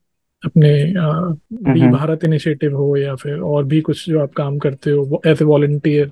अपने 0.43 0.71
बी 0.85 1.81
हम्म, 1.81 1.91
भारत 1.93 2.25
इनिशिएटिव 2.25 2.77
हो 2.77 2.97
या 2.97 3.15
फिर 3.15 3.39
और 3.39 3.65
भी 3.65 3.81
कुछ 3.81 4.09
जो 4.09 4.21
आप 4.21 4.33
काम 4.33 4.59
करते 4.59 4.91
हो 4.91 5.21
एज 5.27 5.43
ए 5.43 5.45
वॉल्टियर 5.45 6.11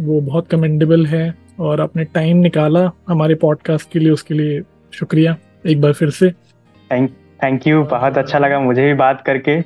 वो 0.00 0.20
बहुत 0.20 0.48
कमेंडेबल 0.48 1.06
है 1.06 1.34
और 1.60 1.80
आपने 1.80 2.04
टाइम 2.04 2.36
निकाला 2.36 2.90
हमारे 3.08 3.34
पॉडकास्ट 3.34 3.90
के 3.92 3.98
लिए 3.98 4.10
उसके 4.10 4.34
लिए 4.34 4.62
शुक्रिया 4.92 5.36
एक 5.66 5.80
बार 5.80 5.92
फिर 5.92 6.10
से। 6.10 6.30
थैंक 6.90 7.10
थैंक 7.42 7.66
यू 7.66 7.82
बहुत 7.84 8.18
अच्छा 8.18 8.38
लगा 8.38 8.60
मुझे 8.60 8.82
भी 8.82 8.94
बात 8.94 9.22
करके। 9.26 9.60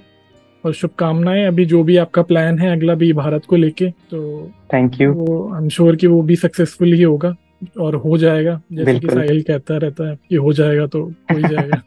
और 0.65 0.73
शुभकामनाएँ। 0.75 1.45
अभी 1.47 1.65
जो 1.65 1.83
भी 1.83 1.97
आपका 1.97 2.23
प्लान 2.23 2.59
है 2.59 2.71
अगला 2.73 2.95
भी 2.95 3.13
भारत 3.13 3.45
को 3.49 3.57
लेके 3.57 3.91
तो 4.11 4.51
थैंक 4.73 5.01
यू 5.01 5.13
वो 5.13 5.53
आई 5.55 5.63
एम 5.63 5.69
श्योर 5.69 5.97
कि 5.97 6.07
वो 6.07 6.23
भी 6.23 6.37
सक्सेसफुल 6.37 6.93
ही 6.93 7.03
होगा 7.03 7.35
और 7.81 7.95
हो 7.97 8.19
जाएगा। 8.19 8.61
जैसे 8.73 8.99
कि 8.99 9.09
साहिल 9.09 9.43
कहता 9.43 9.77
रहता 9.77 10.09
है 10.09 10.17
कि 10.29 10.37
हो 10.37 10.53
जाएगा 10.53 10.87
तो 10.87 11.03
हो 11.03 11.37
ही 11.37 11.43
जाएगा। 11.45 11.83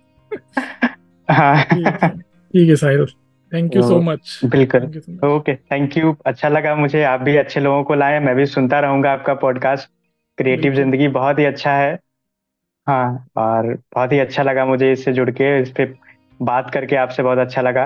हाँ। 1.33 1.63
ठीक 1.63 2.69
है 2.69 2.75
Sahil. 2.75 3.05
Thank 3.51 3.75
you 3.75 3.81
so 3.81 3.99
much 4.01 4.39
बिल्कुल। 4.45 5.27
ओके 5.27 5.55
थैंक 5.55 5.97
यू 5.97 6.15
अच्छा 6.25 6.49
लगा 6.49 6.75
मुझे 6.75 7.03
आप 7.03 7.21
भी 7.21 7.35
अच्छे 7.37 7.59
लोगों 7.59 7.83
को 7.83 7.95
लाए। 7.95 8.19
मैं 8.19 8.35
भी 8.35 8.45
सुनता 8.47 8.79
रहूँगा 8.79 9.11
आपका 9.11 9.33
पॉडकास्ट 9.33 9.89
क्रिएटिव 10.37 10.73
ज़िंदगी 10.75 11.07
बहुत 11.09 11.39
ही 11.39 11.45
अच्छा 11.45 11.71
है। 11.71 11.97
हाँ 12.87 13.25
और 13.37 13.67
बहुत 13.95 14.13
ही 14.13 14.19
अच्छा 14.19 14.43
लगा 14.43 14.65
मुझे 14.65 14.91
इससे 14.91 15.13
जुड़ 15.13 15.29
के 15.31 15.59
इस 15.61 15.71
पे 15.71 15.85
बात 16.39 16.69
करके 16.73 16.95
आपसे 16.95 17.23
बहुत 17.23 17.37
अच्छा 17.37 17.61
लगा। 17.61 17.85